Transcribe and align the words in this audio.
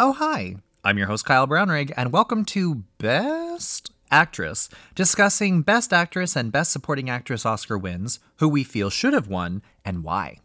Oh, 0.00 0.12
hi. 0.12 0.54
I'm 0.84 0.96
your 0.96 1.08
host, 1.08 1.24
Kyle 1.24 1.48
Brownrigg, 1.48 1.92
and 1.96 2.12
welcome 2.12 2.44
to 2.44 2.84
Best 2.98 3.90
Actress, 4.12 4.68
discussing 4.94 5.62
Best 5.62 5.92
Actress 5.92 6.36
and 6.36 6.52
Best 6.52 6.70
Supporting 6.70 7.10
Actress 7.10 7.44
Oscar 7.44 7.76
wins, 7.76 8.20
who 8.36 8.48
we 8.48 8.62
feel 8.62 8.90
should 8.90 9.12
have 9.12 9.26
won, 9.26 9.60
and 9.84 10.04
why. 10.04 10.38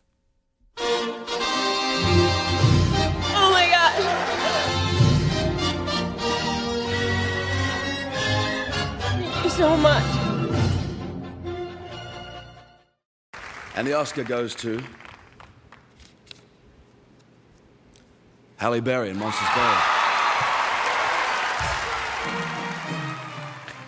Oh 0.79 1.11
my 3.51 3.69
gosh. 3.69 4.01
Thank 9.01 9.43
you 9.43 9.51
so 9.51 9.77
much. 9.77 10.03
And 13.75 13.85
the 13.85 13.93
Oscar 13.93 14.23
goes 14.23 14.55
to 14.55 14.81
Halle 18.63 18.79
Berry 18.79 19.09
in 19.09 19.17
Monsters 19.19 19.49
Ball. 19.53 19.77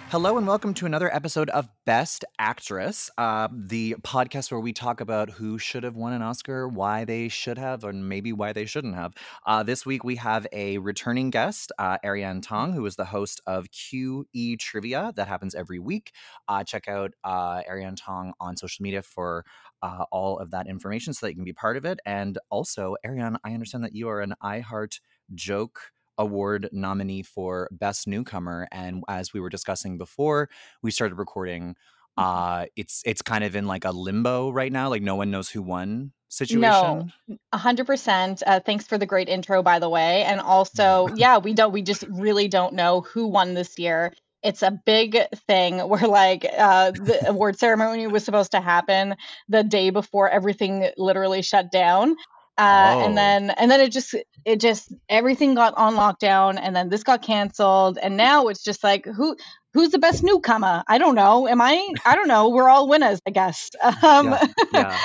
Hello 0.10 0.38
and 0.38 0.46
welcome 0.46 0.74
to 0.74 0.86
another 0.86 1.14
episode 1.16 1.50
of 1.50 1.70
Best 1.86 2.26
Actress, 2.40 3.10
uh, 3.18 3.48
the 3.54 3.96
podcast 4.02 4.52
where 4.52 4.60
we 4.60 4.74
talk 4.74 5.00
about 5.00 5.30
who 5.30 5.58
should 5.58 5.84
have 5.84 5.96
won 5.96 6.12
an 6.12 6.22
Oscar, 6.22 6.68
why 6.68 7.06
they 7.06 7.30
should 7.30 7.58
have, 7.58 7.86
or 7.86 7.94
maybe 7.94 8.34
why 8.34 8.52
they 8.52 8.66
shouldn't 8.66 8.96
have. 8.96 9.14
Uh, 9.46 9.64
this 9.64 9.86
week 9.86 10.04
we 10.04 10.18
have 10.18 10.46
a 10.52 10.78
returning 10.80 11.30
guest, 11.30 11.72
uh, 11.80 11.98
Arianne 12.04 12.42
Tong, 12.42 12.74
who 12.74 12.86
is 12.86 12.98
the 12.98 13.06
host 13.06 13.40
of 13.48 13.68
QE 13.72 14.60
Trivia 14.60 15.14
that 15.16 15.28
happens 15.30 15.56
every 15.56 15.80
week. 15.80 16.12
Uh, 16.50 16.64
check 16.64 16.88
out 16.88 17.14
uh, 17.24 17.62
Arianne 17.64 17.98
Tong 17.98 18.34
on 18.40 18.58
social 18.58 18.84
media 18.84 19.02
for 19.02 19.46
uh, 19.86 20.06
all 20.12 20.40
of 20.40 20.50
that 20.52 20.68
information 20.68 21.14
so 21.14 21.26
that 21.26 21.32
you 21.32 21.36
can 21.36 21.46
be 21.46 21.54
part 21.54 21.78
of 21.78 21.86
it. 21.86 22.00
And 22.06 22.40
also, 22.50 22.96
Arianne, 23.06 23.38
I 23.44 23.54
understand 23.54 23.84
that 23.84 23.94
you 23.94 24.10
are 24.10 24.22
an 24.22 24.34
iHeart 24.44 25.00
Joke 25.34 25.80
award 26.18 26.70
nominee 26.72 27.22
for 27.22 27.68
best 27.72 28.08
newcomer 28.08 28.70
and 28.72 29.04
as 29.10 29.34
we 29.34 29.42
were 29.42 29.50
discussing 29.50 29.98
before 29.98 30.48
we 30.82 30.90
started 30.90 31.16
recording 31.16 31.76
uh 32.16 32.66
it's 32.78 33.02
it's 33.06 33.22
kind 33.22 33.44
of 33.44 33.54
in 33.54 33.68
like 33.68 33.84
a 33.84 33.92
limbo 33.92 34.50
right 34.50 34.72
now 34.72 34.88
like 34.88 35.02
no 35.02 35.18
one 35.18 35.30
knows 35.30 35.50
who 35.50 35.62
won 35.62 36.14
situation 36.30 36.62
No, 36.62 37.08
a 37.52 37.58
hundred 37.58 37.88
percent. 37.88 38.44
Uh, 38.46 38.60
thanks 38.60 38.86
for 38.86 38.98
the 38.98 39.06
great 39.06 39.30
intro, 39.30 39.64
by 39.64 39.80
the 39.80 39.90
way. 39.90 40.24
And 40.24 40.40
also, 40.40 41.08
yeah, 41.16 41.38
we 41.38 41.54
don't, 41.54 41.72
we 41.72 41.82
just 41.82 42.04
really 42.10 42.48
don't 42.48 42.74
know 42.74 43.02
who 43.02 43.28
won 43.28 43.54
this 43.54 43.80
year. 43.80 44.14
It's 44.46 44.64
a 44.64 44.72
big 44.86 45.18
thing 45.48 45.80
where 45.80 46.08
like 46.08 46.46
uh, 46.58 46.92
the 46.92 47.20
award 47.30 47.60
ceremony 47.60 48.08
was 48.08 48.24
supposed 48.24 48.52
to 48.52 48.62
happen 48.62 49.16
the 49.50 49.64
day 49.64 49.90
before 49.90 50.30
everything 50.30 50.90
literally 50.98 51.42
shut 51.42 51.72
down. 51.72 52.16
Uh, 52.58 52.96
Oh. 52.96 53.06
and 53.06 53.18
then 53.18 53.50
and 53.50 53.70
then 53.70 53.82
it 53.82 53.92
just 53.92 54.16
it 54.46 54.62
just 54.62 54.94
everything 55.10 55.56
got 55.56 55.74
on 55.76 55.96
lockdown 55.96 56.58
and 56.62 56.74
then 56.76 56.88
this 56.90 57.04
got 57.04 57.22
canceled 57.22 57.98
and 58.02 58.16
now 58.16 58.48
it's 58.48 58.64
just 58.64 58.82
like 58.84 59.06
who 59.06 59.36
who's 59.76 59.92
the 59.92 60.00
best 60.00 60.24
newcomer 60.24 60.84
i 60.88 60.98
don't 60.98 61.14
know 61.16 61.48
am 61.48 61.62
i 61.62 61.88
i 62.06 62.16
don't 62.16 62.28
know 62.28 62.50
we're 62.50 62.68
all 62.70 62.88
winners 62.90 63.20
i 63.28 63.30
guess 63.30 63.70
um 64.04 64.26
Yeah, 64.26 64.40
yeah. 64.74 64.98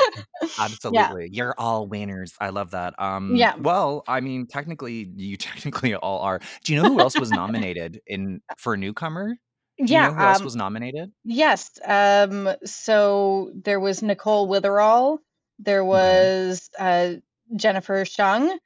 absolutely 0.58 1.28
you're 1.32 1.54
all 1.58 1.86
winners 1.86 2.32
i 2.40 2.48
love 2.50 2.70
that 2.70 2.94
um 2.98 3.36
Yeah. 3.36 3.54
well 3.58 4.02
i 4.08 4.20
mean 4.20 4.46
technically 4.46 5.10
you 5.16 5.36
technically 5.48 5.94
all 5.94 6.20
are 6.20 6.40
do 6.64 6.72
you 6.72 6.80
know 6.82 6.88
who 6.88 7.00
else 7.00 7.18
was 7.18 7.30
nominated 7.32 8.00
in 8.06 8.40
for 8.56 8.76
newcomer 8.76 9.36
do 9.78 9.84
you 9.84 9.90
yeah 9.90 10.08
know 10.08 10.14
who 10.14 10.26
else 10.26 10.38
um, 10.38 10.44
was 10.44 10.56
nominated 10.56 11.10
Yes. 11.24 11.70
Um, 11.84 12.48
so 12.64 13.52
there 13.54 13.80
was 13.80 14.02
Nicole 14.02 14.48
Witherall. 14.48 15.18
There 15.58 15.84
was 15.84 16.68
uh, 16.78 17.14
Jennifer 17.56 18.04
Shung. 18.04 18.58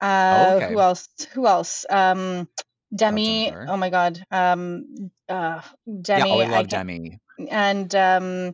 Uh, 0.00 0.54
okay. 0.56 0.72
Who 0.72 0.80
else? 0.80 1.08
Who 1.32 1.46
else? 1.46 1.86
Um, 1.90 2.48
Demi. 2.94 3.52
Oh 3.52 3.76
my 3.76 3.90
God. 3.90 4.22
Um, 4.30 5.10
uh, 5.28 5.60
Demi. 6.02 6.28
yeah 6.28 6.34
oh 6.34 6.40
i 6.40 6.44
I 6.44 6.46
love 6.46 6.68
can't- 6.68 6.70
demi 6.70 7.18
And 7.50 7.94
um, 7.94 8.52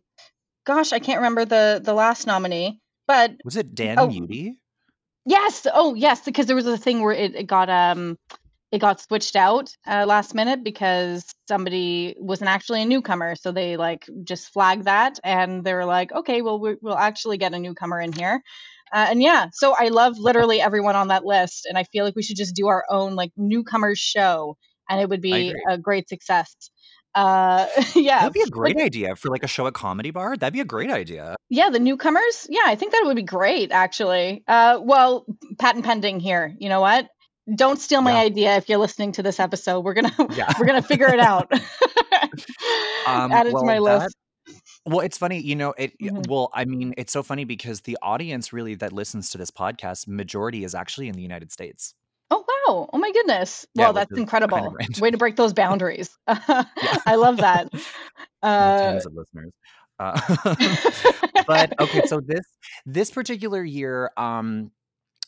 gosh, 0.64 0.92
I 0.92 0.98
can't 0.98 1.19
remember 1.19 1.45
the 1.45 1.80
the 1.83 1.95
last 1.95 2.27
nominee. 2.27 2.80
But 3.07 3.33
was 3.45 3.57
it 3.57 3.75
dan 3.75 3.98
Oh. 3.98 4.08
Udy? 4.11 4.58
yes. 5.25 5.67
Oh 5.73 5.95
yes, 5.95 6.20
because 6.23 6.46
there 6.46 6.57
was 6.57 6.67
a 6.67 6.77
thing 6.79 7.02
where 7.02 7.13
it, 7.14 7.35
it 7.35 7.46
got 7.46 7.69
um 7.70 8.19
it 8.73 8.79
got 8.80 9.01
switched 9.01 9.36
out 9.36 9.70
uh, 9.86 10.05
last 10.07 10.35
minute 10.35 10.64
because 10.64 11.25
somebody 11.48 12.17
wasn't 12.19 12.51
actually 12.51 12.83
a 12.83 12.85
newcomer 12.85 13.36
so 13.36 13.52
they 13.52 13.77
like 13.77 14.05
just 14.25 14.52
flagged 14.52 14.85
that 14.86 15.20
and 15.23 15.63
they 15.64 15.73
were 15.73 15.85
like 15.85 16.11
okay 16.13 16.42
well 16.42 16.58
we- 16.58 16.77
we'll 16.83 16.98
actually 16.98 17.39
get 17.39 17.55
a 17.55 17.58
newcomer 17.61 18.01
in 18.01 18.13
here 18.13 18.42
uh, 18.92 19.07
and 19.11 19.23
yeah 19.23 19.47
so 19.52 19.74
i 19.79 19.89
love 19.89 20.19
literally 20.19 20.61
everyone 20.61 20.97
on 20.97 21.08
that 21.08 21.24
list 21.24 21.67
and 21.67 21.77
i 21.79 21.85
feel 21.85 22.05
like 22.05 22.14
we 22.17 22.23
should 22.23 22.36
just 22.36 22.55
do 22.55 22.69
our 22.69 22.85
own 22.91 23.14
like 23.14 23.33
newcomers 23.36 23.98
show 23.98 24.57
and 24.89 25.01
it 25.01 25.08
would 25.08 25.20
be 25.20 25.52
a 25.69 25.77
great 25.77 26.08
success. 26.08 26.55
Uh 27.14 27.67
yeah. 27.96 28.19
That'd 28.20 28.35
be 28.35 28.42
a 28.42 28.46
great 28.51 28.77
idea 28.77 29.17
for 29.17 29.30
like 29.30 29.42
a 29.42 29.48
show 29.48 29.67
at 29.67 29.73
Comedy 29.75 30.11
Bar. 30.13 30.36
That'd 30.36 30.52
be 30.52 30.61
a 30.61 30.64
great 30.64 30.91
idea. 30.92 31.35
yeah 31.48 31.70
the 31.70 31.80
newcomers? 31.80 32.46
Yeah 32.48 32.63
i 32.67 32.77
think 32.77 32.92
that 32.92 33.02
would 33.05 33.17
be 33.17 33.23
great 33.23 33.73
actually. 33.73 34.45
Uh 34.46 34.79
well 34.83 35.27
patent 35.58 35.85
pending 35.85 36.20
here. 36.20 36.55
You 36.58 36.69
know 36.69 36.80
what? 36.80 37.08
Don't 37.52 37.80
steal 37.80 38.01
my 38.02 38.13
Yeah. 38.13 38.19
idea 38.20 38.57
if 38.58 38.69
you're 38.69 38.79
listening 38.79 39.13
to 39.13 39.23
this 39.25 39.41
episode. 39.41 39.80
We're 39.80 39.95
gonna 39.95 40.14
Yeah. 40.36 40.52
we're 40.61 40.67
gonna 40.67 40.83
figure 40.83 41.08
it 41.08 41.20
out. 41.20 41.51
Um, 43.07 43.30
add 43.33 43.46
it 43.46 43.52
to 43.52 43.64
my 43.64 43.80
well, 43.80 43.98
list 44.01 44.17
Well, 44.86 45.01
it's 45.01 45.19
funny, 45.19 45.41
you 45.41 45.57
know. 45.57 45.74
It 45.79 45.95
Mhm. 46.02 46.27
well, 46.29 46.51
I 46.55 46.64
mean, 46.64 46.95
it's 46.97 47.13
so 47.13 47.23
funny 47.23 47.45
because 47.45 47.83
the 47.83 47.98
audience 48.02 48.52
really 48.52 48.74
that 48.77 48.92
listens 48.92 49.30
to 49.30 49.39
this 49.39 49.51
podcast, 49.51 50.08
majority 50.08 50.64
is 50.64 50.74
actually 50.74 51.08
in 51.08 51.17
the 51.17 51.23
United 51.23 51.52
States. 51.52 51.95
oh 52.30 52.39
wow 52.48 52.89
oh 52.92 52.98
my 52.98 53.11
goodness 53.13 53.67
Yeah, 53.75 53.91
well 53.91 53.92
that's 53.92 54.11
is 54.11 54.23
kind 54.48 54.52
of 54.57 54.73
incredible 54.73 54.77
way 54.98 55.11
to 55.11 55.17
break 55.19 55.36
those 55.36 55.52
boundaries 55.55 56.17
i 56.27 57.14
love 57.17 57.41
that 57.41 57.69
uh 58.42 58.73
tons 58.80 59.07
of 59.07 59.14
listeners. 59.14 59.52
Uh, 59.98 60.20
but 61.46 61.73
okay, 61.80 62.01
so 62.05 62.20
this 62.20 62.45
this 62.86 63.11
particular 63.11 63.63
year, 63.63 64.11
um, 64.17 64.70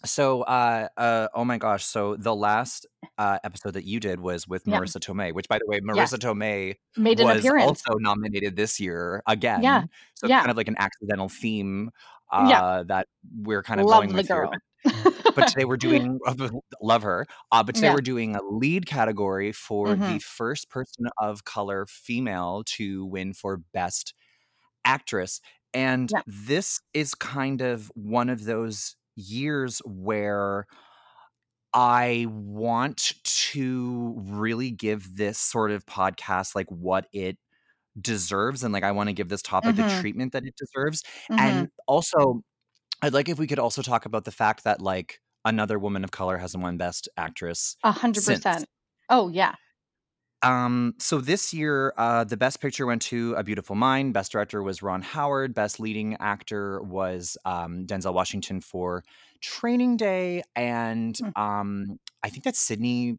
so 0.04 0.42
uh, 0.42 0.88
uh, 0.96 1.28
oh 1.34 1.44
my 1.44 1.58
gosh, 1.58 1.84
so 1.84 2.16
the 2.16 2.34
last 2.34 2.86
uh 3.18 3.38
episode 3.44 3.72
that 3.74 3.84
you 3.84 4.00
did 4.00 4.20
was 4.20 4.46
with 4.48 4.62
Yeah. 4.66 4.78
Marisa 4.78 4.98
Tomei, 5.00 5.32
which 5.34 5.48
by 5.48 5.58
the 5.58 5.66
way. 5.66 5.80
Marisa 5.80 6.18
Tomei 6.18 6.76
made 6.96 7.18
was 7.20 7.44
also 7.46 7.94
nominated 7.98 8.56
this 8.56 8.80
year 8.80 9.22
again. 9.26 9.62
Yeah, 9.62 9.84
So 10.14 10.26
yeah. 10.28 10.40
kind 10.40 10.50
of 10.50 10.56
like 10.56 10.68
an 10.68 10.76
accidental 10.78 11.28
theme 11.28 11.90
Yeah. 12.32 12.62
uh, 12.62 12.82
that 12.84 13.08
we're 13.42 13.62
kind 13.62 13.80
of 13.80 13.86
love 13.86 14.00
going 14.00 14.10
the 14.10 14.14
with 14.16 14.28
girl 14.28 14.50
But, 14.50 14.60
but 15.34 15.46
today 15.48 15.64
we're 15.64 15.76
doing 15.76 16.18
love 16.82 17.02
her. 17.02 17.26
Uh, 17.52 17.62
but 17.62 17.74
today 17.74 17.88
Yeah. 17.88 17.94
we're 17.94 18.00
doing 18.00 18.36
a 18.36 18.42
lead 18.42 18.86
category 18.86 19.52
for 19.52 19.96
the 19.96 20.18
Mhm. 20.18 20.22
first 20.22 20.70
person 20.70 21.06
of 21.18 21.44
color 21.44 21.86
female 21.88 22.62
to 22.76 23.04
win 23.06 23.32
for 23.34 23.58
best 23.72 24.14
actress. 24.84 25.40
And 25.74 26.10
Yeah. 26.12 26.22
this 26.26 26.80
is 26.94 27.14
kind 27.14 27.60
of 27.62 27.90
one 27.94 28.28
of 28.30 28.44
those 28.44 28.96
years 29.16 29.80
where 29.84 30.66
I 31.74 32.26
want 32.30 33.14
to 33.24 34.14
really 34.18 34.70
give 34.70 35.16
this 35.16 35.38
sort 35.38 35.70
of 35.70 35.86
podcast 35.86 36.54
like 36.54 36.66
what 36.70 37.06
it 37.12 37.38
deserves 38.00 38.64
and 38.64 38.72
like 38.74 38.84
I 38.84 38.92
want 38.92 39.08
to 39.08 39.14
give 39.14 39.28
this 39.28 39.42
topic 39.42 39.76
the 39.76 39.84
Mhm. 39.84 40.00
treatment 40.00 40.32
that 40.32 40.44
it 40.46 40.54
deserves. 40.56 41.02
Mhm. 41.30 41.38
And 41.40 41.68
also 41.88 42.42
I'd 43.02 43.14
like 43.14 43.28
if 43.28 43.38
we 43.38 43.46
could 43.48 43.58
also 43.60 43.82
talk 43.82 44.06
about 44.06 44.24
the 44.24 44.32
fact 44.32 44.64
that 44.64 44.80
like 44.82 45.20
another 45.44 45.78
woman 45.78 46.04
of 46.04 46.10
color 46.12 46.38
hasn't 46.38 46.62
won 46.62 46.76
best 46.78 47.08
actress 47.16 47.76
a 47.84 47.92
hundred 47.92 48.24
percent 48.24 48.66
oh 49.10 49.28
yeah 49.28 49.54
Um, 50.42 50.94
so 50.98 51.20
this 51.20 51.52
year, 51.52 51.92
uh, 51.96 52.22
the 52.24 52.36
best 52.36 52.60
picture 52.60 52.86
went 52.86 53.02
to 53.02 53.34
A 53.34 53.42
Beautiful 53.42 53.74
Mind. 53.74 54.14
Best 54.14 54.30
director 54.32 54.62
was 54.62 54.82
Ron 54.82 55.02
Howard. 55.02 55.52
Best 55.52 55.80
leading 55.80 56.14
actor 56.20 56.80
was 56.82 57.36
um, 57.44 57.86
Denzel 57.86 58.14
Washington 58.14 58.60
for 58.60 59.02
Training 59.40 59.96
Day, 59.96 60.42
and 60.54 61.18
Mm. 61.20 61.32
um, 61.34 61.98
I 62.22 62.28
think 62.30 62.44
that 62.44 62.54
Sidney 62.54 63.18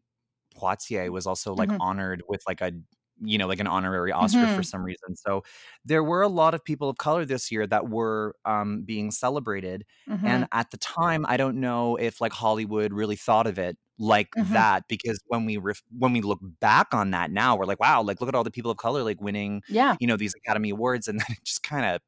Poitier 0.56 1.10
was 1.10 1.26
also 1.26 1.54
like 1.54 1.72
Mhm. 1.72 1.80
honored 1.80 2.22
with 2.28 2.42
like 2.48 2.60
a 2.62 2.72
you 3.20 3.38
know 3.38 3.46
like 3.46 3.60
an 3.60 3.66
honorary 3.66 4.12
Oscar 4.12 4.48
for 4.48 4.62
Mhm. 4.62 4.64
some 4.64 4.82
reason. 4.82 5.16
So 5.16 5.42
there 5.84 6.02
were 6.04 6.22
a 6.22 6.28
lot 6.28 6.54
of 6.54 6.64
people 6.64 6.88
of 6.88 6.98
color 6.98 7.24
this 7.24 7.50
year 7.50 7.66
that 7.66 7.88
were 7.88 8.34
um, 8.44 8.82
being 8.82 9.10
celebrated, 9.10 9.84
Mhm. 10.06 10.22
and 10.24 10.46
at 10.52 10.70
the 10.70 10.76
time, 10.78 11.24
I 11.28 11.36
don't 11.36 11.60
know 11.60 11.96
if 11.96 12.20
like 12.20 12.32
Hollywood 12.32 12.92
really 12.92 13.16
thought 13.16 13.46
of 13.46 13.58
it 13.58 13.76
like 13.98 14.28
Mhm. 14.36 14.52
that 14.52 14.84
because 14.88 15.20
when 15.26 15.44
we 15.44 15.56
ref- 15.58 15.82
when 15.98 16.12
we 16.12 16.22
look 16.22 16.40
back 16.60 16.88
on 16.94 17.10
that 17.12 17.30
now, 17.30 17.56
we're 17.56 17.66
like, 17.66 17.80
wow, 17.80 18.02
like 18.02 18.20
look 18.20 18.28
at 18.28 18.34
all 18.34 18.44
the 18.44 18.50
people 18.50 18.70
of 18.70 18.76
color 18.78 19.02
like 19.02 19.20
winning, 19.20 19.62
yeah 19.68 19.96
you 20.00 20.06
know, 20.06 20.16
these 20.16 20.34
Academy 20.34 20.70
Awards, 20.70 21.08
and 21.08 21.18
then 21.20 21.26
it 21.30 21.44
just 21.44 21.62
kind 21.62 21.84
of 21.86 22.00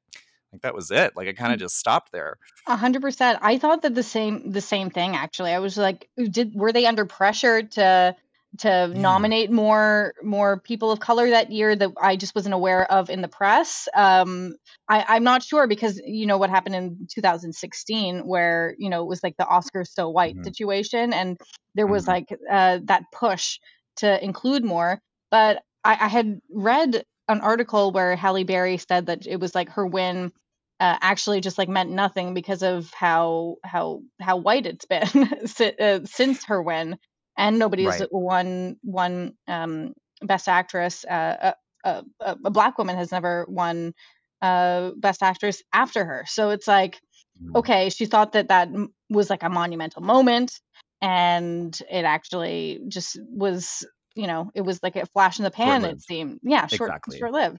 like 0.53 0.63
that 0.63 0.75
was 0.75 0.91
it. 0.91 1.17
Like 1.17 1.29
it 1.29 1.37
kind 1.37 1.53
of 1.53 1.59
just 1.59 1.79
stopped 1.79 2.13
there. 2.13 2.37
A 2.67 2.77
hundred 2.77 3.03
percent. 3.03 3.39
I 3.43 3.59
thought 3.59 3.83
that 3.83 3.95
the 3.95 4.03
same 4.05 4.51
the 4.53 4.61
same 4.61 4.89
thing 4.91 5.17
actually. 5.17 5.53
I 5.53 5.59
was 5.59 5.77
like, 5.77 6.09
did 6.31 6.55
were 6.55 6.73
they 6.73 6.87
under 6.87 7.05
pressure 7.05 7.63
to 7.63 8.15
to 8.59 8.89
Yeah. 8.93 8.99
nominate 8.99 9.51
more 9.51 10.15
more 10.23 10.61
people 10.61 10.91
of 10.91 11.01
color 11.01 11.31
that 11.31 11.51
year 11.51 11.75
that 11.75 11.91
I 12.01 12.17
just 12.17 12.35
wasn't 12.35 12.55
aware 12.55 12.91
of 12.91 13.11
in 13.11 13.23
the 13.23 13.29
press. 13.29 13.89
Um, 13.95 14.57
I, 14.89 15.05
I'm 15.09 15.25
not 15.25 15.43
sure 15.43 15.67
because 15.67 16.01
you 16.05 16.27
know 16.27 16.39
what 16.39 16.51
happened 16.51 16.75
in 16.75 17.07
2016, 17.13 18.21
where 18.27 18.75
you 18.79 18.91
know 18.91 19.03
it 19.03 19.09
was 19.09 19.23
like 19.23 19.37
the 19.39 19.45
Oscars 19.45 19.89
so 19.89 20.11
white 20.11 20.37
Mhm. 20.37 20.45
situation, 20.45 21.13
and 21.13 21.39
there 21.75 21.87
was 21.87 22.07
Mhm. 22.07 22.09
like 22.09 22.29
uh, 22.51 22.81
that 22.85 23.05
push 23.13 23.59
to 23.97 24.23
include 24.25 24.65
more. 24.65 25.01
But 25.31 25.63
I, 25.85 25.93
I 25.93 26.09
had 26.09 26.41
read 26.51 27.05
an 27.29 27.41
article 27.41 27.93
where 27.93 28.17
Halle 28.17 28.45
Berry 28.45 28.77
said 28.79 29.07
that 29.07 29.27
it 29.27 29.41
was 29.41 29.55
like 29.55 29.71
her 29.71 29.87
win 29.87 30.33
uh, 30.81 30.99
actually 31.01 31.41
just 31.41 31.59
like 31.59 31.69
meant 31.69 31.91
nothing 31.91 32.35
because 32.35 32.63
of 32.63 32.93
how 32.93 33.57
how 33.65 34.03
how 34.21 34.37
white 34.39 34.67
it's 34.67 34.85
been 34.87 35.29
uh, 35.81 36.01
since 36.05 36.45
her 36.47 36.61
win, 36.63 36.99
and 37.37 37.59
nobody's 37.59 38.01
Right. 38.01 38.09
won 38.11 38.79
won 38.83 39.37
um, 39.49 39.95
best 40.23 40.49
actress. 40.49 41.05
Uh, 41.05 41.55
a, 41.85 41.89
a, 41.89 42.05
a 42.21 42.37
a 42.47 42.51
black 42.51 42.79
woman 42.79 42.97
has 42.97 43.13
never 43.13 43.47
won 43.49 43.95
uh, 44.43 44.91
best 44.97 45.23
actress 45.23 45.63
after 45.73 46.05
her. 46.05 46.25
So 46.29 46.51
it's 46.51 46.69
like 46.69 47.01
Mm. 47.41 47.57
okay, 47.57 47.91
she 47.91 48.07
thought 48.07 48.33
that 48.33 48.49
that 48.49 48.69
was 49.11 49.31
like 49.31 49.43
a 49.43 49.51
monumental 49.51 50.03
moment, 50.03 50.61
and 51.01 51.79
it 51.91 52.05
actually 52.05 52.81
just 52.89 53.19
was. 53.23 53.87
You 54.15 54.27
know, 54.27 54.51
it 54.55 54.61
was 54.61 54.83
like 54.83 54.97
a 54.97 55.07
flash 55.07 55.39
in 55.39 55.45
the 55.45 55.51
pan. 55.51 55.87
It 55.87 55.99
Short-lived. 55.99 56.03
seemed, 56.03 56.41
yeah, 56.43 56.67
short 56.67 56.97
Exactly. 56.97 57.17
short 57.17 57.33
lived. 57.33 57.57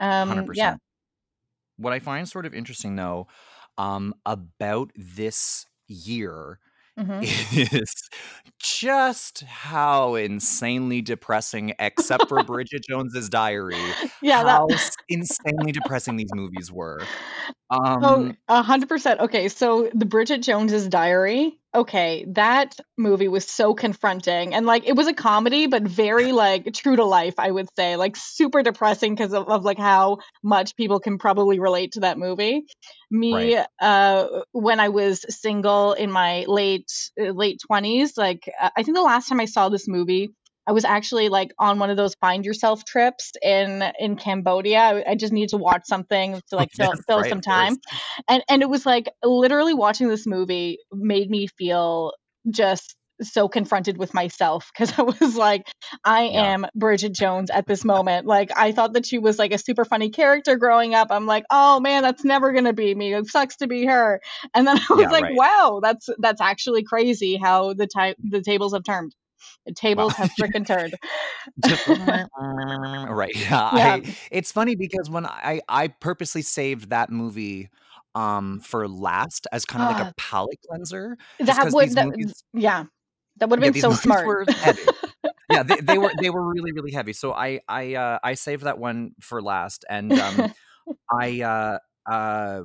Um, 0.00 0.50
100%. 0.50 0.52
yeah. 0.52 0.76
What 1.76 1.92
I 1.92 1.98
find 1.98 2.28
sort 2.28 2.46
of 2.46 2.54
interesting 2.54 2.96
though, 2.96 3.28
um, 3.78 4.14
about 4.26 4.92
this 4.94 5.66
year 5.88 6.60
hmm 6.96 7.24
is 7.52 7.94
just 8.58 9.42
how 9.42 10.14
insanely 10.14 11.02
depressing, 11.02 11.74
except 11.78 12.28
for 12.28 12.40
Bridget 12.46 12.82
Jones's 12.88 13.28
Diary, 13.28 13.96
Yeah, 14.20 14.42
how 14.42 14.66
that. 14.68 14.96
insanely 15.08 15.72
depressing 15.72 16.16
these 16.16 16.32
movies 16.34 16.70
were. 16.72 17.10
Oh, 18.00 18.32
Um, 18.32 18.36
a 18.48 18.62
hundred 18.62 18.88
percent. 18.88 19.20
Okay, 19.20 19.48
so 19.48 19.90
the 19.94 20.04
Bridget 20.06 20.42
Jones's 20.42 20.88
Diary. 20.88 21.58
Okay, 21.74 22.26
that 22.32 22.78
movie 22.98 23.28
was 23.28 23.48
so 23.48 23.72
confronting, 23.72 24.52
and 24.52 24.66
like 24.66 24.86
it 24.86 24.94
was 24.94 25.06
a 25.06 25.14
comedy, 25.14 25.66
but 25.68 25.82
very 25.82 26.30
like 26.30 26.70
true 26.74 26.96
to 26.96 27.04
life. 27.04 27.34
I 27.38 27.50
would 27.50 27.68
say, 27.74 27.96
like 27.96 28.14
super 28.14 28.62
depressing 28.62 29.14
because 29.14 29.32
of, 29.32 29.48
of 29.48 29.64
like 29.64 29.78
how 29.78 30.18
much 30.42 30.76
people 30.76 31.00
can 31.00 31.16
probably 31.16 31.60
relate 31.60 31.92
to 31.92 32.00
that 32.00 32.18
movie. 32.18 32.66
Me, 33.10 33.56
right. 33.56 33.66
uh, 33.80 34.42
when 34.52 34.80
I 34.80 34.90
was 34.90 35.24
single 35.30 35.94
in 35.94 36.12
my 36.12 36.44
late 36.46 36.92
uh, 37.18 37.30
late 37.30 37.58
twenties, 37.66 38.18
like 38.18 38.50
uh, 38.60 38.68
I 38.76 38.82
think 38.82 38.94
the 38.94 39.02
last 39.02 39.30
time 39.30 39.40
I 39.40 39.46
saw 39.46 39.70
this 39.70 39.88
movie. 39.88 40.34
I 40.66 40.72
was 40.72 40.84
actually 40.84 41.28
like 41.28 41.52
on 41.58 41.78
one 41.78 41.90
of 41.90 41.96
those 41.96 42.14
find 42.20 42.44
yourself 42.44 42.84
trips 42.84 43.32
in 43.42 43.82
in 43.98 44.16
Cambodia. 44.16 44.78
I, 44.78 45.10
I 45.10 45.14
just 45.14 45.32
needed 45.32 45.50
to 45.50 45.58
watch 45.58 45.82
something 45.84 46.40
to 46.50 46.56
like 46.56 46.70
fill 46.72 46.94
fill 47.08 47.18
right, 47.20 47.30
some 47.30 47.40
time 47.40 47.78
and 48.28 48.42
and 48.48 48.62
it 48.62 48.68
was 48.68 48.86
like 48.86 49.08
literally 49.22 49.74
watching 49.74 50.08
this 50.08 50.26
movie 50.26 50.78
made 50.92 51.30
me 51.30 51.46
feel 51.46 52.12
just 52.50 52.96
so 53.20 53.48
confronted 53.48 53.98
with 53.98 54.14
myself 54.14 54.70
because 54.72 54.98
I 54.98 55.02
was 55.02 55.36
like, 55.36 55.70
I 56.04 56.22
Yeah. 56.22 56.52
am 56.52 56.66
Bridget 56.74 57.14
Jones 57.14 57.50
at 57.50 57.66
this 57.66 57.84
moment. 57.84 58.26
Like 58.26 58.50
I 58.56 58.72
thought 58.72 58.94
that 58.94 59.06
she 59.06 59.18
was 59.18 59.38
like 59.38 59.52
a 59.52 59.58
super 59.58 59.84
funny 59.84 60.10
character 60.10 60.56
growing 60.56 60.94
up. 60.94 61.08
I'm 61.10 61.26
like, 61.26 61.44
oh 61.50 61.78
man, 61.80 62.02
that's 62.02 62.24
never 62.24 62.52
gonna 62.52 62.72
be 62.72 62.94
me. 62.94 63.14
It 63.14 63.26
sucks 63.28 63.56
to 63.58 63.68
be 63.68 63.86
her. 63.86 64.20
And 64.54 64.66
then 64.66 64.76
I 64.78 64.94
was 64.94 65.02
Yeah, 65.02 65.08
like, 65.10 65.24
right. 65.24 65.36
wow, 65.36 65.80
that's 65.82 66.08
that's 66.18 66.40
actually 66.40 66.82
crazy 66.82 67.36
how 67.36 67.74
the 67.74 67.86
type 67.86 68.16
the 68.22 68.40
tables 68.42 68.72
have 68.74 68.84
turned. 68.84 69.14
The 69.66 69.72
Wow. 69.94 70.06
tables 70.06 70.16
have 70.16 70.30
freaking 70.40 70.66
turned. 70.66 70.94
Right. 73.08 73.32
Yeah. 73.36 73.60
yeah. 73.70 73.98
I 74.00 74.02
it's 74.30 74.52
funny 74.52 74.76
because 74.76 75.10
when 75.10 75.26
I 75.26 75.60
I 75.68 75.88
purposely 75.88 76.42
saved 76.42 76.90
that 76.90 77.10
movie 77.10 77.68
um 78.14 78.60
for 78.60 78.86
last 78.88 79.46
as 79.52 79.64
kind 79.64 79.82
of 79.82 79.88
like 79.88 80.00
a 80.00 80.06
Ah, 80.06 80.12
palate 80.16 80.58
cleanser 80.68 81.16
that 81.40 81.70
would 81.72 81.94
that 81.96 82.08
movies 82.10 82.44
yeah. 82.54 82.84
That 83.38 83.48
would 83.50 83.58
have 83.58 83.64
been 83.64 83.74
these 83.74 83.82
so 83.82 83.92
smart. 83.94 84.32
Yeah, 85.48 85.62
they, 85.62 85.76
they 85.80 85.98
were 85.98 86.12
they 86.18 86.30
were 86.30 86.42
really 86.46 86.72
really 86.72 86.92
heavy. 86.92 87.12
So 87.12 87.32
I 87.32 87.60
I 87.68 87.94
uh 87.94 88.18
I 88.22 88.34
saved 88.34 88.64
that 88.64 88.78
one 88.78 89.12
for 89.20 89.42
last 89.42 89.84
and 89.88 90.16
um 90.18 90.46
I 91.12 91.42
uh 91.42 91.78
uh 92.10 92.62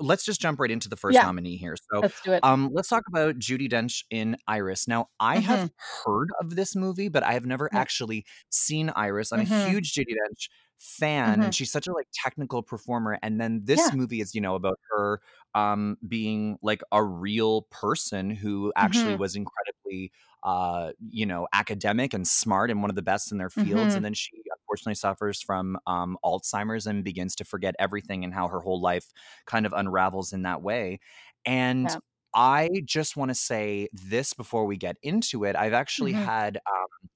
let's 0.00 0.24
just 0.24 0.40
jump 0.40 0.60
right 0.60 0.70
into 0.70 0.88
the 0.88 0.96
first 0.96 1.20
yeah, 1.20 1.22
nominee 1.22 1.56
here. 1.56 1.76
So 1.92 2.02
let's 2.02 2.20
do 2.20 2.32
it. 2.32 2.44
um 2.44 2.70
let's 2.72 2.88
talk 2.88 3.04
about 3.08 3.36
Judi 3.38 3.70
Dench 3.70 4.04
in 4.10 4.36
Iris. 4.48 4.88
Now, 4.88 5.08
I 5.20 5.38
have 5.40 5.60
hmm 5.60 5.66
heard 6.04 6.28
of 6.40 6.56
this 6.56 6.76
movie, 6.76 7.08
but 7.08 7.22
I 7.22 7.32
have 7.34 7.46
never 7.46 7.70
Yeah. 7.70 7.84
actually 7.84 8.24
seen 8.50 8.90
Iris. 8.96 9.32
I'm 9.32 9.40
a 9.40 9.44
hmm 9.44 9.44
huge 9.44 9.92
Judi 9.94 10.12
Dench 10.12 10.48
fan 10.78 11.42
hmm 11.42 11.42
and 11.42 11.54
she's 11.54 11.70
such 11.72 11.86
a 11.86 11.92
like 11.92 12.06
technical 12.12 12.62
performer 12.62 13.18
and 13.22 13.40
then 13.40 13.60
this 13.64 13.90
Yeah. 13.90 13.92
movie 13.92 14.20
is 14.20 14.34
you 14.34 14.40
know 14.40 14.54
about 14.54 14.78
her 14.90 15.20
um 15.54 15.96
being 16.06 16.58
like 16.62 16.82
a 16.92 17.02
real 17.02 17.62
person 17.70 18.30
who 18.30 18.72
actually 18.76 19.14
hmm 19.14 19.16
was 19.16 19.34
incredibly 19.34 20.12
uh 20.42 20.92
you 21.10 21.24
know 21.24 21.48
academic 21.54 22.12
and 22.12 22.28
smart 22.28 22.70
and 22.70 22.82
one 22.82 22.90
of 22.90 22.96
the 22.96 23.02
best 23.02 23.32
in 23.32 23.38
their 23.38 23.50
fields 23.50 23.96
hmm 23.96 23.96
and 23.96 24.04
then 24.04 24.14
she 24.14 24.30
unfortunately 24.60 24.94
suffers 24.94 25.40
from 25.40 25.78
um 25.86 26.18
alzheimer's 26.24 26.86
and 26.86 27.04
begins 27.04 27.34
to 27.34 27.44
forget 27.44 27.74
everything 27.78 28.22
and 28.22 28.34
how 28.34 28.46
her 28.48 28.60
whole 28.60 28.80
life 28.80 29.12
kind 29.46 29.64
of 29.64 29.72
unravels 29.72 30.32
in 30.32 30.42
that 30.42 30.62
way 30.62 30.98
and 31.44 31.90
Yeah. 31.90 31.98
i 32.34 32.68
just 32.84 33.16
want 33.16 33.30
to 33.30 33.34
say 33.34 33.88
this 33.92 34.34
before 34.34 34.66
we 34.66 34.76
get 34.76 34.96
into 35.02 35.44
it 35.44 35.56
i've 35.56 35.72
actually 35.72 36.12
hmm 36.12 36.26
had 36.26 36.56
um 36.70 37.08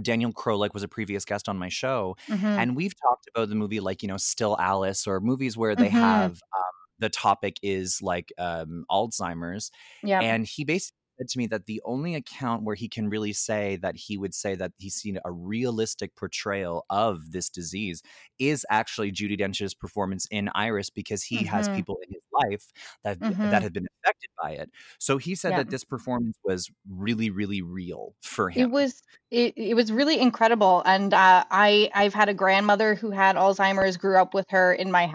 Daniel 0.00 0.32
Krolik 0.32 0.72
was 0.74 0.82
a 0.82 0.88
previous 0.88 1.24
guest 1.24 1.48
on 1.48 1.58
my 1.58 1.68
show, 1.68 2.16
hmm 2.28 2.56
and 2.56 2.76
we've 2.76 2.94
talked 3.00 3.28
about 3.34 3.48
the 3.48 3.54
movie 3.54 3.80
like 3.80 4.02
you 4.02 4.08
know 4.08 4.16
Still 4.16 4.56
Alice 4.58 5.06
or 5.06 5.20
movies 5.20 5.56
where 5.56 5.76
they 5.76 5.90
hmm 5.94 6.28
have 6.28 6.32
um, 6.56 6.72
the 6.98 7.10
topic 7.10 7.56
is 7.62 8.00
like 8.02 8.32
um, 8.38 8.84
Alzheimer's, 8.90 9.70
Yeah. 10.02 10.22
and 10.22 10.46
he 10.46 10.64
basically 10.64 10.96
said 11.18 11.28
to 11.28 11.38
me 11.38 11.46
that 11.48 11.66
the 11.66 11.80
only 11.84 12.14
account 12.14 12.62
where 12.64 12.74
he 12.74 12.88
can 12.88 13.08
really 13.08 13.32
say 13.34 13.76
that 13.76 13.96
he 13.96 14.16
would 14.16 14.34
say 14.34 14.54
that 14.54 14.72
he's 14.78 14.94
seen 14.94 15.18
a 15.24 15.30
realistic 15.32 16.14
portrayal 16.16 16.84
of 16.90 17.32
this 17.32 17.50
disease 17.50 18.02
is 18.38 18.64
actually 18.70 19.12
Judi 19.12 19.36
Dench's 19.36 19.74
performance 19.74 20.26
in 20.30 20.48
Iris 20.54 20.88
because 20.90 21.22
he 21.22 21.44
has 21.44 21.68
hmm 21.68 21.82
people 21.82 21.98
in 22.06 22.14
his 22.14 22.22
life 22.32 22.72
that 23.04 23.18
that 23.50 23.60
hmm 23.60 23.62
have 23.62 23.72
been 23.72 23.86
affected 24.04 24.30
by 24.42 24.52
it. 24.52 24.70
So 24.98 25.18
he 25.18 25.34
said 25.34 25.54
Yeah. 25.54 25.56
that 25.56 25.70
this 25.70 25.84
performance 25.84 26.38
was 26.44 26.70
really 26.88 27.30
really 27.30 27.62
real 27.62 28.14
for 28.22 28.50
him. 28.50 28.66
It 28.66 28.70
was 28.70 29.02
it, 29.30 29.54
it 29.56 29.74
was 29.74 29.90
really 29.90 30.20
incredible 30.20 30.82
and 30.84 31.14
uh, 31.14 31.44
I 31.50 31.90
I've 31.94 32.12
had 32.12 32.28
a 32.28 32.34
grandmother 32.34 32.94
who 32.94 33.10
had 33.10 33.36
Alzheimer's 33.36 33.96
grew 33.96 34.18
up 34.18 34.34
with 34.34 34.44
her 34.50 34.74
in 34.74 34.90
my 34.90 35.06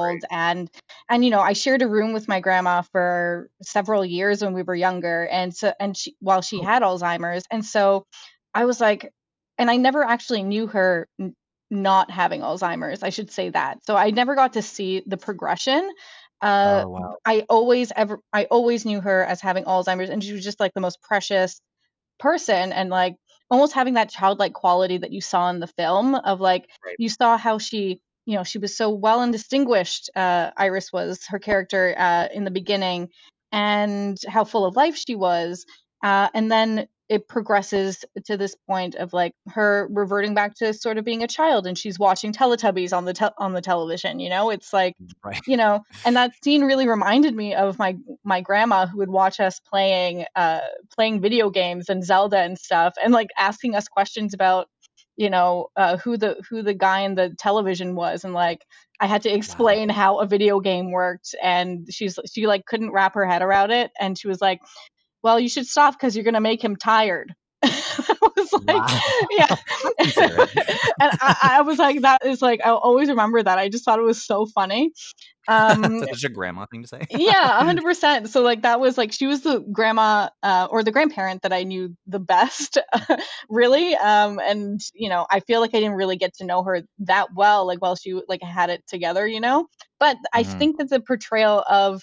Right. 0.00 0.22
household 0.22 0.24
and 0.30 0.70
and 1.10 1.22
you 1.22 1.30
know 1.30 1.40
I 1.40 1.52
shared 1.52 1.82
a 1.82 1.88
room 1.88 2.14
with 2.14 2.28
my 2.28 2.40
grandma 2.40 2.80
for 2.80 3.50
several 3.62 4.06
years 4.06 4.42
when 4.42 4.54
we 4.54 4.62
were 4.62 4.74
younger 4.74 5.26
and 5.26 5.54
so 5.54 5.72
and 5.78 5.94
she 5.96 6.16
while 6.20 6.40
she 6.40 6.60
Oh, 6.60 6.62
had 6.62 6.82
Alzheimer's 6.82 7.44
and 7.50 7.62
so 7.64 8.06
I 8.54 8.64
was 8.64 8.80
like 8.80 9.12
and 9.58 9.70
I 9.70 9.76
never 9.76 10.02
actually 10.02 10.42
knew 10.42 10.66
her 10.68 11.06
not 11.70 12.10
having 12.10 12.40
Alzheimer's 12.40 13.02
I 13.02 13.10
should 13.10 13.30
say 13.30 13.50
that 13.50 13.84
so 13.84 13.96
I 13.96 14.10
never 14.12 14.34
got 14.34 14.54
to 14.54 14.62
see 14.62 15.02
the 15.06 15.18
progression 15.18 15.90
uh 16.42 16.84
oh 16.84 16.88
wow. 16.88 17.16
I 17.24 17.44
always 17.48 17.92
ever 17.94 18.20
I 18.32 18.44
always 18.44 18.84
knew 18.84 19.00
her 19.00 19.24
as 19.24 19.40
having 19.40 19.64
Alzheimer's 19.64 20.10
and 20.10 20.22
she 20.22 20.32
was 20.32 20.44
just 20.44 20.60
like 20.60 20.74
the 20.74 20.80
most 20.80 21.00
precious 21.02 21.60
person 22.18 22.72
and 22.72 22.90
like 22.90 23.16
almost 23.50 23.72
having 23.72 23.94
that 23.94 24.10
childlike 24.10 24.52
quality 24.52 24.98
that 24.98 25.12
you 25.12 25.20
saw 25.20 25.50
in 25.50 25.60
the 25.60 25.66
film 25.66 26.14
of 26.14 26.40
like 26.40 26.68
Right. 26.84 26.96
you 26.98 27.08
saw 27.08 27.36
how 27.36 27.58
she 27.58 28.00
you 28.26 28.36
know 28.36 28.44
she 28.44 28.58
was 28.58 28.76
so 28.76 28.90
well 28.90 29.22
and 29.22 29.32
distinguished 29.32 30.10
uh 30.16 30.50
iris 30.56 30.92
was 30.92 31.24
her 31.28 31.38
character 31.38 31.94
uh 31.96 32.28
in 32.32 32.44
the 32.44 32.50
beginning 32.50 33.08
and 33.52 34.18
how 34.28 34.44
full 34.44 34.66
of 34.66 34.76
life 34.76 34.96
she 34.96 35.14
was 35.14 35.64
uh 36.02 36.28
and 36.34 36.50
then 36.52 36.86
it 37.08 37.26
progresses 37.28 38.04
to 38.26 38.36
this 38.36 38.54
point 38.66 38.94
of 38.94 39.12
like 39.12 39.32
her 39.48 39.88
reverting 39.90 40.34
back 40.34 40.54
to 40.56 40.72
sort 40.74 40.98
of 40.98 41.04
being 41.04 41.22
a 41.22 41.28
child 41.28 41.66
and 41.66 41.78
she's 41.78 41.98
watching 41.98 42.32
teletubbies 42.32 42.96
on 42.96 43.04
the 43.04 43.12
te- 43.14 43.26
on 43.38 43.52
the 43.52 43.60
television 43.60 44.20
you 44.20 44.28
know 44.28 44.50
it's 44.50 44.72
like 44.72 44.94
Right. 45.24 45.40
you 45.46 45.56
know 45.56 45.82
and 46.04 46.16
that 46.16 46.32
scene 46.42 46.62
really 46.64 46.88
reminded 46.88 47.34
me 47.34 47.54
of 47.54 47.78
my 47.78 47.96
my 48.24 48.40
grandma 48.40 48.86
who 48.86 48.98
would 48.98 49.10
watch 49.10 49.40
us 49.40 49.60
playing 49.60 50.24
uh 50.36 50.60
playing 50.94 51.20
video 51.20 51.50
games 51.50 51.88
and 51.88 52.04
zelda 52.04 52.38
and 52.38 52.58
stuff 52.58 52.94
and 53.02 53.12
like 53.12 53.28
asking 53.38 53.74
us 53.74 53.88
questions 53.88 54.34
about 54.34 54.68
you 55.16 55.30
know 55.30 55.68
uh 55.76 55.96
who 55.96 56.16
the 56.16 56.36
who 56.48 56.62
the 56.62 56.74
guy 56.74 57.00
in 57.00 57.14
the 57.14 57.34
television 57.38 57.94
was 57.94 58.24
and 58.24 58.34
like 58.34 58.64
i 59.00 59.06
had 59.06 59.22
to 59.22 59.30
Wow. 59.30 59.36
explain 59.36 59.88
how 59.88 60.18
a 60.18 60.26
video 60.26 60.60
game 60.60 60.90
worked 60.92 61.34
and 61.42 61.86
she's 61.92 62.18
she 62.30 62.46
like 62.46 62.64
couldn't 62.66 62.92
wrap 62.92 63.14
her 63.14 63.26
head 63.26 63.42
around 63.42 63.70
it 63.70 63.90
and 63.98 64.18
she 64.18 64.28
was 64.28 64.40
like 64.40 64.60
well 65.22 65.38
you 65.38 65.48
should 65.48 65.66
stop 65.66 65.94
because 65.94 66.14
you're 66.16 66.24
going 66.24 66.34
to 66.34 66.40
make 66.40 66.62
him 66.62 66.76
tired 66.76 67.32
i 67.62 68.16
was 68.36 68.52
like, 68.68 68.88
Wow. 68.88 69.02
yeah. 69.30 69.46
and 71.00 71.12
I, 71.20 71.34
I 71.42 71.62
was 71.62 71.78
like, 71.78 72.02
that 72.02 72.24
is 72.24 72.40
like, 72.40 72.60
I'll 72.64 72.76
always 72.76 73.08
remember 73.08 73.42
that. 73.42 73.58
I 73.58 73.68
just 73.68 73.84
thought 73.84 73.98
it 73.98 74.02
was 74.02 74.24
so 74.24 74.46
funny. 74.46 74.92
Um, 75.48 76.00
That's 76.00 76.22
such 76.22 76.24
a 76.24 76.28
grandma 76.28 76.66
thing 76.66 76.82
to 76.82 76.88
say. 76.88 77.06
yeah, 77.10 77.60
a 77.60 77.64
hundred 77.64 77.84
percent. 77.84 78.28
So 78.28 78.42
like 78.42 78.62
that 78.62 78.80
was 78.80 78.98
like 78.98 79.12
she 79.12 79.26
was 79.26 79.40
the 79.42 79.60
grandma 79.72 80.28
uh, 80.42 80.68
or 80.70 80.82
the 80.82 80.90
grandparent 80.92 81.42
that 81.42 81.52
I 81.52 81.62
knew 81.62 81.96
the 82.06 82.18
best, 82.20 82.76
really. 83.48 83.94
Um, 83.96 84.38
and 84.40 84.80
you 84.94 85.08
know, 85.08 85.26
I 85.30 85.40
feel 85.40 85.60
like 85.60 85.74
I 85.74 85.78
didn't 85.80 85.94
really 85.96 86.16
get 86.16 86.34
to 86.36 86.44
know 86.44 86.62
her 86.64 86.82
that 87.00 87.28
well, 87.34 87.66
like 87.66 87.80
while 87.80 87.96
she 87.96 88.20
like 88.28 88.42
had 88.42 88.68
it 88.70 88.86
together, 88.86 89.26
you 89.26 89.40
know. 89.40 89.66
But 89.98 90.16
I 90.34 90.42
Mhm. 90.42 90.58
think 90.58 90.78
that 90.78 90.90
the 90.90 91.00
portrayal 91.00 91.64
of 91.68 92.02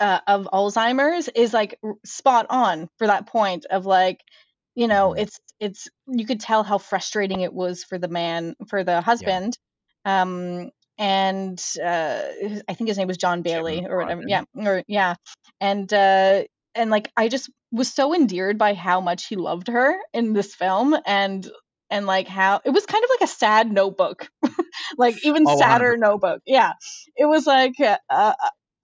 uh, 0.00 0.20
of 0.26 0.48
Alzheimer's 0.52 1.28
is 1.28 1.52
like 1.52 1.78
spot 2.04 2.46
on 2.50 2.88
for 2.98 3.06
that 3.06 3.26
point 3.26 3.66
of 3.70 3.86
like, 3.86 4.20
you 4.74 4.88
know, 4.88 5.10
Mhm. 5.10 5.20
it's 5.20 5.38
it's 5.60 5.88
you 6.06 6.26
could 6.26 6.40
tell 6.40 6.62
how 6.64 6.78
frustrating 6.78 7.40
it 7.40 7.52
was 7.52 7.84
for 7.84 7.98
the 7.98 8.08
man 8.08 8.54
for 8.68 8.84
the 8.84 9.00
husband. 9.00 9.56
Um, 10.04 10.70
and 10.98 11.58
uh, 11.82 12.22
I 12.68 12.74
think 12.74 12.88
his 12.88 12.98
name 12.98 13.08
was 13.08 13.16
John 13.16 13.42
Bayley 13.42 13.86
or 13.88 13.98
whatever. 13.98 14.22
Yeah, 14.26 14.44
or 14.54 14.82
yeah, 14.86 15.14
and 15.60 15.92
uh, 15.92 16.44
and 16.74 16.90
like 16.90 17.10
I 17.16 17.28
just 17.28 17.50
was 17.72 17.92
so 17.92 18.14
endeared 18.14 18.58
by 18.58 18.74
how 18.74 19.00
much 19.00 19.26
he 19.26 19.36
loved 19.36 19.68
her 19.68 19.96
in 20.12 20.32
this 20.34 20.54
film, 20.54 20.96
and 21.06 21.48
and 21.90 22.06
like 22.06 22.28
how 22.28 22.60
it 22.64 22.70
was 22.70 22.86
kind 22.86 23.02
of 23.04 23.10
like 23.10 23.28
a 23.28 23.32
sad 23.32 23.72
Notebook, 23.72 24.28
like 24.98 25.24
even 25.24 25.46
Oh, 25.46 25.56
100%. 25.56 25.58
sadder 25.58 25.96
Notebook. 25.98 26.42
Yeah, 26.46 26.72
it 27.16 27.26
was 27.26 27.46
like. 27.46 27.74
Uh, 27.80 28.34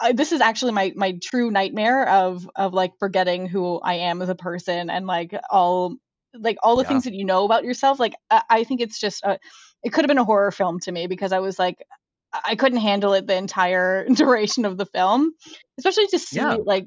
I, 0.01 0.13
this 0.13 0.33
is 0.33 0.41
actually 0.41 0.73
my 0.73 0.93
my 0.97 1.19
true 1.23 1.51
nightmare 1.51 2.09
of 2.09 2.49
of 2.57 2.75
like 2.75 2.93
forgetting 2.99 3.47
who 3.49 3.81
I 3.81 3.95
am 3.95 4.23
as 4.23 4.29
a 4.29 4.35
person 4.35 4.91
and 4.91 5.07
like 5.07 5.35
all 5.51 5.97
like 6.35 6.59
all 6.63 6.77
the 6.77 6.85
Yeah. 6.85 6.89
things 6.89 7.05
that 7.05 7.15
you 7.15 7.25
know 7.25 7.45
about 7.45 7.65
yourself. 7.65 7.99
Like 8.01 8.15
I, 8.31 8.43
I 8.51 8.65
think 8.65 8.81
it's 8.81 9.01
just 9.01 9.23
a, 9.25 9.39
it 9.83 9.93
could 9.93 10.05
have 10.05 10.09
been 10.09 10.19
a 10.19 10.25
horror 10.25 10.53
film 10.53 10.81
to 10.81 10.93
me 10.93 11.07
because 11.07 11.33
I 11.33 11.41
was 11.41 11.59
like 11.59 11.79
I 12.33 12.41
I 12.53 12.57
couldn't 12.57 12.81
handle 12.81 13.15
it 13.15 13.27
the 13.27 13.37
entire 13.37 14.09
duration 14.15 14.65
of 14.65 14.79
the 14.79 14.87
film, 14.87 15.33
especially 15.79 16.07
to 16.09 16.19
see 16.19 16.41
Yeah. 16.41 16.57
like. 16.65 16.87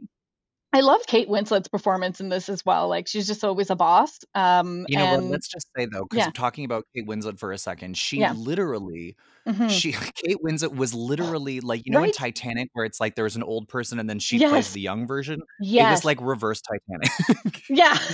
I 0.76 0.80
love 0.82 1.02
Kate 1.06 1.30
Winslet's 1.30 1.68
performance 1.68 2.20
in 2.20 2.30
this 2.30 2.50
as 2.50 2.66
well. 2.66 2.88
Like 2.88 3.08
she's 3.08 3.28
just 3.28 3.44
always 3.44 3.70
a 3.70 3.76
boss. 3.76 4.20
Um, 4.34 4.86
You 4.90 4.98
know 4.98 5.06
what? 5.06 5.20
and 5.20 5.30
Let's 5.30 5.48
just 5.48 5.68
say 5.78 5.86
though, 5.86 6.02
because 6.04 6.18
yeah. 6.18 6.26
I'm 6.26 6.32
talking 6.32 6.66
about 6.66 6.86
Kate 6.96 7.08
Winslet 7.08 7.38
for 7.38 7.52
a 7.52 7.58
second, 7.60 7.96
she 7.96 8.18
Yeah. 8.18 8.34
literally, 8.34 9.16
mhm. 9.48 9.70
she 9.70 9.92
Kate 10.16 10.38
Winslet 10.44 10.76
was 10.76 10.94
literally 11.12 11.60
like, 11.60 11.86
you 11.86 11.92
know, 11.92 12.04
in 12.04 12.12
Titanic, 12.12 12.70
where 12.74 12.86
it's 12.86 13.00
like 13.00 13.14
there's 13.16 13.36
an 13.36 13.44
old 13.44 13.70
person 13.70 14.00
and 14.00 14.10
then 14.10 14.18
she 14.18 14.40
plays 14.40 14.74
the 14.74 14.82
young 14.82 15.06
version. 15.06 15.42
It 15.62 15.92
was 15.92 16.04
like 16.04 16.20
reverse 16.22 16.62
Titanic. 16.62 17.62
yeah. 17.70 17.98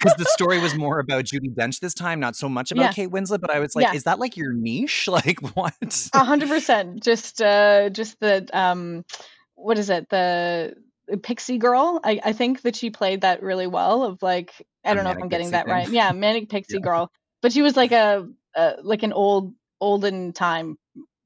Because 0.00 0.16
the 0.18 0.24
story 0.24 0.58
was 0.58 0.74
more 0.74 0.98
about 0.98 1.26
Judi 1.26 1.54
Dench 1.54 1.78
this 1.78 1.94
time, 1.94 2.18
not 2.18 2.34
so 2.34 2.48
much 2.48 2.72
about 2.72 2.82
Yeah. 2.82 2.92
Kate 2.92 3.08
Winslet. 3.10 3.40
But 3.40 3.50
I 3.54 3.60
was 3.60 3.76
like, 3.76 3.84
Yeah. 3.84 3.94
is 3.94 4.02
that 4.02 4.18
like 4.18 4.36
your 4.36 4.52
niche? 4.52 5.06
Like 5.06 5.38
what? 5.54 6.08
A 6.12 6.24
hundred 6.24 6.48
percent. 6.48 7.04
Just 7.04 7.40
uh 7.40 7.88
just 7.90 8.18
the 8.18 8.48
um 8.52 9.04
what 9.54 9.78
is 9.78 9.90
it? 9.90 10.08
The 10.10 10.74
pixie 11.22 11.58
girl. 11.58 12.00
I, 12.04 12.20
I 12.24 12.32
think 12.32 12.62
that 12.62 12.76
she 12.76 12.90
played 12.90 13.22
that 13.22 13.42
really 13.42 13.66
well 13.66 14.04
of 14.04 14.22
like 14.22 14.52
I 14.84 14.94
don't 14.94 15.04
know 15.04 15.10
if 15.10 15.18
I'm 15.22 15.28
getting 15.28 15.50
that 15.50 15.66
thing. 15.66 15.74
right. 15.74 15.88
Yeah, 15.88 16.12
manic 16.12 16.48
pixie 16.48 16.74
Yeah. 16.74 16.84
girl. 16.84 17.10
But 17.42 17.52
she 17.52 17.62
was 17.62 17.76
like 17.76 17.92
a, 17.92 18.28
a 18.54 18.76
like 18.82 19.02
an 19.02 19.12
old 19.12 19.54
olden 19.80 20.32
time 20.32 20.78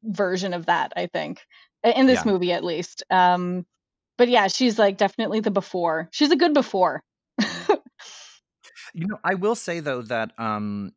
version 0.02 0.54
of 0.54 0.66
that, 0.66 0.92
I 0.97 1.06
think. 1.06 1.47
In 1.85 2.06
this 2.06 2.25
Yeah. 2.25 2.33
movie 2.33 2.52
at 2.52 2.64
least. 2.64 3.04
Um 3.11 3.66
but 4.18 4.28
yeah, 4.28 4.49
she's 4.49 4.78
like 4.78 4.97
definitely 4.97 5.40
the 5.40 5.50
before. 5.50 6.09
She's 6.12 6.30
a 6.33 6.37
good 6.37 6.54
before. 6.54 7.02
You 8.95 9.06
know, 9.06 9.18
I 9.25 9.35
will 9.35 9.54
say 9.54 9.80
though 9.80 10.02
that 10.02 10.38
um 10.38 10.92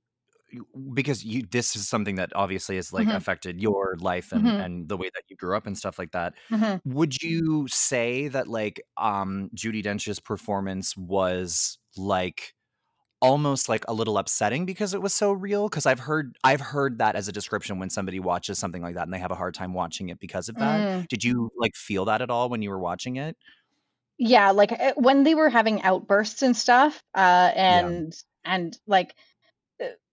because 0.94 1.24
you 1.24 1.44
this 1.52 1.76
is 1.76 1.88
something 1.88 2.16
that 2.16 2.32
obviously 2.36 2.76
has 2.78 2.94
like 2.94 3.08
Mhm. 3.08 3.14
affected 3.14 3.62
your 3.62 3.96
life 4.00 4.32
and 4.32 4.46
Mhm. 4.46 4.60
and 4.60 4.90
the 4.90 4.98
way 4.98 5.10
that 5.14 5.24
you 5.30 5.36
grew 5.36 5.56
up 5.58 5.68
and 5.68 5.78
stuff 5.78 6.00
like 6.00 6.12
that. 6.12 6.34
Mhm. 6.50 6.80
Would 6.86 7.22
you 7.22 7.68
say 7.68 8.28
that 8.30 8.48
like 8.48 8.82
um 8.98 9.50
Judi 9.56 9.84
Dench's 9.84 10.20
performance 10.20 10.96
was 10.98 11.78
like 11.98 12.54
almost 13.22 13.70
like 13.70 13.84
a 13.90 13.94
little 13.94 14.18
upsetting 14.18 14.66
because 14.66 14.94
it 14.94 15.02
was 15.02 15.14
so 15.14 15.32
real 15.34 15.70
because 15.70 15.86
I've 15.86 16.00
heard 16.00 16.38
I've 16.46 16.62
heard 16.62 17.00
that 17.00 17.16
as 17.18 17.28
a 17.28 17.34
description 17.34 17.80
when 17.80 17.90
somebody 17.90 18.20
watches 18.20 18.60
something 18.60 18.82
like 18.82 18.96
that 18.96 19.04
and 19.04 19.14
they 19.14 19.20
have 19.20 19.32
a 19.32 19.36
hard 19.36 19.54
time 19.56 19.74
watching 19.74 20.10
it 20.10 20.20
because 20.20 20.50
of 20.50 20.58
that. 20.60 20.86
Mm. 20.86 21.08
Did 21.10 21.24
you 21.26 21.52
like 21.58 21.76
feel 21.76 22.06
that 22.06 22.22
at 22.22 22.30
all 22.32 22.50
when 22.50 22.62
you 22.62 22.70
were 22.70 22.80
watching 22.80 23.18
it? 23.18 23.38
yeah 24.18 24.52
like 24.52 24.72
uh, 24.72 24.94
when 24.96 25.24
they 25.24 25.36
were 25.36 25.50
having 25.50 25.82
outbursts 25.82 26.42
and 26.42 26.56
stuff 26.56 27.04
uh 27.16 27.52
and 27.56 28.14
and 28.44 28.78
like 28.88 29.16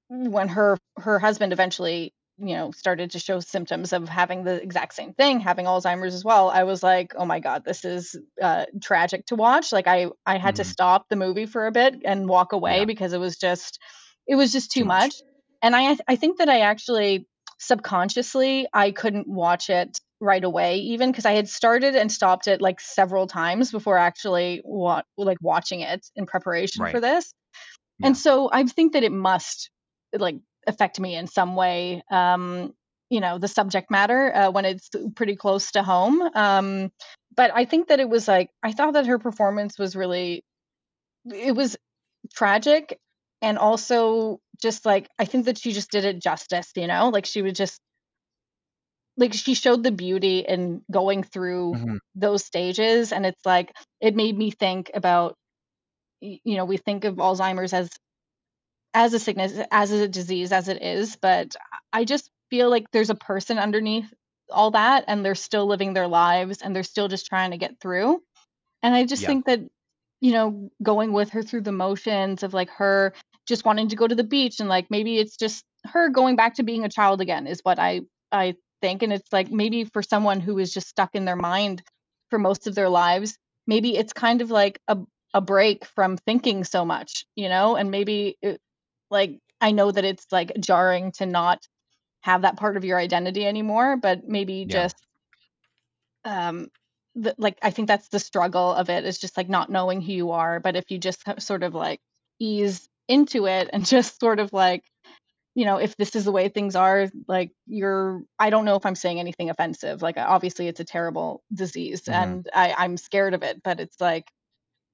when 0.09 0.49
her 0.49 0.79
her 0.99 1.19
husband 1.19 1.53
eventually 1.53 2.13
you 2.39 2.55
know 2.55 2.71
started 2.71 3.11
to 3.13 3.19
show 3.19 3.41
symptoms 3.41 3.93
of 3.95 4.09
having 4.09 4.45
the 4.45 4.63
exact 4.63 4.93
same 4.95 5.15
thing 5.15 5.41
having 5.41 5.65
alzheimer's 5.67 6.15
as 6.15 6.23
well 6.25 6.51
i 6.51 6.65
was 6.65 6.83
like 6.83 7.13
oh 7.17 7.25
my 7.25 7.41
god 7.41 7.65
this 7.65 7.85
is 7.85 8.15
uh 8.43 8.67
tragic 8.83 9.25
to 9.27 9.35
watch 9.37 9.73
like 9.73 9.87
i 9.87 10.07
i 10.27 10.37
had 10.37 10.57
to 10.57 10.63
Mhm. 10.63 10.67
stop 10.67 11.07
the 11.09 11.17
movie 11.17 11.47
for 11.47 11.67
a 11.67 11.73
bit 11.73 11.95
and 12.05 12.29
walk 12.29 12.53
away 12.53 12.81
Yeah. 12.81 12.85
because 12.85 13.15
it 13.15 13.19
was 13.21 13.37
just 13.37 13.79
it 14.27 14.35
was 14.35 14.53
just 14.53 14.71
too, 14.71 14.81
Too 14.81 14.87
much. 14.87 15.05
much. 15.07 15.15
and 15.63 15.75
i 15.75 15.97
i 16.07 16.17
think 16.17 16.39
that 16.39 16.49
i 16.51 16.61
actually 16.61 17.27
subconsciously 17.59 18.67
i 18.73 18.91
couldn't 18.91 19.27
watch 19.29 19.71
it 19.71 19.99
right 20.21 20.45
away 20.45 20.79
even 20.79 21.11
because 21.11 21.25
i 21.25 21.33
had 21.33 21.49
started 21.49 21.95
and 21.95 22.11
stopped 22.13 22.49
it 22.49 22.61
like 22.61 22.81
several 22.81 23.27
times 23.27 23.71
before 23.73 23.97
actually 23.97 24.61
wa- 24.65 25.03
like 25.17 25.39
watching 25.41 25.81
it 25.81 26.07
in 26.17 26.27
preparation 26.27 26.85
for 26.91 27.01
this 27.01 27.33
Yeah. 27.99 28.09
and 28.09 28.17
so 28.17 28.51
i 28.53 28.63
think 28.65 28.93
that 28.93 29.05
it 29.05 29.13
must 29.13 29.71
like 30.19 30.37
affect 30.67 30.99
me 30.99 31.15
in 31.15 31.27
some 31.27 31.55
way 31.57 32.03
um 32.11 32.73
you 33.11 33.21
know 33.21 33.39
the 33.39 33.49
subject 33.49 33.91
matter 33.91 34.35
uh, 34.35 34.51
when 34.51 34.65
it's 34.65 34.91
pretty 35.15 35.37
close 35.37 35.71
to 35.73 35.83
home 35.83 36.21
um 36.35 36.91
but 37.37 37.51
i 37.55 37.65
think 37.65 37.89
that 37.89 38.01
it 38.01 38.09
was 38.09 38.27
like 38.27 38.51
i 38.63 38.73
thought 38.73 38.95
that 38.95 39.07
her 39.07 39.19
performance 39.19 39.79
was 39.79 39.95
really 39.95 40.45
it 41.27 41.55
was 41.55 41.77
tragic 42.35 42.99
and 43.43 43.59
also 43.59 44.41
just 44.61 44.85
like 44.85 45.09
i 45.19 45.25
think 45.25 45.45
that 45.47 45.59
she 45.59 45.73
just 45.73 45.91
did 45.91 46.05
it 46.05 46.21
justice 46.21 46.73
you 46.77 46.87
know 46.87 47.11
like 47.11 47.27
she 47.27 47.43
was 47.43 47.53
just 47.53 47.81
like 49.17 49.33
she 49.33 49.55
showed 49.55 49.83
the 49.83 49.93
beauty 49.93 50.41
in 50.41 50.83
going 50.91 51.23
through 51.23 51.75
Mhm. 51.75 51.99
those 52.15 52.45
stages 52.45 53.13
and 53.13 53.25
it's 53.27 53.45
like 53.47 53.73
it 54.01 54.15
made 54.15 54.37
me 54.37 54.51
think 54.51 54.91
about 54.95 55.37
you 56.21 56.57
know 56.57 56.65
we 56.65 56.77
think 56.77 57.05
of 57.05 57.17
alzheimer's 57.17 57.73
as 57.73 57.91
as 58.97 59.15
a 59.15 59.21
sickness 59.21 59.53
as 59.71 59.93
a 59.93 60.09
disease 60.09 60.53
as 60.53 60.69
it 60.69 60.83
is 60.83 61.17
but 61.17 61.55
i 61.93 62.05
just 62.05 62.31
feel 62.51 62.71
like 62.71 62.91
there's 62.93 63.11
a 63.11 63.15
person 63.17 63.59
underneath 63.59 64.13
all 64.51 64.73
that 64.73 65.05
and 65.09 65.25
they're 65.25 65.35
still 65.37 65.67
living 65.67 65.95
their 65.95 66.09
lives 66.09 66.63
and 66.63 66.75
they're 66.75 66.83
still 66.85 67.09
just 67.09 67.27
trying 67.27 67.51
to 67.53 67.59
get 67.59 67.81
through. 67.81 68.23
And 68.83 68.95
i 68.95 69.05
just 69.07 69.23
Yeah. 69.23 69.27
think 69.27 69.47
that 69.47 69.61
you 70.21 70.33
know 70.33 70.71
going 70.83 71.13
with 71.13 71.31
her 71.31 71.43
through 71.43 71.63
the 71.63 71.73
motions 71.73 72.43
of 72.43 72.55
like 72.55 72.71
her 72.71 73.15
just 73.47 73.65
wanting 73.67 73.89
to 73.89 73.97
go 73.97 74.09
to 74.09 74.15
the 74.15 74.25
beach 74.25 74.61
and 74.61 74.69
like 74.69 74.91
maybe 74.91 75.19
it's 75.19 75.37
just 75.37 75.65
her 75.87 76.09
going 76.11 76.37
back 76.37 76.55
to 76.57 76.65
being 76.65 76.85
a 76.85 76.89
child 76.89 77.21
again 77.21 77.47
is 77.47 77.61
what 77.65 77.79
i 77.79 78.03
i 78.33 78.55
think. 78.83 79.03
And 79.03 79.13
it's 79.13 79.33
like 79.33 79.51
maybe 79.51 79.85
for 79.85 80.03
someone 80.03 80.41
who 80.41 80.59
is 80.59 80.73
just 80.75 80.89
stuck 80.89 81.15
in 81.15 81.25
their 81.27 81.37
mind 81.37 81.83
for 82.31 82.39
most 82.39 82.67
of 82.69 82.75
their 82.77 82.89
lives 82.91 83.37
maybe 83.67 83.97
it's 83.97 84.13
kind 84.13 84.43
of 84.43 84.51
like 84.51 84.81
a 84.89 84.99
a 85.35 85.41
break 85.41 85.85
from 85.87 86.17
thinking 86.19 86.65
so 86.65 86.85
much 86.85 87.25
you 87.37 87.49
know? 87.49 87.77
And 87.77 87.91
maybe 87.91 88.39
it, 88.43 88.61
like 89.11 89.39
i 89.61 89.71
know 89.73 89.91
that 89.91 90.05
it's 90.05 90.27
like 90.33 90.53
jarring 90.61 91.13
to 91.13 91.27
not 91.27 91.67
have 92.23 92.43
that 92.43 92.57
part 92.57 92.77
of 92.77 92.85
your 92.85 92.99
identity 92.99 93.47
anymore 93.47 93.97
but 93.97 94.27
maybe 94.29 94.65
Yeah. 94.65 94.83
just 94.83 94.97
um 96.25 96.69
the, 97.15 97.35
like 97.39 97.59
i 97.63 97.71
think 97.71 97.89
that's 97.89 98.09
the 98.09 98.19
struggle 98.19 98.73
of 98.73 98.91
it 98.91 99.05
is 99.05 99.19
just 99.19 99.37
like 99.37 99.49
not 99.49 99.71
knowing 99.71 100.01
who 100.01 100.13
you 100.13 100.31
are 100.33 100.61
but 100.61 100.77
if 100.77 100.91
you 100.91 100.99
just 100.99 101.23
sort 101.41 101.63
of 101.63 101.75
like 101.75 102.01
ease 102.39 102.89
into 103.09 103.47
it 103.47 103.71
and 103.73 103.87
just 103.97 104.21
sort 104.21 104.39
of 104.41 104.53
like 104.53 104.85
you 105.55 105.65
know 105.65 105.79
if 105.79 105.97
this 105.97 106.15
is 106.17 106.25
the 106.25 106.33
way 106.33 106.49
things 106.49 106.77
are 106.77 107.09
like 107.29 107.53
you're 107.67 108.23
i 108.39 108.51
don't 108.51 108.65
know 108.65 108.77
if 108.77 108.87
i'm 108.87 108.95
saying 108.95 109.21
anything 109.21 109.51
offensive 109.51 110.03
like 110.03 110.19
obviously 110.19 110.69
it's 110.69 110.81
a 110.81 110.85
terrible 110.85 111.43
disease 111.55 112.09
Mhm. 112.09 112.15
and 112.15 112.49
i 112.55 112.75
i'm 112.79 112.97
scared 112.97 113.35
of 113.35 113.43
it 113.43 113.63
but 113.63 113.81
it's 113.81 114.01
like 114.01 114.27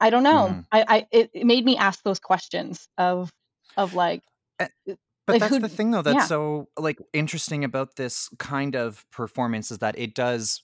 i 0.00 0.10
don't 0.10 0.22
know 0.24 0.48
Mhm. 0.48 0.64
i 0.72 0.84
i 0.88 1.06
it, 1.12 1.30
it 1.34 1.46
made 1.46 1.64
me 1.64 1.76
ask 1.76 2.02
those 2.04 2.20
questions 2.20 2.88
of 2.98 3.30
of 3.76 3.94
like 3.94 4.22
Eh, 4.60 4.68
uh, 4.90 4.94
But 5.26 5.38
like 5.38 5.40
that's 5.40 5.58
who 5.58 5.58
the 5.58 5.68
thing 5.68 5.90
though 5.92 6.02
that's 6.02 6.24
yeah 6.24 6.28
so 6.28 6.68
like 6.78 6.98
interesting 7.12 7.64
about 7.64 7.96
this 7.96 8.28
kind 8.38 8.74
of 8.76 9.08
performance 9.10 9.70
is 9.70 9.78
that 9.78 9.98
it 9.98 10.14
does 10.14 10.62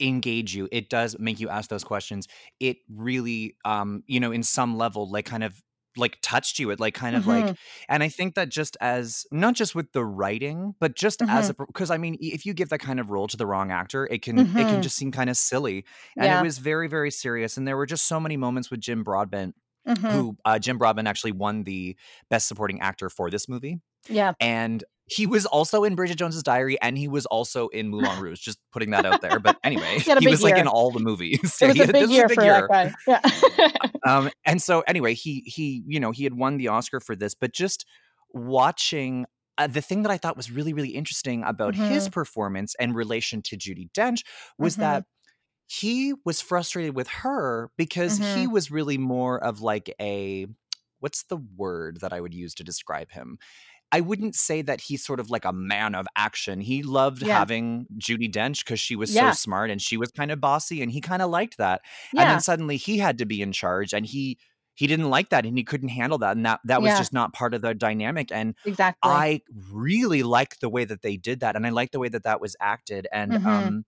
engage 0.00 0.54
you. 0.54 0.68
It 0.72 0.90
does 0.90 1.18
make 1.18 1.40
you 1.40 1.48
ask 1.50 1.70
those 1.70 1.84
questions. 1.84 2.28
It 2.60 2.78
really 2.90 3.56
um 3.64 4.04
you 4.08 4.20
know 4.20 4.32
in 4.32 4.42
some 4.44 4.76
level 4.78 5.10
like 5.10 5.26
kind 5.26 5.44
of 5.44 5.62
like 5.96 6.18
touched 6.22 6.58
you. 6.60 6.70
It 6.70 6.80
like 6.80 6.94
kind 6.94 7.16
of 7.16 7.26
like 7.26 7.52
Mhm. 7.52 7.56
and 7.88 8.02
I 8.02 8.08
think 8.10 8.34
that 8.36 8.50
just 8.50 8.76
as 8.80 9.26
not 9.32 9.54
just 9.56 9.74
with 9.74 9.92
the 9.92 10.04
writing, 10.04 10.74
but 10.80 10.96
just 10.96 11.22
as 11.28 11.50
a 11.50 11.54
because 11.54 11.90
I 11.90 11.98
mean 11.98 12.16
if 12.20 12.46
you 12.46 12.54
give 12.54 12.70
that 12.70 12.80
kind 12.80 13.00
of 13.00 13.10
role 13.10 13.28
to 13.28 13.36
the 13.38 13.46
wrong 13.46 13.72
actor, 13.72 14.06
it 14.08 14.22
can 14.22 14.50
it 14.56 14.68
can 14.68 14.80
Mhm. 14.80 14.82
just 14.82 14.96
seem 14.96 15.12
kind 15.12 15.30
of 15.30 15.36
silly. 15.38 15.84
And 16.18 16.32
it 16.32 16.38
was 16.38 16.58
very 16.58 16.88
very 16.88 17.10
serious 17.10 17.56
and 17.56 17.68
there 17.68 17.76
were 17.78 17.86
just 17.86 18.06
so 18.08 18.20
many 18.20 18.36
moments 18.36 18.70
with 18.70 18.80
Jim 18.80 19.04
Broadbent 19.04 19.56
Mhm. 19.96 20.10
who 20.12 20.36
uh, 20.44 20.58
Jim 20.58 20.78
Broadbent 20.78 21.08
actually 21.08 21.32
won 21.32 21.64
the 21.64 21.96
Best 22.28 22.48
Supporting 22.48 22.80
Actor 22.80 23.10
for 23.10 23.30
this 23.30 23.48
movie, 23.48 23.80
Yeah. 24.08 24.32
and 24.40 24.82
he 25.06 25.26
was 25.26 25.44
also 25.44 25.82
in 25.82 25.96
Bridget 25.96 26.16
Jones's 26.18 26.44
Diary, 26.44 26.80
and 26.80 26.96
he 26.96 27.08
was 27.08 27.26
also 27.26 27.66
in 27.68 27.88
Moulin 27.88 28.18
Rouge. 28.20 28.38
Just 28.40 28.58
putting 28.72 28.90
that 28.90 29.04
out 29.04 29.20
there. 29.22 29.40
But 29.40 29.56
anyway, 29.64 29.98
He 29.98 30.10
he 30.12 30.14
big 30.20 30.28
was 30.28 30.42
like 30.42 30.56
in 30.56 30.68
all 30.68 30.92
the 30.92 31.00
movies. 31.00 31.40
It 31.60 31.66
was 31.66 31.76
He 31.76 31.82
a 31.82 31.86
big 31.86 31.92
this 31.94 32.02
was 32.02 32.10
year 32.12 32.28
for 32.28 32.42
that 32.44 32.68
guy. 32.68 32.92
Yeah. 33.08 33.20
um, 34.06 34.30
and 34.46 34.62
so 34.62 34.80
anyway, 34.86 35.14
he 35.14 35.42
he 35.46 35.82
you 35.86 35.98
know 35.98 36.12
he 36.12 36.22
had 36.24 36.34
won 36.34 36.58
the 36.58 36.68
Oscar 36.68 37.00
for 37.00 37.16
this, 37.16 37.34
but 37.34 37.52
just 37.52 37.84
watching. 38.32 39.26
Uh, 39.58 39.66
the 39.66 39.82
thing 39.82 40.02
that 40.04 40.10
I 40.10 40.16
thought 40.16 40.38
was 40.38 40.50
really, 40.50 40.72
really 40.72 40.88
interesting 40.90 41.42
about 41.44 41.74
his 41.74 42.04
Mm-hmm. 42.04 42.12
performance 42.12 42.74
in 42.80 42.94
relation 42.94 43.42
to 43.42 43.58
Judi 43.58 43.90
Dench 43.92 44.22
was 44.58 44.76
Mhm. 44.76 44.80
that 44.80 45.04
he 45.70 46.14
was 46.24 46.40
frustrated 46.40 46.96
with 46.96 47.08
her 47.08 47.70
because 47.76 48.18
he 48.18 48.46
Mm-hmm. 48.46 48.48
was 48.48 48.70
really 48.70 48.98
more 48.98 49.42
of 49.42 49.60
like 49.60 49.94
a 50.00 50.46
what's 50.98 51.22
the 51.24 51.36
word 51.56 52.00
that 52.00 52.12
I 52.12 52.20
would 52.20 52.34
use 52.34 52.54
to 52.56 52.64
describe 52.64 53.10
him? 53.12 53.38
I 53.92 54.00
wouldn't 54.00 54.36
say 54.36 54.62
that 54.62 54.80
he's 54.80 55.04
sort 55.04 55.20
of 55.20 55.30
like 55.30 55.44
a 55.44 55.52
man 55.52 55.94
of 55.96 56.06
action. 56.16 56.60
He 56.60 56.82
loved 56.82 57.22
Yeah. 57.22 57.44
having 57.44 57.86
Judi 57.98 58.32
Dench 58.32 58.64
because 58.64 58.80
she 58.80 58.96
was 58.96 59.10
Yeah. 59.10 59.12
so 59.12 59.32
smart 59.32 59.70
and 59.70 59.82
she 59.82 59.98
was 59.98 60.10
kind 60.12 60.30
of 60.30 60.40
bossy 60.40 60.82
and 60.82 60.92
he 60.92 61.00
kind 61.00 61.22
of 61.22 61.30
liked 61.30 61.58
that. 61.58 61.82
And 62.16 62.30
then 62.30 62.40
suddenly 62.40 62.76
he 62.78 62.98
had 62.98 63.18
to 63.18 63.26
be 63.26 63.42
in 63.42 63.52
charge 63.52 63.92
and 63.92 64.06
he 64.06 64.38
he 64.74 64.86
didn't 64.86 65.10
like 65.10 65.30
that 65.30 65.44
and 65.44 65.58
he 65.58 65.64
couldn't 65.64 65.90
handle 65.90 66.18
that 66.18 66.36
and 66.36 66.46
that 66.46 66.60
that 66.64 66.82
was 66.82 66.94
Yeah. 66.94 66.96
just 66.96 67.12
not 67.12 67.34
part 67.34 67.52
of 67.54 67.62
the 67.62 67.74
dynamic 67.74 68.32
and 68.32 68.54
Exactly. 68.64 69.26
I 69.26 69.42
really 69.72 70.22
liked 70.22 70.60
the 70.60 70.70
way 70.70 70.84
that 70.84 71.02
they 71.02 71.16
did 71.16 71.40
that 71.40 71.56
and 71.56 71.66
I 71.66 71.70
liked 71.70 71.92
the 71.92 71.98
way 72.00 72.08
that 72.08 72.22
that 72.24 72.40
was 72.40 72.56
acted 72.60 73.06
and 73.12 73.36
Mhm. 73.36 73.40
um 73.44 73.84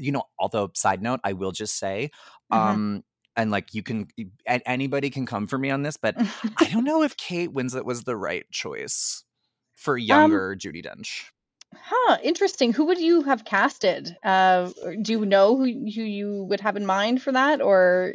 you 0.00 0.12
know 0.12 0.24
although 0.38 0.70
side 0.74 1.02
note 1.02 1.20
I 1.24 1.32
will 1.34 1.52
just 1.52 1.78
say 1.78 2.10
Mhm. 2.50 2.80
um 2.80 3.04
and 3.36 3.50
like 3.50 3.74
you 3.74 3.82
can 3.82 4.08
anybody 4.46 5.10
can 5.10 5.26
come 5.26 5.46
for 5.46 5.58
me 5.58 5.70
on 5.70 5.82
this 5.82 5.96
but 5.96 6.16
I 6.58 6.68
don't 6.68 6.84
know 6.84 7.02
if 7.02 7.16
Kate 7.16 7.50
Winslet 7.52 7.84
was 7.84 8.04
the 8.04 8.16
right 8.16 8.44
choice 8.50 9.24
for 9.72 9.96
Um, 10.10 10.40
younger 10.40 10.56
Judi 10.56 10.84
Dench. 10.84 11.30
Huh, 11.74 12.18
interesting. 12.22 12.72
Who 12.72 12.84
would 12.86 12.98
you 13.00 13.22
have 13.22 13.44
casted? 13.44 14.16
Uh, 14.22 14.70
do 15.02 15.12
you 15.12 15.26
know 15.26 15.56
who 15.56 15.64
who 15.64 16.02
you 16.02 16.44
would 16.44 16.60
have 16.60 16.76
in 16.76 16.86
mind 16.86 17.22
for 17.22 17.32
that, 17.32 17.60
or 17.60 18.14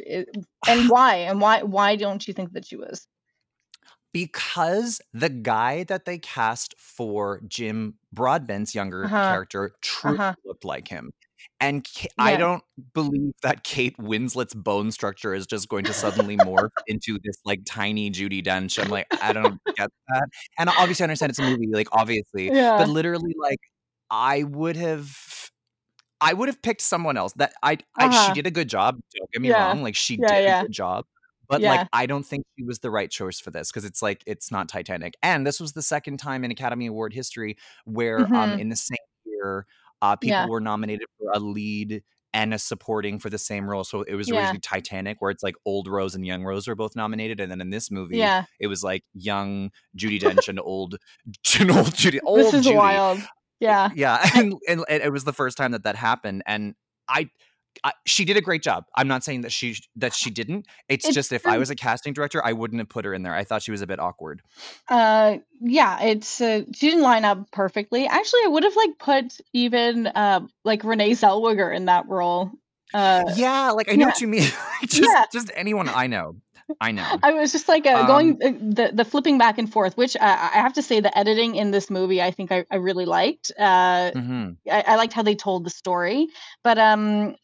and 0.66 0.88
why? 0.88 1.16
And 1.16 1.40
why 1.40 1.62
why 1.62 1.96
don't 1.96 2.26
you 2.26 2.34
think 2.34 2.52
that 2.52 2.66
she 2.66 2.76
was? 2.76 3.06
because 4.12 5.00
the 5.12 5.28
guy 5.28 5.84
that 5.84 6.04
they 6.04 6.18
cast 6.18 6.74
for 6.78 7.40
Jim 7.46 7.98
Broadbent's 8.12 8.74
younger 8.74 9.10
Uh-huh. 9.10 9.22
character 9.22 9.72
truly 9.82 10.20
Uh-huh. 10.20 10.34
looked 10.44 10.64
like 10.64 10.88
him. 10.88 11.12
And 11.60 11.84
Ka- 11.84 12.08
I 12.18 12.36
don't 12.36 12.62
believe 12.94 13.32
that 13.42 13.64
Kate 13.64 13.96
Winslet's 13.98 14.54
bone 14.54 14.90
structure 14.90 15.32
is 15.34 15.46
just 15.46 15.68
going 15.68 15.86
to 15.86 15.94
suddenly 15.94 16.36
morph 16.36 16.70
into 16.86 17.18
this 17.24 17.36
like 17.44 17.60
tiny 17.66 18.10
Judi 18.10 18.44
Dench. 18.44 18.78
I'm 18.78 18.90
like, 18.90 19.06
I 19.20 19.32
don't 19.32 19.58
get 19.76 19.88
that. 20.08 20.28
And 20.58 20.68
obviously, 20.70 21.04
I 21.04 21.06
understand 21.06 21.30
it's 21.30 21.38
a 21.38 21.42
movie, 21.42 21.68
like 21.72 21.88
obviously, 21.92 22.52
Yeah. 22.52 22.76
but 22.78 22.88
literally, 22.88 23.34
like 23.40 23.58
I 24.10 24.42
would 24.44 24.76
have. 24.76 25.16
I 26.20 26.32
would 26.32 26.48
have 26.48 26.62
picked 26.62 26.80
someone 26.80 27.16
else. 27.18 27.32
That 27.34 27.52
I, 27.62 27.78
I 27.98 28.06
Uh-huh. 28.06 28.28
she 28.28 28.32
did 28.32 28.46
a 28.46 28.50
good 28.50 28.68
job. 28.68 28.98
Don't 29.16 29.30
get 29.32 29.42
me 29.42 29.50
Yeah. 29.50 29.64
wrong. 29.66 29.82
Like 29.82 29.94
she 29.96 30.16
Yeah, 30.16 30.28
did 30.28 30.44
yeah. 30.44 30.60
a 30.60 30.62
good 30.64 30.72
job. 30.72 31.04
But 31.48 31.60
Yeah. 31.60 31.70
like 31.72 31.86
I 31.92 32.06
don't 32.06 32.24
think 32.24 32.44
she 32.58 32.64
was 32.64 32.78
the 32.80 32.90
right 32.90 33.10
choice 33.10 33.38
for 33.38 33.50
this 33.50 33.70
because 33.70 33.84
it's 33.84 34.00
like 34.02 34.22
it's 34.26 34.50
not 34.50 34.68
Titanic. 34.68 35.14
And 35.22 35.46
this 35.46 35.60
was 35.60 35.74
the 35.74 35.82
second 35.82 36.16
time 36.18 36.42
in 36.42 36.50
Academy 36.50 36.86
Award 36.86 37.12
history 37.12 37.56
where 37.84 38.20
um 38.34 38.52
Mhm. 38.52 38.60
in 38.60 38.68
the 38.70 38.76
same 38.76 38.96
year 39.26 39.66
uh 40.02 40.16
people 40.16 40.30
Yeah. 40.36 40.46
were 40.46 40.60
nominated 40.60 41.06
for 41.18 41.30
a 41.32 41.38
lead 41.40 42.02
and 42.34 42.52
a 42.52 42.58
supporting 42.58 43.18
for 43.18 43.30
the 43.30 43.38
same 43.38 43.68
role. 43.68 43.82
So 43.84 44.02
it 44.02 44.14
was 44.14 44.28
Yeah. 44.28 44.36
originally 44.38 44.58
Titanic 44.60 45.22
where 45.22 45.30
it's 45.30 45.42
like 45.42 45.54
old 45.64 45.88
Rose 45.88 46.14
and 46.14 46.26
young 46.26 46.44
Rose 46.44 46.68
were 46.68 46.74
both 46.74 46.94
nominated 46.94 47.40
and 47.40 47.50
then 47.50 47.60
in 47.62 47.70
this 47.70 47.90
movie 47.90 48.18
Yeah. 48.18 48.44
it 48.60 48.66
was 48.66 48.84
like 48.84 49.04
young 49.14 49.70
Judi 49.96 50.20
Dench 50.20 50.48
and 50.48 50.60
old 50.60 50.98
and 51.60 51.70
old 51.70 51.94
Judy 51.94 52.20
old 52.24 52.38
This 52.40 52.52
is 52.54 52.64
Judy. 52.64 52.76
wild. 52.76 53.20
Yeah. 53.58 53.88
Yeah, 53.94 54.18
and, 54.34 54.52
and, 54.68 54.84
and 54.86 55.02
it 55.02 55.10
was 55.12 55.24
the 55.24 55.32
first 55.32 55.56
time 55.56 55.72
that 55.72 55.84
that 55.84 55.96
happened, 55.96 56.42
and 56.46 56.74
I, 57.08 57.30
I, 57.84 57.92
she 58.04 58.24
did 58.24 58.36
a 58.36 58.40
great 58.40 58.62
job. 58.62 58.84
I'm 58.96 59.08
not 59.08 59.24
saying 59.24 59.42
that 59.42 59.52
she 59.52 59.76
that 59.96 60.14
she 60.14 60.30
didn't. 60.30 60.66
It's, 60.88 61.06
It's 61.06 61.14
just 61.14 61.32
if 61.32 61.46
I 61.46 61.58
was 61.58 61.70
a 61.70 61.74
casting 61.74 62.12
director, 62.12 62.44
I 62.44 62.52
wouldn't 62.52 62.80
have 62.80 62.88
put 62.88 63.04
her 63.04 63.14
in 63.14 63.22
there. 63.22 63.34
I 63.34 63.44
thought 63.44 63.62
she 63.62 63.70
was 63.70 63.82
a 63.82 63.86
bit 63.86 63.98
awkward. 63.98 64.42
Uh, 64.88 65.38
yeah, 65.60 66.02
it's 66.02 66.40
uh, 66.40 66.62
she 66.74 66.88
didn't 66.90 67.02
line 67.02 67.24
up 67.24 67.50
perfectly. 67.50 68.06
Actually, 68.06 68.40
I 68.44 68.48
would 68.48 68.64
have 68.64 68.76
like 68.76 68.98
put 68.98 69.40
even 69.52 70.06
uh 70.06 70.40
like 70.64 70.84
Renee 70.84 71.12
Zellweger 71.12 71.74
in 71.74 71.86
that 71.86 72.08
role. 72.08 72.50
Uh, 72.94 73.24
yeah, 73.36 73.70
like 73.70 73.90
I 73.90 73.96
know 73.96 74.00
yeah. 74.00 74.06
what 74.06 74.20
you 74.20 74.28
mean. 74.28 74.48
just 74.82 75.02
Yeah. 75.02 75.24
just 75.32 75.50
anyone 75.54 75.88
I 75.88 76.06
know, 76.06 76.36
I 76.80 76.92
know. 76.92 77.06
I 77.22 77.32
was 77.32 77.52
just 77.52 77.68
like 77.68 77.86
uh, 77.86 78.00
Um, 78.00 78.06
going 78.06 78.42
uh, 78.42 78.50
the 78.50 78.90
the 78.94 79.04
flipping 79.04 79.38
back 79.38 79.58
and 79.58 79.70
forth, 79.70 79.96
which 79.96 80.16
I, 80.20 80.30
I 80.30 80.60
have 80.60 80.72
to 80.74 80.82
say 80.82 81.00
the 81.00 81.16
editing 81.16 81.56
in 81.56 81.70
this 81.70 81.90
movie 81.90 82.22
I 82.22 82.30
think 82.30 82.52
I, 82.52 82.64
I 82.70 82.76
really 82.76 83.06
liked. 83.06 83.52
Uh, 83.58 84.10
hmm 84.12 84.50
I, 84.70 84.82
I 84.86 84.96
liked 84.96 85.12
how 85.12 85.22
they 85.22 85.34
told 85.34 85.64
the 85.64 85.70
story, 85.70 86.28
but 86.62 86.78
um, 86.78 87.36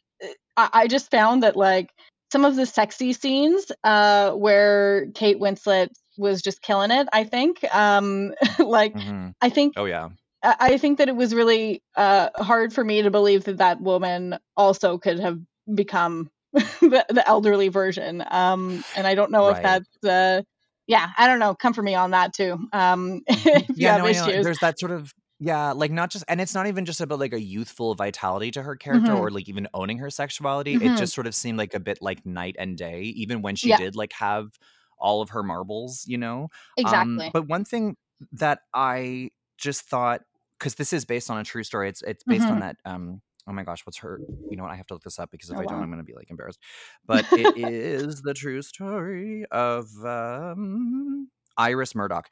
I, 0.57 0.69
I 0.73 0.87
just 0.89 1.11
found 1.11 1.43
that 1.43 1.57
like 1.57 1.91
some 2.33 2.45
of 2.45 2.57
the 2.57 2.67
sexy 2.67 3.13
scenes 3.13 3.71
uh 3.85 4.33
where 4.33 5.07
Kate 5.15 5.39
Winslet 5.41 5.89
was 6.17 6.43
just 6.43 6.63
killing 6.63 6.91
it. 6.91 7.09
I 7.13 7.25
think 7.25 7.65
um 7.75 8.33
like 8.59 8.95
hmm 8.95 9.31
I 9.41 9.51
think 9.51 9.75
Oh 9.77 9.85
yeah, 9.87 10.11
I 10.43 10.57
I 10.61 10.79
think 10.79 10.99
that 10.99 11.09
it 11.09 11.17
was 11.17 11.35
really 11.35 11.83
uh, 11.97 12.31
hard 12.37 12.73
for 12.73 12.85
me 12.85 13.03
to 13.03 13.11
believe 13.11 13.45
that 13.45 13.59
that 13.59 13.81
woman 13.81 14.39
also 14.57 14.99
could 14.99 15.21
have 15.21 15.39
become 15.75 16.31
the, 16.53 17.05
the 17.09 17.25
elderly 17.27 17.69
version. 17.69 18.25
Um, 18.31 18.83
and 18.95 19.07
I 19.07 19.15
don't 19.15 19.31
know 19.31 19.49
if 19.49 19.61
that's, 19.63 20.05
uh, 20.05 20.43
yeah, 20.87 21.09
I 21.17 21.27
don't 21.27 21.39
know. 21.39 21.55
Come 21.55 21.73
for 21.75 21.83
me 21.83 21.95
on 21.95 22.11
that 22.13 22.35
too. 22.35 22.59
Um, 22.73 23.23
if 23.29 23.69
you 23.79 23.87
yeah. 23.87 23.93
have 23.93 24.05
No, 24.05 24.09
issues. 24.09 24.45
There's 24.45 24.59
that 24.61 24.79
sort 24.79 24.93
of 24.93 25.11
yeah, 25.43 25.73
like 25.73 25.91
not 25.91 26.11
just, 26.11 26.25
and 26.29 26.41
it's 26.41 26.55
not 26.55 26.67
even 26.69 26.85
just 26.85 27.01
about 27.01 27.19
like 27.19 27.33
a 27.33 27.41
youthful 27.41 27.95
vitality 27.97 28.51
to 28.53 28.63
her 28.63 28.77
character 28.77 29.13
Mhm. 29.13 29.15
or 29.15 29.31
like 29.31 29.49
even 29.49 29.67
owning 29.75 29.99
her 29.99 30.11
sexuality. 30.11 30.75
Mhm. 30.75 30.81
It 30.81 30.97
just 30.97 31.15
sort 31.15 31.27
of 31.27 31.35
seemed 31.35 31.59
like 31.59 31.75
a 31.75 31.81
bit 31.81 31.99
like 32.01 32.25
night 32.25 32.55
and 32.59 32.77
day, 32.79 33.03
even 33.03 33.43
when 33.43 33.57
she 33.57 33.73
Yeah. 33.73 33.77
did 33.77 33.97
like 33.97 34.13
have 34.13 34.51
all 34.99 35.21
of 35.21 35.31
her 35.31 35.43
marbles, 35.43 36.05
you 36.07 36.17
know. 36.19 36.49
Exactly. 36.77 37.25
Um, 37.25 37.25
but 37.33 37.49
one 37.49 37.65
thing 37.65 37.97
that 38.33 38.61
I 38.73 39.31
just 39.59 39.83
thought, 39.83 40.23
because 40.59 40.77
this 40.77 40.93
is 40.93 41.05
based 41.05 41.29
on 41.31 41.39
a 41.39 41.45
true 41.45 41.65
story, 41.65 41.89
it's 41.89 42.03
it's 42.03 42.23
based 42.25 42.51
on 42.51 42.59
Mhm. 42.59 42.61
that. 42.61 42.77
Um, 42.85 43.21
oh 43.49 43.53
my 43.53 43.65
gosh, 43.65 43.85
what's 43.85 43.99
her? 43.99 44.23
You 44.49 44.57
know 44.57 44.63
what? 44.63 44.73
I 44.73 44.77
have 44.77 44.87
to 44.89 44.95
look 44.95 45.03
this 45.03 45.19
up 45.19 45.31
because 45.33 45.51
if 45.51 45.57
Oh, 45.57 45.61
I 45.61 45.67
don't, 45.67 45.83
wow. 45.83 45.85
I'm 45.85 45.91
gonna 45.91 46.05
be 46.05 46.15
like 46.15 46.31
embarrassed. 46.31 46.61
But 47.05 47.27
it 47.35 47.51
is 47.55 48.23
the 48.23 48.35
true 48.35 48.63
story 48.63 49.45
of 49.51 49.89
um, 50.05 51.31
Iris 51.57 51.95
Murdoch. 51.95 52.29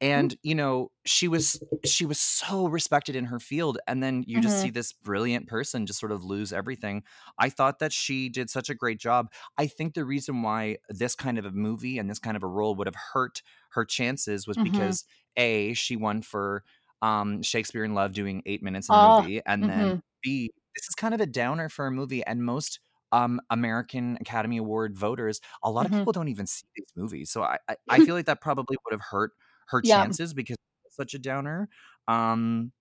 And 0.00 0.36
you 0.42 0.54
know 0.54 0.92
she 1.04 1.28
was 1.28 1.60
she 1.84 2.04
was 2.06 2.18
so 2.20 2.66
respected 2.68 3.16
in 3.16 3.26
her 3.26 3.38
field, 3.38 3.78
and 3.86 4.02
then 4.02 4.24
you 4.26 4.40
just 4.40 4.58
Mhm. 4.58 4.70
see 4.70 4.70
this 4.70 4.92
brilliant 4.92 5.46
person 5.48 5.86
just 5.86 5.98
sort 6.00 6.12
of 6.12 6.24
lose 6.24 6.52
everything. 6.52 7.02
I 7.38 7.50
thought 7.50 7.78
that 7.80 7.92
she 7.92 8.28
did 8.28 8.50
such 8.50 8.70
a 8.70 8.74
great 8.74 8.98
job. 9.00 9.32
I 9.58 9.66
think 9.66 9.94
the 9.94 10.04
reason 10.04 10.42
why 10.42 10.78
this 10.88 11.14
kind 11.14 11.38
of 11.38 11.44
a 11.44 11.50
movie 11.52 11.98
and 11.98 12.08
this 12.10 12.18
kind 12.18 12.36
of 12.36 12.42
a 12.42 12.46
role 12.48 12.74
would 12.76 12.86
have 12.86 12.96
hurt 13.14 13.42
her 13.70 13.84
chances 13.84 14.46
was 14.46 14.56
Mhm. 14.56 14.98
because 14.98 15.04
a 15.36 15.74
she 15.74 15.96
won 15.96 16.22
for 16.22 16.64
um 17.02 17.42
Shakespeare 17.42 17.84
in 17.84 17.94
Love 17.94 18.12
doing 18.12 18.42
eight 18.46 18.62
minutes 18.62 18.88
in 18.88 18.94
the 18.94 18.98
Oh, 18.98 19.24
movie, 19.24 19.42
and 19.46 19.68
then 19.68 19.92
mhm. 19.92 20.00
b 20.22 20.50
this 20.76 20.88
is 20.88 20.94
kind 20.94 21.14
of 21.14 21.20
a 21.20 21.26
downer 21.26 21.68
for 21.68 21.86
a 21.86 21.90
movie, 21.92 22.24
and 22.24 22.44
most 22.44 22.80
um 23.12 23.40
American 23.50 24.16
Academy 24.20 24.56
Award 24.58 24.96
voters, 24.96 25.40
a 25.62 25.70
lot 25.70 25.86
of 25.86 25.92
Mhm. 25.92 26.04
people 26.04 26.12
don't 26.12 26.28
even 26.28 26.46
see 26.46 26.66
these 26.76 26.92
movies, 26.96 27.30
so 27.30 27.42
I 27.42 27.58
I, 27.68 27.76
I 27.88 28.00
feel 28.00 28.14
like 28.14 28.26
that 28.26 28.40
probably 28.40 28.76
would 28.84 28.92
have 28.92 29.02
hurt 29.10 29.32
her 29.70 29.80
Yeah. 29.84 30.02
chances 30.02 30.34
because 30.34 30.56
such 30.90 31.14
a 31.14 31.18
downer. 31.18 31.68
Um, 32.08 32.72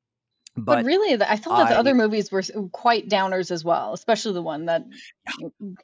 But 0.58 0.78
but 0.78 0.86
really, 0.86 1.16
the, 1.16 1.30
I 1.32 1.38
thought 1.38 1.60
that 1.60 1.70
the 1.70 1.76
I 1.76 1.80
other 1.80 1.94
movies 1.94 2.32
were 2.32 2.42
quite 2.74 3.08
downers 3.08 3.52
as 3.52 3.64
well, 3.64 3.94
especially 3.94 4.34
the 4.34 4.42
one 4.42 4.66
that 4.66 4.84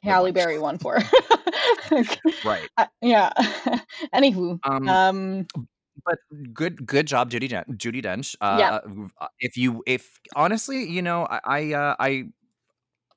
Halle. 0.02 0.32
Berry 0.32 0.58
won 0.58 0.78
for. 0.78 0.98
right. 2.44 2.68
Uh, 2.76 2.86
yeah. 3.00 3.30
Anywho, 4.14 4.58
Um, 4.64 4.88
um, 4.88 5.46
but 6.04 6.18
good 6.52 6.84
good 6.86 7.06
job 7.06 7.30
judy 7.30 7.48
Den- 7.48 7.64
judi 7.78 8.02
dench 8.02 8.36
yeah. 8.42 8.80
uh 9.20 9.26
if 9.40 9.56
you 9.56 9.82
if 9.86 10.20
honestly 10.36 10.84
you 10.84 11.00
know 11.00 11.24
i 11.30 11.40
i 11.44 11.72
uh, 11.72 11.94
i 11.98 12.24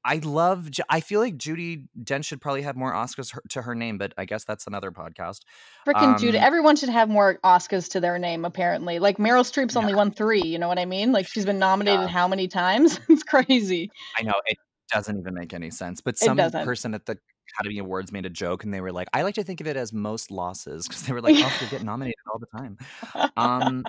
I 0.09 0.19
love. 0.23 0.67
I 0.89 1.01
feel 1.01 1.19
like 1.19 1.37
Judi 1.37 1.83
Dench 2.03 2.25
should 2.25 2.41
probably 2.41 2.63
have 2.63 2.75
more 2.75 2.91
Oscars 2.91 3.31
her- 3.33 3.43
to 3.49 3.61
her 3.61 3.75
name, 3.75 3.99
but 3.99 4.11
I 4.17 4.25
guess 4.25 4.43
that's 4.43 4.65
another 4.65 4.89
podcast. 4.91 5.41
Freaking 5.87 6.19
Judy. 6.19 6.39
Um, 6.39 6.43
Everyone 6.43 6.75
should 6.75 6.89
have 6.89 7.09
more 7.09 7.37
Oscars 7.43 7.91
to 7.91 7.99
their 7.99 8.17
name, 8.17 8.43
apparently. 8.43 8.97
Like 8.97 9.17
Meryl 9.17 9.43
Streep's 9.43 9.75
yeah, 9.75 9.81
only 9.81 9.93
won 9.93 10.09
three, 10.09 10.41
you 10.41 10.57
know 10.57 10.67
what 10.67 10.79
I 10.79 10.85
mean? 10.85 11.11
Like 11.11 11.27
she's 11.27 11.45
been 11.45 11.59
nominated 11.59 12.01
yeah, 12.01 12.07
how 12.07 12.27
many 12.27 12.47
times? 12.47 12.99
it's 13.07 13.21
crazy. 13.21 13.91
I 14.17 14.23
know 14.23 14.33
it 14.47 14.57
doesn't 14.91 15.15
even 15.15 15.35
make 15.35 15.53
any 15.53 15.69
sense. 15.69 16.01
But 16.01 16.17
some 16.17 16.37
person 16.37 16.95
at 16.95 17.05
the 17.05 17.19
Academy 17.53 17.77
Awards 17.77 18.11
made 18.11 18.25
a 18.25 18.31
joke, 18.31 18.63
and 18.63 18.73
they 18.73 18.81
were 18.81 18.91
like, 18.91 19.09
"I 19.13 19.21
like 19.21 19.35
to 19.35 19.43
think 19.43 19.61
of 19.61 19.67
it 19.67 19.77
as 19.77 19.93
most 19.93 20.31
losses," 20.31 20.87
because 20.87 21.03
they 21.03 21.13
were 21.13 21.21
like, 21.21 21.35
"Oh, 21.37 21.57
you 21.61 21.67
get 21.67 21.83
nominated 21.83 22.15
all 22.33 22.39
the 22.39 22.57
time." 22.57 22.77
Um, 23.37 23.85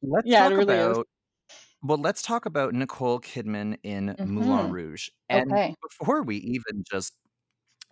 let's 0.00 0.26
yeah, 0.26 0.48
talk 0.48 0.58
really 0.58 0.74
is. 0.76 0.98
Well, 1.84 1.98
let's 1.98 2.22
talk 2.22 2.46
about 2.46 2.74
Nicole 2.74 3.20
Kidman 3.20 3.78
in 3.84 4.16
Moulin 4.24 4.68
hmm 4.68 4.70
Rouge. 4.70 5.08
And 5.28 5.60
Okay. 5.60 5.74
before 5.82 6.22
we 6.22 6.38
even 6.38 6.84
just 6.90 7.14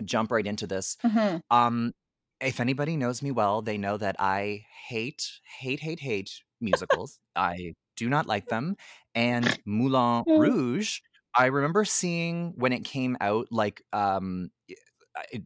jump 0.04 0.32
right 0.32 0.46
into 0.46 0.66
this, 0.66 0.96
hmm 1.02 1.42
um, 1.50 1.92
if 2.40 2.60
anybody 2.60 2.96
knows 2.96 3.22
me 3.22 3.30
well, 3.32 3.62
they 3.62 3.78
know 3.78 3.96
that 3.98 4.16
I 4.18 4.66
hate, 4.88 5.28
hate, 5.60 5.80
hate, 5.80 6.00
hate 6.00 6.42
musicals. 6.60 7.20
I 7.36 7.74
do 7.96 8.08
not 8.08 8.26
like 8.26 8.48
them. 8.48 8.76
And 9.14 9.56
Moulin 9.66 10.24
Rouge, 10.36 11.00
I 11.36 11.46
remember 11.46 11.84
seeing 11.84 12.52
when 12.56 12.72
it 12.72 12.84
came 12.84 13.16
out, 13.20 13.48
like, 13.52 13.82
um, 13.92 14.50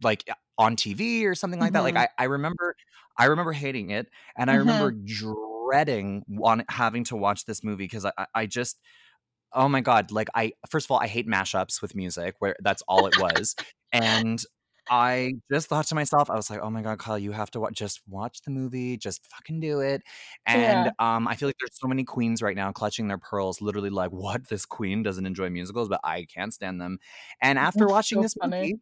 like 0.02 0.28
on 0.58 0.76
TV 0.76 1.26
or 1.26 1.34
something 1.34 1.60
like 1.60 1.72
that. 1.74 1.80
Like, 1.82 1.96
Mhm. 1.96 1.96
I, 1.96 2.08
I 2.18 2.24
remember, 2.24 2.74
I 3.18 3.26
remember 3.26 3.52
hating 3.52 3.90
it, 3.90 4.08
and 4.36 4.50
I 4.50 4.54
Mhm. 4.54 4.56
remember 4.56 4.92
dreading 5.66 6.24
want, 6.28 6.64
having 6.70 7.04
to 7.04 7.16
watch 7.16 7.44
this 7.46 7.64
movie 7.64 7.84
because 7.84 8.04
I, 8.04 8.12
I- 8.18 8.26
I 8.34 8.46
just, 8.46 8.78
oh 9.52 9.68
my 9.68 9.80
god, 9.80 10.10
like 10.12 10.28
I 10.34 10.52
first 10.70 10.86
of 10.86 10.90
all, 10.92 10.98
I 11.00 11.06
hate 11.08 11.26
mashups 11.28 11.82
with 11.82 11.94
music 11.94 12.36
where 12.40 12.56
that's 12.62 12.82
all 12.88 13.06
it 13.06 13.16
was, 13.16 13.56
and 13.92 14.42
I 14.88 15.34
just 15.52 15.68
thought 15.68 15.86
to 15.88 15.94
myself, 15.96 16.30
I 16.30 16.36
was 16.36 16.48
like, 16.50 16.60
"Oh 16.62 16.70
my 16.70 16.82
god, 16.82 16.98
Kyle, 17.00 17.18
you 17.18 17.32
have 17.32 17.50
to 17.52 17.60
watch. 17.60 17.74
Just 17.74 18.00
watch 18.08 18.42
the 18.42 18.52
movie. 18.52 18.96
Just 18.96 19.26
fucking 19.26 19.60
do 19.60 19.80
it." 19.80 20.02
And 20.46 20.86
Yeah. 20.86 21.16
um, 21.16 21.26
I 21.28 21.34
feel 21.36 21.48
like 21.48 21.56
there's 21.60 21.78
so 21.80 21.88
many 21.88 22.04
queens 22.04 22.40
right 22.42 22.54
now 22.56 22.70
clutching 22.72 23.08
their 23.08 23.18
pearls, 23.18 23.60
literally 23.60 23.90
like, 23.90 24.12
"What? 24.12 24.48
This 24.48 24.64
queen 24.66 25.02
doesn't 25.02 25.26
enjoy 25.26 25.50
musicals, 25.50 25.88
but 25.88 26.00
I 26.04 26.24
can't 26.26 26.54
stand 26.54 26.80
them." 26.80 26.98
And 27.42 27.58
after 27.58 27.84
That's 27.84 27.92
watching 27.92 28.18
so 28.18 28.22
this 28.22 28.34
funny. 28.40 28.74
movie, 28.74 28.80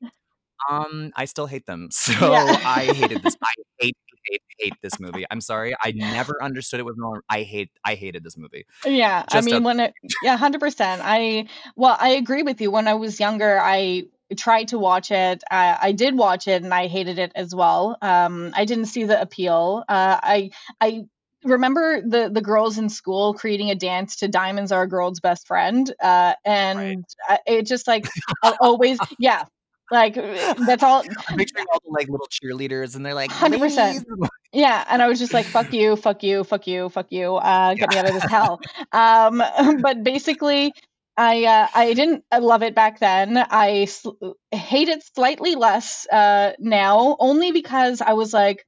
um, 0.71 1.13
I 1.17 1.25
still 1.27 1.47
hate 1.47 1.67
them. 1.67 1.89
So 1.93 2.31
Yeah. 2.31 2.59
I 2.65 2.93
hated 2.93 3.23
this. 3.23 3.37
I 3.43 3.53
hate, 3.81 3.97
hate, 4.27 4.43
hate 4.59 4.75
this 4.83 4.99
movie. 5.01 5.25
I'm 5.31 5.41
sorry. 5.41 5.75
I 5.83 5.93
never 5.93 6.43
understood 6.43 6.81
it 6.81 6.85
was 6.85 6.97
wrong. 6.99 7.21
I 7.29 7.43
hate, 7.43 7.71
I 7.85 7.95
hated 7.95 8.25
this 8.25 8.37
movie. 8.37 8.67
Yeah, 8.85 9.25
I 9.31 9.41
mean 9.41 9.55
a- 9.57 9.61
when 9.61 9.81
it 9.81 9.95
yeah, 10.23 10.37
100%. 10.37 11.01
I 11.05 11.49
well, 11.77 11.97
I 11.99 12.11
agree 12.11 12.43
with 12.43 12.61
you. 12.61 12.71
When 12.71 12.89
I 12.89 12.95
was 12.95 13.21
younger, 13.21 13.59
I 13.61 14.05
tried 14.37 14.69
to 14.69 14.79
watch 14.79 15.11
it. 15.11 15.43
I, 15.51 15.79
I 15.81 15.93
did 15.93 16.17
watch 16.17 16.49
it 16.49 16.63
and 16.63 16.73
I 16.73 16.87
hated 16.87 17.19
it 17.19 17.33
as 17.35 17.55
well. 17.55 17.97
Um 18.03 18.53
I 18.55 18.65
didn't 18.65 18.87
see 18.87 19.05
the 19.05 19.21
appeal. 19.21 19.85
Uh 19.89 20.19
I 20.23 20.51
I 20.81 21.05
remember 21.45 22.01
the 22.01 22.31
the 22.33 22.41
girls 22.41 22.79
in 22.79 22.89
school 22.89 23.35
creating 23.35 23.71
a 23.71 23.75
dance 23.75 24.17
to 24.17 24.29
Diamonds 24.29 24.73
Are 24.73 24.83
a 24.83 24.89
Girl's 24.89 25.21
Best 25.21 25.47
Friend. 25.47 25.93
Uh 26.03 26.35
and 26.45 27.05
I- 27.29 27.39
it 27.47 27.67
just 27.67 27.87
like 27.87 28.07
I'll 28.43 28.57
always 28.61 28.99
yeah. 29.19 29.45
Like 29.91 30.15
that's 30.15 30.83
all 30.83 31.03
I'm 31.29 31.37
picturing 31.37 31.67
all 31.73 31.81
the 31.85 31.91
like 31.91 32.09
little 32.09 32.29
cheerleaders, 32.29 32.97
and 32.97 33.05
they're 33.05 33.15
like, 33.15 33.31
100%. 33.31 34.29
Yeah, 34.53 34.85
and 34.89 35.03
I 35.03 35.09
was 35.09 35.19
just 35.19 35.35
like, 35.35 35.47
"Fuck 35.47 35.73
you, 35.73 35.97
fuck 35.97 36.23
you, 36.23 36.45
fuck 36.45 36.67
you, 36.67 36.89
fuck 36.89 37.11
you, 37.11 37.35
uh, 37.35 37.75
get 37.75 37.91
me 37.91 37.99
out 37.99 38.09
of 38.09 38.15
this 38.15 38.31
hell." 38.31 38.61
Um, 38.93 39.43
but 39.83 40.05
basically, 40.05 40.73
I 41.17 41.45
uh, 41.45 41.69
I 41.75 41.93
didn't 41.93 42.25
uh, 42.33 42.41
love 42.41 42.63
it 42.63 42.75
back 42.75 43.01
then. 43.01 43.37
I 43.37 43.87
sl- 43.87 44.33
hate 44.53 44.89
it 44.89 45.03
slightly 45.15 45.55
less 45.55 46.07
uh, 46.11 46.53
now, 46.59 47.17
only 47.19 47.53
because 47.53 48.01
I 48.01 48.13
was 48.13 48.33
like, 48.33 48.65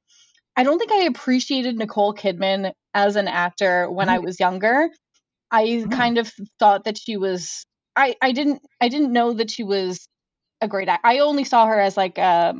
I 0.56 0.64
don't 0.64 0.78
think 0.78 0.92
I 0.92 1.04
appreciated 1.04 1.76
Nicole 1.76 2.14
Kidman 2.14 2.72
as 2.92 3.16
an 3.16 3.28
actor 3.28 3.90
when 3.90 4.08
I 4.08 4.18
was 4.18 4.40
younger. 4.40 4.88
I 5.50 5.86
kind 5.90 6.18
of 6.18 6.32
thought 6.58 6.84
that 6.84 6.98
she 6.98 7.16
was. 7.16 7.64
I 7.94 8.16
I 8.20 8.32
didn't 8.32 8.62
I 8.80 8.88
didn't 8.88 9.12
know 9.12 9.32
that 9.34 9.50
she 9.50 9.62
was 9.62 10.08
a 10.60 10.68
great 10.68 10.88
actor. 10.88 11.06
I 11.06 11.18
only 11.18 11.44
saw 11.44 11.66
her 11.66 11.78
as 11.78 11.96
like 11.96 12.18
a 12.18 12.54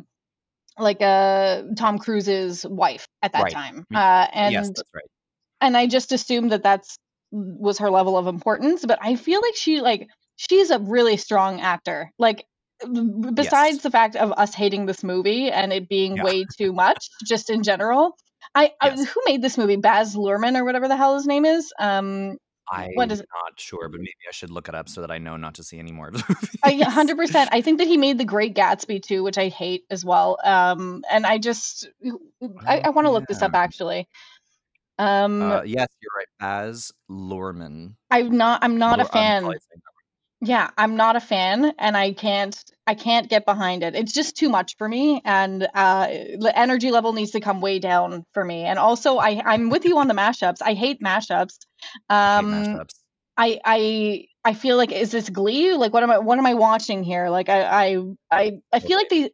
like 0.79 1.01
a 1.01 1.65
Tom 1.77 1.99
Cruise's 1.99 2.67
wife 2.67 3.07
at 3.23 3.33
that 3.33 3.43
Right. 3.45 3.53
time. 3.53 3.87
Mm. 3.93 3.97
Uh 3.97 4.29
and 4.33 4.53
yes, 4.53 4.69
that's 4.69 4.83
right. 4.95 5.05
and 5.61 5.77
I 5.77 5.87
just 5.87 6.13
assumed 6.13 6.53
that 6.53 6.63
that's 6.63 6.99
was 7.31 7.79
her 7.79 7.91
level 7.91 8.17
of 8.17 8.27
importance, 8.27 8.85
but 8.87 8.99
I 9.03 9.17
feel 9.17 9.41
like 9.41 9.57
she 9.57 9.81
like 9.81 10.09
she's 10.37 10.71
a 10.71 10.79
really 10.79 11.17
strong 11.17 11.61
actor. 11.61 12.11
Like 12.19 12.47
besides 12.81 13.77
Yes. 13.77 13.83
the 13.83 13.91
fact 13.91 14.17
of 14.17 14.33
us 14.33 14.55
hating 14.55 14.85
this 14.87 15.03
movie 15.03 15.51
and 15.51 15.73
it 15.73 15.89
being 15.89 16.17
Yeah. 16.17 16.25
way 16.25 16.45
too 16.59 16.73
much 16.73 17.09
just 17.25 17.49
in 17.51 17.63
general. 17.63 18.17
I, 18.55 18.73
I 18.81 18.91
who 18.91 19.21
made 19.27 19.43
this 19.43 19.59
movie? 19.59 19.77
Baz 19.77 20.15
Luhrmann 20.15 20.57
or 20.57 20.65
whatever 20.65 20.89
the 20.89 20.97
hell 20.97 21.15
his 21.15 21.27
name 21.27 21.45
is. 21.45 21.73
Um 21.79 22.37
I'm 22.71 22.91
what 22.95 23.13
is 23.13 23.21
it? 23.21 23.29
not 23.45 23.59
sure, 23.59 23.89
but 23.89 23.99
maybe 23.99 24.13
I 24.29 24.33
should 24.33 24.51
look 24.51 24.69
it 24.69 24.75
up 24.75 24.89
so 24.89 25.01
that 25.01 25.11
I 25.11 25.19
know 25.19 25.37
not 25.37 25.55
to 25.55 25.63
see 25.63 25.79
any 25.79 25.93
more 25.93 26.09
of 26.09 26.15
the 26.15 26.25
movies. 26.29 26.85
100%. 26.85 27.49
I 27.53 27.61
think 27.61 27.79
that 27.79 27.87
he 27.87 27.97
made 27.97 28.19
The 28.19 28.25
Great 28.25 28.55
Gatsby 28.55 29.03
too, 29.03 29.23
which 29.23 29.39
I 29.39 29.49
hate 29.49 29.85
as 29.91 30.05
well. 30.05 30.39
Um, 30.45 31.05
and 31.11 31.27
I 31.27 31.39
just, 31.39 31.89
I, 32.67 32.81
I 32.81 32.91
want 32.91 33.07
to 33.07 33.11
look 33.11 33.27
this 33.27 33.43
up 33.43 33.55
actually. 33.55 34.09
Um, 34.99 35.43
Uh, 35.43 35.63
yes, 35.63 35.89
you're 36.01 36.11
right. 36.17 36.27
Baz 36.41 36.93
Luhrmann. 37.11 37.95
I'm 38.11 38.37
not, 38.37 38.65
I'm 38.65 38.79
not 38.79 39.01
a 39.01 39.05
fan. 39.05 39.45
Probably 40.39 40.57
saying 40.57 40.69
that 40.69 40.69
Yeah, 40.71 40.71
I'm 40.77 40.97
not 40.97 41.17
a 41.17 41.21
fan, 41.21 41.73
and 41.79 41.97
I 41.97 42.13
can't, 42.13 42.57
I 42.87 42.95
can't 42.95 43.29
get 43.29 43.47
behind 43.47 43.83
it. 43.83 43.95
It's 43.95 44.13
just 44.13 44.37
too 44.37 44.49
much 44.51 44.77
for 44.77 44.89
me, 44.89 45.23
and 45.25 45.67
uh, 45.75 46.07
the 46.09 46.53
energy 46.55 46.91
level 46.91 47.13
needs 47.13 47.33
to 47.33 47.41
come 47.41 47.61
way 47.61 47.79
down 47.79 48.25
for 48.35 48.45
me. 48.45 48.65
And 48.65 48.79
also, 48.79 49.19
I, 49.19 49.43
I'm 49.45 49.71
with 49.71 49.85
you 49.87 49.99
on 49.99 50.09
the 50.09 50.15
mashups. 50.15 50.59
I 50.63 50.75
hate 50.75 51.01
mashups. 51.01 51.59
I 52.21 52.29
hate 52.35 52.49
Um, 52.49 52.51
mashups. 52.51 53.03
I 53.37 53.61
I 53.65 54.27
I 54.45 54.55
feel 54.55 54.77
like 54.77 54.93
is 54.93 55.11
this 55.13 55.29
Glee? 55.31 55.75
Like 55.75 55.93
what 55.93 56.03
am 56.03 56.11
I 56.11 56.19
what 56.19 56.39
am 56.39 56.47
I 56.47 56.55
watching 56.55 57.03
here? 57.05 57.29
Like 57.31 57.49
I 57.49 57.63
I 57.65 58.05
I, 58.31 58.53
I 58.73 58.81
feel 58.81 58.99
like 58.99 59.09
they 59.11 59.31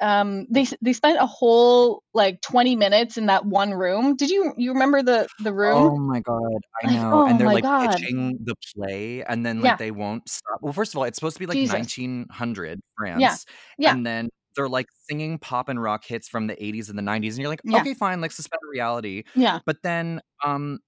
um 0.00 0.46
they 0.50 0.66
they 0.82 0.92
spent 0.92 1.18
a 1.20 1.26
whole 1.26 2.02
like 2.14 2.40
20 2.40 2.76
minutes 2.76 3.16
in 3.16 3.26
that 3.26 3.44
one 3.46 3.72
room. 3.72 4.16
Did 4.16 4.30
you 4.30 4.52
you 4.56 4.72
remember 4.72 5.02
the 5.02 5.28
the 5.42 5.52
room? 5.52 5.76
Oh 5.76 5.96
my 5.98 6.20
god, 6.20 6.40
I 6.82 6.94
know. 6.94 7.10
oh 7.22 7.26
and 7.26 7.38
they're 7.38 7.46
like 7.48 7.64
God. 7.64 7.90
pitching 7.90 8.38
the 8.44 8.54
play, 8.74 9.22
and 9.24 9.44
then 9.44 9.60
like 9.60 9.72
Yeah. 9.72 9.76
they 9.76 9.90
won't 9.90 10.28
stop. 10.28 10.58
Well, 10.62 10.72
first 10.72 10.94
of 10.94 10.98
all, 10.98 11.04
it's 11.04 11.16
supposed 11.16 11.36
to 11.36 11.40
be 11.40 11.46
like 11.46 11.56
Jesus. 11.56 11.74
1900 11.74 12.80
France, 12.96 13.20
Yeah. 13.20 13.36
yeah, 13.78 13.92
and 13.94 14.06
then 14.06 14.28
they're 14.56 14.68
like 14.68 14.86
singing 15.08 15.38
pop 15.38 15.68
and 15.68 15.80
rock 15.80 16.04
hits 16.04 16.28
from 16.28 16.46
the 16.48 16.56
80s 16.56 16.88
and 16.88 16.98
the 16.98 17.02
90s, 17.02 17.30
and 17.30 17.38
you're 17.38 17.48
like, 17.48 17.60
Yeah. 17.64 17.80
okay, 17.80 17.94
fine, 17.94 18.20
like 18.20 18.32
suspend 18.32 18.60
reality. 18.72 19.22
Yeah. 19.34 19.60
But 19.64 19.76
then, 19.82 20.20
um, 20.44 20.80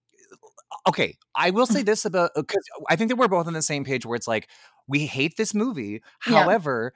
okay, 0.89 1.17
I 1.37 1.51
will 1.51 1.67
say 1.67 1.83
this 1.85 2.05
about 2.05 2.31
because 2.35 2.63
I 2.89 2.97
think 2.97 3.09
that 3.11 3.17
we're 3.17 3.29
both 3.29 3.47
on 3.47 3.53
the 3.53 3.63
same 3.63 3.85
page 3.85 4.05
where 4.07 4.17
it's 4.17 4.27
like 4.29 4.49
we 4.89 5.07
hate 5.07 5.37
this 5.37 5.55
movie. 5.55 6.03
Yeah. 6.27 6.41
However, 6.43 6.93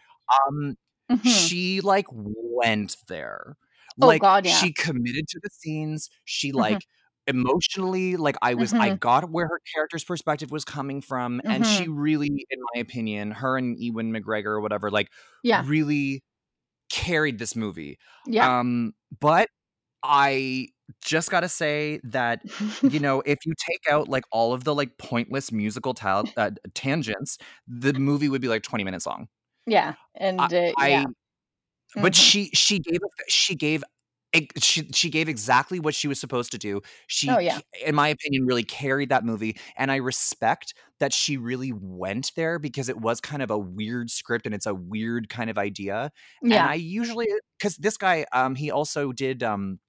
um, 0.49 0.77
Mhm. 1.11 1.25
she 1.49 1.81
like 1.81 2.07
went 2.13 2.97
there. 3.09 3.57
Oh, 4.01 4.09
Like 4.09 4.21
God, 4.23 4.47
yeah. 4.47 4.57
she 4.57 4.73
committed 4.73 5.29
to 5.29 5.41
the 5.43 5.51
scenes. 5.51 6.11
She 6.25 6.53
Mhm. 6.53 6.57
like 6.57 6.87
emotionally 7.29 8.17
like 8.17 8.37
I 8.43 8.55
was 8.55 8.73
I 8.75 8.91
Mhm. 8.91 9.01
got 9.01 9.31
where 9.31 9.49
her 9.49 9.61
character's 9.75 10.05
perspective 10.05 10.51
was 10.53 10.65
coming 10.65 11.01
from 11.01 11.41
and 11.49 11.65
Mm-hmm. 11.65 11.83
she 11.85 11.89
really 11.89 12.47
in 12.51 12.61
my 12.75 12.81
opinion, 12.81 13.33
her 13.33 13.57
and 13.59 13.79
Ewan 13.81 14.13
McGregor 14.13 14.47
or 14.47 14.61
whatever 14.61 14.91
like 14.91 15.11
Yeah. 15.43 15.63
really 15.67 16.23
carried 16.91 17.39
this 17.39 17.57
movie. 17.57 17.99
Yeah. 18.27 18.61
Um 18.61 18.95
but 19.21 19.51
I 20.05 20.69
just 21.05 21.31
got 21.31 21.41
to 21.41 21.49
say 21.51 22.01
that 22.05 22.43
you 22.91 23.01
know, 23.01 23.23
if 23.27 23.47
you 23.47 23.55
take 23.59 23.83
out 23.91 24.09
like 24.09 24.25
all 24.33 24.53
of 24.55 24.65
the 24.65 24.75
like 24.75 24.99
pointless 24.99 25.53
musical 25.53 25.95
tal- 25.95 26.29
uh, 26.37 26.53
tangents, 26.75 27.39
the 27.69 27.93
movie 27.95 28.29
would 28.29 28.43
be 28.43 28.49
like 28.49 28.63
20 28.65 28.85
minutes 28.85 29.07
long. 29.07 29.29
Yeah. 29.67 29.95
And 30.15 30.41
uh, 30.41 30.73
I 30.79 30.89
yeah. 30.89 31.05
but 31.97 32.13
Mhm. 32.13 32.15
she 32.15 32.51
she 32.55 32.79
gave 32.81 33.01
she 33.29 33.55
gave 33.55 33.85
she 34.59 34.89
she 34.93 35.09
gave 35.11 35.29
exactly 35.29 35.81
what 35.81 35.95
she 35.95 36.09
was 36.09 36.21
supposed 36.21 36.53
to 36.53 36.59
do. 36.59 36.83
She 37.07 37.31
Oh, 37.31 37.39
yeah. 37.39 37.61
in 37.85 37.95
my 37.95 38.09
opinion 38.09 38.47
really 38.47 38.65
carried 38.65 39.09
that 39.11 39.25
movie 39.25 39.59
and 39.77 39.91
I 39.91 39.97
respect 39.97 40.75
that 41.01 41.13
she 41.13 41.37
really 41.39 41.73
went 41.73 42.33
there 42.37 42.59
because 42.59 42.89
it 42.91 42.99
was 43.01 43.21
kind 43.21 43.43
of 43.43 43.51
a 43.51 43.59
weird 43.59 44.11
script 44.11 44.47
and 44.47 44.55
it's 44.55 44.67
a 44.67 44.75
weird 44.75 45.29
kind 45.31 45.51
of 45.51 45.59
idea. 45.59 46.13
And 46.51 46.53
Yeah. 46.53 46.67
I 46.69 46.75
usually 46.75 47.29
cuz 47.61 47.77
this 47.79 47.97
guy 47.97 48.27
um 48.33 48.55
he 48.57 48.71
also 48.71 49.13
did 49.13 49.43
um 49.43 49.81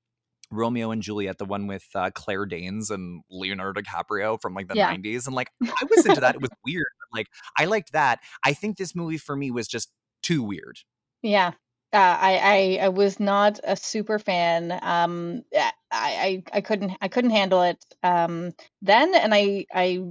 Romeo 0.52 0.92
and 0.92 1.02
Juliet, 1.02 1.40
the 1.40 1.46
one 1.46 1.68
with 1.68 1.86
uh, 1.96 2.12
Claire 2.16 2.46
Danes 2.46 2.90
and 2.92 3.22
Leonardo 3.30 3.82
DiCaprio 3.82 4.42
from 4.42 4.54
like 4.54 4.68
the 4.70 4.76
Yeah. 4.76 4.92
90s. 4.96 5.28
And 5.28 5.36
like, 5.36 5.50
I 5.64 5.86
was 5.90 6.06
into 6.06 6.22
that. 6.22 6.36
It 6.36 6.42
was 6.42 6.52
weird. 6.66 6.86
Like, 7.14 7.28
I 7.58 7.66
liked 7.66 7.94
that. 7.94 8.20
I 8.46 8.54
think 8.54 8.78
this 8.78 8.96
movie 8.96 9.18
for 9.18 9.36
me 9.36 9.52
was 9.52 9.68
just 9.68 9.92
too 10.24 10.44
weird. 10.44 10.80
Yeah. 11.22 11.54
Uh, 11.94 12.18
I, 12.20 12.38
I 12.82 12.86
I 12.86 12.90
was 12.90 13.18
not 13.18 13.62
a 13.64 13.78
super 13.78 14.20
fan. 14.20 14.78
Um, 14.82 15.44
I, 15.56 15.72
I 15.92 16.44
I 16.52 16.62
couldn't 16.62 16.98
I 17.02 17.08
couldn't 17.08 17.32
handle 17.32 17.62
it 17.62 17.78
um, 18.04 18.52
then, 18.82 19.16
and 19.16 19.34
I 19.34 19.66
I 19.74 20.04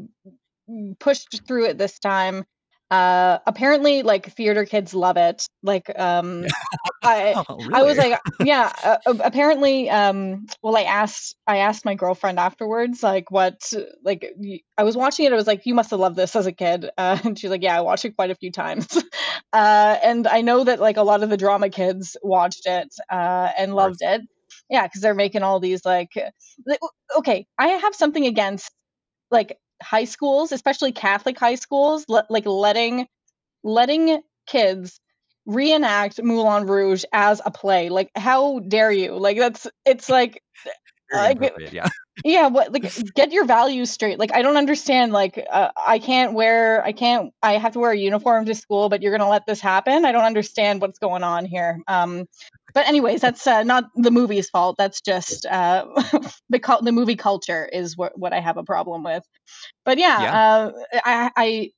pushed 0.98 1.46
through 1.46 1.66
it 1.66 1.78
this 1.78 1.98
time. 1.98 2.44
Uh, 2.90 3.38
apparently, 3.46 4.02
like 4.02 4.30
theater 4.32 4.64
kids 4.64 4.94
love 4.94 5.16
it. 5.16 5.46
Like, 5.62 5.90
um, 5.98 6.46
I 7.02 7.34
Oh, 7.48 7.68
I 7.72 7.82
was 7.82 7.98
like, 7.98 8.20
yeah. 8.40 8.72
Uh, 8.82 8.96
uh, 9.06 9.14
apparently, 9.24 9.90
um, 9.90 10.46
well, 10.62 10.76
I 10.76 10.82
asked 10.82 11.36
I 11.46 11.58
asked 11.58 11.84
my 11.84 11.94
girlfriend 11.94 12.38
afterwards, 12.38 13.02
like, 13.02 13.30
what, 13.30 13.72
like, 14.04 14.32
i 14.78 14.84
was 14.84 14.96
watching 14.96 15.26
it. 15.26 15.32
I 15.32 15.36
was 15.36 15.46
like, 15.46 15.66
you 15.66 15.74
must 15.74 15.90
have 15.90 16.00
loved 16.00 16.16
this 16.16 16.36
as 16.36 16.46
a 16.46 16.52
kid, 16.52 16.88
uh, 16.98 17.18
and 17.24 17.38
she's 17.38 17.50
like, 17.50 17.62
yeah, 17.62 17.76
I 17.76 17.80
watched 17.80 18.04
it 18.04 18.16
quite 18.16 18.30
a 18.30 18.36
few 18.36 18.52
times. 18.52 18.86
uh, 19.52 19.96
and 20.02 20.26
I 20.26 20.42
know 20.42 20.62
that 20.64 20.80
like 20.80 20.96
a 20.96 21.02
lot 21.02 21.22
of 21.22 21.30
the 21.30 21.36
drama 21.36 21.70
kids 21.70 22.16
watched 22.22 22.66
it 22.66 22.94
uh, 23.10 23.50
and 23.58 23.74
loved 23.74 23.98
it. 24.00 24.22
Yeah, 24.70 24.86
because 24.86 25.00
they're 25.00 25.14
making 25.14 25.42
all 25.42 25.60
these 25.60 25.84
like, 25.84 26.10
okay, 27.16 27.46
I 27.58 27.68
have 27.68 27.94
something 27.94 28.26
against 28.26 28.70
like 29.30 29.58
high 29.82 30.04
schools, 30.04 30.52
especially 30.52 30.92
Catholic 30.92 31.38
high 31.38 31.54
schools, 31.56 32.04
le- 32.08 32.26
like 32.30 32.46
letting 32.46 33.06
letting 33.64 34.20
kids 34.46 35.00
reenact 35.46 36.22
Moulin 36.22 36.66
Rouge 36.66 37.04
as 37.12 37.40
a 37.44 37.50
play. 37.50 37.88
Like, 37.88 38.10
how 38.16 38.60
dare 38.60 38.92
you? 38.92 39.16
Like, 39.16 39.38
that's 39.38 39.66
it's 39.84 40.08
like, 40.08 40.42
like 41.12 41.38
appropriate, 41.38 41.72
yeah. 41.72 41.88
yeah, 42.24 42.48
what 42.48 42.72
like 42.72 42.92
get 43.14 43.32
your 43.32 43.44
values 43.44 43.90
straight. 43.90 44.18
Like, 44.18 44.34
I 44.34 44.42
don't 44.42 44.56
understand. 44.56 45.12
Like, 45.12 45.44
uh, 45.50 45.70
I 45.86 45.98
can't 45.98 46.32
wear, 46.34 46.84
I 46.84 46.92
can't, 46.92 47.32
I 47.42 47.54
have 47.58 47.72
to 47.72 47.78
wear 47.78 47.92
a 47.92 47.96
uniform 47.96 48.46
to 48.46 48.54
school, 48.54 48.88
but 48.88 49.02
you're 49.02 49.16
gonna 49.16 49.28
let 49.30 49.46
this 49.46 49.60
happen. 49.60 50.04
I 50.04 50.12
don't 50.12 50.24
understand 50.24 50.80
what's 50.80 50.98
going 50.98 51.22
on 51.22 51.44
here. 51.44 51.80
Um, 51.88 52.26
but 52.74 52.86
anyways, 52.86 53.20
that's 53.22 53.46
uh, 53.46 53.62
not 53.62 53.84
the 53.94 54.10
movie's 54.10 54.50
fault. 54.50 54.76
That's 54.78 55.00
just 55.00 55.46
uh, 55.46 55.86
the 56.50 56.58
cul- 56.58 56.82
the 56.82 56.92
movie 56.92 57.16
culture 57.16 57.66
is 57.72 57.96
what 57.96 58.18
what 58.18 58.32
I 58.34 58.40
have 58.40 58.58
a 58.58 58.64
problem 58.64 59.02
with. 59.02 59.24
But 59.84 59.98
yeah, 59.98 60.18
Yeah. 60.20 60.32
uh, 60.32 60.72
I, 61.04 61.30
I 61.36 61.70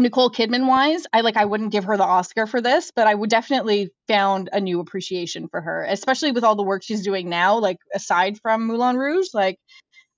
Nicole 0.00 0.30
Kidman 0.30 0.66
wise, 0.66 1.06
I 1.12 1.20
like 1.20 1.36
I 1.36 1.44
wouldn't 1.44 1.72
give 1.72 1.84
her 1.84 1.96
the 1.96 2.04
Oscar 2.04 2.46
for 2.46 2.60
this, 2.60 2.92
but 2.94 3.06
I 3.06 3.14
would 3.14 3.30
definitely 3.30 3.90
found 4.08 4.48
a 4.52 4.60
new 4.60 4.80
appreciation 4.80 5.48
for 5.48 5.60
her, 5.60 5.84
especially 5.88 6.32
with 6.32 6.44
all 6.44 6.56
the 6.56 6.62
work 6.62 6.82
she's 6.82 7.02
doing 7.02 7.28
now. 7.28 7.58
Like 7.58 7.78
aside 7.94 8.38
from 8.40 8.66
Moulin 8.66 8.96
Rouge, 8.96 9.28
like 9.34 9.58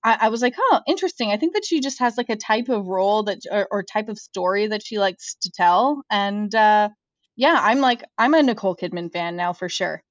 I, 0.05 0.19
I 0.23 0.29
was 0.29 0.43
like, 0.43 0.55
oh, 0.59 0.81
interesting. 0.87 1.31
I 1.31 1.37
think 1.37 1.55
that 1.55 1.65
she 1.65 1.81
just 1.81 1.99
has 2.01 2.17
like 2.17 2.29
a 2.31 2.37
type 2.37 2.69
of 2.69 2.87
role 2.87 3.25
that 3.25 3.41
or, 3.51 3.69
or 3.71 3.83
type 3.83 4.09
of 4.09 4.19
story 4.19 4.67
that 4.69 4.85
she 4.85 4.99
likes 4.99 5.37
to 5.43 5.51
tell, 5.51 6.03
and 6.11 6.55
uh, 6.55 6.89
yeah, 7.37 7.59
I'm 7.61 7.81
like 7.81 8.05
I'm 8.19 8.35
a 8.35 8.43
Nicole 8.43 8.77
Kidman 8.77 9.13
fan 9.13 9.37
now 9.37 9.53
for 9.53 9.69
sure. 9.69 10.03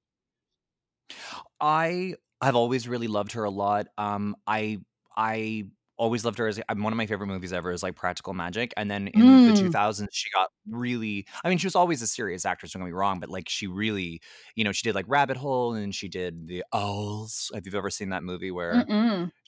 I 1.60 2.14
have 2.42 2.56
always 2.56 2.88
really 2.88 3.08
loved 3.08 3.32
her 3.32 3.44
a 3.44 3.50
lot. 3.50 3.86
Um, 3.98 4.36
I 4.46 4.78
I 5.16 5.64
always 6.02 6.24
loved 6.24 6.38
her 6.38 6.48
as 6.48 6.60
um, 6.68 6.82
one 6.82 6.92
of 6.92 6.96
my 6.96 7.06
favorite 7.06 7.28
movies 7.28 7.52
ever 7.52 7.70
is 7.72 7.82
like 7.82 7.96
Practical 7.96 8.34
Magic, 8.34 8.74
and 8.76 8.90
then 8.90 9.08
in 9.08 9.40
the 9.44 9.52
Mm, 9.52 9.52
2000s 9.52 10.10
she 10.12 10.30
got 10.30 10.50
really. 10.68 11.26
I 11.44 11.48
mean, 11.48 11.58
she 11.58 11.66
was 11.66 11.76
always 11.76 12.02
a 12.02 12.06
serious 12.06 12.44
actress. 12.44 12.72
Don't 12.72 12.82
get 12.82 12.86
me 12.86 12.92
wrong, 12.92 13.20
but 13.20 13.28
like 13.30 13.48
she 13.48 13.66
really, 13.68 14.20
you 14.56 14.64
know, 14.64 14.72
she 14.72 14.82
did 14.82 14.94
like 14.94 15.06
Rabbit 15.08 15.36
Hole, 15.36 15.74
and 15.74 15.94
she 15.94 16.08
did 16.08 16.48
The 16.48 16.64
Hours. 16.72 17.50
Have 17.54 17.66
you 17.66 17.78
ever 17.78 17.90
seen 17.90 18.10
that 18.10 18.24
movie 18.24 18.50
where 18.50 18.86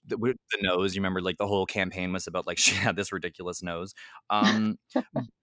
the, 0.06 0.16
the 0.18 0.58
nose? 0.62 0.94
You 0.94 1.00
remember 1.00 1.20
like 1.20 1.38
the 1.38 1.46
whole 1.46 1.66
campaign 1.66 2.12
was 2.12 2.26
about 2.26 2.46
like 2.46 2.58
she 2.60 2.74
had 2.74 2.96
this 2.96 3.12
ridiculous 3.12 3.62
nose. 3.62 3.94
Um, 4.30 4.76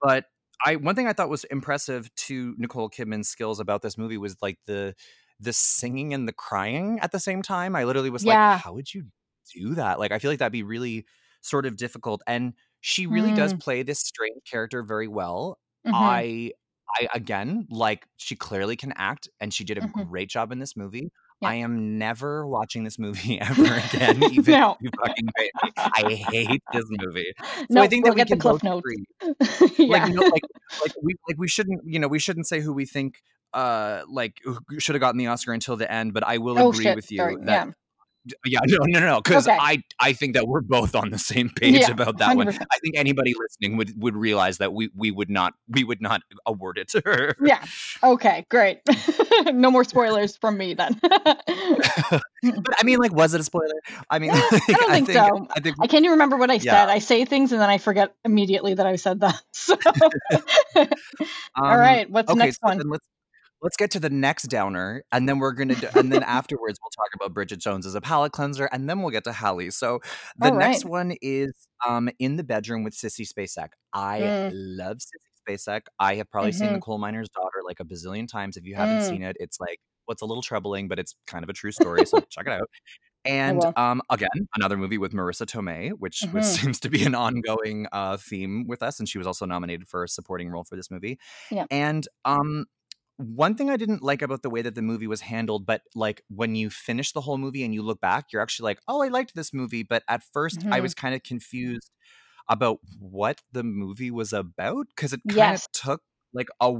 but 0.01 0.25
I 0.65 0.75
one 0.77 0.95
thing 0.95 1.07
I 1.07 1.13
thought 1.13 1.29
was 1.29 1.43
impressive 1.45 2.13
to 2.15 2.55
Nicole 2.57 2.89
Kidman's 2.89 3.29
skills 3.29 3.59
about 3.59 3.81
this 3.81 3.97
movie 3.97 4.17
was 4.17 4.37
like 4.41 4.59
the 4.67 4.95
the 5.39 5.53
singing 5.53 6.13
and 6.13 6.27
the 6.27 6.33
crying 6.33 6.99
at 7.01 7.11
the 7.11 7.19
same 7.19 7.41
time. 7.41 7.75
I 7.75 7.83
literally 7.85 8.11
was 8.11 8.25
like, 8.27 8.41
how 8.47 8.73
would 8.73 8.93
you 8.93 9.05
do 9.53 9.75
that? 9.75 9.99
Like 9.99 10.11
I 10.11 10.19
feel 10.19 10.31
like 10.31 10.39
that'd 10.39 10.51
be 10.51 10.63
really 10.63 11.05
sort 11.41 11.65
of 11.65 11.77
difficult. 11.77 12.21
And 12.27 12.53
she 12.81 13.07
really 13.07 13.31
does 13.31 13.53
Mm, 13.53 13.59
play 13.59 13.83
this 13.83 13.99
strange 13.99 14.41
character 14.49 14.83
very 14.83 15.07
well. 15.07 15.59
hmm 15.85 15.93
I 15.93 16.51
I 16.99 17.07
again 17.13 17.67
like 17.69 18.05
she 18.17 18.35
clearly 18.35 18.75
can 18.75 18.93
act 18.95 19.29
and 19.39 19.53
she 19.53 19.63
did 19.63 19.77
a 19.77 19.81
hmm 19.81 20.03
great 20.05 20.29
job 20.29 20.51
in 20.51 20.59
this 20.59 20.75
movie. 20.75 21.11
Yeah. 21.41 21.51
I 21.51 21.55
am 21.55 21.97
never 21.97 22.47
watching 22.47 22.83
this 22.83 22.99
movie 22.99 23.39
ever 23.41 23.75
again, 23.75 24.23
even 24.23 24.55
no. 24.59 24.77
you 24.79 24.89
fucking 25.01 25.31
pay. 25.37 25.49
I 25.95 26.01
hate 26.15 26.63
this 26.71 26.85
movie. 26.89 27.33
So 27.69 27.81
I 27.81 27.87
No, 27.87 27.87
think 27.87 28.03
we'll 28.03 28.13
that 28.13 28.15
we 28.15 28.21
get 28.21 28.29
the 28.29 28.37
cliff 28.37 28.63
notes. 28.63 28.87
agree 28.87 29.05
like 29.87 30.03
yeah. 30.03 30.05
you 30.05 30.13
know 30.13 30.23
like 30.31 30.43
like 30.81 30.91
we 31.01 31.15
like 31.27 31.37
we 31.37 31.47
shouldn't 31.47 31.81
you 31.85 31.99
know 31.99 32.07
we 32.07 32.19
shouldn't 32.19 32.47
say 32.47 32.59
who 32.61 32.73
we 32.73 32.85
think 32.85 33.21
uh 33.53 34.01
like 34.09 34.37
should 34.79 34.95
have 34.95 35.01
gotten 35.01 35.17
the 35.17 35.27
oscar 35.27 35.53
until 35.53 35.75
the 35.75 35.91
end 35.91 36.13
but 36.13 36.23
i 36.25 36.37
will 36.37 36.57
Oh 36.57 36.71
agree 36.71 36.83
shit. 36.83 36.95
with 36.95 37.11
Sorry. 37.17 37.35
you 37.35 37.39
that 37.45 37.61
Yeah. 37.61 37.71
Yeah 38.45 38.59
no 38.67 38.77
no 38.87 38.99
no 38.99 39.21
because 39.21 39.47
Okay. 39.47 39.57
i 39.59 39.81
i 39.99 40.13
think 40.13 40.35
that 40.35 40.47
we're 40.47 40.61
both 40.61 40.95
on 40.95 41.09
the 41.09 41.17
same 41.17 41.49
page 41.55 41.75
Yeah. 41.81 41.91
about 41.91 42.17
that 42.19 42.25
Hundred 42.25 42.37
one 42.37 42.45
percent. 42.47 42.67
i 42.71 42.77
think 42.79 42.95
anybody 42.97 43.33
listening 43.39 43.77
would 43.77 43.99
would 44.01 44.15
realize 44.15 44.57
that 44.59 44.73
we 44.73 44.89
we 44.95 45.11
would 45.11 45.29
not 45.29 45.53
we 45.67 45.83
would 45.83 46.01
not 46.01 46.21
award 46.45 46.77
it 46.77 46.89
to 46.89 47.01
her 47.05 47.35
Yeah. 47.43 47.63
Okay. 48.03 48.45
Great. 48.49 48.79
no 49.53 49.71
more 49.71 49.83
spoilers 49.83 50.37
from 50.37 50.57
me 50.57 50.73
then. 50.75 50.99
but 51.01 52.21
i 52.79 52.83
mean 52.83 52.99
like 52.99 53.13
was 53.13 53.33
it 53.33 53.41
a 53.41 53.43
spoiler 53.43 53.73
i 54.09 54.19
mean 54.19 54.31
like, 54.31 54.43
I 54.73 54.77
don't 54.77 54.91
i 54.91 54.93
think 54.93 55.07
think 55.07 55.17
so. 55.17 55.47
i 55.55 55.59
think 55.59 55.75
I 55.81 55.87
can't 55.87 56.03
even 56.03 56.11
remember 56.11 56.37
what 56.37 56.49
I 56.51 56.55
yeah 56.55 56.85
said. 56.85 56.89
I 56.89 56.99
say 56.99 57.25
things 57.25 57.51
and 57.51 57.61
then 57.61 57.69
I 57.69 57.77
forget 57.77 58.13
immediately 58.25 58.73
that 58.75 58.85
I 58.85 58.95
said 58.97 59.21
that. 59.21 59.41
So, 59.53 59.75
um 61.55 61.79
right. 61.79 62.09
What's 62.09 62.31
the 62.33 62.33
okay 62.33 62.45
next 62.45 62.59
so 62.61 62.67
one? 62.67 62.81
Let's 63.61 63.77
get 63.77 63.91
to 63.91 63.99
the 63.99 64.09
next 64.09 64.43
downer 64.45 65.03
and 65.11 65.29
then 65.29 65.37
we're 65.39 65.53
gonna 65.53 65.75
do, 65.75 65.87
and 65.95 66.11
then 66.11 66.23
afterwards 66.23 66.79
we'll 66.81 66.89
talk 66.89 67.13
about 67.15 67.33
bridget 67.33 67.59
jones 67.59 67.85
as 67.85 67.93
a 67.95 68.01
palate 68.01 68.31
cleanser 68.31 68.65
and 68.65 68.89
then 68.89 69.01
we'll 69.01 69.11
get 69.11 69.23
to 69.25 69.33
Halle. 69.33 69.69
so 69.71 69.99
the 70.37 70.51
next 70.51 70.83
one 70.85 71.15
is 71.21 71.53
um 71.87 72.09
in 72.19 72.37
the 72.37 72.43
bedroom 72.43 72.83
with 72.83 72.93
sissy 72.95 73.27
spacek. 73.27 73.69
I 73.93 74.31
Mm, 74.31 74.51
love 74.51 74.97
sissy 74.97 75.29
spacek. 75.47 75.81
I 75.99 76.15
have 76.15 76.29
probably 76.31 76.51
seen 76.53 76.71
the 76.71 76.79
mm-hmm, 76.79 76.79
coal 76.79 76.97
miner's 76.97 77.29
daughter 77.29 77.61
like 77.65 77.79
a 77.79 77.85
bazillion 77.85 78.27
times. 78.27 78.57
If 78.57 78.65
you 78.65 78.75
haven't 78.75 79.01
mm, 79.01 79.03
seen 79.03 79.21
it 79.23 79.37
it's 79.39 79.59
like 79.59 79.79
what's 80.05 80.21
a 80.23 80.25
little 80.25 80.41
troubling 80.43 80.87
but 80.87 80.97
it's 80.99 81.15
kind 81.27 81.43
of 81.43 81.49
a 81.49 81.53
true 81.53 81.71
story 81.71 82.05
so 82.05 82.23
check 82.29 82.47
it 82.47 82.53
out. 82.53 82.69
And 83.25 83.65
um, 83.75 84.01
again, 84.09 84.29
another 84.55 84.77
movie 84.77 84.97
with 84.97 85.13
Marisa 85.13 85.45
Tomei, 85.45 85.91
which 85.91 86.27
which 86.31 86.43
hmm 86.43 86.55
seems 86.75 86.79
to 86.81 86.89
be 86.89 87.03
an 87.05 87.13
ongoing 87.15 87.87
uh, 87.91 88.17
theme 88.17 88.65
with 88.67 88.81
us, 88.81 88.99
and 88.99 89.07
she 89.07 89.17
was 89.19 89.27
also 89.27 89.45
nominated 89.45 89.87
for 89.87 90.03
a 90.03 90.07
supporting 90.07 90.49
role 90.49 90.63
for 90.63 90.75
this 90.75 90.89
movie. 90.89 91.19
Yeah. 91.51 91.67
And 91.69 92.07
um, 92.25 92.65
one 93.21 93.55
thing 93.55 93.69
I 93.69 93.77
didn't 93.77 94.03
like 94.03 94.21
about 94.21 94.43
the 94.43 94.49
way 94.49 94.61
that 94.61 94.75
the 94.75 94.81
movie 94.81 95.07
was 95.07 95.21
handled, 95.21 95.65
but 95.65 95.83
like 95.95 96.23
when 96.29 96.55
you 96.55 96.69
finish 96.69 97.11
the 97.13 97.21
whole 97.21 97.37
movie 97.37 97.63
and 97.63 97.73
you 97.73 97.81
look 97.83 98.01
back, 98.01 98.31
you're 98.33 98.41
actually 98.41 98.65
like, 98.65 98.81
oh, 98.87 99.01
I 99.01 99.09
liked 99.09 99.35
this 99.35 99.53
movie. 99.53 99.83
But 99.83 100.03
at 100.09 100.23
first, 100.33 100.65
I 100.71 100.79
hmm 100.79 100.81
was 100.81 100.93
kind 100.93 101.15
of 101.15 101.23
confused 101.23 101.91
about 102.49 102.79
what 102.99 103.41
the 103.51 103.63
movie 103.63 104.11
was 104.11 104.33
about 104.33 104.87
because 104.95 105.13
it 105.13 105.21
kind 105.29 105.53
of 105.53 105.59
Yes. 105.59 105.67
took 105.73 106.01
like 106.33 106.49
a 106.61 106.71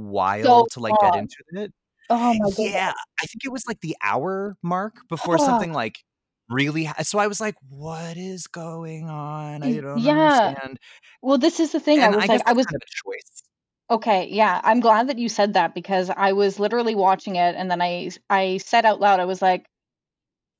So 0.42 0.64
while 0.64 0.66
to 0.68 0.80
like 0.80 0.98
get 0.98 1.14
into 1.14 1.36
it. 1.52 1.72
Oh 2.08 2.34
my 2.34 2.50
god! 2.56 2.74
Yeah, 2.74 2.92
I 3.22 3.26
think 3.26 3.44
it 3.44 3.52
was 3.52 3.64
like 3.66 3.80
the 3.80 3.96
hour 4.02 4.56
mark 4.62 5.02
before 5.08 5.38
Oh, 5.38 5.38
something 5.38 5.72
like 5.72 6.04
really. 6.48 6.84
Ha- 6.84 7.02
so 7.02 7.18
I 7.18 7.26
was 7.26 7.40
like, 7.40 7.56
"What 7.68 8.16
is 8.16 8.46
going 8.46 9.08
on? 9.08 9.62
I 9.62 9.80
don't 9.80 10.06
yeah. 10.06 10.08
understand." 10.08 10.78
Well, 11.22 11.38
this 11.38 11.60
is 11.60 11.72
the 11.72 11.80
thing. 11.80 12.04
I 12.04 12.10
was 12.10 12.28
I 12.28 12.28
like, 12.28 12.42
I 12.46 12.52
was 12.52 12.66
kind 12.66 12.76
of 12.76 12.82
a 12.82 12.90
choice. 13.10 13.42
Okay. 13.90 14.28
Yeah. 14.30 14.60
I'm 14.62 14.80
glad 14.80 15.08
that 15.08 15.18
you 15.18 15.28
said 15.28 15.54
that 15.54 15.74
because 15.74 16.10
I 16.10 16.32
was 16.32 16.58
literally 16.58 16.94
watching 16.94 17.36
it 17.36 17.54
and 17.56 17.70
then 17.70 17.82
I 17.82 18.10
I 18.30 18.58
said 18.58 18.84
out 18.86 19.00
loud, 19.00 19.20
I 19.20 19.24
was 19.26 19.42
like, 19.42 19.66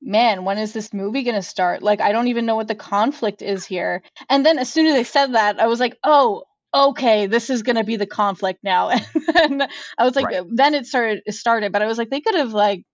man, 0.02 0.44
when 0.44 0.58
is 0.58 0.72
this 0.72 0.92
movie 0.92 1.22
going 1.22 1.36
to 1.36 1.42
start? 1.42 1.82
Like, 1.82 2.00
I 2.00 2.12
don't 2.12 2.28
even 2.28 2.46
know 2.46 2.56
what 2.56 2.68
the 2.68 2.74
conflict 2.74 3.42
is 3.42 3.64
here. 3.64 4.02
And 4.28 4.44
then 4.44 4.58
as 4.58 4.72
soon 4.72 4.86
as 4.86 4.94
I 4.94 5.02
said 5.04 5.34
that, 5.34 5.60
I 5.60 5.66
was 5.68 5.80
like, 5.80 5.96
oh, 6.04 6.44
okay, 6.74 7.26
this 7.26 7.50
is 7.50 7.62
going 7.62 7.76
to 7.76 7.84
be 7.84 7.96
the 7.96 8.06
conflict 8.06 8.60
now. 8.64 8.90
And 9.34 9.60
then 9.60 9.68
I 9.98 10.04
was 10.04 10.16
like, 10.16 10.28
Right. 10.28 10.42
then 10.50 10.74
it 10.74 10.86
started, 10.86 11.22
it 11.26 11.32
started, 11.34 11.72
but 11.72 11.82
I 11.82 11.86
was 11.86 11.98
like, 11.98 12.10
they 12.10 12.20
could 12.20 12.34
have 12.36 12.52
like, 12.52 12.84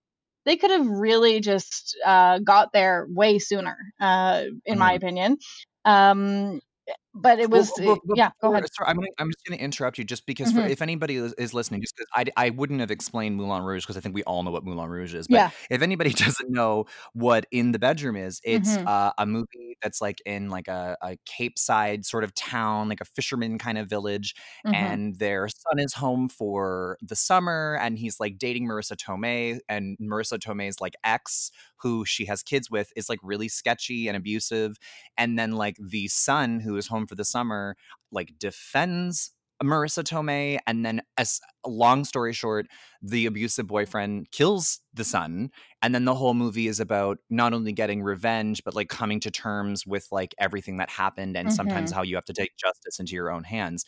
they 0.45 0.57
could 0.57 0.71
have 0.71 0.87
really 0.87 1.41
just 1.41 1.97
uh, 2.05 2.39
got 2.39 2.71
there 2.73 3.05
way 3.09 3.39
sooner, 3.39 3.77
uh, 3.99 4.43
in 4.65 4.77
my 4.79 4.93
Mhm. 4.93 4.97
opinion. 4.97 5.37
Um, 5.85 6.61
but 7.21 7.39
it 7.39 7.49
was, 7.49 7.79
well, 7.83 7.97
uh, 7.97 7.97
well, 8.05 8.17
yeah, 8.17 8.31
go 8.41 8.51
ahead. 8.51 8.65
sorry, 8.73 8.89
I'm 8.89 8.95
gonna, 8.97 9.07
I'm 9.17 9.29
just 9.29 9.45
going 9.47 9.57
to 9.57 9.63
interrupt 9.63 9.97
you 9.97 10.03
just 10.03 10.25
because 10.25 10.51
for 10.51 10.61
hmm 10.61 10.67
if 10.67 10.81
anybody 10.81 11.15
is, 11.15 11.33
is 11.33 11.53
listening, 11.53 11.81
just 11.81 11.95
because 11.95 12.07
I, 12.15 12.25
I 12.47 12.49
wouldn't 12.51 12.79
have 12.79 12.91
explained 12.91 13.35
Moulin 13.37 13.63
Rouge 13.63 13.83
because 13.83 13.97
I 13.97 14.01
think 14.01 14.15
we 14.15 14.23
all 14.23 14.43
know 14.43 14.51
what 14.51 14.63
Moulin 14.63 14.89
Rouge 14.89 15.15
is. 15.15 15.27
But 15.27 15.41
Yeah. 15.41 15.51
if 15.69 15.81
anybody 15.81 16.09
doesn't 16.13 16.49
know 16.49 16.85
what 17.13 17.45
In 17.51 17.71
the 17.71 17.79
Bedroom 17.79 18.15
is, 18.15 18.39
it's 18.43 18.77
hmm 18.77 18.85
uh, 18.85 19.11
a 19.17 19.25
movie 19.25 19.77
that's 19.81 20.01
like 20.01 20.21
in 20.25 20.49
like 20.49 20.67
a, 20.67 20.97
a 21.01 21.17
Cape 21.25 21.57
Side 21.57 22.05
sort 22.05 22.23
of 22.23 22.33
town, 22.35 22.89
like 22.89 23.01
a 23.01 23.05
fisherman 23.05 23.57
kind 23.57 23.77
of 23.77 23.89
village, 23.89 24.35
hmm 24.63 24.99
and 24.99 25.15
their 25.19 25.47
son 25.47 25.79
is 25.79 25.93
home 25.93 26.29
for 26.29 26.97
the 27.01 27.15
summer, 27.15 27.77
and 27.81 27.97
he's 27.97 28.19
like 28.19 28.37
dating 28.37 28.67
Marisa 28.67 28.95
Tomei, 28.95 29.59
and 29.69 29.97
Marisa 29.99 30.37
Tomei's 30.37 30.79
like 30.81 30.95
ex, 31.03 31.51
who 31.77 32.05
she 32.05 32.25
has 32.25 32.43
kids 32.43 32.69
with, 32.69 32.91
is 32.95 33.09
like 33.09 33.19
really 33.23 33.47
sketchy 33.47 34.07
and 34.07 34.15
abusive, 34.17 34.77
and 35.17 35.37
then 35.37 35.53
like 35.53 35.77
the 35.79 36.07
son 36.07 36.59
who 36.59 36.77
is 36.77 36.87
home 36.87 37.07
for 37.09 37.15
the 37.15 37.25
summer 37.25 37.75
like 38.11 38.33
defends 38.39 39.31
Marisa 39.61 40.03
Tomei 40.05 40.57
and 40.67 40.85
then 40.85 41.01
as 41.17 41.41
long 41.67 42.05
story 42.05 42.31
short 42.31 42.67
the 43.01 43.25
abusive 43.25 43.67
boyfriend 43.67 44.31
kills 44.31 44.79
the 44.93 45.03
son 45.03 45.51
and 45.81 45.93
then 45.93 46.05
the 46.05 46.15
whole 46.15 46.33
movie 46.33 46.67
is 46.67 46.79
about 46.79 47.17
not 47.29 47.53
only 47.53 47.73
getting 47.73 48.01
revenge 48.01 48.63
but 48.63 48.73
like 48.73 48.87
coming 48.87 49.19
to 49.19 49.31
terms 49.31 49.85
with 49.85 50.07
like 50.11 50.33
everything 50.39 50.77
that 50.77 50.89
happened 50.89 51.35
and 51.35 51.51
sometimes 51.51 51.91
hmm 51.91 51.93
how 51.93 52.03
you 52.03 52.15
have 52.15 52.23
to 52.25 52.33
take 52.33 52.55
justice 52.57 52.99
into 52.99 53.15
your 53.15 53.31
own 53.31 53.43
hands 53.43 53.83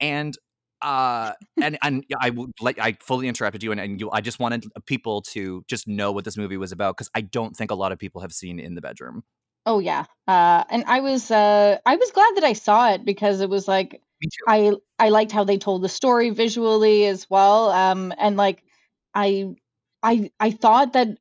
and 0.00 0.36
uh 0.82 1.32
and 1.60 1.78
and 1.82 2.04
I 2.20 2.30
would 2.30 2.50
like 2.60 2.78
I 2.78 2.96
fully 3.00 3.28
interrupted 3.28 3.62
you 3.62 3.72
and, 3.72 3.80
and 3.80 3.98
you 3.98 4.10
I 4.10 4.20
just 4.20 4.38
wanted 4.38 4.66
people 4.84 5.22
to 5.22 5.64
just 5.68 5.88
know 5.88 6.12
what 6.12 6.24
this 6.24 6.36
movie 6.36 6.58
was 6.58 6.70
about 6.70 6.96
because 6.96 7.10
I 7.14 7.22
don't 7.22 7.56
think 7.56 7.70
a 7.70 7.74
lot 7.74 7.92
of 7.92 7.98
people 7.98 8.20
have 8.20 8.32
seen 8.32 8.60
in 8.60 8.74
the 8.74 8.82
bedroom. 8.82 9.24
Oh 9.66 9.80
yeah. 9.80 10.04
Uh, 10.28 10.64
and 10.70 10.84
I 10.86 11.00
was 11.00 11.30
uh, 11.30 11.78
I 11.84 11.96
was 11.96 12.10
glad 12.12 12.36
that 12.36 12.44
I 12.44 12.52
saw 12.54 12.90
it 12.92 13.04
because 13.04 13.40
it 13.40 13.50
was 13.50 13.68
like 13.68 14.00
I 14.48 14.72
I 14.98 15.08
liked 15.10 15.32
how 15.32 15.44
they 15.44 15.58
told 15.58 15.82
the 15.82 15.88
story 15.88 16.30
visually 16.30 17.06
as 17.06 17.28
well. 17.28 17.70
Um, 17.70 18.14
and 18.18 18.36
like 18.36 18.62
I 19.14 19.54
I 20.02 20.30
I 20.40 20.52
thought 20.52 20.92
that 20.94 21.18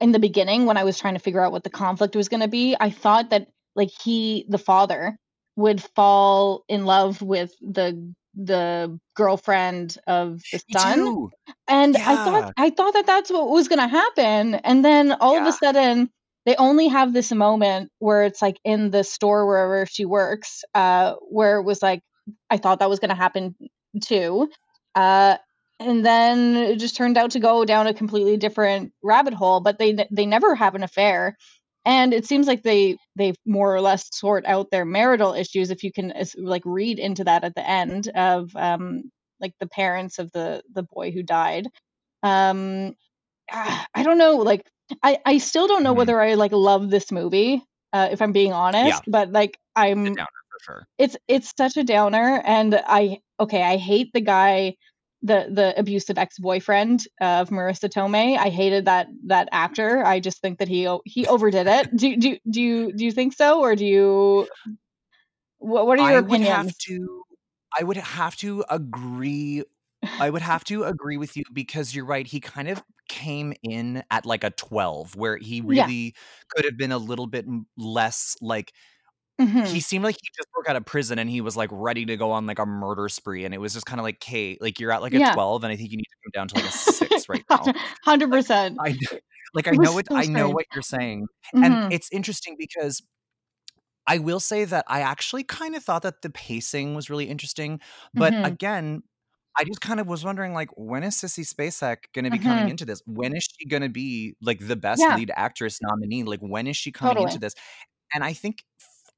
in 0.00 0.12
the 0.12 0.18
beginning 0.18 0.66
when 0.66 0.76
I 0.76 0.84
was 0.84 0.98
trying 0.98 1.14
to 1.14 1.20
figure 1.20 1.40
out 1.40 1.52
what 1.52 1.64
the 1.64 1.70
conflict 1.70 2.16
was 2.16 2.28
going 2.28 2.40
to 2.40 2.48
be, 2.48 2.76
I 2.78 2.90
thought 2.90 3.30
that 3.30 3.48
like 3.74 3.90
he 4.02 4.46
the 4.48 4.58
father 4.58 5.18
would 5.56 5.82
fall 5.82 6.64
in 6.68 6.86
love 6.86 7.20
with 7.20 7.52
the 7.60 8.14
the 8.34 8.98
girlfriend 9.14 9.98
of 10.06 10.40
the 10.52 10.60
son 10.70 11.30
and 11.68 11.96
i 12.06 12.16
thought 12.16 12.52
i 12.56 12.70
thought 12.70 12.94
that 12.94 13.06
that's 13.06 13.30
what 13.30 13.50
was 13.50 13.68
going 13.68 13.78
to 13.78 13.86
happen 13.86 14.54
and 14.54 14.82
then 14.82 15.12
all 15.12 15.36
of 15.36 15.46
a 15.46 15.52
sudden 15.52 16.08
they 16.44 16.56
only 16.56 16.88
have 16.88 17.12
this 17.12 17.32
moment 17.32 17.90
where 17.98 18.24
it's 18.24 18.42
like 18.42 18.58
in 18.64 18.90
the 18.90 19.04
store 19.04 19.46
wherever 19.46 19.86
she 19.86 20.04
works 20.04 20.64
uh 20.74 21.14
where 21.28 21.58
it 21.58 21.64
was 21.64 21.82
like 21.82 22.00
i 22.50 22.56
thought 22.56 22.80
that 22.80 22.90
was 22.90 22.98
going 22.98 23.10
to 23.10 23.14
happen 23.14 23.54
too 24.02 24.48
uh 24.94 25.36
and 25.80 26.04
then 26.06 26.56
it 26.56 26.78
just 26.78 26.96
turned 26.96 27.18
out 27.18 27.32
to 27.32 27.40
go 27.40 27.64
down 27.64 27.86
a 27.86 27.94
completely 27.94 28.36
different 28.36 28.92
rabbit 29.02 29.34
hole 29.34 29.60
but 29.60 29.78
they 29.78 30.06
they 30.10 30.26
never 30.26 30.54
have 30.54 30.74
an 30.74 30.82
affair 30.82 31.36
and 31.84 32.14
it 32.14 32.26
seems 32.26 32.46
like 32.46 32.62
they 32.62 32.96
they 33.16 33.34
more 33.44 33.74
or 33.74 33.80
less 33.80 34.08
sort 34.12 34.44
out 34.46 34.70
their 34.70 34.84
marital 34.84 35.34
issues 35.34 35.70
if 35.70 35.82
you 35.82 35.92
can 35.92 36.12
like 36.36 36.62
read 36.64 36.98
into 36.98 37.24
that 37.24 37.44
at 37.44 37.54
the 37.54 37.68
end 37.68 38.08
of 38.14 38.54
um 38.56 39.02
like 39.40 39.52
the 39.60 39.66
parents 39.68 40.18
of 40.18 40.30
the 40.32 40.62
the 40.72 40.84
boy 40.84 41.10
who 41.10 41.22
died 41.22 41.66
um 42.22 42.94
i 43.52 44.02
don't 44.02 44.18
know 44.18 44.36
like 44.36 44.64
i 45.02 45.18
i 45.26 45.38
still 45.38 45.66
don't 45.68 45.82
know 45.82 45.92
Mhm. 45.92 45.96
whether 45.96 46.20
i 46.20 46.34
like 46.34 46.52
love 46.52 46.90
this 46.90 47.10
movie 47.12 47.62
uh 47.92 48.08
if 48.10 48.20
i'm 48.22 48.32
being 48.32 48.52
honest 48.52 49.02
but 49.06 49.30
like 49.32 49.58
i'm 49.76 50.06
Sit 50.06 50.16
down 50.16 50.26
for 50.50 50.58
sure. 50.64 50.88
it's 50.98 51.16
it's 51.28 51.52
such 51.56 51.76
a 51.76 51.84
downer 51.84 52.42
and 52.44 52.80
i 52.86 53.18
okay 53.40 53.62
i 53.62 53.76
hate 53.76 54.10
the 54.12 54.20
guy 54.20 54.74
the 55.22 55.48
the 55.50 55.72
abusive 55.78 56.18
ex-boyfriend 56.18 57.04
of 57.20 57.48
marisa 57.50 57.88
tomei 57.88 58.36
i 58.36 58.48
hated 58.48 58.84
that 58.86 59.06
that 59.26 59.48
actor 59.52 60.04
i 60.04 60.18
just 60.20 60.40
think 60.40 60.58
that 60.58 60.68
he 60.68 60.88
he 61.04 61.26
overdid 61.26 61.66
it 61.66 61.94
do 61.96 62.16
do 62.16 62.36
do 62.50 62.60
you 62.60 62.92
do 62.92 63.04
you 63.04 63.12
think 63.12 63.32
so 63.32 63.60
or 63.60 63.76
do 63.76 63.86
you 63.86 64.48
what, 65.58 65.86
what 65.86 65.98
are 65.98 66.02
your 66.10 66.18
I 66.18 66.20
would 66.20 66.40
have 66.40 66.76
to 66.78 67.22
I 67.78 67.84
would 67.84 67.96
have 67.96 68.36
to 68.36 68.64
agree 68.68 69.62
I 70.18 70.28
would 70.28 70.42
have 70.42 70.64
to 70.64 70.84
agree 70.84 71.16
with 71.16 71.36
you 71.36 71.44
because 71.52 71.94
you're 71.94 72.04
right. 72.04 72.26
He 72.26 72.40
kind 72.40 72.68
of 72.68 72.82
came 73.08 73.54
in 73.62 74.02
at 74.10 74.26
like 74.26 74.44
a 74.44 74.50
12 74.50 75.16
where 75.16 75.36
he 75.38 75.60
Yeah. 75.66 75.90
really 75.90 76.14
could 76.50 76.64
have 76.64 76.76
been 76.78 76.92
a 76.92 76.98
little 76.98 77.26
bit 77.26 77.46
less 77.76 78.36
like 78.40 78.72
Mhm. 79.38 79.62
he 79.64 79.80
seemed 79.80 80.04
like 80.04 80.16
he 80.20 80.28
just 80.36 80.50
broke 80.52 80.68
out 80.68 80.76
of 80.76 80.84
prison 80.86 81.18
and 81.18 81.30
he 81.30 81.40
was 81.40 81.56
like 81.56 81.70
ready 81.72 82.04
to 82.06 82.16
go 82.16 82.32
on 82.32 82.46
like 82.46 82.58
a 82.58 82.66
murder 82.66 83.08
spree 83.08 83.44
and 83.44 83.54
it 83.54 83.58
was 83.58 83.74
just 83.74 83.86
kind 83.86 84.00
of 84.00 84.04
like 84.04 84.20
Kate 84.20 84.60
like 84.62 84.80
you're 84.80 84.92
at 84.92 85.02
like 85.02 85.14
a 85.14 85.20
Yeah. 85.20 85.34
12 85.34 85.64
and 85.64 85.72
I 85.72 85.76
think 85.76 85.90
you 85.92 85.96
need 85.98 86.04
to 86.04 86.16
come 86.24 86.30
down 86.34 86.48
to 86.48 86.56
like 86.56 86.66
a 86.66 86.72
6 86.72 87.28
right 87.28 87.44
now. 87.50 87.70
100% 88.04 88.78
I 88.80 88.94
like 89.54 89.68
I 89.68 89.76
know 89.76 89.92
what 89.92 90.08
so 90.08 90.16
I 90.16 90.26
know 90.26 90.50
what 90.50 90.66
you're 90.72 90.82
saying 90.82 91.28
Mhm. 91.54 91.62
and 91.62 91.78
it's 91.90 92.08
interesting 92.12 92.56
because 92.58 93.02
I 94.06 94.18
will 94.18 94.40
say 94.40 94.64
that 94.64 94.84
I 94.88 95.00
actually 95.00 95.44
kind 95.44 95.76
of 95.76 95.84
thought 95.84 96.02
that 96.02 96.22
the 96.22 96.30
pacing 96.30 96.94
was 96.94 97.08
really 97.10 97.28
interesting, 97.28 97.80
but 98.14 98.34
Mhm. 98.34 98.44
again, 98.44 99.02
I 99.58 99.64
just 99.64 99.80
kind 99.82 100.00
of 100.00 100.06
was 100.08 100.24
wondering, 100.24 100.54
like, 100.54 100.70
when 100.76 101.02
is 101.04 101.14
Sissy 101.16 101.44
Spacek 101.46 102.12
going 102.14 102.24
to 102.24 102.30
be 102.30 102.38
coming 102.38 102.68
Mhm. 102.68 102.70
into 102.70 102.84
this? 102.86 103.02
When 103.06 103.36
is 103.36 103.44
she 103.58 103.66
going 103.66 103.82
to 103.82 103.88
be 103.90 104.34
like 104.40 104.60
the 104.66 104.76
best 104.76 105.08
Yeah. 105.08 105.16
lead 105.16 105.30
actress 105.36 105.78
nominee? 105.82 106.24
Like, 106.24 106.40
when 106.40 106.66
is 106.66 106.76
she 106.76 106.90
coming 106.92 107.18
Totally. 107.18 107.18
into 107.18 107.38
this? 107.38 107.54
And 108.14 108.24
I 108.24 108.32
think, 108.34 108.64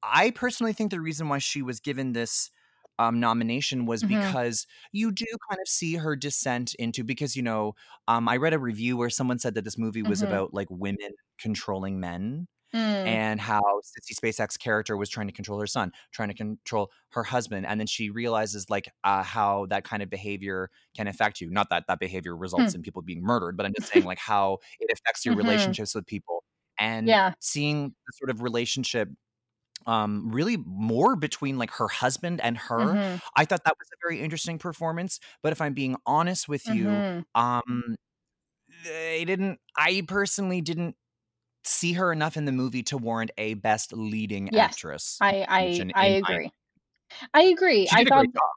I 0.02 0.30
personally 0.32 0.72
think 0.74 0.90
the 0.90 1.00
reason 1.00 1.28
why 1.28 1.38
she 1.38 1.62
was 1.62 1.80
given 1.80 2.12
this 2.12 2.50
um, 2.98 3.20
nomination 3.20 3.86
was 3.86 4.02
Mhm. 4.02 4.34
because 4.44 4.66
you 4.92 5.12
do 5.12 5.26
kind 5.50 5.60
of 5.60 5.68
see 5.68 5.96
her 5.96 6.16
descent 6.16 6.74
into 6.76 7.04
because 7.04 7.36
you 7.36 7.42
know 7.42 7.74
um, 8.08 8.28
I 8.28 8.36
read 8.38 8.54
a 8.54 8.58
review 8.58 8.96
where 8.96 9.10
someone 9.10 9.38
said 9.40 9.54
that 9.54 9.64
this 9.64 9.78
movie 9.78 10.02
was 10.04 10.22
Mhm. 10.22 10.24
about 10.24 10.54
like 10.54 10.68
women 10.70 11.10
controlling 11.38 12.00
men 12.00 12.48
Mm. 12.74 13.04
and 13.04 13.40
how 13.40 13.60
Sissy 13.82 14.14
Spacek's 14.18 14.56
character 14.56 14.96
was 14.96 15.08
trying 15.10 15.26
to 15.26 15.32
control 15.32 15.60
her 15.60 15.66
son, 15.66 15.92
trying 16.12 16.28
to 16.28 16.34
control 16.34 16.90
her 17.10 17.22
husband, 17.22 17.66
and 17.66 17.78
then 17.80 17.86
she 17.86 18.10
realizes 18.10 18.70
like 18.70 18.88
uh, 19.04 19.22
how 19.22 19.66
that 19.66 19.84
kind 19.84 20.02
of 20.02 20.10
behavior 20.10 20.70
can 20.96 21.06
affect 21.08 21.40
you. 21.40 21.50
Not 21.50 21.68
that 21.70 21.84
that 21.88 22.00
behavior 22.00 22.36
results 22.36 22.74
in 22.74 22.82
people 22.82 23.02
being 23.02 23.22
murdered, 23.22 23.56
but 23.56 23.66
I'm 23.66 23.74
just 23.74 23.88
saying 23.92 24.04
like 24.04 24.18
how 24.18 24.58
it 24.80 24.90
affects 24.92 25.24
your 25.24 25.34
Mhm. 25.34 25.34
relationships 25.34 25.94
with 25.94 26.06
people, 26.06 26.44
and 26.78 27.16
Yeah. 27.16 27.34
seeing 27.40 27.90
the 28.06 28.12
sort 28.14 28.30
of 28.30 28.42
relationship 28.42 29.08
um 29.86 30.30
really 30.30 30.56
more 30.58 31.16
between 31.16 31.58
like 31.58 31.70
her 31.70 31.88
husband 31.88 32.40
and 32.40 32.56
her 32.56 32.96
Mhm. 32.96 33.20
i 33.36 33.44
thought 33.44 33.64
that 33.64 33.74
was 33.78 33.88
a 33.92 33.96
very 34.02 34.20
interesting 34.22 34.58
performance 34.58 35.20
but 35.42 35.52
if 35.52 35.60
i'm 35.60 35.74
being 35.74 35.96
honest 36.06 36.48
with 36.48 36.70
you 36.70 37.02
Mhm. 37.02 37.24
um 37.34 37.96
they 38.84 39.24
didn't 39.24 39.60
i 39.76 40.02
personally 40.08 40.60
didn't 40.60 40.96
see 41.64 41.92
her 41.94 42.12
enough 42.12 42.36
in 42.36 42.44
the 42.44 42.52
movie 42.52 42.82
to 42.84 42.98
warrant 42.98 43.30
a 43.38 43.54
best 43.54 43.92
leading 43.92 44.50
Yes. 44.50 44.76
actress 44.76 45.18
I 45.20 45.46
I 45.48 45.86
I 45.94 46.06
in 46.06 46.16
agree. 46.18 46.50
I 47.34 47.42
agree. 47.44 47.88
I 47.90 48.04
did 48.04 48.16
a 48.16 48.24
thought 48.34 48.50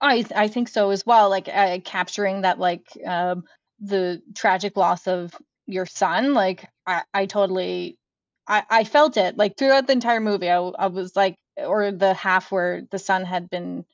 I 0.00 0.24
I 0.36 0.48
think 0.48 0.68
so 0.68 0.90
as 0.90 1.06
well. 1.06 1.30
Like 1.30 1.48
uh, 1.48 1.80
capturing 1.84 2.42
that 2.42 2.58
like 2.58 2.86
um, 3.06 3.44
the 3.80 4.22
tragic 4.34 4.76
loss 4.76 5.08
of 5.08 5.34
your 5.66 5.86
son. 5.86 6.34
Like 6.34 6.68
I 6.86 7.04
I 7.14 7.26
totally 7.26 7.98
I 8.48 8.64
I 8.70 8.84
felt 8.84 9.16
it 9.16 9.36
like 9.38 9.56
throughout 9.58 9.86
the 9.88 9.94
entire 9.94 10.20
movie. 10.20 10.50
I 10.50 10.58
I 10.58 10.88
was 10.88 11.16
like 11.16 11.36
or 11.58 11.92
the 11.92 12.14
half 12.14 12.52
where 12.52 12.82
the 12.90 12.98
son 12.98 13.24
had 13.24 13.50
been 13.50 13.84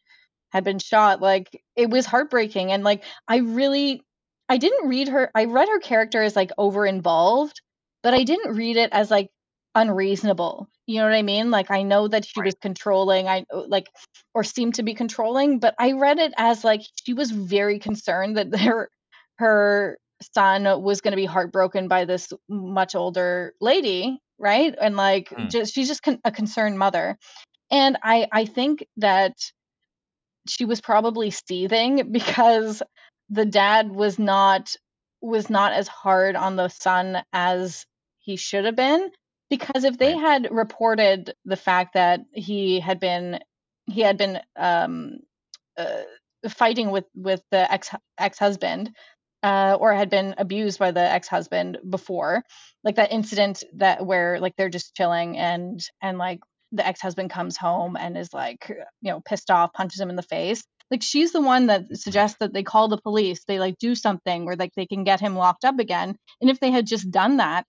had 0.52 0.64
been 0.64 0.78
shot. 0.78 1.20
Like 1.22 1.62
it 1.76 1.90
was 1.90 2.06
heartbreaking 2.06 2.72
and 2.72 2.84
like 2.84 3.04
I 3.28 3.38
really 3.38 4.02
I 4.48 4.58
didn't 4.58 4.88
read 4.88 5.08
her. 5.08 5.30
I 5.34 5.44
read 5.46 5.68
her 5.68 5.80
character 5.80 6.22
as 6.22 6.36
like 6.36 6.50
over 6.58 6.86
involved, 6.86 7.60
but 8.04 8.14
I 8.14 8.24
didn't 8.24 8.56
read 8.56 8.76
it 8.78 8.90
as 8.92 9.10
like 9.10 9.30
unreasonable. 9.74 10.68
You 10.86 11.00
know 11.00 11.06
what 11.06 11.14
I 11.14 11.22
mean? 11.22 11.50
Like 11.50 11.72
I 11.72 11.84
know 11.84 12.08
that 12.08 12.26
she 12.26 12.40
Right. 12.40 12.46
was 12.46 12.56
controlling. 12.62 13.28
I 13.28 13.46
like 13.52 13.88
or 14.34 14.44
seemed 14.44 14.76
to 14.76 14.84
be 14.84 14.94
controlling, 14.94 15.60
but 15.60 15.74
I 15.80 15.92
read 15.94 16.20
it 16.20 16.34
as 16.38 16.64
like 16.64 16.82
she 17.06 17.14
was 17.14 17.32
very 17.32 17.80
concerned 17.80 18.38
that 18.38 18.56
her 18.60 18.90
her 19.38 19.98
son 20.34 20.82
was 20.82 21.02
going 21.02 21.12
to 21.12 21.16
be 21.16 21.26
heartbroken 21.26 21.88
by 21.88 22.06
this 22.06 22.32
much 22.48 22.96
older 22.96 23.54
lady, 23.60 24.20
right? 24.38 24.74
And 24.80 24.96
like 24.96 25.30
Mm. 25.30 25.50
just 25.50 25.74
she's 25.74 25.88
just 25.88 26.02
con- 26.04 26.20
a 26.24 26.32
concerned 26.32 26.78
mother. 26.78 27.18
And 27.70 27.98
I 28.02 28.28
I 28.32 28.46
think 28.46 28.86
that 28.98 29.34
she 30.48 30.64
was 30.66 30.80
probably 30.80 31.30
seething 31.30 32.08
because 32.12 32.82
the 33.30 33.46
dad 33.46 33.90
was 33.90 34.18
not 34.18 34.74
was 35.22 35.48
not 35.50 35.72
as 35.72 35.88
hard 35.88 36.36
on 36.36 36.56
the 36.56 36.68
son 36.68 37.22
as 37.32 37.86
he 38.24 38.36
should 38.36 38.64
have 38.64 38.76
been 38.76 39.10
because 39.50 39.84
if 39.84 39.98
they 39.98 40.16
had 40.16 40.48
reported 40.50 41.34
the 41.44 41.56
fact 41.56 41.94
that 41.94 42.20
he 42.32 42.80
had 42.80 42.98
been 42.98 43.38
he 43.86 44.00
had 44.00 44.16
been 44.16 44.40
um 44.56 45.18
uh, 45.76 46.02
fighting 46.48 46.90
with 46.90 47.04
with 47.14 47.42
the 47.50 47.72
ex 47.72 47.90
ex-husband 48.18 48.90
uh 49.42 49.76
or 49.78 49.92
had 49.92 50.10
been 50.10 50.34
abused 50.38 50.78
by 50.78 50.90
the 50.90 51.00
ex-husband 51.00 51.78
before 51.88 52.42
like 52.82 52.96
that 52.96 53.12
incident 53.12 53.62
that 53.74 54.04
where 54.04 54.40
like 54.40 54.54
they're 54.56 54.68
just 54.68 54.94
chilling 54.94 55.36
and 55.36 55.80
and 56.02 56.18
like 56.18 56.40
the 56.72 56.86
ex-husband 56.86 57.30
comes 57.30 57.56
home 57.56 57.96
and 57.96 58.16
is 58.16 58.32
like 58.32 58.68
you 59.02 59.10
know 59.10 59.20
pissed 59.20 59.50
off 59.50 59.72
punches 59.72 60.00
him 60.00 60.10
in 60.10 60.16
the 60.16 60.22
face 60.22 60.64
like 60.90 61.02
she's 61.02 61.32
the 61.32 61.40
one 61.40 61.66
that 61.66 61.84
suggests 61.96 62.38
that 62.40 62.52
they 62.52 62.62
call 62.62 62.88
the 62.88 63.00
police 63.00 63.44
they 63.46 63.58
like 63.58 63.78
do 63.78 63.94
something 63.94 64.44
where 64.44 64.56
like 64.56 64.72
they 64.76 64.86
can 64.86 65.04
get 65.04 65.20
him 65.20 65.36
locked 65.36 65.64
up 65.64 65.78
again 65.78 66.16
and 66.40 66.50
if 66.50 66.60
they 66.60 66.70
had 66.70 66.86
just 66.86 67.10
done 67.10 67.36
that 67.36 67.64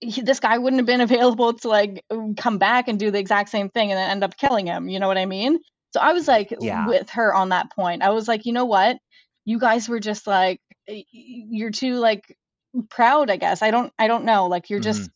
he, 0.00 0.20
this 0.22 0.40
guy 0.40 0.58
wouldn't 0.58 0.78
have 0.80 0.86
been 0.86 1.00
available 1.00 1.54
to 1.54 1.68
like 1.68 2.04
come 2.36 2.58
back 2.58 2.88
and 2.88 2.98
do 2.98 3.10
the 3.10 3.18
exact 3.18 3.48
same 3.48 3.68
thing 3.70 3.90
and 3.90 3.98
then 3.98 4.10
end 4.10 4.24
up 4.24 4.36
killing 4.36 4.66
him 4.66 4.88
you 4.88 4.98
know 5.00 5.08
what 5.08 5.18
i 5.18 5.26
mean 5.26 5.58
so 5.92 6.00
i 6.00 6.12
was 6.12 6.28
like 6.28 6.52
Yeah. 6.60 6.86
with 6.86 7.10
her 7.10 7.34
on 7.34 7.48
that 7.50 7.70
point 7.72 8.02
i 8.02 8.10
was 8.10 8.28
like 8.28 8.44
you 8.46 8.52
know 8.52 8.66
what 8.66 8.98
you 9.44 9.58
guys 9.58 9.88
were 9.88 10.00
just 10.00 10.26
like 10.26 10.60
you're 11.12 11.70
too 11.70 11.94
like 11.96 12.24
proud 12.90 13.30
i 13.30 13.36
guess 13.36 13.62
i 13.62 13.70
don't 13.70 13.92
i 13.98 14.06
don't 14.06 14.24
know 14.24 14.46
like 14.48 14.68
you're 14.70 14.80
just 14.80 15.02
Mhm. 15.02 15.12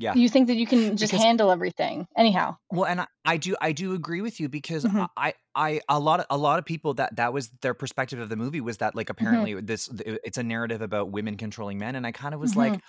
Yeah. 0.00 0.14
you 0.14 0.28
think 0.28 0.46
that 0.46 0.54
you 0.56 0.64
can 0.66 0.96
just 0.96 1.10
Because- 1.10 1.24
handle 1.24 1.50
everything 1.50 2.06
anyhow 2.16 2.54
Well, 2.70 2.84
and 2.86 3.00
I, 3.00 3.06
I 3.24 3.36
do 3.36 3.56
I 3.60 3.72
do 3.72 3.94
agree 3.94 4.20
with 4.20 4.38
you 4.38 4.48
because 4.48 4.84
Mhm. 4.84 5.08
I 5.16 5.34
I 5.56 5.80
a 5.88 5.98
lot 5.98 6.20
of 6.20 6.26
a 6.30 6.36
lot 6.38 6.60
of 6.60 6.64
people 6.64 6.94
that 6.94 7.16
that 7.16 7.32
was 7.32 7.50
their 7.62 7.74
perspective 7.74 8.20
of 8.20 8.28
the 8.28 8.36
movie 8.36 8.60
was 8.60 8.76
that 8.76 8.90
Mm-hmm. 8.90 8.98
like 8.98 9.10
apparently 9.10 9.54
this 9.60 9.88
it's 9.96 10.38
a 10.38 10.44
narrative 10.44 10.82
about 10.82 11.10
women 11.10 11.36
controlling 11.36 11.78
men 11.78 11.96
and 11.96 12.06
I 12.06 12.12
kind 12.12 12.32
of 12.32 12.38
was 12.38 12.52
Mhm. 12.52 12.56
like 12.58 12.80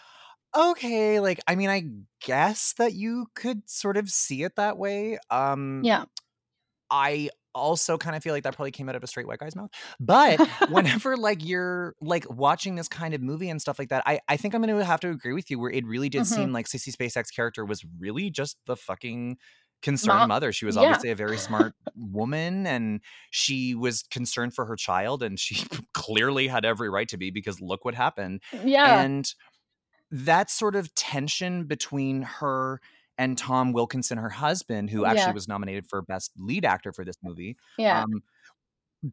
okay 0.55 1.19
like 1.19 1.39
I 1.47 1.55
mean 1.55 1.69
I 1.69 1.83
guess 2.21 2.73
that 2.73 2.93
you 2.93 3.27
could 3.35 3.69
sort 3.69 3.97
of 3.97 4.09
see 4.09 4.43
it 4.43 4.55
that 4.55 4.77
way 4.77 5.17
um 5.29 5.81
yeah 5.83 6.05
I 6.91 7.29
also 7.53 7.97
kind 7.97 8.15
of 8.15 8.23
feel 8.23 8.33
like 8.33 8.43
that 8.43 8.55
probably 8.55 8.71
came 8.71 8.89
out 8.89 8.95
of 8.95 9.03
a 9.03 9.07
straight 9.07 9.27
white 9.27 9.39
guy's 9.39 9.55
mouth. 9.55 9.69
But 9.99 10.39
whenever 10.69 11.17
like 11.17 11.43
you're 11.45 11.95
like 12.01 12.25
watching 12.29 12.75
this 12.75 12.88
kind 12.88 13.13
of 13.13 13.21
movie 13.21 13.49
and 13.49 13.62
stuff 13.62 13.79
like 13.79 13.89
that, 13.89 14.03
I, 14.05 14.19
I 14.27 14.38
think 14.38 14.53
I'm 14.53 14.62
gonna 14.62 14.83
have 14.83 14.99
to 15.01 15.09
agree 15.09 15.33
with 15.33 15.49
you 15.51 15.59
where 15.59 15.71
it 15.71 15.85
really 15.85 16.09
did 16.09 16.21
Mhm. 16.21 16.25
seem 16.25 16.53
like 16.53 16.67
Sissy 16.67 16.95
Spacek's 16.95 17.31
character 17.31 17.65
was 17.65 17.83
really 17.99 18.29
just 18.29 18.57
the 18.65 18.75
fucking 18.75 19.38
concerned 19.81 20.19
Mom- 20.19 20.27
mother. 20.29 20.51
She 20.51 20.65
was 20.65 20.75
yeah. 20.75 20.83
obviously 20.83 21.09
a 21.09 21.15
very 21.15 21.38
smart 21.38 21.73
woman 21.95 22.67
and 22.67 23.01
she 23.31 23.75
was 23.75 24.04
concerned 24.04 24.54
for 24.54 24.65
her 24.65 24.75
child 24.75 25.23
and 25.23 25.39
she 25.39 25.65
clearly 25.93 26.47
had 26.47 26.65
every 26.65 26.89
right 26.89 27.08
to 27.10 27.17
be 27.17 27.31
because 27.31 27.62
look 27.62 27.85
what 27.85 27.95
happened 27.95 28.41
yeah 28.63 29.02
and 29.02 29.33
that 30.12 30.49
sort 30.49 30.75
of 30.75 30.93
tension 30.95 31.65
between 31.65 32.21
her 32.23 32.79
and 33.17 33.37
Tom 33.37 33.73
Wilkinson, 33.73 34.17
her 34.17 34.29
husband, 34.29 34.89
who 34.89 35.05
actually 35.05 35.21
Yeah. 35.27 35.31
was 35.33 35.47
nominated 35.47 35.87
for 35.89 36.01
best 36.01 36.31
lead 36.37 36.65
actor 36.65 36.93
for 36.93 37.03
this 37.03 37.17
movie. 37.21 37.57
Yeah. 37.77 38.03
Um, 38.03 38.23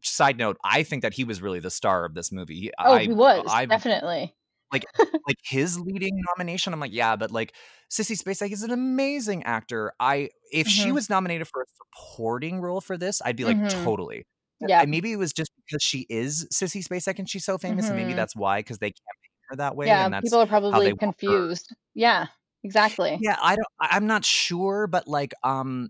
side 0.03 0.37
note, 0.37 0.57
I 0.63 0.83
think 0.83 1.01
that 1.03 1.13
he 1.13 1.23
was 1.23 1.41
really 1.41 1.59
the 1.59 1.69
star 1.71 2.05
of 2.05 2.13
this 2.13 2.31
movie. 2.31 2.71
Oh, 2.79 2.93
I, 2.93 3.03
he 3.03 3.11
was 3.13 3.45
I 3.49 3.65
definitely. 3.65 4.33
like 4.71 4.85
like 5.27 5.37
his 5.43 5.79
leading 5.79 6.21
nomination. 6.35 6.73
I'm 6.73 6.79
like, 6.79 6.93
yeah, 6.93 7.15
but 7.15 7.31
like 7.31 7.53
Sissy 7.91 8.21
Spacek 8.21 8.51
is 8.51 8.63
an 8.63 8.71
amazing 8.71 9.43
actor. 9.43 9.93
I 9.99 10.29
if 10.51 10.67
she 10.67 10.89
Mhm. 10.89 10.93
was 10.93 11.09
nominated 11.09 11.47
for 11.47 11.61
a 11.61 11.65
supporting 11.77 12.59
role 12.61 12.81
for 12.81 12.97
this, 12.97 13.21
I'd 13.23 13.35
be 13.37 13.45
like 13.45 13.57
Mhm. 13.57 13.83
totally. 13.83 14.25
Yeah. 14.59 14.81
And 14.81 14.89
maybe 14.91 15.11
it 15.11 15.17
was 15.17 15.31
just 15.33 15.51
because 15.65 15.83
she 15.83 16.05
is 16.09 16.47
Sissy 16.53 16.85
Spacek 16.85 17.19
and 17.19 17.29
she's 17.29 17.45
so 17.45 17.57
famous, 17.57 17.87
and 17.87 17.95
maybe 17.95 18.13
Mhm. 18.13 18.15
that's 18.17 18.35
why 18.35 18.59
because 18.59 18.79
they 18.79 18.91
campaign 18.91 19.26
that 19.55 19.75
way, 19.75 19.95
Yeah. 19.95 20.09
People 20.21 20.39
are 20.39 20.47
probably 20.47 20.93
confused. 20.93 21.75
Yeah. 21.93 22.27
Exactly. 22.63 23.19
yeah. 23.19 23.37
I 23.41 23.55
don't. 23.55 23.67
I'm 23.79 24.07
not 24.07 24.25
sure, 24.25 24.87
but 24.87 25.07
like, 25.07 25.33
um, 25.43 25.89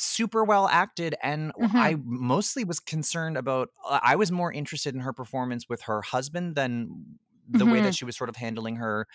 super 0.00 0.44
well 0.44 0.68
acted, 0.68 1.14
and 1.22 1.52
Mhm. 1.58 1.84
I 1.84 1.96
mostly 2.04 2.64
was 2.64 2.80
concerned 2.80 3.36
about. 3.36 3.70
uh, 3.86 4.00
I 4.02 4.16
was 4.16 4.32
more 4.32 4.52
interested 4.52 4.94
in 4.94 5.00
her 5.02 5.12
performance 5.12 5.68
with 5.68 5.82
her 5.82 6.02
husband 6.02 6.56
than 6.56 7.18
the 7.48 7.66
way 7.66 7.80
Mhm. 7.80 7.82
that 7.82 7.94
she 7.94 8.04
was 8.04 8.16
sort 8.16 8.30
of 8.30 8.36
handling 8.36 8.76
her 8.76 9.06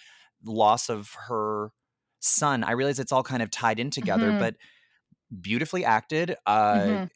loss 0.43 0.89
of 0.89 1.13
her 1.30 1.71
son. 2.19 2.63
I 2.63 2.71
realize 2.73 2.99
it's 2.99 3.11
all 3.11 3.23
kind 3.23 3.43
of 3.43 3.51
tied 3.51 3.80
in 3.80 3.91
together, 3.91 4.32
Mhm. 4.32 4.34
but 4.34 4.55
beautifully 5.41 5.86
acted. 5.86 6.36
Uh, 6.45 6.97
Mhm. 6.97 7.09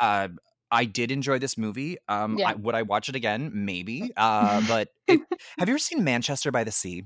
uh, 0.00 0.28
I 0.74 0.84
did 0.84 1.10
enjoy 1.10 1.38
this 1.38 1.56
movie. 1.56 1.96
Um, 2.08 2.36
Yeah. 2.38 2.50
I, 2.50 2.54
would 2.54 2.74
I 2.74 2.82
watch 2.82 3.08
it 3.08 3.14
again? 3.16 3.50
Maybe. 3.54 4.10
Uh, 4.16 4.60
but 4.68 4.88
it, 5.06 5.20
have 5.58 5.68
you 5.68 5.74
ever 5.74 5.78
seen 5.78 6.04
Manchester 6.04 6.50
by 6.50 6.64
the 6.64 6.72
Sea? 6.72 7.04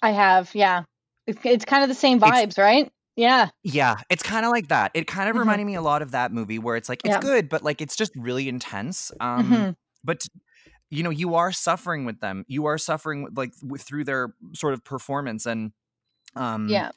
I 0.00 0.10
have. 0.10 0.50
Yeah. 0.54 0.82
It's, 1.26 1.38
it's 1.44 1.64
kind 1.64 1.82
of 1.84 1.88
the 1.88 1.94
same 1.94 2.16
It's- 2.18 2.32
vibes, 2.32 2.58
right? 2.58 2.90
Yeah. 3.14 3.50
Yeah, 3.62 3.96
it's 4.08 4.22
kind 4.22 4.46
of 4.46 4.50
like 4.50 4.68
that. 4.68 4.90
It 4.94 5.06
kind 5.06 5.28
of 5.28 5.36
Mhm. 5.36 5.40
reminded 5.40 5.66
me 5.66 5.74
a 5.74 5.82
lot 5.82 6.00
of 6.00 6.12
that 6.12 6.32
movie 6.32 6.58
where 6.58 6.76
it's 6.76 6.88
like 6.88 7.02
it's 7.04 7.14
Yeah. 7.14 7.20
good, 7.20 7.48
but 7.50 7.62
like 7.62 7.82
it's 7.82 7.94
just 7.94 8.10
really 8.16 8.48
intense. 8.48 9.12
Um, 9.20 9.50
Mhm. 9.50 9.76
but 10.02 10.26
you 10.88 11.02
know, 11.02 11.10
you 11.10 11.34
are 11.34 11.52
suffering 11.52 12.04
with 12.06 12.20
them. 12.20 12.44
You 12.48 12.64
are 12.66 12.78
suffering 12.78 13.22
with, 13.22 13.36
like 13.36 13.52
with, 13.62 13.82
through 13.82 14.04
their 14.04 14.34
sort 14.54 14.72
of 14.74 14.82
performance, 14.84 15.44
and 15.46 15.72
um, 16.36 16.68
Yeah. 16.68 16.90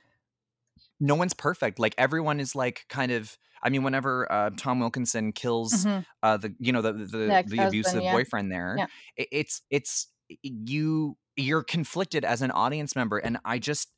no 1.00 1.16
one's 1.16 1.34
perfect. 1.34 1.80
Like 1.80 1.96
everyone 1.98 2.40
is 2.40 2.56
like 2.56 2.86
kind 2.90 3.12
of. 3.12 3.38
I 3.64 3.70
mean, 3.70 3.84
whenever 3.84 4.32
uh, 4.32 4.50
Tom 4.58 4.80
Wilkinson 4.80 5.32
kills 5.32 5.86
Mhm. 5.86 6.06
uh, 6.24 6.38
the 6.38 6.56
you 6.60 6.72
know 6.72 6.82
the 6.82 6.94
the, 6.94 7.06
the, 7.06 7.34
ex-husband, 7.34 7.68
abusive 7.68 8.04
yeah. 8.04 8.12
boyfriend 8.12 8.52
there, 8.52 8.76
Yeah. 8.78 8.86
it, 9.18 9.28
it's 9.32 9.62
it's 9.70 10.08
you 10.42 11.18
you're 11.36 11.64
conflicted 11.64 12.24
as 12.26 12.42
an 12.42 12.52
audience 12.52 12.96
member, 12.96 13.18
and 13.18 13.38
I 13.46 13.60
just. 13.60 13.92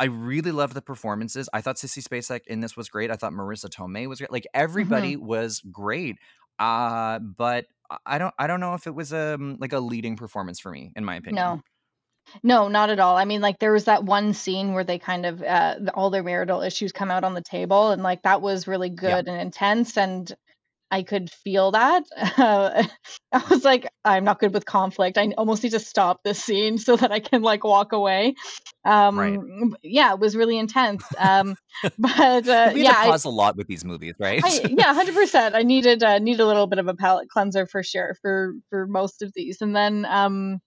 I 0.00 0.06
really 0.06 0.50
love 0.50 0.74
the 0.74 0.82
performances. 0.82 1.48
I 1.52 1.60
thought 1.60 1.76
Sissy 1.76 2.02
Spacek 2.02 2.40
in 2.48 2.58
this 2.58 2.76
was 2.76 2.88
great. 2.88 3.12
I 3.12 3.14
thought 3.14 3.32
Marisa 3.32 3.66
Tomei 3.68 4.08
was 4.08 4.18
great. 4.18 4.32
Like 4.32 4.46
everybody 4.52 5.14
Mm-hmm. 5.14 5.26
was 5.26 5.60
great. 5.70 6.16
Uh, 6.58 7.20
but 7.20 7.66
I- 7.88 7.98
I 8.06 8.18
don't 8.18 8.34
I 8.36 8.46
don't 8.48 8.58
know 8.58 8.74
if 8.74 8.88
it 8.88 8.94
was 8.96 9.12
um 9.12 9.58
like 9.60 9.72
a 9.72 9.78
leading 9.78 10.16
performance 10.16 10.58
for 10.58 10.72
me, 10.72 10.92
in 10.96 11.04
my 11.04 11.16
opinion. 11.16 11.36
No. 11.44 11.62
No, 12.42 12.68
not 12.68 12.90
at 12.90 13.00
all. 13.00 13.16
I 13.16 13.24
mean, 13.24 13.40
like 13.40 13.58
there 13.58 13.72
was 13.72 13.84
that 13.84 14.04
one 14.04 14.32
scene 14.34 14.72
where 14.72 14.84
they 14.84 14.98
kind 14.98 15.26
of 15.26 15.42
uh, 15.42 15.76
all 15.94 16.10
their 16.10 16.22
marital 16.22 16.62
issues 16.62 16.92
come 16.92 17.10
out 17.10 17.24
on 17.24 17.34
the 17.34 17.42
table, 17.42 17.90
and 17.90 18.02
like 18.02 18.22
that 18.22 18.42
was 18.42 18.66
really 18.68 18.90
good 18.90 19.28
and 19.28 19.40
intense, 19.40 19.96
and 19.96 20.32
I 20.90 21.02
could 21.02 21.30
feel 21.30 21.70
that. 21.72 22.04
Uh, 22.36 22.84
I 23.32 23.42
was 23.48 23.64
like, 23.64 23.88
I'm 24.04 24.24
not 24.24 24.38
good 24.38 24.52
with 24.52 24.66
conflict. 24.66 25.16
I 25.16 25.32
almost 25.38 25.62
need 25.62 25.70
to 25.70 25.80
stop 25.80 26.22
this 26.22 26.42
scene 26.44 26.76
so 26.78 26.96
that 26.96 27.10
I 27.10 27.20
can 27.20 27.42
like 27.42 27.64
walk 27.64 27.92
away. 27.92 28.34
Um, 28.84 29.70
b- 29.70 29.90
Yeah, 29.90 30.12
it 30.12 30.20
was 30.20 30.36
really 30.36 30.58
intense. 30.58 31.04
Um, 31.18 31.56
but 31.98 32.46
uh, 32.46 32.72
we 32.74 32.82
yeah, 32.82 32.92
to 32.92 33.08
pause 33.10 33.24
a 33.24 33.30
lot 33.30 33.56
with 33.56 33.68
these 33.68 33.84
movies, 33.84 34.14
right? 34.18 34.44
I, 34.44 34.74
yeah, 34.76 34.92
hundred 34.92 35.14
percent. 35.14 35.54
I 35.54 35.62
needed 35.62 36.02
uh, 36.02 36.18
needed 36.18 36.40
a 36.40 36.46
little 36.46 36.66
bit 36.66 36.78
of 36.78 36.88
a 36.88 36.94
palate 36.94 37.28
cleanser 37.30 37.66
for 37.66 37.82
sure 37.82 38.14
for 38.20 38.52
for 38.68 38.86
most 38.86 39.22
of 39.22 39.32
these, 39.34 39.62
and 39.62 39.74
then 39.74 40.04
um, 40.04 40.60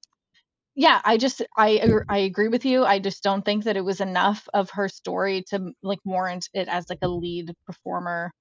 yeah, 0.75 1.01
I 1.03 1.17
just 1.17 1.41
I 1.57 1.99
I 2.09 2.17
agree 2.19 2.49
with 2.49 2.65
you. 2.65 2.83
I 2.85 2.99
just 2.99 3.23
don't 3.23 3.43
think 3.45 3.63
that 3.63 3.77
it 3.77 3.81
was 3.85 4.01
enough 4.01 4.47
of 4.53 4.69
her 4.71 4.89
story 4.89 5.43
to 5.49 5.71
like 5.81 5.99
warrant 6.05 6.49
it 6.53 6.67
as 6.67 6.85
like 6.89 6.99
a 7.01 7.07
lead 7.07 7.53
performer, 7.65 8.31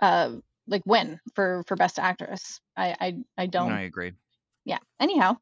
uh, 0.00 0.32
like 0.66 0.82
win 0.86 1.20
for 1.34 1.62
for 1.66 1.76
best 1.76 1.98
actress. 1.98 2.60
I 2.76 2.96
I 3.00 3.14
I 3.38 3.46
don't. 3.46 3.70
I 3.72 3.82
agree. 3.82 4.12
Yeah. 4.64 4.78
Anyhow, 5.00 5.36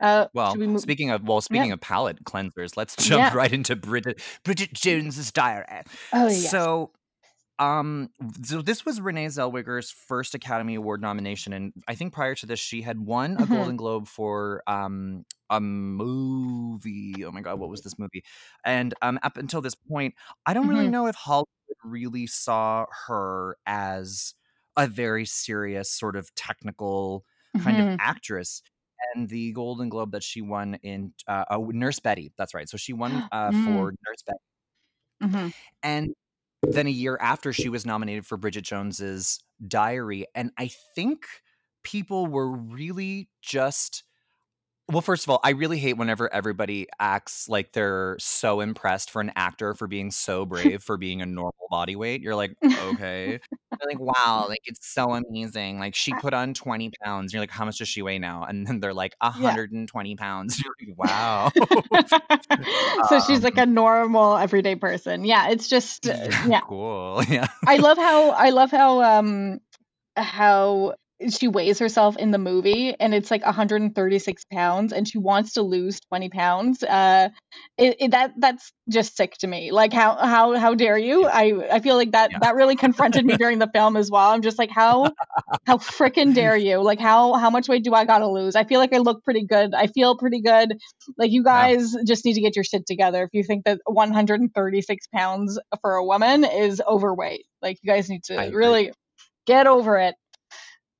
uh, 0.00 0.26
Well, 0.34 0.54
we 0.56 0.66
move? 0.66 0.82
speaking 0.82 1.10
of 1.10 1.22
well, 1.26 1.40
speaking 1.40 1.72
of 1.72 1.80
palate 1.80 2.24
cleansers, 2.24 2.76
let's 2.76 2.96
jump 3.04 3.20
Yeah. 3.20 3.34
right 3.34 3.52
into 3.52 3.76
Bridget 3.76 4.20
Bridget 4.44 4.72
Jones's 4.72 5.32
Diary. 5.32 5.82
Oh 6.12 6.26
yes. 6.28 6.50
So, 6.50 6.90
um, 7.58 8.10
so 8.44 8.62
this 8.62 8.84
was 8.84 9.00
Renee 9.00 9.26
Zellweger's 9.26 9.90
first 9.90 10.34
Academy 10.34 10.74
Award 10.76 11.00
nomination, 11.02 11.52
and 11.52 11.72
I 11.88 11.94
think 11.94 12.12
prior 12.12 12.34
to 12.36 12.46
this, 12.46 12.60
she 12.60 12.82
had 12.82 13.00
won 13.00 13.36
a 13.40 13.46
Mhm. 13.46 13.46
Golden 13.46 13.76
Globe 13.76 14.06
for 14.08 14.62
um 14.66 15.24
a 15.50 15.60
movie. 15.60 17.24
Oh 17.24 17.32
my 17.32 17.40
god, 17.40 17.58
what 17.58 17.70
was 17.70 17.82
this 17.82 17.98
movie? 17.98 18.22
And 18.64 18.94
um, 19.02 19.18
up 19.22 19.36
until 19.38 19.60
this 19.62 19.74
point, 19.74 20.14
I 20.46 20.54
don't 20.54 20.68
really 20.68 20.88
Mhm. 20.88 20.90
know 20.90 21.06
if 21.06 21.14
Hollywood 21.16 21.46
really 21.84 22.26
saw 22.26 22.86
her 23.06 23.56
as 23.66 24.34
a 24.76 24.86
very 24.86 25.24
serious 25.24 25.90
sort 25.90 26.16
of 26.16 26.34
technical 26.34 27.24
kind 27.58 27.80
of 27.80 27.86
Mhm. 27.86 27.98
actress. 27.98 28.62
And 29.14 29.28
the 29.28 29.52
Golden 29.52 29.88
Globe 29.88 30.12
that 30.12 30.22
she 30.24 30.42
won 30.42 30.74
in 30.82 31.14
uh, 31.28 31.44
oh, 31.50 31.66
Nurse 31.70 32.00
Betty, 32.00 32.32
that's 32.36 32.52
right. 32.54 32.68
So 32.68 32.76
she 32.76 32.92
won 32.92 33.22
uh, 33.32 33.52
Mm. 33.52 33.52
for 33.52 33.92
Nurse 34.06 34.22
Betty. 34.26 34.38
Mhm. 35.20 35.52
And 35.82 36.14
then 36.62 36.86
a 36.86 36.90
year 36.90 37.18
after, 37.20 37.52
she 37.52 37.68
was 37.68 37.86
nominated 37.86 38.26
for 38.26 38.36
Bridget 38.36 38.64
Jones's 38.64 39.40
Diary. 39.66 40.26
And 40.34 40.50
I 40.58 40.70
think 40.94 41.26
people 41.84 42.26
were 42.26 42.50
really 42.50 43.28
just. 43.42 44.04
Well, 44.90 45.02
first 45.02 45.24
of 45.24 45.30
all, 45.30 45.38
I 45.44 45.50
really 45.50 45.78
hate 45.78 45.98
whenever 45.98 46.32
everybody 46.32 46.86
acts 46.98 47.46
like 47.46 47.72
they're 47.72 48.16
so 48.18 48.60
impressed 48.60 49.10
for 49.10 49.20
an 49.20 49.32
actor 49.36 49.74
for 49.74 49.86
being 49.86 50.10
so 50.10 50.46
brave 50.46 50.82
for 50.82 50.96
being 50.96 51.20
a 51.20 51.26
normal 51.26 51.66
body 51.70 51.94
weight. 51.94 52.22
You're 52.22 52.34
like, 52.34 52.56
okay. 52.64 53.38
They're 53.78 53.90
like, 53.90 54.00
wow, 54.00 54.46
like 54.48 54.62
it's 54.64 54.88
so 54.88 55.12
amazing. 55.12 55.78
Like 55.78 55.94
she 55.94 56.12
put 56.14 56.32
on 56.34 56.54
20 56.54 56.90
pounds. 57.04 57.32
You're 57.32 57.40
like, 57.42 57.50
how 57.50 57.64
much 57.64 57.78
does 57.78 57.88
she 57.88 58.02
weigh 58.02 58.18
now? 58.18 58.42
And 58.42 58.66
then 58.66 58.80
they're 58.80 58.94
like, 58.94 59.14
120 59.20 60.16
pounds. 60.16 60.60
You're 60.80 60.96
like, 60.96 60.98
wow. 60.98 61.52
so 63.08 63.20
she's 63.20 63.44
like 63.44 63.58
Um, 63.58 63.68
a 63.68 63.72
normal 63.72 64.36
everyday 64.36 64.74
person. 64.74 65.24
Yeah, 65.24 65.50
it's 65.50 65.68
just 65.68 66.08
uh, 66.08 66.28
yeah. 66.48 66.60
cool. 66.60 67.22
Yeah. 67.28 67.46
I 67.66 67.76
love 67.76 67.98
how 67.98 68.30
I 68.30 68.50
love 68.50 68.70
how 68.70 69.02
um 69.02 69.60
how 70.16 70.94
she 71.30 71.48
weighs 71.48 71.78
herself 71.80 72.16
in 72.16 72.30
the 72.30 72.38
movie 72.38 72.94
and 73.00 73.14
it's 73.14 73.30
like 73.30 73.44
136 73.44 74.44
pounds 74.52 74.92
and 74.92 75.08
she 75.08 75.18
wants 75.18 75.54
to 75.54 75.62
lose 75.62 76.00
20 76.10 76.28
pounds 76.30 76.82
uh 76.84 77.28
it, 77.76 77.96
it, 78.00 78.10
that 78.12 78.32
that's 78.38 78.72
just 78.88 79.16
sick 79.16 79.34
to 79.38 79.46
me. 79.46 79.72
Like 79.72 79.92
how 79.92 80.16
how 80.16 80.54
how 80.56 80.74
dare 80.74 80.98
you? 80.98 81.26
I 81.26 81.74
i 81.76 81.80
feel 81.80 81.96
like 81.96 82.12
that 82.12 82.32
Yeah. 82.32 82.38
that 82.40 82.54
really 82.54 82.76
confronted 82.76 83.24
me 83.24 83.36
during 83.36 83.58
the 83.58 83.68
film 83.74 83.96
as 83.96 84.10
well. 84.10 84.30
I'm 84.30 84.42
just 84.42 84.58
like 84.58 84.70
how 84.70 85.14
how 85.66 85.78
freaking 85.78 86.34
dare 86.34 86.56
you? 86.56 86.78
Like 86.82 87.00
how 87.00 87.34
how 87.34 87.50
much 87.50 87.68
weight 87.68 87.84
do 87.84 87.94
i 87.94 88.04
gotta 88.04 88.28
lose? 88.28 88.56
I 88.56 88.64
feel 88.64 88.80
like 88.80 88.92
i 88.94 88.98
look 88.98 89.24
pretty 89.24 89.44
good. 89.44 89.74
I 89.74 89.88
feel 89.88 90.16
pretty 90.16 90.40
good. 90.42 90.72
Like 91.18 91.30
you 91.32 91.42
Yeah. 91.52 91.68
guys 91.68 91.96
just 92.06 92.24
need 92.24 92.34
to 92.34 92.40
get 92.40 92.56
your 92.56 92.64
shit 92.64 92.86
together 92.86 93.24
if 93.24 93.30
you 93.32 93.44
think 93.44 93.64
that 93.64 93.80
136 93.86 95.06
pounds 95.14 95.58
for 95.82 95.94
a 95.94 96.04
woman 96.04 96.44
is 96.44 96.82
overweight. 96.86 97.44
Like 97.62 97.78
you 97.82 97.92
guys 97.92 98.08
need 98.08 98.24
to 98.24 98.50
really 98.54 98.92
get 99.46 99.66
over 99.66 99.98
it 99.98 100.14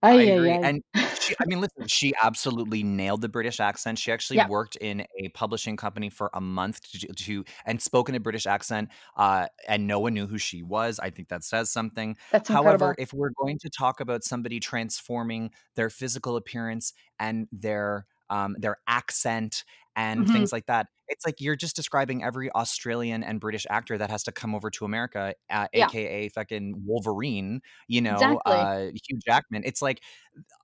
I 0.06 0.14
Ay, 0.14 0.22
agree. 0.22 0.56
ay, 0.56 0.62
ay. 0.62 0.68
And 0.68 0.82
she, 1.20 1.34
I 1.40 1.44
mean, 1.46 1.60
listen, 1.60 1.86
she 1.88 2.14
absolutely 2.22 2.82
nailed 2.82 3.20
the 3.20 3.28
British 3.28 3.60
accent. 3.60 3.98
She 3.98 4.12
actually 4.12 4.38
Yeah. 4.38 4.46
worked 4.46 4.76
in 4.76 5.06
a 5.18 5.28
publishing 5.30 5.76
company 5.76 6.08
for 6.10 6.30
a 6.34 6.40
month 6.40 6.80
to, 6.92 7.06
to 7.12 7.44
and 7.66 7.82
spoke 7.82 8.08
in 8.08 8.14
a 8.14 8.20
British 8.20 8.46
accent, 8.46 8.90
uh, 9.16 9.48
and 9.66 9.86
no 9.86 10.00
one 10.00 10.14
knew 10.14 10.26
who 10.26 10.38
she 10.38 10.62
was. 10.62 10.98
I 11.00 11.10
think 11.10 11.28
that 11.28 11.44
says 11.44 11.70
something. 11.70 12.16
That's 12.30 12.48
However, 12.48 12.94
incredible. 12.94 12.98
if 12.98 13.12
we're 13.12 13.30
going 13.38 13.58
to 13.60 13.70
talk 13.70 14.00
about 14.00 14.24
somebody 14.24 14.60
transforming 14.60 15.50
their 15.74 15.90
physical 15.90 16.36
appearance 16.36 16.92
and 17.18 17.48
their 17.52 18.06
um, 18.30 18.56
their 18.58 18.76
accent 18.86 19.64
and 19.98 20.28
Mhm. 20.28 20.30
things 20.30 20.52
like 20.52 20.66
that, 20.68 20.88
it's 21.08 21.26
like 21.26 21.42
you're 21.42 21.56
just 21.56 21.76
describing 21.76 22.24
every 22.24 22.52
Australian 22.52 23.24
and 23.24 23.40
British 23.40 23.66
actor 23.70 23.98
that 23.98 24.10
has 24.10 24.24
to 24.24 24.32
come 24.32 24.54
over 24.56 24.70
to 24.72 24.86
America, 24.86 25.34
uh, 25.50 25.68
Yeah. 25.74 25.92
aka 25.92 26.30
fucking 26.30 26.84
Wolverine. 26.86 27.62
You 27.88 28.02
know, 28.02 28.38
Exactly. 28.40 28.46
uh, 28.46 28.90
Hugh 29.08 29.20
Jackman. 29.26 29.64
It's 29.66 29.82
like 29.82 30.02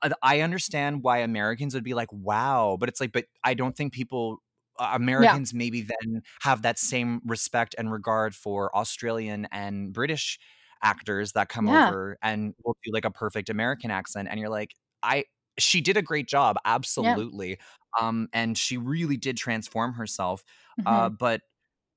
uh, 0.02 0.10
I 0.22 0.40
understand 0.40 1.02
why 1.02 1.18
Americans 1.18 1.74
would 1.74 1.84
be 1.84 1.94
like, 1.94 2.12
"Wow," 2.12 2.76
but 2.80 2.88
it's 2.88 3.00
like, 3.00 3.12
but 3.12 3.26
I 3.44 3.54
don't 3.54 3.76
think 3.76 3.92
people. 3.92 4.42
Uh, 4.76 4.90
Americans 4.94 5.54
maybe 5.54 5.82
then 5.82 6.20
have 6.42 6.62
that 6.62 6.80
same 6.80 7.20
respect 7.24 7.76
and 7.78 7.92
regard 7.92 8.34
for 8.34 8.76
Australian 8.76 9.46
and 9.52 9.92
British 9.92 10.36
actors 10.82 11.32
that 11.32 11.48
come 11.48 11.68
Yeah. 11.68 11.94
over 11.94 12.18
and 12.22 12.54
will 12.64 12.76
do 12.84 12.90
like 12.92 13.04
a 13.04 13.10
perfect 13.12 13.48
American 13.50 13.92
accent, 13.92 14.28
and 14.30 14.40
you're 14.40 14.48
like, 14.48 14.72
I 15.02 15.24
she 15.58 15.80
did 15.80 15.96
a 15.96 16.02
great 16.02 16.28
job, 16.28 16.56
absolutely, 16.64 17.58
um, 18.00 18.28
and 18.32 18.56
she 18.58 18.76
really 18.76 19.16
did 19.16 19.36
transform 19.36 19.92
herself. 19.94 20.44
Mhm. 20.78 20.86
Uh, 20.86 21.08
but 21.10 21.42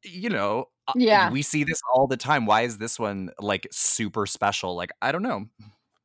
you 0.03 0.29
know, 0.29 0.65
uh, 0.87 0.93
Yeah. 0.95 1.29
we 1.31 1.41
see 1.41 1.63
this 1.63 1.81
all 1.93 2.07
the 2.07 2.17
time. 2.17 2.45
Why 2.45 2.61
is 2.63 2.77
this 2.77 2.99
one 2.99 3.31
like 3.39 3.67
super 3.71 4.25
special? 4.27 4.75
Like, 4.75 4.91
I 5.01 5.11
don't 5.11 5.23
know. 5.23 5.47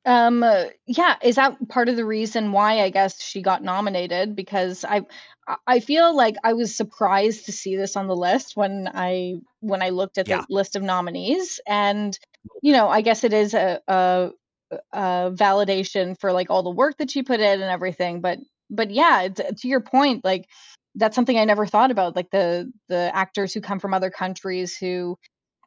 Um, 0.05 0.42
uh, 0.42 0.64
yeah, 0.86 1.16
is 1.22 1.36
that 1.36 1.57
part 1.68 1.88
of 1.88 1.94
the 1.94 2.05
reason 2.05 2.50
why 2.50 2.80
I 2.80 2.90
guess 2.90 3.22
she 3.22 3.40
got 3.40 3.62
nominated? 3.62 4.34
Because 4.34 4.84
I, 4.84 5.03
I- 5.68 5.78
feel 5.80 6.14
like 6.16 6.34
I 6.42 6.55
was 6.55 6.74
surprised 6.74 7.46
to 7.46 7.53
see 7.53 7.76
this 7.76 7.96
on 7.96 8.09
the 8.09 8.16
list 8.16 8.57
when 8.57 8.88
I 8.92 9.34
when 9.61 9.80
I 9.82 9.90
looked 9.90 10.18
at 10.18 10.26
Yeah. 10.26 10.40
the 10.40 10.44
list 10.48 10.74
of 10.74 10.82
nominees, 10.82 11.61
and 11.68 12.18
you 12.62 12.72
know, 12.72 12.88
I 12.88 13.00
guess 13.00 13.22
it 13.22 13.32
is 13.32 13.55
a, 13.55 13.80
a, 13.86 14.30
a 14.92 15.30
validation 15.34 16.18
for 16.20 16.32
like 16.32 16.50
all 16.50 16.62
the 16.62 16.70
work 16.70 16.96
that 16.98 17.10
she 17.10 17.22
put 17.22 17.40
in 17.40 17.60
and 17.62 17.70
everything. 17.70 18.20
But 18.20 18.38
but 18.70 18.90
yeah, 18.90 19.28
t- 19.28 19.44
to 19.56 19.68
your 19.68 19.80
point, 19.80 20.24
like 20.24 20.46
that's 20.94 21.14
something 21.14 21.38
I 21.38 21.44
never 21.44 21.66
thought 21.66 21.90
about, 21.90 22.16
like 22.16 22.30
the 22.30 22.70
the 22.88 23.10
actors 23.14 23.54
who 23.54 23.60
come 23.60 23.78
from 23.78 23.94
other 23.94 24.10
countries 24.10 24.76
who 24.76 25.16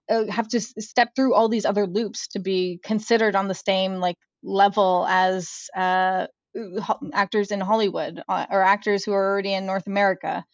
uh, 0.10 0.26
have 0.30 0.48
to 0.50 0.60
step 0.60 1.10
through 1.16 1.34
all 1.34 1.50
these 1.50 1.66
other 1.66 1.88
loops 1.88 2.28
to 2.30 2.40
be 2.40 2.80
considered 2.84 3.36
on 3.36 3.48
the 3.48 3.56
same 3.56 3.96
like 3.96 4.18
level 4.44 5.06
as 5.10 5.70
uh, 5.76 6.28
ho- 6.82 7.00
actors 7.14 7.52
in 7.52 7.60
Hollywood 7.60 8.22
uh, 8.30 8.46
or 8.50 8.62
actors 8.62 9.04
who 9.04 9.14
are 9.14 9.32
already 9.32 9.54
in 9.54 9.66
North 9.66 9.88
America. 9.88 10.46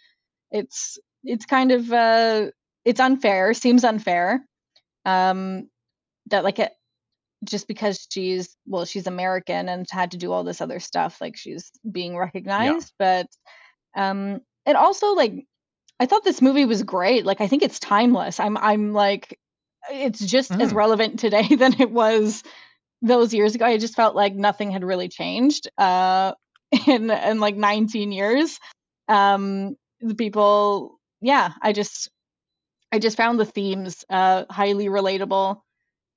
It's 0.51 0.97
it's 1.23 1.45
kind 1.45 1.71
of 1.71 1.91
uh, 1.91 2.47
it's 2.85 2.99
unfair. 2.99 3.53
Seems 3.53 3.83
unfair. 3.83 4.45
Um, 5.05 5.69
that 6.29 6.43
like 6.43 6.59
it 6.59 6.71
just 7.43 7.67
because 7.67 8.07
she's 8.11 8.55
well 8.67 8.85
she's 8.85 9.07
American 9.07 9.69
and 9.69 9.85
had 9.89 10.11
to 10.11 10.17
do 10.17 10.31
all 10.31 10.43
this 10.43 10.61
other 10.61 10.79
stuff 10.79 11.19
like 11.21 11.37
she's 11.37 11.71
being 11.89 12.17
recognized, 12.17 12.93
but 12.99 13.27
um, 13.95 14.41
and 14.65 14.77
also 14.77 15.13
like 15.13 15.45
I 15.99 16.05
thought 16.05 16.23
this 16.23 16.41
movie 16.41 16.65
was 16.65 16.83
great. 16.83 17.25
Like 17.25 17.41
I 17.41 17.47
think 17.47 17.63
it's 17.63 17.79
timeless. 17.79 18.39
I'm 18.39 18.57
I'm 18.57 18.93
like 18.93 19.37
it's 19.91 20.19
just 20.19 20.51
as 20.51 20.71
Mhm. 20.71 20.75
relevant 20.75 21.19
today 21.19 21.47
than 21.55 21.79
it 21.81 21.91
was 21.91 22.43
those 23.01 23.33
years 23.33 23.55
ago. 23.55 23.65
I 23.65 23.77
just 23.77 23.95
felt 23.95 24.15
like 24.15 24.35
nothing 24.35 24.71
had 24.71 24.83
really 24.83 25.09
changed 25.09 25.69
uh 25.77 26.33
in 26.87 27.09
in 27.09 27.39
like 27.39 27.55
19 27.55 28.11
years. 28.11 28.59
Um 29.07 29.75
the 29.99 30.15
people 30.15 30.99
yeah, 31.21 31.53
I 31.61 31.73
just 31.73 32.09
I 32.91 32.99
just 32.99 33.17
found 33.17 33.39
the 33.39 33.45
themes 33.45 34.03
uh 34.09 34.45
highly 34.49 34.85
relatable 34.87 35.61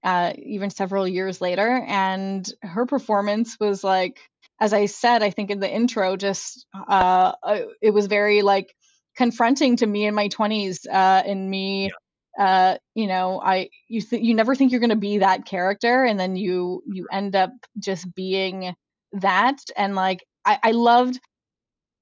uh 0.05 0.33
even 0.39 0.71
several 0.71 1.09
years 1.09 1.41
later. 1.41 1.85
And 1.87 2.49
her 2.63 2.87
performance 2.87 3.57
was 3.61 3.83
like 3.85 4.19
as 4.61 4.73
I 4.73 4.87
said 4.87 5.23
I 5.23 5.31
think 5.31 5.51
in 5.51 5.61
the 5.61 5.71
intro 5.71 6.17
just 6.17 6.67
uh 6.89 7.33
uh, 7.43 7.61
it 7.83 7.91
was 7.93 8.07
very 8.07 8.43
like 8.43 8.75
confronting 9.17 9.77
to 9.77 9.87
me 9.87 10.07
in 10.07 10.15
my 10.15 10.29
20s 10.29 10.87
uh 10.87 11.23
and 11.27 11.49
me 11.51 11.91
uh 12.39 12.77
you 12.97 13.07
know 13.07 13.41
i 13.41 13.69
you 13.89 14.01
th- 14.01 14.23
you 14.23 14.35
never 14.35 14.57
think 14.57 14.73
you're 14.73 14.81
going 14.81 14.91
to 14.91 14.97
be 14.97 15.19
that 15.19 15.45
character 15.47 16.05
and 16.05 16.19
then 16.19 16.35
you 16.37 16.83
you 16.87 17.07
end 17.13 17.37
up 17.37 17.53
just 17.79 18.13
being 18.15 18.75
that. 19.13 19.61
And 19.77 19.95
like 19.95 20.25
i 20.45 20.59
i 20.63 20.71
loved 20.73 21.21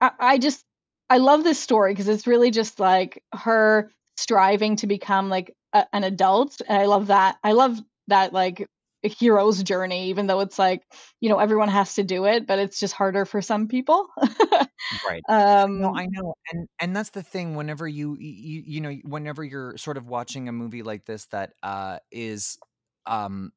i, 0.00 0.10
I 0.18 0.38
just 0.38 0.64
i 1.10 1.18
love 1.18 1.44
this 1.44 1.60
story 1.60 1.92
because 1.92 2.08
it's 2.08 2.26
really 2.26 2.50
just 2.50 2.80
like 2.80 3.22
her 3.34 3.90
striving 4.16 4.76
to 4.76 4.86
become 4.86 5.28
like 5.28 5.54
a, 5.72 5.86
an 5.92 6.04
adult. 6.04 6.60
And 6.66 6.78
i 6.78 6.86
love 6.86 7.08
that 7.08 7.36
i 7.44 7.52
love 7.52 7.78
that 8.12 8.32
like 8.34 8.68
a 9.04 9.08
hero's 9.08 9.62
journey 9.64 10.08
even 10.10 10.26
though 10.28 10.40
it's 10.40 10.58
like 10.58 10.82
you 11.20 11.28
know 11.30 11.38
everyone 11.40 11.68
has 11.68 11.94
to 11.96 12.04
do 12.04 12.26
it 12.26 12.46
but 12.46 12.58
it's 12.60 12.80
just 12.80 12.94
harder 12.94 13.26
for 13.26 13.42
some 13.42 13.68
people 13.68 14.08
Right. 15.02 15.24
um 15.28 15.80
No, 15.80 15.90
I 15.94 16.06
know, 16.06 16.34
and 16.52 16.68
and 16.80 16.94
that's 16.96 17.10
the 17.10 17.22
thing. 17.22 17.54
Whenever 17.56 17.88
you 17.88 18.16
you 18.18 18.62
you 18.66 18.80
know, 18.80 18.92
whenever 19.04 19.42
you're 19.44 19.76
sort 19.78 19.96
of 19.96 20.06
watching 20.08 20.48
a 20.48 20.52
movie 20.52 20.82
like 20.82 21.06
this 21.06 21.26
that 21.26 21.54
uh 21.62 21.98
is, 22.10 22.58
um, 23.06 23.52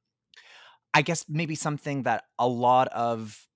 I 0.94 1.02
guess 1.02 1.26
maybe 1.30 1.56
something 1.56 2.04
that 2.04 2.26
a 2.40 2.48
lot 2.48 2.88
of 2.90 3.48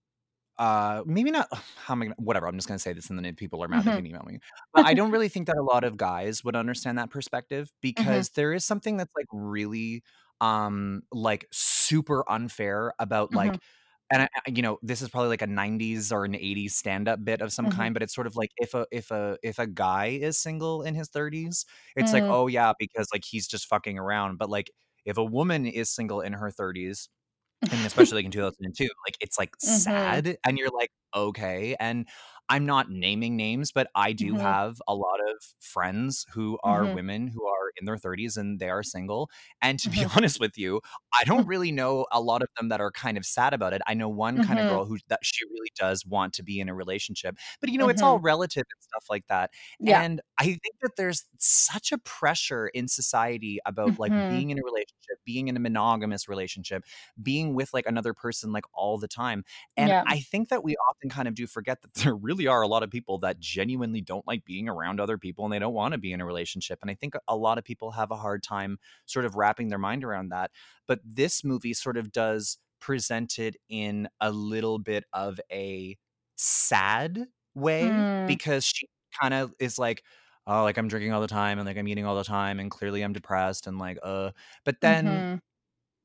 uh 0.59 1.03
maybe 1.05 1.31
not 1.31 1.47
how 1.85 1.93
am 1.93 2.03
I 2.03 2.05
gonna, 2.07 2.15
whatever 2.19 2.47
i'm 2.47 2.55
just 2.57 2.67
gonna 2.67 2.79
say 2.79 2.93
this 2.93 3.09
and 3.09 3.17
then 3.19 3.25
if 3.25 3.37
people 3.37 3.63
are 3.63 3.67
mad 3.69 3.85
they 3.85 3.91
Mhm. 3.91 3.93
can 3.93 4.05
email 4.05 4.23
me 4.27 4.39
but 4.73 4.85
i 4.85 4.93
don't 4.93 5.11
really 5.11 5.29
think 5.29 5.47
that 5.47 5.57
a 5.57 5.63
lot 5.63 5.83
of 5.83 5.97
guys 5.97 6.43
would 6.43 6.55
understand 6.55 6.97
that 6.99 7.09
perspective 7.11 7.71
Mhm. 7.97 8.23
because 8.23 8.29
there 8.31 8.53
is 8.53 8.65
something 8.65 8.97
that's 8.97 9.15
like 9.15 9.27
really 9.31 10.03
um 10.41 11.03
like 11.11 11.47
super 11.51 12.23
unfair 12.29 12.93
about 12.99 13.33
like 13.33 13.53
Mhm. 13.53 13.59
and 14.11 14.23
I, 14.23 14.29
you 14.49 14.61
know 14.61 14.79
this 14.81 15.01
is 15.01 15.09
probably 15.09 15.29
like 15.29 15.41
a 15.43 15.47
90s 15.47 16.11
or 16.11 16.25
an 16.25 16.35
80s 16.35 16.75
stand-up 16.75 17.23
bit 17.23 17.41
of 17.41 17.53
some 17.53 17.67
Mhm. 17.67 17.69
kind 17.69 17.93
but 17.93 18.01
it's 18.03 18.13
sort 18.15 18.27
of 18.27 18.35
like 18.35 18.51
if 18.57 18.73
a 18.73 18.87
if 18.91 19.11
a 19.11 19.37
if 19.43 19.59
a 19.59 19.67
guy 19.67 20.07
is 20.07 20.39
single 20.39 20.83
in 20.83 20.95
his 20.95 21.09
30s 21.09 21.65
it's 21.95 22.13
like 22.13 22.23
Mm. 22.23 22.29
oh 22.29 22.47
yeah 22.47 22.73
because 22.79 23.07
like 23.13 23.23
he's 23.25 23.47
just 23.47 23.67
fucking 23.67 23.99
around 23.99 24.37
but 24.37 24.49
like 24.49 24.71
if 25.05 25.17
a 25.17 25.23
woman 25.23 25.65
is 25.65 25.89
single 25.89 26.21
in 26.21 26.33
her 26.33 26.51
30s 26.51 27.09
and 27.71 27.85
especially 27.85 28.17
like 28.17 28.25
in 28.25 28.31
2002, 28.31 28.85
like 29.07 29.17
it's 29.21 29.37
like 29.39 29.55
Mhm. 29.63 30.19
sad 30.19 30.37
and 30.45 30.57
you're 30.57 30.69
like, 30.71 30.89
okay. 31.15 31.75
And 31.79 32.07
I'm 32.49 32.65
not 32.65 32.89
naming 32.89 33.35
names, 33.37 33.71
but 33.71 33.89
I 33.95 34.11
do 34.13 34.35
Mhm. 34.35 34.59
have 34.59 34.81
a 34.87 34.95
lot 34.95 35.19
of 35.29 35.37
friends 35.59 36.25
who 36.33 36.57
are 36.63 36.87
Mhm. 36.87 36.99
women 36.99 37.27
who 37.27 37.45
are 37.47 37.71
in 37.79 37.85
their 37.85 37.97
30s 37.97 38.37
and 38.37 38.59
they 38.59 38.69
are 38.69 38.83
single. 38.83 39.29
And 39.61 39.79
to 39.79 39.89
be 39.89 40.03
Mhm. 40.03 40.09
honest 40.15 40.39
with 40.39 40.57
you, 40.57 40.81
I 41.19 41.23
don't 41.25 41.45
really 41.47 41.71
know 41.71 42.07
a 42.11 42.21
lot 42.21 42.41
of 42.41 42.49
them 42.57 42.69
that 42.69 42.81
are 42.81 42.91
kind 42.91 43.17
of 43.17 43.25
sad 43.25 43.53
about 43.53 43.73
it. 43.73 43.81
I 43.87 43.93
know 43.93 44.09
one 44.09 44.39
kind 44.39 44.59
of 44.59 44.65
Mhm. 44.65 44.67
girl 44.67 44.85
who 44.85 44.97
that 45.09 45.19
she 45.23 45.45
really 45.45 45.71
does 45.75 46.05
want 46.05 46.33
to 46.35 46.43
be 46.43 46.59
in 46.59 46.69
a 46.69 46.75
relationship, 46.75 47.37
but 47.61 47.69
you 47.69 47.77
know, 47.77 47.87
it's 47.87 48.01
all 48.01 48.17
Mhm. 48.17 48.21
relative 48.21 48.63
and 48.71 48.83
stuff 48.83 49.05
like 49.09 49.27
that. 49.27 49.51
Yeah. 49.79 50.03
And 50.03 50.21
I 50.39 50.45
think 50.45 50.75
that 50.81 50.95
there's 50.97 51.25
such 51.37 51.91
a 51.91 51.97
pressure 51.99 52.67
in 52.69 52.87
society 52.87 53.59
about 53.65 53.99
like 53.99 54.13
being 54.27 54.49
in 54.51 54.57
a 54.59 54.63
relationship, 54.63 55.19
being 55.25 55.47
in 55.49 55.57
a 55.57 55.59
monogamous 55.59 56.27
relationship, 56.27 56.83
being 57.21 57.53
with 57.53 57.73
like 57.73 57.85
another 57.85 58.13
person 58.13 58.51
like 58.51 58.65
all 58.73 58.97
the 58.97 59.07
time. 59.07 59.43
And 59.77 59.95
Yeah. 59.95 60.05
I 60.07 60.19
think 60.19 60.49
that 60.49 60.63
we 60.63 60.75
often 60.89 61.09
kind 61.09 61.27
of 61.27 61.35
do 61.35 61.47
forget 61.47 61.81
that 61.81 61.93
there 61.95 62.15
really 62.15 62.38
are 62.47 62.61
a 62.61 62.67
lot 62.67 62.83
of 62.83 62.89
people 62.91 63.17
that 63.19 63.39
genuinely 63.39 64.01
don't 64.01 64.25
like 64.27 64.45
being 64.45 64.69
around 64.69 64.99
other 64.99 65.17
people 65.17 65.45
and 65.45 65.53
they 65.53 65.59
don't 65.59 65.73
want 65.73 65.93
to 65.93 65.97
be 65.97 66.11
in 66.13 66.21
a 66.21 66.25
relationship. 66.25 66.79
And 66.81 66.91
I 66.91 66.95
think 66.95 67.13
a 67.27 67.35
lot 67.35 67.57
of 67.57 67.63
people 67.63 67.91
have 67.91 68.11
a 68.11 68.15
hard 68.17 68.43
time 68.43 68.79
sort 69.05 69.25
of 69.25 69.35
wrapping 69.35 69.69
their 69.69 69.77
mind 69.79 70.03
around 70.03 70.29
that. 70.29 70.51
But 70.87 71.01
this 71.03 71.43
movie 71.43 71.73
sort 71.73 71.97
of 71.97 72.11
does 72.11 72.57
present 72.79 73.39
it 73.39 73.57
in 73.67 74.09
a 74.21 74.31
little 74.31 74.79
bit 74.79 75.03
of 75.13 75.39
a 75.51 75.97
sad 76.35 77.27
way 77.55 77.91
Mm. 77.91 78.05
because 78.25 78.63
she 78.65 78.87
kind 79.19 79.33
of 79.33 79.53
is 79.59 79.77
like, 79.77 80.03
oh, 80.47 80.63
like 80.63 80.77
I'm 80.77 80.87
drinking 80.87 81.11
all 81.13 81.21
the 81.21 81.27
time 81.27 81.59
and 81.59 81.67
like 81.67 81.77
I'm 81.77 81.87
eating 81.87 82.05
all 82.05 82.15
the 82.15 82.23
time 82.23 82.59
and 82.59 82.71
clearly 82.71 83.03
I'm 83.03 83.13
depressed 83.13 83.67
and 83.67 83.77
like, 83.77 83.97
uh, 84.03 84.31
but 84.63 84.81
then 84.81 85.23
Mhm. 85.23 85.39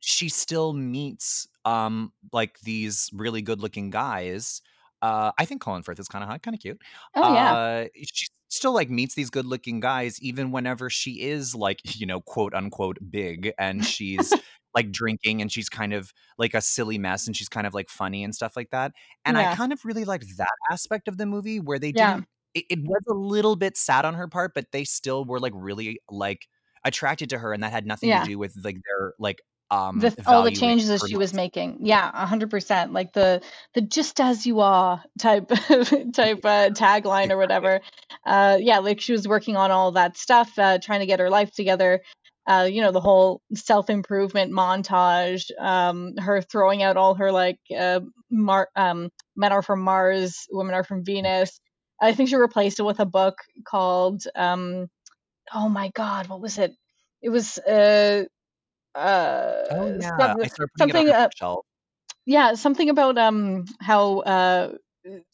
she 0.01 0.29
still 0.29 0.73
meets 0.73 1.49
um 1.65 2.13
like 2.33 2.61
these 2.61 3.11
really 3.13 3.43
good 3.43 3.61
looking 3.61 3.91
guys. 3.91 4.61
Uh, 5.05 5.33
I 5.39 5.45
think 5.45 5.61
Colin 5.61 5.83
Firth 5.83 5.99
is 6.01 6.09
kind 6.09 6.23
of 6.25 6.31
hot, 6.31 6.43
kind 6.43 6.55
of 6.55 6.61
cute. 6.61 6.81
Oh 7.17 7.35
yeah. 7.35 7.57
Uh, 7.57 7.87
she 8.05 8.27
still 8.49 8.73
like 8.73 8.89
meets 8.91 9.15
these 9.15 9.31
good 9.31 9.47
looking 9.47 9.81
guys 9.81 10.21
even 10.23 10.53
whenever 10.53 10.89
she 10.89 11.23
is 11.23 11.55
like 11.55 11.81
you 12.01 12.07
know 12.07 12.21
quote 12.21 12.55
unquote 12.55 12.99
big 13.11 13.53
and 13.59 13.85
she's 13.85 14.33
like 14.75 14.91
drinking 14.93 15.41
and 15.41 15.53
she's 15.53 15.69
kind 15.69 15.93
of 15.93 16.13
like 16.39 16.55
a 16.55 16.61
silly 16.61 16.99
mess 16.99 17.27
and 17.27 17.37
she's 17.37 17.49
kind 17.49 17.67
of 17.67 17.75
like 17.75 17.89
funny 17.89 18.25
and 18.25 18.35
stuff 18.35 18.57
like 18.57 18.71
that. 18.71 18.93
And 19.25 19.39
I 19.39 19.47
kind 19.47 19.73
of 19.73 19.85
really 19.85 20.05
liked 20.05 20.27
that 20.39 20.49
aspect 20.71 21.09
of 21.09 21.17
the 21.19 21.27
movie 21.27 21.61
where 21.61 21.79
they 21.79 21.93
Yeah. 21.93 22.17
didn't. 22.17 22.29
It, 22.55 22.65
it 22.71 22.79
was 22.85 23.03
a 23.09 23.15
little 23.15 23.57
bit 23.57 23.77
sad 23.77 24.05
on 24.05 24.15
her 24.15 24.29
part, 24.29 24.53
but 24.55 24.67
they 24.73 24.85
still 24.85 25.25
were 25.25 25.41
like 25.41 25.53
really 25.57 26.01
like 26.11 26.47
attracted 26.85 27.31
to 27.31 27.39
her, 27.39 27.53
and 27.53 27.63
that 27.63 27.73
had 27.73 27.87
nothing 27.87 28.13
to 28.13 28.21
do 28.21 28.39
with 28.39 28.55
like 28.65 28.77
their 28.85 29.15
like 29.19 29.41
um 29.71 30.01
The 30.01 30.17
all 30.27 30.43
the 30.43 30.51
changes 30.53 30.89
that 30.89 31.03
she 31.03 31.17
was 31.17 31.33
making. 31.35 31.79
Yeah, 31.83 32.11
a 32.13 32.27
hundred 32.27 32.51
percent. 32.51 32.93
Like 32.93 33.13
the 33.13 33.43
the 33.75 33.81
just 33.83 34.21
as 34.21 34.47
you 34.47 34.61
are 34.61 35.03
type 35.19 35.49
type 35.49 36.45
uh, 36.45 36.71
tagline 36.83 37.31
or 37.31 37.37
whatever. 37.39 37.81
Uh, 38.27 38.59
yeah, 38.61 38.79
like 38.79 39.01
she 39.01 39.13
was 39.13 39.29
working 39.29 39.57
on 39.57 39.71
all 39.71 39.93
that 39.93 40.17
stuff, 40.17 40.51
uh, 40.59 40.79
trying 40.83 41.01
to 41.01 41.07
get 41.07 41.21
her 41.21 41.31
life 41.31 41.53
together. 41.53 42.03
Uh, 42.47 42.69
you 42.71 42.83
know, 42.83 42.93
the 42.93 43.01
whole 43.01 43.41
self 43.55 43.91
improvement 43.91 44.53
montage. 44.53 45.51
Um, 45.61 46.17
her 46.19 46.41
throwing 46.43 46.83
out 46.83 46.97
all 46.97 47.15
her 47.15 47.33
like 47.33 47.59
uh, 47.77 48.01
Mar- 48.31 48.71
um, 48.77 49.11
men 49.37 49.53
are 49.53 49.63
from 49.63 49.81
Mars, 49.81 50.47
women 50.51 50.75
are 50.75 50.85
from 50.85 51.05
Venus. 51.05 51.61
I 52.01 52.13
think 52.15 52.29
she 52.29 52.37
replaced 52.37 52.81
it 52.81 52.85
with 52.85 53.01
a 53.01 53.07
book 53.07 53.37
called 53.67 54.25
um, 54.37 54.89
oh 55.53 55.69
my 55.69 55.91
god, 55.95 56.29
what 56.29 56.41
was 56.41 56.59
it? 56.59 56.73
It 57.23 57.31
was 57.31 57.59
uh 57.59 58.25
Oh 58.95 59.01
uh 59.01 59.97
yeah, 59.99 60.11
I 60.19 60.47
it 60.47 60.53
something 60.79 61.11
uh, 61.11 61.29
yeah 62.27 62.55
something 62.55 62.91
about 62.91 63.19
um 63.19 63.65
how 63.81 64.21
uh 64.21 64.73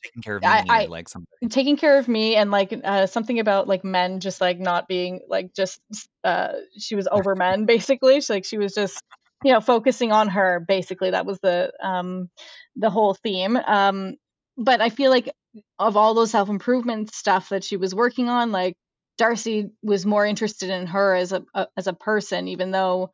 taking 0.03 0.23
care 0.23 0.37
of 0.37 0.43
me 0.43 0.49
I 0.49 0.87
like 0.87 1.09
something. 1.09 1.49
taking 1.49 1.77
care 1.77 1.99
of 1.99 2.09
me 2.09 2.37
and 2.37 2.51
like 2.51 2.73
uh 2.85 3.07
something 3.07 3.39
about 3.39 3.69
like 3.69 3.85
men 3.85 4.21
just 4.21 4.41
like 4.41 4.59
not 4.59 4.89
being 4.89 5.21
like 5.29 5.55
just 5.55 5.81
uh 6.25 6.53
she 6.79 6.95
was 6.97 7.09
over 7.11 7.35
men 7.35 7.67
basically. 7.67 8.21
She, 8.21 8.33
like 8.33 8.45
she 8.45 8.59
was 8.59 8.75
just 8.75 9.03
you 9.45 9.53
know 9.53 9.61
focusing 9.61 10.13
on 10.13 10.29
her 10.29 10.61
basically. 10.61 11.11
That 11.11 11.27
was 11.27 11.39
the 11.41 11.73
um 11.83 12.31
the 12.77 12.91
whole 12.91 13.15
theme. 13.15 13.57
Um 13.57 14.17
but 14.57 14.81
i 14.81 14.91
feel 14.91 15.11
like 15.11 15.33
of 15.79 15.97
all 15.97 16.15
those 16.15 16.33
self-improvement 16.33 17.15
stuff 17.15 17.49
that 17.51 17.65
she 17.65 17.77
was 17.77 17.95
working 17.95 18.29
on 18.29 18.53
like 18.53 18.75
Darcy 19.21 19.71
was 19.83 20.07
more 20.07 20.25
interested 20.25 20.71
in 20.71 20.87
her 20.87 21.15
as 21.15 21.33
a, 21.33 21.45
a 21.55 21.67
as 21.77 21.87
a 21.87 21.93
person, 21.93 22.49
even 22.49 22.71
though 22.71 23.13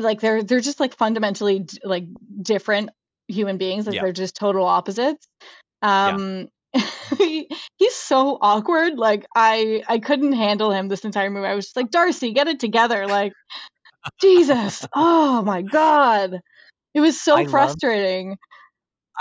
like 0.00 0.20
they're 0.20 0.42
they're 0.42 0.60
just 0.60 0.80
like 0.80 0.96
fundamentally 0.96 1.66
like 1.84 2.04
different 2.40 2.90
human 3.28 3.58
beings. 3.58 3.86
Like 3.86 3.96
Yeah. 3.96 4.02
they're 4.02 4.12
just 4.12 4.34
total 4.36 4.64
opposites. 4.66 5.26
Um, 5.82 6.48
he, 7.18 7.48
he's 7.76 7.94
so 7.94 8.38
awkward. 8.40 8.98
Like 8.98 9.26
I 9.34 9.82
I 9.88 9.98
couldn't 9.98 10.32
handle 10.32 10.70
him 10.70 10.88
this 10.88 11.04
entire 11.04 11.30
movie. 11.30 11.46
I 11.46 11.54
was 11.54 11.66
just 11.66 11.76
like 11.76 11.90
Darcy, 11.90 12.32
get 12.32 12.48
it 12.48 12.60
together. 12.60 13.06
Like 13.06 13.32
Jesus. 14.20 14.86
Oh 14.94 15.42
my 15.42 15.62
god. 15.62 16.40
It 16.94 17.00
was 17.00 17.20
so 17.20 17.36
I 17.36 17.44
frustrating. 17.46 18.36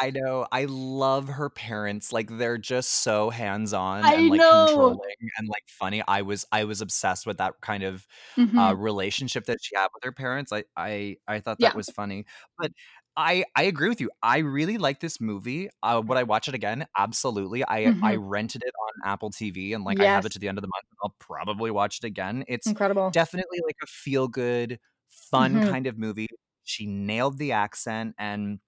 I 0.01 0.09
know. 0.11 0.47
I 0.51 0.65
love 0.65 1.27
her 1.27 1.49
parents. 1.49 2.11
Like 2.11 2.27
they're 2.37 2.57
just 2.57 2.89
so 3.03 3.29
hands-on 3.29 4.11
and 4.11 4.27
like 4.27 4.43
know. 4.49 4.49
controlling 4.49 5.13
and 5.37 5.47
like 5.47 5.63
funny. 5.69 6.01
I 6.07 6.23
was 6.23 6.45
I 6.51 6.63
was 6.63 6.81
obsessed 6.81 7.27
with 7.27 7.37
that 7.37 7.61
kind 7.61 7.83
of 7.83 8.07
Mhm. 8.37 8.61
uh 8.61 8.75
relationship 8.77 9.45
that 9.45 9.59
she 9.61 9.75
had 9.75 9.89
with 9.93 10.03
her 10.03 10.11
parents. 10.11 10.51
I 10.51 10.63
I 10.75 11.17
I 11.27 11.39
thought 11.39 11.61
that 11.61 11.73
Yeah. 11.73 11.75
was 11.75 11.89
funny. 11.91 12.25
But 12.57 12.71
I 13.15 13.43
I 13.55 13.63
agree 13.63 13.89
with 13.89 14.01
you. 14.01 14.09
I 14.23 14.39
really 14.39 14.77
like 14.79 15.01
this 15.01 15.21
movie. 15.21 15.69
Uh 15.83 16.01
would 16.05 16.17
I 16.17 16.23
watch 16.23 16.47
it 16.47 16.55
again? 16.55 16.87
Absolutely. 16.97 17.63
I 17.67 17.91
I 18.01 18.15
Mhm. 18.15 18.17
rented 18.17 18.63
it 18.65 18.73
on 18.87 19.09
Apple 19.11 19.29
TV 19.29 19.73
and 19.73 19.83
like 19.83 19.99
I 20.01 20.07
have 20.07 20.25
it 20.25 20.31
to 20.33 20.39
the 20.39 20.47
end 20.47 20.57
of 20.57 20.63
the 20.63 20.67
month 20.69 20.85
and 20.89 20.97
I'll 21.03 21.15
probably 21.19 21.69
watch 21.69 21.99
it 22.03 22.05
again. 22.07 22.43
It's 22.47 22.73
Incredible. 22.73 23.13
definitely 23.13 23.59
like 23.65 23.75
a 23.83 23.87
feel 23.87 24.27
good, 24.27 24.79
fun 25.09 25.59
Mhm. 25.59 25.75
kind 25.75 25.85
of 25.87 25.97
movie. 25.99 26.27
She 26.63 26.87
nailed 26.87 27.37
the 27.37 27.51
accent 27.51 28.15
and 28.17 28.59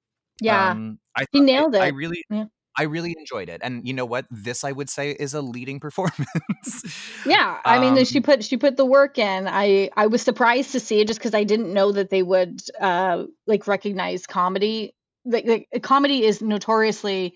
Yeah. 0.41 0.71
um, 0.71 0.99
I 1.15 1.25
He 1.31 1.39
nailed 1.41 1.75
I, 1.75 1.85
I 1.85 1.87
really, 1.89 2.23
Yeah. 2.29 2.45
I 2.77 2.83
really 2.83 3.15
enjoyed 3.17 3.49
it, 3.49 3.61
and 3.63 3.87
you 3.87 3.93
know 3.93 4.05
what? 4.05 4.25
This 4.31 4.63
I 4.63 4.71
would 4.71 4.89
say 4.89 5.11
is 5.11 5.33
a 5.33 5.41
leading 5.41 5.79
performance. 5.87 6.83
Yeah, 7.25 7.59
I 7.65 7.79
mean, 7.79 8.03
she 8.05 8.17
Um, 8.17 8.23
put 8.23 8.43
she 8.43 8.57
put 8.57 8.77
the 8.77 8.85
work 8.85 9.17
in. 9.17 9.47
I 9.47 9.89
I 9.95 10.07
was 10.07 10.21
surprised 10.21 10.71
to 10.73 10.79
see 10.79 10.99
it 10.99 11.07
just 11.07 11.19
because 11.19 11.33
I 11.33 11.43
didn't 11.43 11.73
know 11.73 11.91
that 11.91 12.09
they 12.09 12.23
would 12.23 12.61
uh 12.79 13.25
like 13.47 13.67
recognize 13.67 14.25
comedy. 14.27 14.93
Like, 15.25 15.45
like 15.45 15.83
comedy 15.83 16.25
is 16.25 16.41
notoriously 16.41 17.35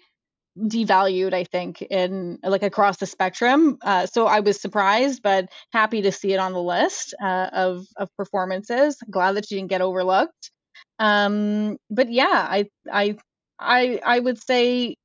devalued, 0.59 1.33
I 1.33 1.43
think, 1.45 1.81
in 1.83 2.39
like 2.43 2.63
across 2.63 2.97
the 2.97 3.05
spectrum. 3.05 3.77
Uh, 3.81 4.07
so 4.07 4.27
I 4.27 4.41
was 4.41 4.59
surprised, 4.59 5.21
but 5.23 5.49
happy 5.71 6.01
to 6.01 6.11
see 6.11 6.33
it 6.33 6.37
on 6.39 6.53
the 6.53 6.61
list 6.61 7.13
uh, 7.23 7.49
of 7.53 7.85
of 7.97 8.09
performances. 8.17 8.97
Glad 9.09 9.33
that 9.33 9.47
she 9.47 9.55
didn't 9.55 9.69
get 9.69 9.81
overlooked. 9.81 10.51
Um, 10.99 11.77
but 11.89 12.11
yeah, 12.11 12.47
I 12.49 12.65
I 12.91 13.17
I 13.59 13.99
I 14.05 14.19
would 14.19 14.41
say 14.43 14.95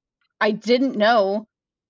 I 0.40 0.51
didn't 0.53 0.97
know 0.97 1.47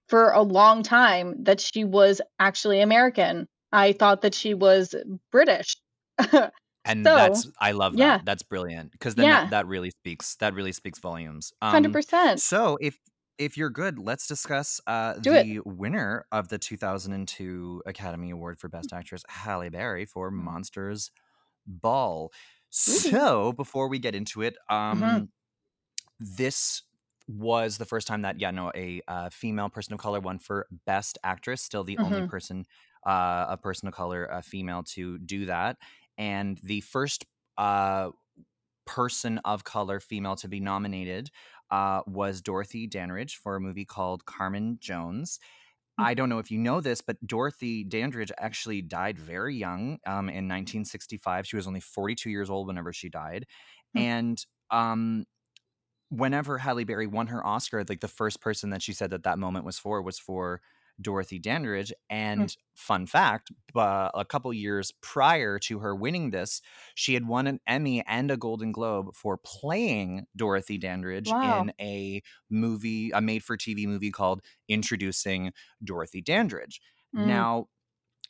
for 0.08 0.30
a 0.30 0.42
long 0.42 0.82
time 0.82 1.44
that 1.44 1.60
she 1.60 1.84
was 1.84 2.20
actually 2.38 2.80
American. 2.80 3.46
I 3.72 3.92
thought 3.92 4.22
that 4.22 4.34
she 4.34 4.54
was 4.54 4.94
British. 5.30 5.76
and 6.84 7.06
So, 7.06 7.16
that's 7.16 7.46
I 7.60 7.72
love 7.72 7.98
that. 7.98 8.16
yeah. 8.16 8.22
That's 8.22 8.42
brilliant 8.42 8.92
because 8.92 9.14
then 9.14 9.28
Yeah. 9.28 9.30
that, 9.30 9.50
that 9.50 9.66
really 9.66 9.90
speaks. 9.90 10.36
That 10.36 10.54
really 10.54 10.72
speaks 10.72 10.98
volumes. 10.98 11.52
Um, 11.62 11.72
Hundred 11.72 11.92
percent. 11.92 12.42
So 12.42 12.78
if 12.80 12.98
if 13.38 13.56
you're 13.56 13.70
good, 13.70 13.98
let's 13.98 14.26
discuss 14.26 14.80
uh, 14.86 15.14
Do 15.20 15.34
it. 15.34 15.48
the 15.48 15.60
winner 15.64 16.26
of 16.32 16.48
the 16.48 16.58
2002 16.58 17.82
Academy 17.86 18.30
Award 18.30 18.58
for 18.58 18.68
Best 18.68 18.92
Actress, 18.92 19.24
Halle 19.28 19.68
Berry, 19.70 20.04
for 20.06 20.30
Mm. 20.38 20.46
Monster's 20.46 21.10
Ball. 21.66 22.32
So 22.74 23.52
before 23.52 23.88
we 23.88 23.98
get 23.98 24.14
into 24.14 24.40
it, 24.42 24.56
um, 24.70 25.20
Mhm. 25.20 25.32
this 26.20 26.82
was 27.28 27.78
the 27.78 27.86
first 27.86 28.06
time 28.08 28.22
that 28.22 28.40
yeah 28.40 28.50
no 28.50 28.72
a 28.74 29.02
uh, 29.08 29.30
female 29.30 29.70
person 29.70 29.94
of 29.94 30.00
color 30.00 30.20
won 30.20 30.38
for 30.38 30.68
Best 30.86 31.18
Actress. 31.24 31.62
Still 31.62 31.84
the 31.84 31.98
only 32.00 32.22
Mhm. 32.22 32.32
person 32.32 32.66
uh, 33.06 33.46
a 33.50 33.58
person 33.58 33.88
of 33.88 33.94
color, 33.94 34.26
a 34.26 34.42
female, 34.42 34.82
to 34.84 35.18
do 35.20 35.46
that, 35.46 35.78
and 36.18 36.58
the 36.64 36.80
first 36.82 37.26
uh, 37.58 38.10
person 38.84 39.38
of 39.38 39.64
color 39.64 40.00
female 40.00 40.36
to 40.36 40.48
be 40.48 40.60
nominated 40.60 41.30
uh, 41.70 42.02
was 42.06 42.40
Dorothy 42.42 42.86
Dandridge 42.86 43.36
for 43.36 43.56
a 43.56 43.60
movie 43.60 43.84
called 43.84 44.24
Carmen 44.26 44.78
Jones. 44.80 45.38
Mm. 46.00 46.04
I 46.04 46.14
don't 46.14 46.28
know 46.28 46.38
if 46.38 46.50
you 46.50 46.58
know 46.58 46.80
this, 46.80 47.00
but 47.00 47.24
Dorothy 47.26 47.84
Dandridge 47.84 48.32
actually 48.38 48.82
died 48.82 49.18
very 49.18 49.56
young 49.56 49.98
um, 50.06 50.28
in 50.28 50.48
1965. 50.48 51.46
She 51.46 51.56
was 51.56 51.66
only 51.66 51.80
42 51.80 52.30
years 52.30 52.50
old 52.50 52.66
whenever 52.66 52.92
she 52.92 53.08
died. 53.08 53.46
Hmm. 53.94 54.00
And 54.00 54.46
um, 54.70 55.26
whenever 56.08 56.58
Halle 56.58 56.84
Berry 56.84 57.06
won 57.06 57.28
her 57.28 57.44
Oscar, 57.46 57.84
like 57.88 58.00
the 58.00 58.08
first 58.08 58.40
person 58.40 58.70
that 58.70 58.82
she 58.82 58.92
said 58.92 59.10
that 59.10 59.24
that 59.24 59.38
moment 59.38 59.64
was 59.64 59.78
for 59.78 60.02
was 60.02 60.18
for 60.18 60.60
Dorothy 61.02 61.38
Dandridge. 61.38 61.92
And 62.08 62.56
fun 62.74 63.06
fact, 63.06 63.50
uh, 63.74 64.10
a 64.14 64.24
couple 64.24 64.52
years 64.52 64.92
prior 65.02 65.58
to 65.60 65.80
her 65.80 65.94
winning 65.94 66.30
this, 66.30 66.62
she 66.94 67.14
had 67.14 67.26
won 67.26 67.46
an 67.46 67.60
Emmy 67.66 68.02
and 68.06 68.30
a 68.30 68.36
Golden 68.36 68.72
Globe 68.72 69.14
for 69.14 69.36
playing 69.38 70.26
Dorothy 70.36 70.78
Dandridge 70.78 71.28
Wow. 71.28 71.40
in 71.40 71.72
a 71.80 72.22
movie, 72.50 73.10
a 73.10 73.20
made 73.20 73.44
for 73.44 73.56
TV 73.56 73.86
movie 73.86 74.10
called 74.10 74.42
Introducing 74.68 75.52
Dorothy 75.84 76.22
Dandridge. 76.22 76.80
Mm. 77.14 77.26
Now, 77.26 77.68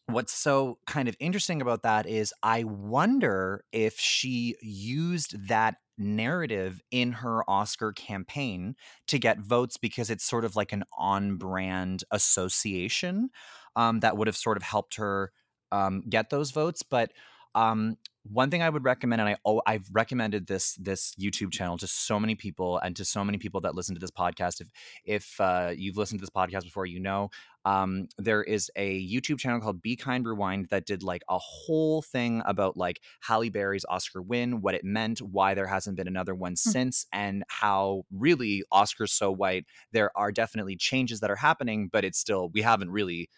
what's 0.07 0.33
so 0.33 0.79
kind 0.87 1.09
of 1.09 1.17
interesting 1.21 1.63
about 1.63 1.83
that 1.83 2.07
is 2.07 2.35
I 2.43 2.65
wonder 2.65 3.65
if 3.73 3.99
she 3.99 4.57
used 4.61 5.49
that 5.49 5.77
narrative 5.99 6.81
in 6.91 7.13
her 7.13 7.49
Oscar 7.49 7.93
campaign 7.93 8.75
to 9.09 9.19
get 9.19 9.39
votes 9.39 9.77
because 9.77 10.11
it's 10.11 10.25
sort 10.25 10.45
of 10.45 10.57
like 10.57 10.73
an 10.73 10.85
on 10.97 11.37
brand 11.37 12.05
association 12.11 13.31
um, 13.77 14.01
that 14.01 14.17
would 14.17 14.27
have 14.27 14.37
sort 14.37 14.57
of 14.57 14.63
helped 14.63 14.97
her 14.97 15.33
um, 15.71 16.03
get 16.09 16.31
those 16.31 16.51
votes. 16.51 16.83
But 16.83 17.13
um, 17.55 17.97
one 18.25 18.51
thing 18.51 18.63
I 18.63 18.71
would 18.71 18.85
recommend, 18.85 19.21
and 19.21 19.31
I 19.31 19.37
oh, 19.45 19.63
I've 19.67 19.89
recommended 19.93 20.47
this 20.47 20.75
this 20.77 21.15
YouTube 21.21 21.53
channel 21.53 21.77
to 21.79 21.87
so 21.87 22.21
many 22.21 22.35
people 22.35 22.79
and 22.79 22.95
to 22.97 23.05
so 23.05 23.25
many 23.25 23.39
people 23.39 23.61
that 23.63 23.75
listen 23.75 23.95
to 23.95 24.01
this 24.01 24.11
podcast. 24.11 24.61
If 24.61 24.69
if 25.05 25.41
uh, 25.41 25.73
you've 25.77 25.97
listened 25.97 26.21
to 26.21 26.23
this 26.23 26.31
podcast 26.31 26.65
before, 26.65 26.87
you 26.87 27.01
know 27.01 27.31
um, 27.65 28.09
there 28.19 28.43
is 28.43 28.71
a 28.77 29.07
YouTube 29.09 29.39
channel 29.39 29.61
called 29.61 29.83
Be 29.83 29.97
Kind 29.97 30.27
Rewind 30.27 30.67
that 30.71 30.87
did 30.87 31.03
like 31.03 31.23
a 31.29 31.39
whole 31.39 32.03
thing 32.03 32.43
about 32.45 32.77
like 32.77 33.01
Halle 33.21 33.51
Berry's 33.51 33.85
Oscar 33.89 34.21
win, 34.23 34.61
what 34.63 34.75
it 34.75 34.85
meant, 34.85 35.21
why 35.21 35.55
there 35.55 35.67
hasn't 35.67 35.97
been 35.97 36.09
another 36.09 36.35
one 36.35 36.57
since, 36.57 37.07
and 37.13 37.45
how 37.49 38.05
really 38.11 38.65
Oscar's 38.73 39.13
so 39.13 39.31
white. 39.31 39.67
There 39.93 40.11
are 40.17 40.33
definitely 40.33 40.77
changes 40.77 41.21
that 41.21 41.31
are 41.31 41.37
happening, 41.37 41.89
but 41.89 42.05
it's 42.05 42.19
still 42.19 42.49
we 42.51 42.63
haven't 42.63 42.91
really 42.91 43.29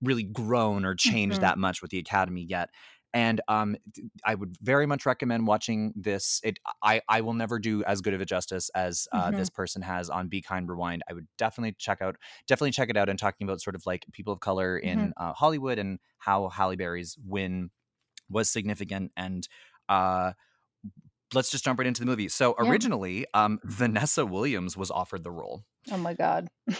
really 0.00 0.24
grown 0.24 0.84
or 0.84 0.94
changed 0.96 1.38
Mhm. 1.38 1.40
that 1.40 1.58
much 1.58 1.80
with 1.80 1.90
the 1.92 1.98
Academy 1.98 2.42
yet. 2.42 2.70
And 3.14 3.40
um, 3.48 3.76
I 4.24 4.34
would 4.34 4.56
very 4.62 4.86
much 4.86 5.04
recommend 5.04 5.46
watching 5.46 5.92
this. 5.96 6.40
It 6.42 6.58
I 6.82 7.02
I 7.08 7.20
will 7.20 7.34
never 7.34 7.58
do 7.58 7.84
as 7.84 8.00
good 8.00 8.14
of 8.14 8.20
a 8.20 8.24
justice 8.24 8.70
as 8.74 9.06
uh, 9.12 9.30
Mhm. 9.30 9.36
this 9.36 9.50
person 9.50 9.82
has 9.82 10.08
on 10.08 10.28
Be 10.28 10.40
Kind 10.40 10.68
Rewind. 10.68 11.02
I 11.10 11.12
would 11.12 11.26
definitely 11.36 11.74
check 11.78 12.00
out 12.00 12.16
definitely 12.46 12.70
check 12.72 12.88
it 12.88 12.96
out 12.96 13.08
and 13.08 13.18
talking 13.18 13.46
about 13.46 13.60
sort 13.60 13.76
of 13.76 13.84
like 13.84 14.06
people 14.12 14.32
of 14.32 14.40
color 14.40 14.78
in 14.78 15.12
uh, 15.18 15.32
Hollywood 15.34 15.78
and 15.78 15.98
how 16.18 16.48
Halle 16.48 16.76
Berry's 16.76 17.18
win 17.26 17.70
was 18.30 18.48
significant 18.50 19.12
and 19.16 19.46
uh 19.90 20.32
let's 21.34 21.50
just 21.50 21.64
jump 21.64 21.78
right 21.78 21.86
into 21.86 22.00
the 22.00 22.06
movie. 22.06 22.28
So 22.28 22.54
Yeah. 22.58 22.68
originally 22.70 23.26
um 23.34 23.58
Vanessa 23.64 24.24
Williams 24.24 24.76
was 24.76 24.90
offered 24.90 25.22
the 25.24 25.30
role. 25.30 25.64
Oh 25.90 25.96
my 25.98 26.14
god. 26.14 26.48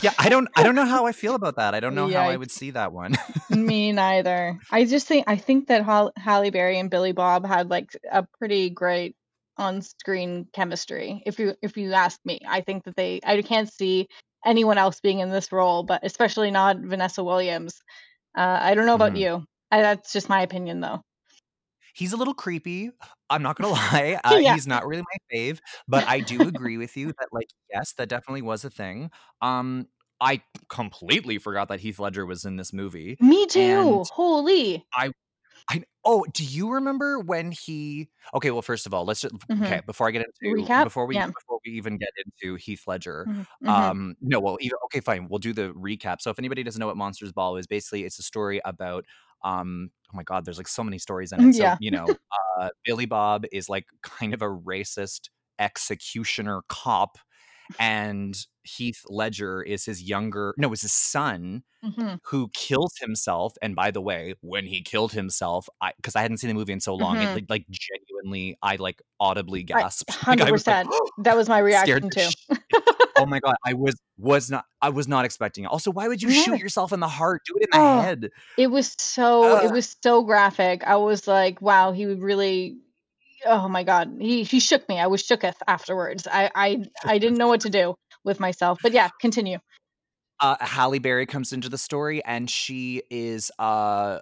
yeah, 0.00 0.12
I 0.18 0.28
don't 0.28 0.48
I 0.56 0.62
don't 0.62 0.74
know 0.74 0.86
how 0.86 1.06
I 1.06 1.12
feel 1.12 1.34
about 1.34 1.56
that. 1.56 1.74
I 1.74 1.80
don't 1.80 1.94
know 1.94 2.08
how 2.08 2.28
I 2.28 2.36
would 2.36 2.50
see 2.50 2.70
that 2.72 2.92
one. 2.92 3.14
Me 3.50 3.92
neither. 3.92 4.58
I 4.70 4.84
just 4.84 5.06
think 5.06 5.24
I 5.28 5.36
think 5.36 5.68
that 5.68 5.82
Hall- 5.82 6.12
Halle 6.16 6.50
Berry 6.50 6.78
and 6.78 6.90
Billy 6.90 7.12
Bob 7.12 7.44
had 7.46 7.68
like 7.70 7.90
a 8.10 8.26
pretty 8.38 8.70
great 8.70 9.14
on-screen 9.58 10.46
chemistry. 10.52 11.22
If 11.26 11.38
you 11.38 11.54
if 11.62 11.76
you 11.76 11.92
ask 11.92 12.18
me, 12.24 12.40
I 12.48 12.60
think 12.60 12.84
that 12.84 12.96
they 12.96 13.20
I 13.24 13.40
can't 13.42 13.70
see 13.72 14.08
anyone 14.44 14.78
else 14.78 15.00
being 15.00 15.20
in 15.20 15.30
this 15.30 15.52
role, 15.52 15.82
but 15.82 16.00
especially 16.04 16.50
not 16.50 16.78
Vanessa 16.78 17.22
Williams. 17.24 17.80
Uh, 18.36 18.58
I 18.60 18.74
don't 18.74 18.86
know 18.86 18.94
about 18.94 19.12
Mhm. 19.12 19.20
you. 19.20 19.44
I, 19.70 19.82
that's 19.82 20.12
just 20.12 20.28
my 20.28 20.42
opinion, 20.42 20.80
though. 20.80 21.02
He's 21.96 22.12
a 22.12 22.16
little 22.18 22.34
creepy. 22.34 22.90
I'm 23.30 23.42
not 23.42 23.56
gonna 23.56 23.72
lie. 23.72 24.20
Uh, 24.24 24.38
Yeah. 24.38 24.54
He's 24.54 24.66
not 24.66 24.86
really 24.86 25.02
my 25.02 25.36
fave, 25.36 25.60
but 25.88 26.04
I 26.06 26.20
do 26.20 26.46
agree 26.46 26.76
with 26.76 26.94
you 26.96 27.06
that, 27.18 27.28
like, 27.32 27.48
yes, 27.72 27.94
that 27.94 28.08
definitely 28.10 28.42
was 28.42 28.64
a 28.64 28.70
thing. 28.70 29.10
Um, 29.40 29.88
I 30.20 30.42
completely 30.68 31.38
forgot 31.38 31.68
that 31.68 31.80
Heath 31.80 31.98
Ledger 31.98 32.26
was 32.26 32.44
in 32.44 32.56
this 32.56 32.72
movie. 32.72 33.18
Me 33.20 33.44
too. 33.46 34.04
Holy. 34.10 34.86
I 34.94 35.10
I, 35.70 35.84
oh, 36.04 36.24
do 36.34 36.44
you 36.44 36.72
remember 36.72 37.18
when 37.20 37.52
he? 37.52 38.10
Okay, 38.34 38.50
well, 38.52 38.62
first 38.62 38.86
of 38.86 38.94
all, 38.94 39.04
let's 39.06 39.20
just 39.22 39.34
Mhm. 39.48 39.62
okay 39.64 39.82
before 39.86 40.08
I 40.08 40.12
get 40.12 40.24
into 40.26 40.66
Recap? 40.66 40.82
before 40.82 41.06
we 41.06 41.16
Yeah. 41.16 41.26
before 41.34 41.60
we 41.64 41.72
even 41.72 41.98
get 41.98 42.10
into 42.24 42.56
Heath 42.56 42.84
Ledger. 42.86 43.28
Mhm, 43.28 43.46
mhm. 43.60 43.92
Um, 43.92 44.16
no, 44.20 44.40
well, 44.40 44.58
either 44.60 44.76
okay, 44.86 45.00
fine. 45.00 45.28
We'll 45.28 45.38
do 45.40 45.52
the 45.52 45.72
recap. 45.74 46.20
So 46.20 46.30
if 46.30 46.38
anybody 46.38 46.62
doesn't 46.62 46.80
know 46.80 46.86
what 46.88 46.96
Monster's 46.96 47.32
Ball 47.32 47.56
is, 47.56 47.66
basically 47.66 48.04
it's 48.04 48.18
a 48.18 48.22
story 48.22 48.60
about 48.64 49.04
um 49.46 49.90
oh 50.12 50.16
my 50.16 50.24
god, 50.24 50.44
there's 50.46 50.58
like 50.58 50.68
so 50.68 50.84
many 50.84 50.98
stories 50.98 51.32
in 51.32 51.40
it. 51.40 51.54
So, 51.54 51.70
Yeah. 51.70 51.78
you 51.78 51.90
know, 51.92 52.16
uh 52.60 52.70
Billy 52.84 53.06
Bob 53.06 53.46
is 53.52 53.68
like 53.70 53.86
kind 54.02 54.34
of 54.34 54.42
a 54.42 54.46
racist 54.50 55.30
executioner 55.60 56.62
cop 56.68 57.18
and 57.78 58.36
Heath 58.64 59.02
Ledger 59.08 59.62
is 59.62 59.84
his 59.86 60.02
younger 60.02 60.54
no, 60.58 60.72
it's 60.72 60.82
his 60.82 60.92
son 60.94 61.64
hmm 61.82 62.16
who 62.24 62.50
kills 62.54 62.92
himself. 63.00 63.54
And 63.62 63.76
by 63.76 63.90
the 63.92 64.00
way, 64.02 64.34
when 64.42 64.66
he 64.66 64.82
killed 64.82 65.12
himself, 65.12 65.68
I 65.80 65.92
because 65.96 66.16
I 66.16 66.22
hadn't 66.22 66.38
seen 66.38 66.48
the 66.48 66.54
movie 66.54 66.72
in 66.72 66.80
so 66.80 66.94
long, 66.94 67.20
it 67.22 67.30
Mhm. 67.30 67.34
like, 67.34 67.46
like 67.48 67.66
genuinely, 67.70 68.56
I 68.62 68.76
like 68.76 69.02
audibly 69.20 69.62
gasped. 69.62 70.10
Hundred 70.22 70.46
like, 70.46 70.54
percent. 70.54 70.88
That 71.18 71.36
was 71.36 71.48
my 71.48 71.58
reaction 71.58 72.10
too. 72.10 72.28
oh 73.16 73.26
my 73.26 73.40
god, 73.40 73.56
I 73.64 73.74
was 73.74 73.96
was 74.18 74.50
not 74.50 74.64
I 74.80 74.90
was 74.90 75.08
not 75.08 75.24
expecting 75.24 75.64
it. 75.64 75.68
Also, 75.68 75.90
why 75.90 76.08
would 76.08 76.22
you 76.22 76.30
No. 76.30 76.42
shoot 76.42 76.58
yourself 76.58 76.92
in 76.92 77.00
the 77.00 77.08
heart? 77.08 77.42
Do 77.46 77.54
it 77.56 77.64
in 77.64 77.70
the 77.70 77.78
Oh. 77.78 78.00
head. 78.02 78.30
It 78.56 78.68
was 78.68 78.94
so 78.98 79.56
it 79.56 79.70
was 79.70 79.96
so 80.02 80.22
graphic. 80.22 80.82
I 80.84 80.96
was 80.96 81.26
like, 81.26 81.60
wow, 81.60 81.92
he 81.92 82.06
would 82.06 82.20
really 82.22 82.78
oh 83.44 83.68
my 83.68 83.82
god. 83.84 84.16
He 84.20 84.44
he 84.44 84.60
shook 84.60 84.88
me. 84.88 84.98
I 84.98 85.06
was 85.08 85.22
shooketh 85.22 85.56
afterwards. 85.66 86.26
I 86.30 86.50
I 86.54 86.84
I 87.04 87.18
didn't 87.18 87.38
know 87.38 87.48
what 87.48 87.60
to 87.62 87.70
do 87.70 87.94
with 88.24 88.40
myself. 88.40 88.78
But 88.82 88.92
yeah, 88.92 89.10
continue. 89.20 89.58
Uh 90.40 90.56
Halle 90.60 90.98
Berry 90.98 91.26
comes 91.26 91.52
into 91.52 91.68
the 91.68 91.78
story 91.78 92.22
and 92.24 92.50
she 92.50 93.02
is 93.10 93.50
uh 93.58 94.20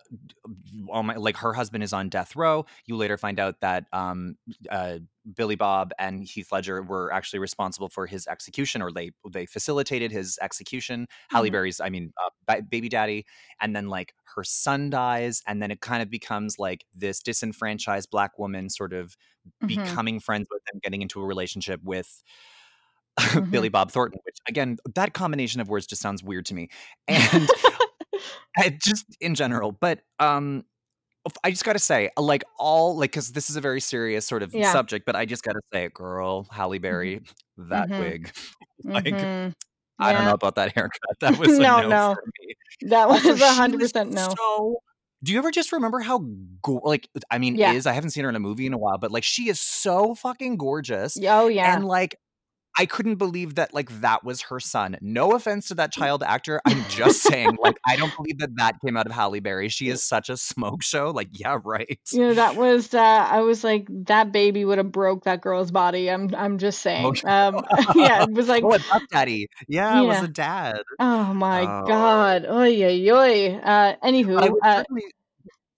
oh 0.90 1.02
my 1.02 1.16
like 1.16 1.36
her 1.36 1.52
husband 1.52 1.82
is 1.84 1.92
on 1.92 2.08
death 2.08 2.36
row. 2.36 2.66
You 2.86 2.96
later 2.96 3.16
find 3.18 3.40
out 3.40 3.60
that 3.60 3.86
um 3.92 4.36
uh 4.70 4.98
Billy 5.34 5.56
Bob 5.56 5.92
and 5.98 6.22
Heath 6.24 6.52
Ledger 6.52 6.82
were 6.82 7.12
actually 7.12 7.38
responsible 7.38 7.88
for 7.88 8.06
his 8.06 8.26
execution 8.26 8.82
or 8.82 8.92
they 8.92 9.10
they 9.30 9.46
facilitated 9.46 10.12
his 10.12 10.38
execution. 10.42 11.06
Halle 11.30 11.48
Mhm. 11.48 11.50
Berry's 11.50 11.80
I 11.80 11.88
mean 11.90 12.12
uh, 12.48 12.60
baby 12.68 12.88
daddy 12.88 13.26
and 13.60 13.74
then 13.74 13.88
like 13.88 14.14
her 14.36 14.44
son 14.44 14.90
dies 14.90 15.42
and 15.46 15.62
then 15.62 15.70
it 15.70 15.80
kind 15.80 16.02
of 16.02 16.10
becomes 16.10 16.58
like 16.58 16.84
this 16.94 17.20
disenfranchised 17.20 18.10
black 18.10 18.38
woman 18.38 18.68
sort 18.70 18.92
of 18.92 19.16
Mhm. 19.60 20.04
becoming 20.06 20.20
friends 20.20 20.46
with 20.50 20.62
and 20.72 20.82
getting 20.82 21.02
into 21.02 21.20
a 21.20 21.26
relationship 21.26 21.80
with 21.82 22.22
Mhm. 23.18 23.50
Billy 23.50 23.68
Bob 23.68 23.90
Thornton, 23.92 24.20
which 24.24 24.36
again, 24.48 24.78
that 24.94 25.12
combination 25.14 25.60
of 25.60 25.68
words 25.68 25.86
just 25.86 26.02
sounds 26.02 26.22
weird 26.22 26.46
to 26.46 26.54
me. 26.54 26.68
And 28.56 28.80
just 28.80 29.06
in 29.20 29.34
general, 29.34 29.72
but 29.72 30.00
um 30.20 30.64
I 31.42 31.50
just 31.50 31.64
gotta 31.64 31.78
say, 31.78 32.10
like 32.18 32.44
all 32.58 32.96
like 32.96 33.10
because 33.12 33.32
this 33.32 33.50
is 33.50 33.56
a 33.56 33.60
very 33.60 33.80
serious 33.80 34.26
sort 34.26 34.42
of 34.42 34.54
Yeah. 34.54 34.72
subject, 34.72 35.06
but 35.06 35.16
I 35.16 35.24
just 35.26 35.42
gotta 35.42 35.60
say, 35.72 35.88
girl, 35.92 36.46
Halle 36.50 36.78
Berry, 36.78 37.22
that 37.56 37.88
Mhm. 37.88 37.98
wig. 38.00 38.32
like 38.84 39.04
Mhm. 39.06 39.54
I 39.98 40.12
don't 40.12 40.24
know 40.24 40.34
about 40.34 40.56
that 40.56 40.74
haircut. 40.74 41.00
That 41.20 41.38
was 41.38 41.58
a 41.58 41.62
No, 41.62 41.80
no, 41.82 41.88
no. 41.88 42.16
That 42.82 43.08
was 43.08 43.24
a 43.40 43.52
hundred 43.54 43.80
percent 43.80 44.12
no. 44.12 44.28
So 44.38 44.76
do 45.24 45.32
you 45.32 45.38
ever 45.38 45.50
just 45.50 45.72
remember 45.72 46.00
how 46.00 46.18
go- 46.62 46.82
like 46.84 47.08
I 47.30 47.38
mean 47.38 47.56
Yeah. 47.56 47.72
is 47.72 47.86
I 47.86 47.92
haven't 47.92 48.10
seen 48.10 48.24
her 48.24 48.30
in 48.30 48.36
a 48.36 48.40
movie 48.40 48.66
in 48.66 48.74
a 48.74 48.78
while, 48.78 48.98
but 48.98 49.10
like 49.10 49.24
she 49.24 49.48
is 49.48 49.60
so 49.60 50.14
fucking 50.14 50.56
gorgeous. 50.58 51.16
Oh 51.26 51.48
yeah. 51.48 51.74
And 51.74 51.84
like, 51.86 52.16
I 52.76 52.86
couldn't 52.86 53.16
believe 53.16 53.54
that 53.54 53.72
like 53.72 54.00
that 54.00 54.24
was 54.24 54.42
her 54.42 54.58
son. 54.58 54.96
No 55.00 55.32
offense 55.34 55.68
to 55.68 55.74
that 55.76 55.92
child 55.92 56.22
actor. 56.22 56.60
I'm 56.64 56.84
just 56.88 57.22
saying, 57.30 57.56
like, 57.62 57.76
I 57.86 57.96
don't 57.96 58.14
believe 58.16 58.38
that 58.38 58.50
that 58.56 58.76
came 58.84 58.96
out 58.96 59.06
of 59.06 59.12
Halle 59.12 59.38
Berry. 59.40 59.68
She 59.68 59.88
is 59.88 60.02
such 60.02 60.28
a 60.28 60.36
smoke 60.36 60.82
show. 60.82 61.10
Like, 61.10 61.28
yeah, 61.32 61.58
right. 61.64 61.98
you 62.12 62.20
know 62.20 62.34
that 62.34 62.56
was 62.56 62.92
uh 62.92 62.98
I 62.98 63.40
was 63.42 63.62
like 63.62 63.86
that 64.06 64.32
baby 64.32 64.64
would 64.64 64.78
have 64.78 64.90
broke 64.92 65.24
that 65.24 65.40
girl's 65.40 65.70
body. 65.70 66.10
I'm 66.10 66.34
I'm 66.34 66.58
just 66.58 66.80
saying. 66.80 67.16
Um 67.24 67.64
yeah, 67.94 68.22
it 68.24 68.32
was 68.32 68.48
like 68.48 68.64
oh, 68.64 68.72
a 68.74 68.78
Duck 68.78 69.02
Daddy. 69.10 69.48
Yeah, 69.68 70.00
it 70.00 70.06
was 70.06 70.22
a 70.22 70.28
dad. 70.28 70.78
oh 71.00 71.32
my 71.34 71.62
Oh. 71.62 71.86
god. 71.86 72.44
Oh 72.48 72.64
yeah, 72.64 73.12
oy. 73.12 73.54
Uh 73.56 73.94
anywho, 74.04 74.34
But 74.34 74.44
I 74.44 74.50
would 74.50 74.60
uh, 74.62 74.84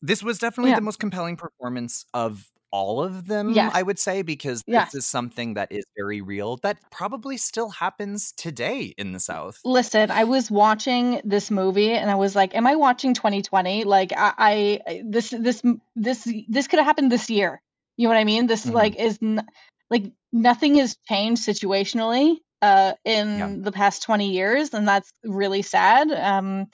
this 0.02 0.22
was 0.22 0.38
definitely 0.38 0.70
Yeah. 0.70 0.76
the 0.76 0.82
most 0.82 0.98
compelling 0.98 1.36
performance 1.36 2.04
of 2.14 2.50
all 2.76 3.02
of 3.02 3.26
them, 3.26 3.52
Yes. 3.54 3.72
I 3.74 3.82
would 3.82 3.98
say, 3.98 4.20
because 4.20 4.62
this 4.66 4.94
is 4.94 5.06
something 5.06 5.54
that 5.54 5.72
is 5.72 5.84
very 5.96 6.20
real 6.20 6.58
that 6.58 6.76
probably 6.90 7.38
still 7.38 7.70
happens 7.70 8.32
today 8.36 8.92
in 8.98 9.12
the 9.12 9.20
South. 9.20 9.60
Listen, 9.64 10.10
I 10.10 10.24
was 10.24 10.50
watching 10.50 11.22
this 11.24 11.50
movie 11.50 11.92
and 11.92 12.10
I 12.10 12.16
was 12.16 12.36
like, 12.36 12.54
"Am 12.54 12.66
I 12.66 12.76
watching 12.76 13.14
2020? 13.14 13.84
Like, 13.84 14.12
I, 14.14 14.80
I 14.86 15.02
this, 15.04 15.30
this, 15.30 15.62
this, 15.94 16.28
this 16.48 16.66
could 16.68 16.78
have 16.78 16.86
happened 16.86 17.10
this 17.10 17.30
year. 17.30 17.62
You 17.96 18.08
know 18.08 18.14
what 18.14 18.20
I 18.20 18.24
mean? 18.24 18.46
This 18.46 18.66
Mhm. 18.66 18.74
like 18.74 18.96
is 18.96 19.18
n- 19.22 19.46
like 19.90 20.12
nothing 20.32 20.74
has 20.74 20.98
changed 21.08 21.42
situationally 21.48 22.36
uh, 22.60 22.92
in 23.04 23.38
Yeah. 23.38 23.54
the 23.58 23.72
past 23.72 24.02
20 24.02 24.32
years, 24.32 24.74
and 24.74 24.86
that's 24.86 25.10
really 25.24 25.62
sad. 25.62 26.10
Um, 26.12 26.66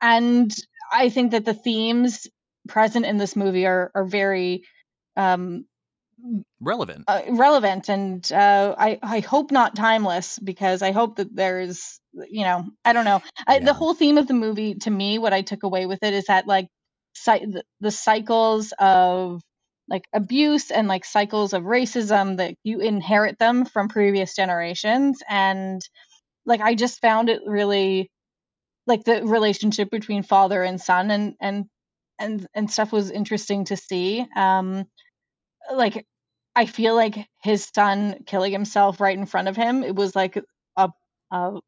and 0.00 0.54
I 0.92 1.08
think 1.08 1.32
that 1.32 1.44
the 1.44 1.54
themes 1.54 2.28
present 2.68 3.06
in 3.06 3.18
this 3.18 3.34
movie 3.34 3.66
are 3.66 3.90
are 3.94 4.04
very 4.04 4.62
um, 5.16 5.66
Relevant. 6.60 7.06
uh, 7.06 7.22
relevant 7.28 7.88
and 7.88 8.30
uh, 8.32 8.74
I, 8.78 8.98
I 9.02 9.20
hope 9.20 9.50
not 9.50 9.76
timeless 9.76 10.38
because 10.38 10.82
I 10.82 10.92
hope 10.92 11.16
that 11.16 11.34
there's 11.34 12.00
you 12.30 12.44
know 12.44 12.64
I 12.84 12.92
don't 12.92 13.04
know 13.04 13.22
I, 13.46 13.58
Yeah. 13.58 13.66
the 13.66 13.74
whole 13.74 13.94
theme 13.94 14.18
of 14.18 14.26
the 14.26 14.34
movie 14.34 14.74
to 14.76 14.90
me 14.90 15.18
what 15.18 15.32
I 15.32 15.42
took 15.42 15.62
away 15.64 15.86
with 15.86 16.02
it 16.02 16.14
is 16.14 16.26
that 16.26 16.46
like 16.46 16.68
cy- 17.14 17.40
the, 17.46 17.62
the 17.80 17.90
cycles 17.90 18.72
of 18.78 19.42
like 19.88 20.04
abuse 20.14 20.70
and 20.70 20.88
like 20.88 21.04
cycles 21.04 21.52
of 21.52 21.64
racism 21.64 22.38
that 22.38 22.54
you 22.64 22.80
inherit 22.80 23.38
them 23.38 23.66
from 23.66 23.88
previous 23.88 24.34
generations 24.34 25.22
and 25.28 25.82
like 26.46 26.60
I 26.62 26.74
just 26.74 27.00
found 27.00 27.30
it 27.30 27.42
really 27.46 28.10
like 28.86 29.04
the 29.04 29.24
relationship 29.24 29.90
between 29.90 30.24
father 30.24 30.62
and 30.64 30.80
son 30.80 31.10
and 31.12 31.34
and 31.40 31.66
and 32.18 32.46
and 32.54 32.70
stuff 32.70 32.92
was 32.92 33.10
interesting 33.10 33.64
to 33.66 33.76
see 33.76 34.26
um 34.36 34.86
like 35.74 36.06
I 36.54 36.66
feel 36.66 36.94
like 36.94 37.26
his 37.42 37.70
son 37.74 38.24
killing 38.26 38.52
himself 38.52 39.00
right 39.00 39.16
in 39.16 39.26
front 39.26 39.48
of 39.48 39.56
him, 39.56 39.82
it 39.82 39.94
was 39.94 40.14
like 40.14 40.38
a, 40.76 40.90
a 41.30 41.60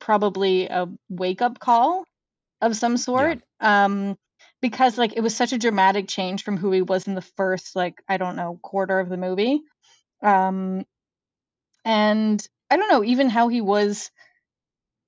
probably 0.00 0.66
a 0.68 0.88
wake 1.08 1.42
up 1.42 1.58
call 1.58 2.04
of 2.60 2.76
some 2.76 2.96
sort. 2.96 3.40
Um 3.60 4.16
because 4.60 4.96
like 4.96 5.12
it 5.16 5.20
was 5.20 5.36
such 5.36 5.52
a 5.52 5.58
dramatic 5.58 6.08
change 6.08 6.42
from 6.42 6.56
who 6.56 6.70
he 6.72 6.82
was 6.82 7.06
in 7.06 7.14
the 7.14 7.22
first 7.36 7.76
like 7.76 8.02
I 8.08 8.16
don't 8.16 8.36
know 8.36 8.58
quarter 8.62 8.98
of 8.98 9.08
the 9.08 9.16
movie. 9.18 9.60
Um 10.22 10.84
and 11.84 12.46
I 12.70 12.76
don't 12.76 12.88
know 12.88 13.04
even 13.04 13.28
how 13.28 13.48
he 13.48 13.60
was 13.60 14.10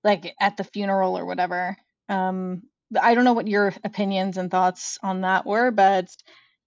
like 0.05 0.35
at 0.41 0.57
the 0.57 0.65
funeral 0.65 1.19
or 1.19 1.25
whatever. 1.25 1.77
Um 2.09 2.63
I 3.01 3.15
don't 3.15 3.25
know 3.25 3.33
what 3.33 3.49
your 3.49 3.73
opinions 3.85 4.37
and 4.37 4.51
thoughts 4.51 4.99
on 5.03 5.23
that 5.23 5.45
were, 5.47 5.71
but 5.71 6.09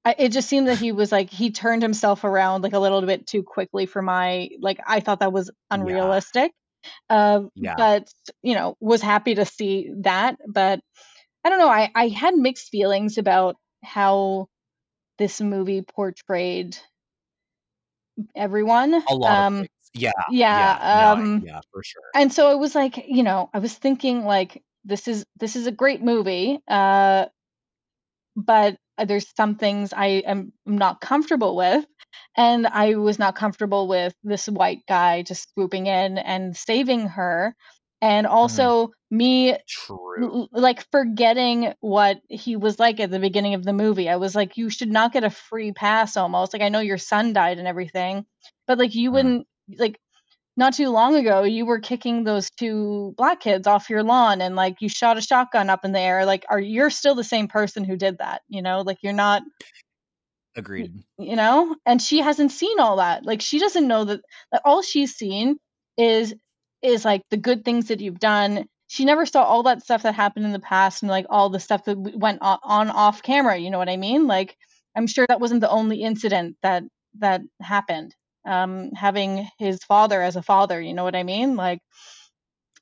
I, 0.05 0.15
it 0.17 0.29
just 0.29 0.49
seemed 0.49 0.67
that 0.67 0.77
he 0.77 0.91
was 0.91 1.11
like 1.11 1.29
he 1.29 1.51
turned 1.51 1.81
himself 1.81 2.23
around 2.23 2.63
like 2.63 2.73
a 2.73 2.79
little 2.79 3.01
bit 3.01 3.27
too 3.27 3.43
quickly 3.43 3.85
for 3.85 4.01
my 4.01 4.49
like 4.59 4.79
I 4.85 4.99
thought 4.99 5.19
that 5.19 5.33
was 5.33 5.51
unrealistic. 5.69 6.51
Uh, 7.09 7.43
Yeah. 7.55 7.75
but 7.77 8.09
you 8.41 8.55
know 8.55 8.75
was 8.79 9.01
happy 9.01 9.35
to 9.35 9.45
see 9.45 9.91
that. 10.01 10.37
But 10.47 10.79
I 11.43 11.49
don't 11.49 11.59
know. 11.59 11.69
I 11.69 11.89
I 11.95 12.07
had 12.07 12.35
mixed 12.35 12.69
feelings 12.69 13.17
about 13.17 13.55
how 13.83 14.47
this 15.17 15.41
movie 15.41 15.81
portrayed 15.81 16.77
everyone. 18.35 18.93
A 18.93 19.15
lot 19.15 19.45
um. 19.45 19.67
Yeah. 19.93 20.11
yeah. 20.29 20.99
no, 20.99 21.23
um, 21.23 21.41
yeah, 21.43 21.61
for 21.71 21.81
sure. 21.83 22.03
and 22.13 22.31
so 22.31 22.51
it 22.51 22.59
was 22.59 22.75
like 22.75 23.05
you 23.07 23.23
know 23.23 23.49
i 23.55 23.59
was 23.59 23.73
thinking 23.73 24.23
like 24.23 24.61
this 24.89 25.07
is 25.07 25.25
this 25.39 25.55
is 25.55 25.67
a 25.67 25.71
great 25.71 26.01
movie 26.03 26.59
uh 26.69 27.25
but 28.35 28.77
there's 29.05 29.31
some 29.37 29.55
things 29.55 29.93
i 29.95 30.07
am 30.25 30.53
not 30.65 31.01
comfortable 31.01 31.55
with 31.55 31.85
and 32.37 32.67
i 32.67 32.95
was 32.95 33.19
not 33.19 33.35
comfortable 33.35 33.87
with 33.87 34.13
this 34.23 34.47
white 34.47 34.81
guy 34.87 35.21
just 35.23 35.51
swooping 35.53 35.87
in 35.87 36.17
and 36.17 36.57
saving 36.57 37.07
her 37.07 37.55
and 38.01 38.27
also 38.27 38.91
me 39.11 39.57
True. 39.67 40.47
like 40.51 40.85
forgetting 40.91 41.73
what 41.81 42.19
he 42.29 42.55
was 42.55 42.79
like 42.79 42.99
at 42.99 43.11
the 43.11 43.19
beginning 43.19 43.55
of 43.55 43.63
the 43.63 43.73
movie. 43.73 44.09
I 44.09 44.17
was 44.17 44.35
like, 44.35 44.57
you 44.57 44.69
should 44.69 44.91
not 44.91 45.13
get 45.13 45.23
a 45.23 45.29
free 45.29 45.71
pass 45.73 46.17
almost. 46.17 46.53
Like 46.53 46.61
I 46.61 46.69
know 46.69 46.79
your 46.79 46.97
son 46.97 47.33
died 47.33 47.59
and 47.59 47.67
everything, 47.67 48.25
but 48.67 48.77
like 48.77 48.95
you 48.95 49.09
Mm. 49.09 49.13
wouldn't 49.13 49.47
like 49.77 49.99
not 50.57 50.73
too 50.73 50.89
long 50.89 51.15
ago 51.15 51.43
you 51.43 51.65
were 51.65 51.79
kicking 51.79 52.23
those 52.23 52.49
two 52.51 53.13
black 53.17 53.39
kids 53.39 53.67
off 53.67 53.89
your 53.89 54.03
lawn 54.03 54.41
and 54.41 54.55
like 54.55 54.77
you 54.81 54.89
shot 54.89 55.17
a 55.17 55.21
shotgun 55.21 55.69
up 55.69 55.85
in 55.85 55.91
the 55.91 55.99
air. 55.99 56.25
Like 56.25 56.45
are 56.49 56.59
you're 56.59 56.89
still 56.89 57.15
the 57.15 57.23
same 57.23 57.47
person 57.47 57.83
who 57.83 57.95
did 57.95 58.17
that, 58.19 58.41
you 58.49 58.61
know? 58.61 58.81
Like 58.81 58.97
you're 59.01 59.13
not 59.13 59.43
Agreed. 60.55 60.93
you 61.17 61.35
know 61.35 61.75
and 61.85 62.01
she 62.01 62.19
hasn't 62.19 62.51
seen 62.51 62.79
all 62.79 62.97
that 62.97 63.25
like 63.25 63.41
she 63.41 63.59
doesn't 63.59 63.87
know 63.87 64.03
that, 64.05 64.19
that 64.51 64.61
all 64.65 64.81
she's 64.81 65.13
seen 65.15 65.57
is 65.97 66.33
is 66.81 67.05
like 67.05 67.21
the 67.29 67.37
good 67.37 67.63
things 67.63 67.87
that 67.89 68.01
you've 68.01 68.19
done 68.19 68.65
she 68.87 69.05
never 69.05 69.25
saw 69.25 69.43
all 69.43 69.63
that 69.63 69.83
stuff 69.83 70.03
that 70.03 70.15
happened 70.15 70.45
in 70.45 70.51
the 70.51 70.59
past 70.59 71.03
and 71.03 71.09
like 71.09 71.27
all 71.29 71.49
the 71.49 71.59
stuff 71.59 71.85
that 71.85 71.97
went 71.97 72.39
on, 72.41 72.57
on 72.63 72.89
off 72.89 73.21
camera 73.21 73.57
you 73.57 73.69
know 73.69 73.77
what 73.77 73.89
i 73.89 73.95
mean 73.95 74.27
like 74.27 74.57
i'm 74.95 75.07
sure 75.07 75.25
that 75.27 75.39
wasn't 75.39 75.61
the 75.61 75.69
only 75.69 76.01
incident 76.01 76.57
that 76.63 76.83
that 77.19 77.41
happened 77.61 78.13
um 78.49 78.91
having 78.93 79.47
his 79.59 79.83
father 79.85 80.21
as 80.23 80.35
a 80.37 80.43
father 80.43 80.81
you 80.81 80.93
know 80.93 81.05
what 81.05 81.15
i 81.15 81.23
mean 81.23 81.55
like 81.57 81.81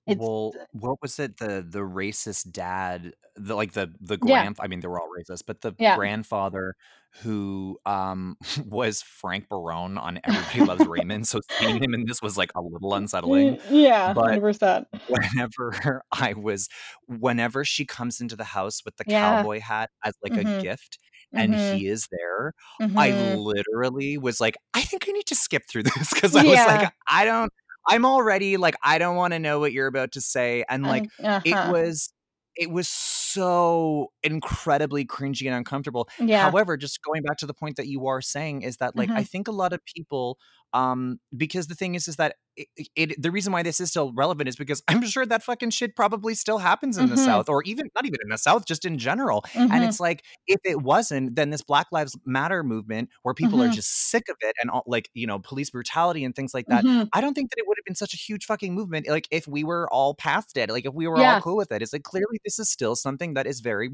It's 0.08 0.30
Well, 0.30 0.56
what 0.72 1.02
was 1.02 1.20
it? 1.20 1.38
The 1.38 1.66
the 1.68 1.80
racist 1.80 2.52
dad, 2.52 3.14
the 3.36 3.56
like 3.56 3.74
the 3.74 3.94
the 4.00 4.16
yeah, 4.22 4.46
grand 4.46 4.58
I 4.62 4.68
mean, 4.68 4.80
they 4.80 4.88
were 4.88 5.00
all 5.02 5.10
racist, 5.10 5.44
but 5.46 5.62
the 5.62 5.76
yeah. 5.78 6.00
grandfather 6.00 6.76
who 7.22 7.78
um 7.86 8.38
was 8.66 9.02
Frank 9.02 9.50
Barone 9.50 9.98
on 9.98 10.20
Everybody 10.24 10.62
Loves 10.62 10.86
Raymond. 10.86 11.28
So 11.28 11.40
seeing 11.60 11.82
him 11.84 11.94
in 11.94 12.06
this 12.06 12.22
was 12.22 12.38
like 12.38 12.52
a 12.56 12.62
little 12.62 12.94
unsettling. 12.94 13.58
Yeah, 13.70 14.14
100%. 14.14 14.88
whenever 15.08 16.04
I 16.12 16.34
was 16.34 16.70
whenever 17.08 17.66
she 17.66 17.86
comes 17.86 18.22
into 18.22 18.36
the 18.36 18.44
house 18.46 18.84
with 18.86 18.98
the 18.98 19.06
Yeah. 19.06 19.46
cowboy 19.46 19.60
hat 19.62 19.92
as 20.04 20.14
like 20.24 20.38
a 20.38 20.46
Mhm. 20.46 20.60
gift 20.60 21.00
and 21.36 21.54
Mhm. 21.54 21.56
he 21.56 21.88
is 21.88 22.08
there, 22.12 22.54
I 22.98 23.12
Mhm. 23.12 23.42
literally 23.46 24.18
was 24.18 24.40
like, 24.42 24.56
I 24.74 24.82
think 24.82 25.06
I 25.08 25.12
need 25.12 25.28
to 25.28 25.36
skip 25.36 25.64
through 25.70 25.84
this 25.98 26.14
because 26.14 26.36
I 26.36 26.44
was 26.48 26.66
like, 26.66 26.84
I 27.08 27.26
don't 27.26 27.52
I'm 27.90 28.06
already 28.06 28.58
like, 28.58 28.76
I 28.84 28.98
don't 28.98 29.16
want 29.16 29.32
to 29.34 29.40
know 29.40 29.60
what 29.60 29.72
you're 29.74 29.88
about 29.88 30.12
to 30.14 30.22
say. 30.22 30.64
And 30.70 30.88
like 30.88 31.08
Uh, 31.24 31.40
it 31.44 31.58
uh-huh. 31.58 31.64
was 31.64 32.12
it 32.56 32.72
was 32.72 32.88
so 32.90 34.12
incredibly 34.24 35.06
cringy 35.06 35.46
and 35.46 35.56
uncomfortable. 35.56 36.10
Yeah. 36.20 36.54
However, 36.54 36.76
just 36.76 37.02
going 37.04 37.22
back 37.24 37.38
to 37.38 37.46
the 37.46 37.54
point 37.54 37.76
that 37.78 37.88
you 37.88 38.08
are 38.08 38.22
saying 38.22 38.64
is 38.64 38.78
that 38.78 38.96
like 38.96 39.12
I 39.16 39.24
Mhm. 39.24 39.26
think 39.26 39.48
a 39.48 39.52
lot 39.52 39.74
of 39.74 39.86
people 39.86 40.40
um 40.74 41.20
because 41.36 41.68
the 41.68 41.76
thing 41.76 41.96
is 41.96 42.08
is 42.08 42.18
that 42.18 42.36
it, 42.58 42.68
it 42.96 43.22
the 43.22 43.32
reason 43.32 43.54
why 43.54 43.64
this 43.64 43.80
is 43.80 43.90
still 43.90 44.12
relevant 44.14 44.50
is 44.50 44.56
because 44.56 44.82
I'm 44.88 45.04
sure 45.06 45.26
that 45.26 45.44
fucking 45.44 45.70
shit 45.70 45.96
probably 45.96 46.34
still 46.36 46.58
happens 46.58 46.98
in 46.98 47.10
the 47.10 47.16
Mhm. 47.16 47.18
South 47.18 47.50
or 47.50 47.64
even 47.64 47.90
not 47.96 48.06
even 48.06 48.18
in 48.24 48.30
the 48.30 48.38
South, 48.38 48.66
just 48.66 48.84
in 48.86 48.98
general. 48.98 49.46
And 49.70 49.84
Mhm. 49.84 49.84
it's 49.84 50.00
like 50.00 50.24
if 50.48 50.60
it 50.66 50.82
wasn't, 50.82 51.36
then 51.36 51.52
this 51.52 51.62
Black 51.62 51.88
Lives 51.92 52.18
Matter 52.26 52.64
movement 52.64 53.10
where 53.24 53.34
people 53.36 53.62
are 53.62 53.70
Mhm. 53.70 53.70
just 53.70 54.10
sick 54.10 54.24
of 54.30 54.38
it 54.42 54.56
and 54.62 54.70
all, 54.72 54.84
like 54.88 55.10
you 55.14 55.28
know 55.28 55.40
police 55.40 55.70
brutality 55.70 56.24
and 56.26 56.36
things 56.36 56.54
like 56.54 56.68
that. 56.70 56.86
Mhm. 56.86 57.10
I 57.14 57.22
don't 57.22 57.34
think 57.34 57.50
that 57.52 57.60
it 57.60 57.68
would 57.68 57.78
have 57.78 57.86
been 57.86 57.96
such 57.96 58.14
a 58.14 58.18
huge 58.18 58.46
fucking 58.46 58.74
movement 58.74 59.08
like 59.08 59.28
if 59.32 59.48
we 59.48 59.64
were 59.64 59.88
all 59.94 60.16
past 60.16 60.58
it, 60.58 60.70
like 60.70 60.86
if 60.86 60.94
we 60.94 61.08
were 61.08 61.22
Yeah. 61.22 61.24
all 61.24 61.38
cool 61.38 61.56
with 61.58 61.72
it. 61.72 61.82
It's 61.82 61.94
like 61.94 62.04
clearly 62.04 62.40
this 62.44 62.60
is 62.60 62.70
still 62.70 62.96
something 62.96 63.36
that 63.36 63.48
is 63.48 63.62
very, 63.62 63.92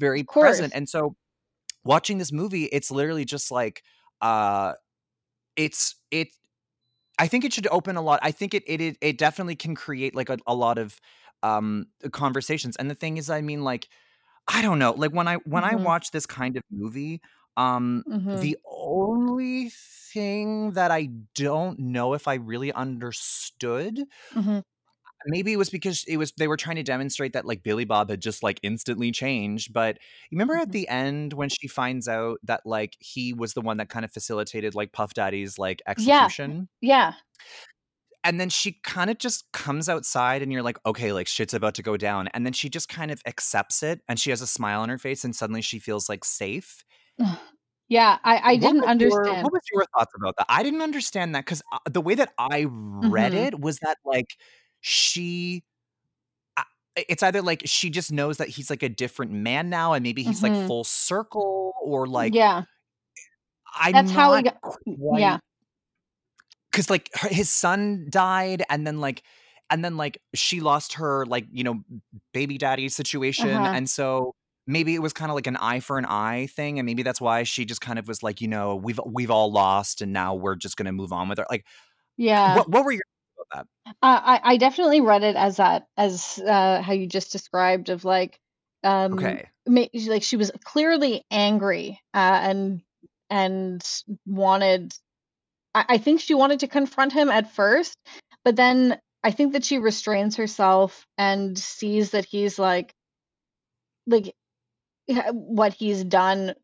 very 0.00 0.24
present. 0.24 0.72
And 0.74 0.88
so 0.88 1.16
watching 1.84 2.18
this 2.18 2.32
movie, 2.32 2.64
it's 2.66 2.90
literally 2.90 3.24
just 3.24 3.50
like 3.50 3.82
uh 4.22 4.74
it's 5.56 5.96
it 6.10 6.28
I 7.18 7.28
think 7.28 7.44
it 7.44 7.52
should 7.52 7.68
open 7.68 7.96
a 7.96 8.02
lot. 8.02 8.20
I 8.22 8.32
think 8.32 8.54
it 8.54 8.64
it 8.66 8.80
it, 8.80 8.98
it 9.00 9.18
definitely 9.18 9.56
can 9.56 9.74
create 9.74 10.14
like 10.14 10.28
a, 10.30 10.38
a 10.46 10.54
lot 10.54 10.78
of 10.78 11.00
um 11.42 11.86
conversations. 12.12 12.76
And 12.76 12.90
the 12.90 12.94
thing 12.94 13.16
is, 13.18 13.30
I 13.30 13.40
mean, 13.42 13.64
like, 13.64 13.88
I 14.48 14.62
don't 14.62 14.78
know. 14.80 14.92
Like 14.92 15.12
when 15.12 15.28
I 15.28 15.36
when 15.38 15.64
I 15.64 15.74
Mhm. 15.74 15.76
watch 15.76 16.12
this 16.12 16.26
kind 16.26 16.56
of 16.56 16.64
movie, 16.70 17.22
um 17.56 18.04
Mhm. 18.06 18.26
the 18.32 18.58
only 18.66 19.70
thing 19.70 20.72
that 20.72 20.90
I 20.92 21.10
don't 21.34 21.78
know 21.80 22.14
if 22.14 22.28
I 22.28 22.34
really 22.36 22.72
understood 22.72 24.00
Mhm. 24.34 24.62
Maybe 25.26 25.52
it 25.52 25.56
was 25.56 25.70
because 25.70 26.04
it 26.08 26.16
was 26.18 26.32
they 26.38 26.48
were 26.48 26.56
trying 26.56 26.76
to 26.76 26.82
demonstrate 26.82 27.32
that 27.34 27.44
like 27.46 27.62
Billy 27.62 27.84
Bob 27.84 28.10
had 28.10 28.20
just 28.20 28.42
like 28.42 28.60
instantly 28.62 29.12
changed. 29.12 29.72
But 29.72 29.98
you 30.30 30.36
remember 30.36 30.56
at 30.56 30.70
Mhm. 30.70 30.72
the 30.72 30.88
end 30.88 31.32
when 31.34 31.48
she 31.48 31.68
finds 31.68 32.08
out 32.08 32.38
that 32.44 32.62
like 32.66 32.96
he 33.00 33.32
was 33.32 33.54
the 33.54 33.60
one 33.62 33.78
that 33.78 33.88
kind 33.88 34.04
of 34.04 34.12
facilitated 34.12 34.74
like 34.74 34.92
Puff 34.92 35.14
Daddy's 35.14 35.58
like 35.58 35.82
execution? 35.86 36.68
Yeah. 36.80 37.12
yeah. 37.12 37.14
And 38.24 38.40
then 38.40 38.48
she 38.48 38.72
kind 38.82 39.08
of 39.08 39.18
just 39.18 39.50
comes 39.52 39.88
outside 39.88 40.42
and 40.42 40.52
you're 40.52 40.62
like, 40.62 40.78
okay, 40.84 41.12
like 41.12 41.28
shit's 41.28 41.54
about 41.54 41.74
to 41.76 41.82
go 41.82 41.96
down. 41.96 42.28
And 42.28 42.44
then 42.44 42.52
she 42.52 42.68
just 42.68 42.88
kind 42.88 43.12
of 43.12 43.22
accepts 43.24 43.82
it 43.84 44.00
and 44.08 44.18
she 44.18 44.30
has 44.30 44.40
a 44.42 44.46
smile 44.48 44.80
on 44.80 44.88
her 44.88 44.98
face 44.98 45.24
and 45.24 45.34
suddenly 45.34 45.62
she 45.62 45.78
feels 45.78 46.08
like 46.08 46.24
safe. 46.24 46.84
Yeah, 47.88 48.18
I 48.24 48.38
I 48.52 48.56
didn't 48.56 48.82
was 48.82 48.90
your 48.98 49.30
understand. 49.30 49.42
what 49.42 49.52
was 49.52 49.62
your 49.72 49.84
thoughts 49.96 50.12
about 50.16 50.34
that? 50.38 50.46
I 50.48 50.62
didn't 50.64 50.82
understand 50.82 51.34
that 51.36 51.44
because 51.44 51.62
the 51.88 52.00
way 52.00 52.16
that 52.16 52.32
I 52.38 52.66
read 52.68 53.32
Mhm. 53.32 53.34
it 53.34 53.60
was 53.60 53.78
that 53.80 53.98
like 54.04 54.26
she 54.88 55.64
it's 57.08 57.24
either 57.24 57.42
like 57.42 57.62
she 57.64 57.90
just 57.90 58.12
knows 58.12 58.36
that 58.38 58.48
he's 58.48 58.70
like 58.70 58.84
a 58.84 58.88
different 58.88 59.32
man 59.32 59.68
now 59.68 59.92
and 59.94 60.02
maybe 60.04 60.22
he's 60.22 60.42
like 60.44 60.52
Mhm. 60.52 60.68
full 60.68 60.84
circle 60.84 61.72
or 61.82 62.06
like 62.06 62.32
Yeah. 62.34 62.62
I'm 63.74 63.92
That's 63.92 64.12
how 64.12 64.34
he 64.36 64.42
got 64.44 64.56
yeah. 65.18 65.38
because 66.70 66.88
like 66.88 67.10
her, 67.14 67.28
his 67.28 67.50
son 67.50 68.06
died 68.08 68.62
and 68.70 68.86
then 68.86 69.00
like 69.00 69.22
and 69.70 69.84
then 69.84 69.96
like 69.96 70.22
she 70.34 70.60
lost 70.60 70.94
her 70.94 71.26
like 71.26 71.46
you 71.50 71.64
know 71.64 71.82
baby 72.32 72.56
daddy 72.56 72.88
situation 72.88 73.50
Uh-huh. 73.50 73.72
and 73.74 73.90
so 73.90 74.34
maybe 74.68 74.94
it 74.94 75.02
was 75.02 75.12
kind 75.12 75.30
of 75.30 75.34
like 75.34 75.48
an 75.48 75.56
eye 75.56 75.80
for 75.80 75.98
an 75.98 76.06
eye 76.06 76.46
thing 76.46 76.78
and 76.78 76.86
maybe 76.86 77.02
that's 77.02 77.20
why 77.20 77.42
she 77.42 77.64
just 77.64 77.80
kind 77.80 77.98
of 77.98 78.06
was 78.08 78.22
like 78.22 78.40
you 78.40 78.48
know 78.48 78.76
we've 78.76 79.00
we've 79.04 79.30
all 79.32 79.50
lost 79.52 80.00
and 80.00 80.12
now 80.12 80.34
we're 80.36 80.54
just 80.54 80.76
gonna 80.76 80.92
move 80.92 81.12
on 81.12 81.28
with 81.28 81.38
her 81.38 81.46
like 81.50 81.66
Yeah. 82.16 82.56
what 82.56 82.70
what 82.70 82.84
were 82.84 82.92
your 82.92 83.02
that. 83.52 83.66
Uh, 83.86 83.92
I 84.02 84.40
I 84.42 84.56
definitely 84.56 85.00
read 85.00 85.22
it 85.22 85.36
as 85.36 85.56
that 85.56 85.86
as 85.96 86.38
uh 86.38 86.82
how 86.82 86.92
you 86.92 87.06
just 87.06 87.32
described 87.32 87.88
of 87.88 88.04
like 88.04 88.38
um 88.84 89.14
okay. 89.14 89.48
like 89.66 90.22
she 90.22 90.36
was 90.36 90.52
clearly 90.64 91.24
angry 91.30 92.00
uh 92.14 92.40
and 92.42 92.82
and 93.30 93.82
wanted 94.26 94.94
I, 95.74 95.84
I 95.90 95.98
think 95.98 96.20
she 96.20 96.34
wanted 96.34 96.60
to 96.60 96.68
confront 96.68 97.12
him 97.12 97.28
at 97.28 97.52
first, 97.54 97.98
but 98.44 98.56
then 98.56 98.98
I 99.22 99.30
think 99.30 99.52
that 99.52 99.64
she 99.64 99.78
restrains 99.78 100.36
herself 100.36 101.06
and 101.18 101.58
sees 101.58 102.12
that 102.12 102.24
he's 102.24 102.58
like 102.58 102.94
like 104.06 104.34
what 105.32 105.72
he's 105.74 106.02
done 106.04 106.54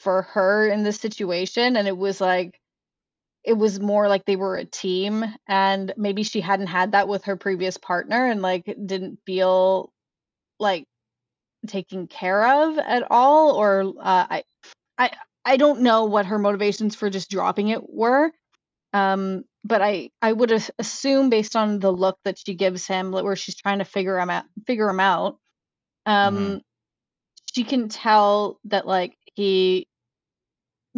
for 0.00 0.22
her 0.22 0.68
in 0.68 0.82
this 0.84 1.00
situation 1.00 1.76
and 1.76 1.86
it 1.86 1.96
was 1.96 2.20
like 2.20 2.58
it 3.44 3.54
was 3.54 3.80
more 3.80 4.08
like 4.08 4.24
they 4.24 4.36
were 4.36 4.56
a 4.56 4.64
team 4.64 5.24
and 5.46 5.92
maybe 5.96 6.22
she 6.22 6.40
hadn't 6.40 6.66
had 6.68 6.92
that 6.92 7.08
with 7.08 7.24
her 7.24 7.36
previous 7.36 7.76
partner 7.78 8.26
and 8.26 8.42
like 8.42 8.64
didn't 8.86 9.20
feel 9.26 9.92
like 10.60 10.86
taken 11.66 12.06
care 12.06 12.46
of 12.46 12.78
at 12.78 13.04
all 13.10 13.52
or 13.56 13.82
uh, 14.00 14.26
I 14.30 14.44
I 14.98 15.10
I 15.44 15.56
don't 15.56 15.82
know 15.82 16.04
what 16.06 16.26
her 16.26 16.38
motivations 16.38 16.94
for 16.96 17.10
just 17.10 17.30
dropping 17.30 17.68
it 17.68 17.82
were 17.88 18.32
um 18.94 19.44
but 19.64 19.82
I 19.82 20.10
I 20.22 20.32
would 20.32 20.52
assume 20.78 21.30
based 21.30 21.56
on 21.56 21.80
the 21.80 21.92
look 21.92 22.18
that 22.24 22.38
she 22.38 22.54
gives 22.54 22.86
him 22.86 23.12
where 23.12 23.36
she's 23.36 23.56
trying 23.56 23.80
to 23.80 23.86
figure 23.86 24.18
him 24.18 24.30
out 24.30 24.44
figure 24.66 24.88
him 24.88 25.00
out 25.00 25.38
um 26.06 26.36
Mhm. 26.36 26.62
she 27.54 27.64
can 27.64 27.88
tell 27.88 28.60
that 28.66 28.86
like 28.86 29.16
he 29.34 29.87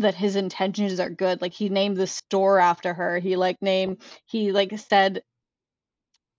that 0.01 0.15
his 0.15 0.37
intentions 0.37 1.01
are 1.01 1.11
good. 1.11 1.41
Like 1.41 1.53
he 1.55 1.69
named 1.69 1.97
the 1.97 2.07
store 2.07 2.59
after 2.59 2.95
her. 2.95 3.19
He 3.19 3.37
like 3.37 3.63
named 3.63 3.99
he 4.27 4.53
like 4.53 4.79
said 4.79 5.23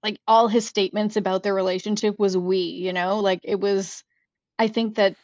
like 0.03 0.19
all 0.27 0.47
his 0.47 0.67
statements 0.67 1.15
about 1.15 1.43
their 1.43 1.53
relationship 1.53 2.17
was 2.19 2.37
we 2.37 2.57
you 2.57 2.93
know? 2.93 3.19
Like 3.19 3.41
it 3.43 3.59
was 3.59 4.03
i 4.59 4.67
think 4.67 4.95
that 4.95 5.15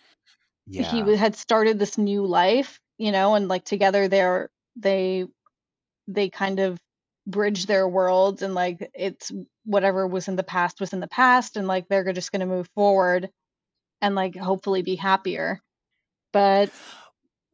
he 0.69 0.83
yeah. 0.83 0.99
w- 0.99 1.17
had 1.17 1.35
started 1.35 1.79
this 1.79 1.97
new 1.97 2.25
life 2.25 2.79
you 2.97 3.11
know 3.11 3.35
and 3.35 3.47
like 3.47 3.65
together 3.65 4.07
they're 4.07 4.49
they 4.75 5.25
they 6.07 6.29
kind 6.29 6.59
of 6.59 6.79
bridge 7.27 7.65
their 7.65 7.88
worlds 7.88 8.41
and 8.41 8.55
like 8.55 8.89
it's 8.93 9.31
whatever 9.65 10.07
was 10.07 10.27
in 10.29 10.38
the 10.38 10.43
past 10.43 10.79
was 10.79 10.93
in 10.93 11.01
the 11.01 11.07
past 11.07 11.57
and 11.57 11.67
like 11.67 11.88
they're 11.89 12.13
just 12.13 12.31
going 12.31 12.39
to 12.39 12.45
move 12.45 12.69
forward 12.75 13.29
and 14.01 14.15
like 14.15 14.35
hopefully 14.35 14.81
be 14.81 14.95
happier. 14.95 15.61
But 16.33 16.71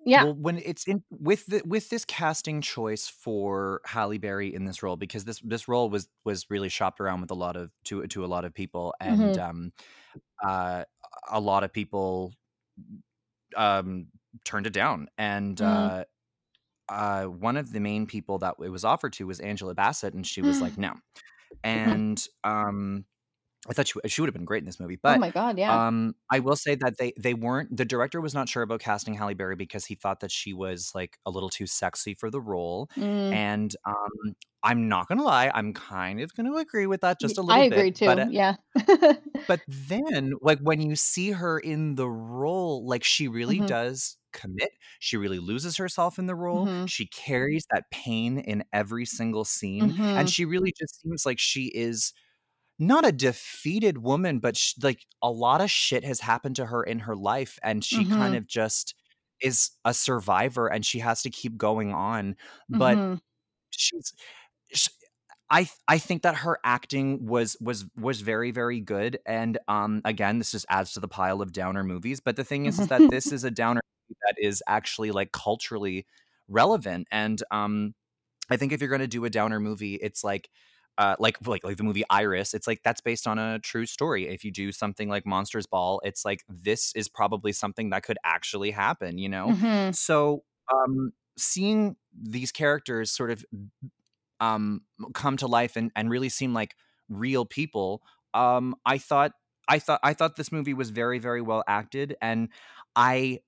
yeah. 0.05 0.25
Well, 0.25 0.35
when 0.35 0.59
it's 0.59 0.87
in 0.87 1.03
with 1.09 1.47
the, 1.47 1.63
with 1.65 1.89
this 1.89 2.05
casting 2.05 2.61
choice 2.61 3.07
for 3.07 3.81
Halle 3.85 4.19
Berry 4.19 4.53
in 4.53 4.65
this 4.65 4.83
role, 4.83 4.95
because 4.95 5.25
this 5.25 5.39
this 5.41 5.67
role 5.67 5.89
was 5.89 6.07
was 6.23 6.49
really 6.51 6.69
shopped 6.69 6.99
around 7.01 7.21
with 7.21 7.31
a 7.31 7.35
lot 7.35 7.55
of 7.55 7.71
to 7.85 8.05
to 8.07 8.23
a 8.25 8.27
lot 8.27 8.45
of 8.45 8.53
people, 8.53 8.93
and 8.99 9.35
hmm 9.35 9.39
um, 9.39 9.73
uh, 10.43 10.85
a 11.29 11.39
lot 11.41 11.63
of 11.63 11.73
people 11.73 12.33
um 13.55 14.07
turned 14.45 14.65
it 14.67 14.73
down, 14.73 15.07
and 15.17 15.61
hmm 15.61 15.87
uh, 15.87 16.05
uh, 16.89 17.25
one 17.25 17.57
of 17.57 17.73
the 17.73 17.79
main 17.79 18.07
people 18.07 18.39
that 18.39 18.55
it 18.63 18.69
was 18.69 18.85
offered 18.85 19.13
to 19.13 19.27
was 19.27 19.39
Angela 19.39 19.75
Bassett, 19.75 20.13
and 20.13 20.27
she 20.27 20.41
was 20.43 20.61
like, 20.61 20.77
no, 20.77 20.95
and 21.63 22.25
um, 22.43 23.05
I 23.69 23.73
thought 23.73 23.87
she, 23.87 23.99
she 24.07 24.21
would 24.21 24.27
have 24.27 24.33
been 24.35 24.45
great 24.45 24.59
in 24.61 24.65
this 24.65 24.79
movie, 24.79 24.97
but 25.01 25.03
oh 25.07 25.15
but 25.15 25.19
my 25.19 25.29
god 25.31 25.57
yeah 25.57 25.79
um, 25.87 26.15
I 26.29 26.39
will 26.39 26.55
say 26.57 26.75
that 26.75 26.97
they 26.97 27.13
they 27.17 27.33
weren't. 27.33 27.75
The 27.75 27.85
director 27.85 28.19
was 28.21 28.33
not 28.33 28.49
sure 28.49 28.63
about 28.63 28.81
casting 28.81 29.13
Halle 29.15 29.33
Berry 29.35 29.55
because 29.55 29.85
he 29.85 29.95
thought 29.95 30.19
that 30.21 30.31
she 30.31 30.53
was 30.53 30.91
like 30.93 31.17
a 31.25 31.31
little 31.31 31.49
too 31.49 31.67
sexy 31.67 32.13
for 32.13 32.29
the 32.29 32.41
role, 32.41 32.89
mm, 32.95 33.33
and 33.33 33.73
um, 33.85 34.35
I'm 34.63 34.89
not 34.89 35.07
gonna 35.07 35.23
lie, 35.23 35.49
I'm 35.53 35.73
kind 35.73 36.19
of 36.21 36.33
gonna 36.35 36.53
agree 36.57 36.87
with 36.87 37.01
that 37.01 37.19
just 37.21 37.37
a 37.37 37.41
little 37.41 37.63
I 37.63 37.65
agree 37.65 37.91
bit. 37.91 37.91
But 38.03 38.19
too 38.19 38.21
uh, 38.21 38.27
yeah 38.29 38.55
but 39.47 39.61
then, 39.67 40.33
like 40.41 40.59
when 40.59 40.79
you 40.81 40.95
see 40.95 41.31
her 41.31 41.59
in 41.59 41.95
the 41.95 42.09
role, 42.09 42.85
like 42.87 43.03
she 43.03 43.27
really 43.27 43.59
hmm 43.59 43.73
does 43.73 44.17
commit. 44.31 44.71
She 44.99 45.17
really 45.17 45.39
loses 45.39 45.75
herself 45.77 46.17
in 46.17 46.27
the 46.27 46.35
role. 46.35 46.69
hmm 46.69 46.85
She 46.85 47.07
carries 47.07 47.65
that 47.71 47.83
pain 47.91 48.37
in 48.39 48.63
every 48.73 49.05
single 49.05 49.43
scene, 49.45 49.93
hmm 49.93 50.15
and 50.15 50.29
she 50.29 50.45
really 50.45 50.73
just 50.79 51.01
seems 51.01 51.25
like 51.25 51.39
she 51.39 51.67
is 51.75 52.13
not 52.87 53.05
a 53.07 53.11
defeated 53.11 53.99
woman, 53.99 54.39
but 54.39 54.57
sh- 54.57 54.73
like 54.81 55.05
a 55.21 55.31
lot 55.31 55.61
of 55.61 55.71
shit 55.71 56.03
has 56.03 56.19
happened 56.21 56.55
to 56.57 56.67
her 56.67 56.83
in 56.83 56.99
her 56.99 57.15
life, 57.15 57.59
and 57.63 57.83
she 57.83 58.05
kind 58.05 58.33
hmm 58.33 58.35
of 58.35 58.47
just 58.47 58.95
is 59.41 59.71
a 59.85 59.93
survivor, 59.93 60.67
and 60.67 60.85
she 60.85 60.99
has 60.99 61.21
to 61.23 61.29
keep 61.29 61.57
going 61.57 61.93
on. 61.93 62.35
But 62.69 63.01
hmm 63.01 63.15
she's, 63.71 64.13
sh 64.73 64.89
I 65.51 65.69
I 65.87 65.99
think 65.99 66.23
that 66.23 66.35
her 66.37 66.59
acting 66.65 67.25
was 67.27 67.57
was 67.61 67.85
was 67.97 68.21
very 68.21 68.51
very 68.51 68.81
good, 68.81 69.19
and 69.27 69.57
um, 69.67 70.01
again, 70.05 70.39
this 70.39 70.51
just 70.51 70.65
adds 70.69 70.93
to 70.93 70.99
the 71.01 71.07
pile 71.09 71.41
of 71.41 71.53
downer 71.53 71.83
movies. 71.83 72.19
But 72.21 72.35
the 72.37 72.43
thing 72.45 72.65
is, 72.67 72.79
is 72.79 72.87
that 72.89 73.09
this 73.09 73.31
is 73.33 73.43
a 73.45 73.51
downer 73.51 73.81
movie 74.09 74.17
that 74.27 74.35
is 74.39 74.63
actually 74.67 75.11
like 75.11 75.31
culturally 75.33 76.07
relevant, 76.49 77.07
and 77.11 77.43
um, 77.51 77.95
I 78.49 78.57
think 78.57 78.71
if 78.73 78.81
you're 78.81 78.89
going 78.89 79.01
to 79.01 79.07
do 79.07 79.25
a 79.25 79.29
downer 79.29 79.59
movie, 79.59 79.95
it's 79.95 80.23
like. 80.23 80.49
Uh, 80.97 81.15
like 81.17 81.37
like 81.47 81.63
like 81.63 81.77
the 81.77 81.83
movie 81.83 82.03
Iris, 82.09 82.53
it's 82.53 82.67
like 82.67 82.81
that's 82.83 83.01
based 83.01 83.25
on 83.25 83.39
a 83.39 83.57
true 83.59 83.85
story. 83.87 84.27
If 84.27 84.43
you 84.43 84.51
do 84.51 84.71
something 84.71 85.09
like 85.09 85.25
Monster's 85.25 85.65
Ball, 85.65 85.99
it's 86.03 86.23
like 86.23 86.43
this 86.47 86.93
is 86.95 87.09
probably 87.09 87.51
something 87.51 87.89
that 87.89 88.03
could 88.03 88.17
actually 88.23 88.69
happen, 88.71 89.17
you 89.17 89.27
know. 89.27 89.55
hmm 89.55 89.91
So 89.91 90.43
um, 90.71 91.11
seeing 91.37 91.95
these 92.13 92.51
characters 92.51 93.11
sort 93.11 93.31
of 93.31 93.43
um, 94.39 94.81
come 95.13 95.37
to 95.37 95.47
life 95.47 95.75
and, 95.75 95.91
and 95.95 96.09
really 96.09 96.29
seem 96.29 96.53
like 96.53 96.75
real 97.09 97.45
people. 97.45 98.01
Um, 98.33 98.75
I 98.85 98.97
thought 98.97 99.33
I 99.67 99.79
thought 99.79 99.99
I 100.03 100.13
thought 100.13 100.35
this 100.35 100.51
movie 100.51 100.73
was 100.73 100.89
very 100.89 101.19
very 101.19 101.41
well 101.41 101.63
acted, 101.67 102.15
and 102.21 102.49
I 102.95 103.39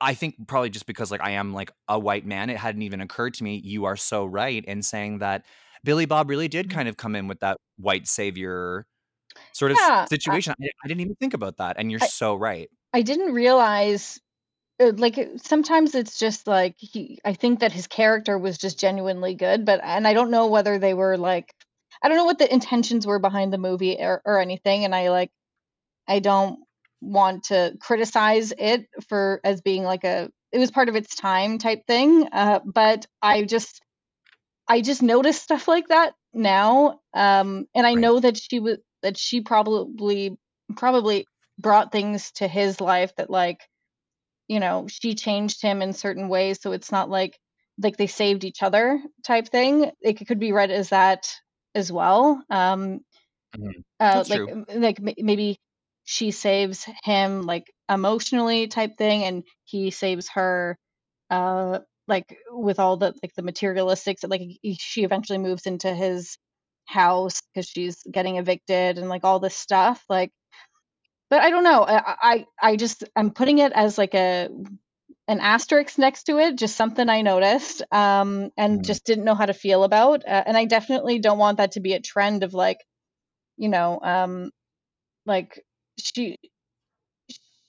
I 0.00 0.14
think 0.14 0.48
probably 0.48 0.70
just 0.70 0.86
because 0.86 1.10
like 1.10 1.22
I 1.22 1.32
am 1.32 1.54
like 1.54 1.72
a 1.88 1.98
white 1.98 2.26
man, 2.26 2.50
it 2.50 2.58
hadn't 2.58 2.82
even 2.82 3.00
occurred 3.00 3.34
to 3.34 3.44
me. 3.44 3.56
You 3.64 3.86
are 3.86 3.96
so 3.96 4.24
right 4.26 4.64
in 4.64 4.82
saying 4.82 5.18
that 5.18 5.46
Billy 5.84 6.06
Bob 6.06 6.30
really 6.30 6.48
did 6.48 6.68
Mm-hmm. 6.68 6.74
kind 6.74 6.88
of 6.88 6.96
come 6.96 7.16
in 7.16 7.28
with 7.28 7.40
that 7.40 7.58
white 7.78 8.06
savior 8.08 8.86
sort 9.52 9.72
of 9.72 9.78
Yeah, 9.78 10.06
situation. 10.08 10.54
I, 10.60 10.68
I 10.84 10.88
didn't 10.88 11.00
even 11.02 11.16
think 11.16 11.34
about 11.34 11.58
that, 11.58 11.76
and 11.78 11.90
you're 11.90 12.00
I 12.00 12.10
so 12.10 12.34
right. 12.36 12.70
I 12.92 13.02
didn't 13.02 13.34
realize 13.34 14.20
uh, 14.80 14.92
like 14.96 15.18
sometimes 15.38 15.94
it's 15.94 16.18
just 16.18 16.46
like 16.46 16.76
he 16.78 17.18
I 17.24 17.34
think 17.34 17.60
that 17.60 17.72
his 17.72 17.86
character 17.88 18.38
was 18.38 18.58
just 18.58 18.78
genuinely 18.80 19.34
good, 19.34 19.64
but 19.66 19.80
and 19.84 20.06
I 20.08 20.14
don't 20.14 20.30
know 20.30 20.48
whether 20.48 20.78
they 20.78 20.94
were 20.94 21.16
like 21.18 21.52
I 22.02 22.08
don't 22.08 22.18
know 22.18 22.24
what 22.26 22.38
the 22.38 22.52
intentions 22.52 23.06
were 23.06 23.18
behind 23.20 23.52
the 23.52 23.58
movie 23.58 23.96
or, 24.00 24.22
or 24.26 24.40
anything, 24.40 24.84
and 24.84 24.94
I 24.94 25.10
like 25.10 25.30
I 26.08 26.20
don't 26.20 26.60
want 27.00 27.44
to 27.44 27.76
criticize 27.80 28.52
it 28.58 28.86
for 29.08 29.40
as 29.44 29.60
being 29.62 29.84
like 29.84 30.04
a 30.04 30.30
it 30.52 30.58
was 30.58 30.70
part 30.70 30.88
of 30.88 30.96
its 30.96 31.14
time 31.16 31.58
type 31.58 31.86
thing, 31.86 32.28
uh, 32.32 32.60
but 32.64 33.06
I 33.22 33.44
just 33.44 33.82
I 34.68 34.80
just 34.80 35.02
noticed 35.02 35.42
stuff 35.42 35.68
like 35.68 35.88
that 35.88 36.14
now, 36.34 37.00
um, 37.14 37.66
and 37.74 37.86
I 37.86 37.94
Right. 37.94 37.96
know 37.96 38.20
that 38.20 38.36
she 38.36 38.60
was 38.60 38.78
that 39.02 39.16
she 39.16 39.40
probably 39.40 40.36
probably 40.76 41.26
brought 41.58 41.92
things 41.92 42.32
to 42.32 42.48
his 42.48 42.80
life 42.80 43.14
that 43.16 43.30
like 43.30 43.60
you 44.48 44.60
know 44.60 44.86
she 44.88 45.14
changed 45.14 45.62
him 45.62 45.82
in 45.82 45.92
certain 45.92 46.28
ways, 46.28 46.60
so 46.60 46.72
it's 46.72 46.92
not 46.92 47.10
like 47.10 47.38
like 47.82 47.96
they 47.96 48.06
saved 48.08 48.44
each 48.44 48.62
other 48.62 49.00
type 49.26 49.48
thing. 49.48 49.90
It 50.02 50.26
could 50.26 50.40
be 50.40 50.52
read 50.52 50.70
as 50.70 50.90
that 50.90 51.28
as 51.74 51.92
well. 51.92 52.42
Um, 52.50 53.00
Mhm. 53.56 53.82
uh, 54.00 54.24
like 54.28 54.44
true. 54.46 54.64
like 54.74 55.00
maybe 55.00 55.58
she 56.04 56.30
saves 56.30 56.86
him 57.04 57.42
like 57.42 57.72
emotionally 57.90 58.68
type 58.68 58.96
thing, 58.98 59.24
and 59.24 59.44
he 59.64 59.90
saves 59.90 60.28
her 60.30 60.78
uh 61.30 61.80
like 62.08 62.36
with 62.50 62.78
all 62.78 62.96
the 62.96 63.14
like 63.22 63.34
the 63.34 63.42
materialistic 63.42 64.18
like 64.28 64.42
she 64.78 65.04
eventually 65.04 65.38
moves 65.38 65.66
into 65.66 65.92
his 65.94 66.38
house 66.86 67.42
because 67.54 67.68
she's 67.68 68.02
getting 68.10 68.36
evicted 68.36 68.98
and 68.98 69.08
like 69.08 69.24
all 69.24 69.40
this 69.40 69.56
stuff 69.56 70.02
like 70.08 70.30
but 71.30 71.40
i 71.42 71.50
don't 71.50 71.64
know 71.64 71.84
I, 71.84 72.16
I 72.22 72.46
i 72.62 72.76
just 72.76 73.04
i'm 73.16 73.30
putting 73.30 73.58
it 73.58 73.72
as 73.72 73.98
like 73.98 74.14
a 74.14 74.48
an 75.28 75.40
asterisk 75.40 75.98
next 75.98 76.24
to 76.24 76.38
it 76.38 76.56
just 76.56 76.76
something 76.76 77.08
i 77.08 77.22
noticed 77.22 77.82
um 77.92 78.50
and 78.56 78.80
Mhm. 78.80 78.84
just 78.84 79.04
didn't 79.04 79.24
know 79.24 79.34
how 79.34 79.46
to 79.46 79.54
feel 79.54 79.84
about 79.84 80.26
uh, 80.26 80.44
and 80.46 80.56
i 80.56 80.64
definitely 80.64 81.18
don't 81.18 81.38
want 81.38 81.58
that 81.58 81.72
to 81.72 81.80
be 81.80 81.94
a 81.94 82.00
trend 82.00 82.42
of 82.44 82.54
like 82.54 82.78
you 83.56 83.68
know 83.68 84.00
um 84.02 84.50
like 85.26 85.64
she 85.98 86.38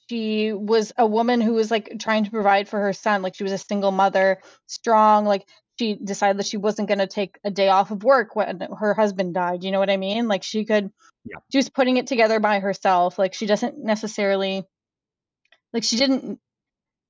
she 0.10 0.54
was 0.54 0.94
a 0.98 1.06
woman 1.06 1.42
who 1.42 1.54
was 1.54 1.72
like 1.72 1.96
trying 2.00 2.24
to 2.26 2.32
provide 2.32 2.68
for 2.68 2.80
her 2.80 2.94
son 2.94 3.22
like 3.22 3.36
she 3.36 3.44
was 3.44 3.52
a 3.52 3.58
single 3.58 3.92
mother 3.92 4.40
strong 4.68 5.26
like 5.26 5.48
she 5.80 5.96
decided 5.96 6.38
that 6.38 6.46
she 6.48 6.58
wasn't 6.58 6.88
going 6.88 7.00
to 7.00 7.08
take 7.08 7.38
a 7.44 7.52
day 7.52 7.70
off 7.70 7.92
of 7.92 8.04
work 8.04 8.36
when 8.36 8.62
her 8.80 8.94
husband 8.94 9.34
died 9.34 9.64
you 9.64 9.72
know 9.72 9.80
what 9.80 9.90
i 9.90 9.98
mean 9.98 10.28
like 10.28 10.44
she 10.44 10.66
could 10.66 10.92
Yeah. 11.26 11.38
she 11.52 11.58
was 11.58 11.70
putting 11.70 11.98
it 11.98 12.08
together 12.08 12.40
by 12.40 12.60
herself 12.60 13.20
like 13.20 13.34
she 13.34 13.46
doesn't 13.46 13.78
necessarily 13.78 14.64
like 15.74 15.84
she 15.84 15.98
didn't 15.98 16.40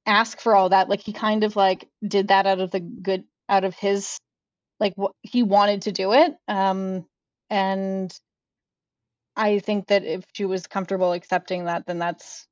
ask 0.06 0.39
for 0.39 0.56
all 0.56 0.70
that 0.70 0.89
like 0.89 1.02
he 1.02 1.14
kind 1.14 1.43
of 1.43 1.56
like 1.56 1.88
did 2.06 2.30
that 2.30 2.48
out 2.48 2.60
of 2.60 2.72
the 2.72 2.80
good 2.80 3.26
out 3.50 3.64
of 3.64 3.76
his 3.76 4.18
like 4.80 4.93
what 4.95 5.12
he 5.22 5.43
wanted 5.43 5.84
to 5.84 5.91
do 5.91 6.14
it 6.14 6.34
um 6.48 7.06
and 7.50 8.18
i 9.36 9.60
think 9.60 9.88
that 9.88 10.04
if 10.04 10.24
she 10.34 10.45
was 10.45 10.68
comfortable 10.68 11.12
accepting 11.14 11.66
that 11.66 11.86
then 11.86 12.00
that's 12.00 12.47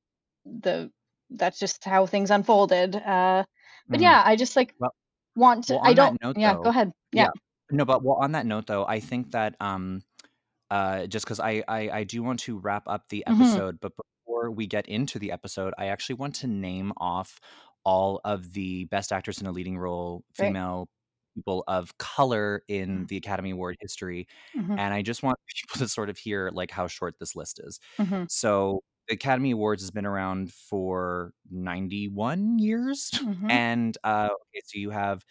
the 0.45 0.91
that's 1.31 1.59
just 1.59 1.83
how 1.85 2.05
things 2.05 2.31
unfolded 2.31 2.95
uh 2.95 3.43
but 3.91 3.99
Mhm. 3.99 4.01
yeah 4.01 4.21
i 4.25 4.35
just 4.35 4.55
like 4.55 4.75
Well, 4.79 4.91
want 5.35 5.65
to 5.65 5.79
well, 5.79 5.81
i 5.83 5.93
don't 5.93 6.17
note, 6.21 6.37
yeah 6.37 6.55
go 6.61 6.69
ahead. 6.69 6.91
Yeah, 7.13 7.27
yeah. 7.27 7.31
No, 7.71 7.85
but 7.85 8.03
well, 8.03 8.17
on 8.17 8.33
that 8.33 8.45
note, 8.45 8.67
though, 8.67 8.85
I 8.85 8.99
think 8.99 9.31
that 9.31 9.55
um, 9.61 10.03
uh, 10.71 11.07
just 11.07 11.25
because 11.25 11.39
I, 11.41 11.63
I 11.67 11.89
I 11.91 12.03
do 12.05 12.23
want 12.23 12.39
to 12.41 12.59
wrap 12.59 12.83
up 12.87 13.09
the 13.09 13.25
hmm 13.27 13.59
episode, 13.59 13.79
but 13.81 13.93
before 13.97 14.51
we 14.51 14.67
get 14.67 14.87
into 14.89 15.19
the 15.19 15.31
episode, 15.31 15.73
I 15.77 15.87
actually 15.87 16.15
want 16.17 16.35
to 16.37 16.47
name 16.47 16.93
off 16.97 17.39
all 17.85 18.21
of 18.25 18.53
the 18.53 18.85
best 18.85 19.11
actors 19.13 19.41
in 19.41 19.47
a 19.47 19.51
leading 19.53 19.77
role, 19.79 20.23
right 20.37 20.57
female 20.57 20.89
people 21.35 21.63
of 21.67 21.97
color 21.99 22.63
in 22.69 23.05
the 23.07 23.17
Academy 23.17 23.51
Award 23.51 23.77
history, 23.81 24.27
hmm 24.55 24.77
and 24.77 24.93
I 24.93 25.01
just 25.03 25.23
want 25.23 25.39
people 25.63 25.79
to 25.79 25.89
sort 25.89 26.09
of 26.09 26.17
hear 26.17 26.51
like 26.53 26.71
how 26.71 26.87
short 26.87 27.15
this 27.19 27.35
list 27.35 27.59
is. 27.63 27.79
So 28.27 28.83
Academy 29.09 29.51
Awards 29.51 29.81
has 29.83 29.91
been 29.91 30.05
around 30.05 30.51
for 30.51 31.33
91 31.51 32.59
years, 32.59 33.11
hmm 33.23 33.49
and 33.49 33.97
uh, 34.03 34.29
okay, 34.31 34.61
so 34.65 34.79
you 34.79 34.89
have 34.89 35.23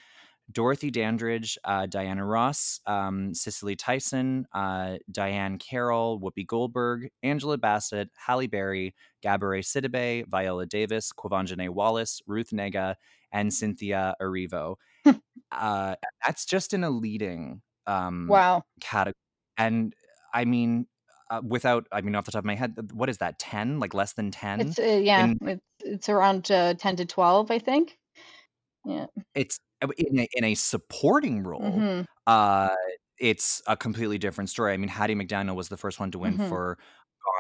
Dorothy 0.53 0.91
Dandridge, 0.91 1.59
uh, 1.65 1.87
Diana 1.87 2.25
Ross, 2.25 2.81
um, 2.87 3.35
Cicely 3.35 3.77
Tyson, 3.77 4.47
uh, 4.55 4.97
Diahann 5.11 5.59
Carroll, 5.59 6.21
Whoopi 6.21 6.47
Goldberg, 6.47 7.09
Angela 7.23 7.57
Bassett, 7.57 8.11
Halle 8.17 8.47
Berry, 8.47 8.95
Gabourey 9.25 9.63
Sidibe, 9.63 10.27
Viola 10.29 10.67
Davis, 10.67 11.13
Quvenzhané 11.17 11.71
Wallis, 11.71 12.21
Ruth 12.27 12.51
Negga, 12.51 12.97
and 13.33 13.53
Cynthia 13.53 14.15
Erivo. 14.21 14.77
Uh, 15.53 15.95
that's 16.27 16.45
just 16.47 16.75
in 16.75 16.83
a 16.83 16.91
leading 16.91 17.63
um, 17.87 18.27
wow 18.29 18.63
category. 18.81 19.15
And 19.57 19.95
I 20.33 20.45
mean, 20.45 20.87
uh, 21.39 21.43
without, 21.47 21.87
I 21.93 22.01
mean, 22.01 22.15
off 22.15 22.25
the 22.27 22.33
top 22.33 22.41
of 22.41 22.45
my 22.47 22.55
head, 22.55 22.93
what 22.93 23.09
is 23.09 23.19
that, 23.19 23.39
10? 23.39 23.81
Like 23.81 23.95
less 23.95 24.15
than 24.15 24.31
10? 24.31 24.75
it's 24.75 24.79
uh, 24.79 24.83
yeah 25.03 25.27
In 25.27 25.39
it's 25.43 25.63
it's 25.81 26.09
around 26.09 26.51
uh, 26.51 26.75
10 26.75 26.97
to 26.97 27.05
12 27.05 27.51
i 27.51 27.59
think. 27.59 27.99
Yeah. 28.87 29.07
It's 29.35 29.59
uh, 29.83 29.89
in 29.99 30.21
a, 30.21 30.29
in 30.35 30.45
a 30.45 30.55
supporting 30.55 31.43
role 31.43 31.85
hmm 31.85 32.05
uh 32.27 32.75
it's 33.19 33.63
a 33.69 33.77
completely 33.77 34.19
different 34.19 34.51
story. 34.51 34.73
I 34.73 34.77
mean 34.77 34.89
hattie 34.89 35.15
mcdaniel 35.15 35.55
was 35.57 35.69
the 35.69 35.77
first 35.77 36.01
one 36.01 36.11
to 36.13 36.19
win 36.19 36.39
hmm 36.39 36.39
for 36.39 36.79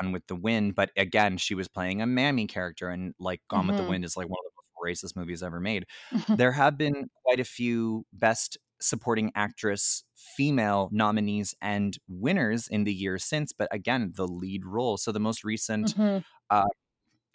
gone 0.00 0.12
with 0.12 0.26
the 0.28 0.36
wind 0.36 0.74
but 0.74 0.90
again 0.96 1.36
she 1.36 1.54
was 1.54 1.68
playing 1.68 2.00
a 2.02 2.06
mammy 2.06 2.46
character 2.46 2.88
and 2.88 3.14
like 3.18 3.40
gone 3.48 3.66
with 3.66 3.76
the 3.76 3.84
hmm 3.84 3.92
wind 3.92 4.04
is 4.04 4.16
like 4.16 4.28
one 4.28 4.38
of 4.46 4.52
the 4.52 4.62
most 4.86 5.02
racist 5.12 5.16
movies 5.16 5.42
ever 5.42 5.60
made. 5.60 5.86
There 6.36 6.52
have 6.52 6.76
been 6.78 7.08
quite 7.24 7.40
a 7.40 7.44
few 7.44 8.06
best 8.12 8.58
supporting 8.84 9.32
actress 9.34 10.04
female 10.14 10.88
nominees 10.92 11.54
and 11.62 11.98
winners 12.08 12.68
in 12.68 12.84
the 12.84 12.94
years 12.94 13.24
since 13.24 13.52
but 13.52 13.68
again 13.72 14.12
the 14.16 14.26
lead 14.28 14.64
role. 14.66 14.96
So 14.96 15.12
the 15.12 15.20
most 15.20 15.44
recent 15.44 15.94
hmm 15.94 16.24
uh, 16.50 16.64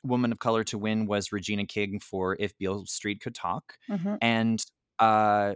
woman 0.03 0.31
of 0.31 0.39
color 0.39 0.63
to 0.65 0.77
win 0.77 1.07
was 1.07 1.31
regina 1.31 1.65
king 1.65 1.99
for 1.99 2.37
if 2.39 2.57
beale 2.57 2.85
street 2.85 3.21
could 3.21 3.35
talk. 3.35 3.77
Hmm 3.87 4.19
and 4.21 4.63
uh 4.99 5.55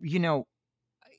you 0.00 0.18
know 0.18 0.46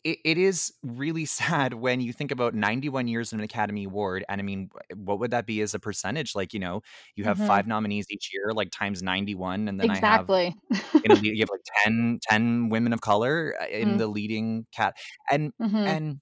it, 0.03 0.19
it 0.25 0.37
is 0.37 0.73
really 0.83 1.25
sad 1.39 1.73
when 1.73 2.01
you 2.01 2.13
think 2.13 2.31
about 2.31 2.53
91 2.53 3.07
years 3.07 3.33
in 3.33 3.39
an 3.39 3.45
academy 3.45 3.85
award 3.85 4.23
and 4.29 4.39
i 4.41 4.43
mean 4.43 4.69
what 4.95 5.19
would 5.19 5.31
that 5.31 5.45
be 5.45 5.61
as 5.61 5.73
a 5.73 5.79
percentage? 5.79 6.35
Like 6.35 6.53
you 6.53 6.59
know 6.59 6.81
you 7.15 7.23
have 7.25 7.37
hmm 7.37 7.45
five 7.45 7.67
nominees 7.67 8.07
each 8.09 8.29
year 8.33 8.51
like 8.53 8.71
times 8.71 9.01
91 9.03 9.67
and 9.67 9.79
then 9.79 9.89
i 9.89 9.99
have 9.99 10.29
exactly. 10.29 10.55
in 11.03 11.11
a 11.11 11.15
you 11.21 11.39
have 11.41 11.49
like 11.49 11.61
10 11.83 12.19
10 12.29 12.69
women 12.69 12.93
of 12.93 13.01
color 13.01 13.55
uh, 13.61 13.67
in 13.67 13.87
mm-hmm. 13.87 13.97
the 13.97 14.07
leading 14.07 14.65
cat 14.73 14.95
and 15.31 15.53
hmm 15.59 15.93
and 15.93 16.19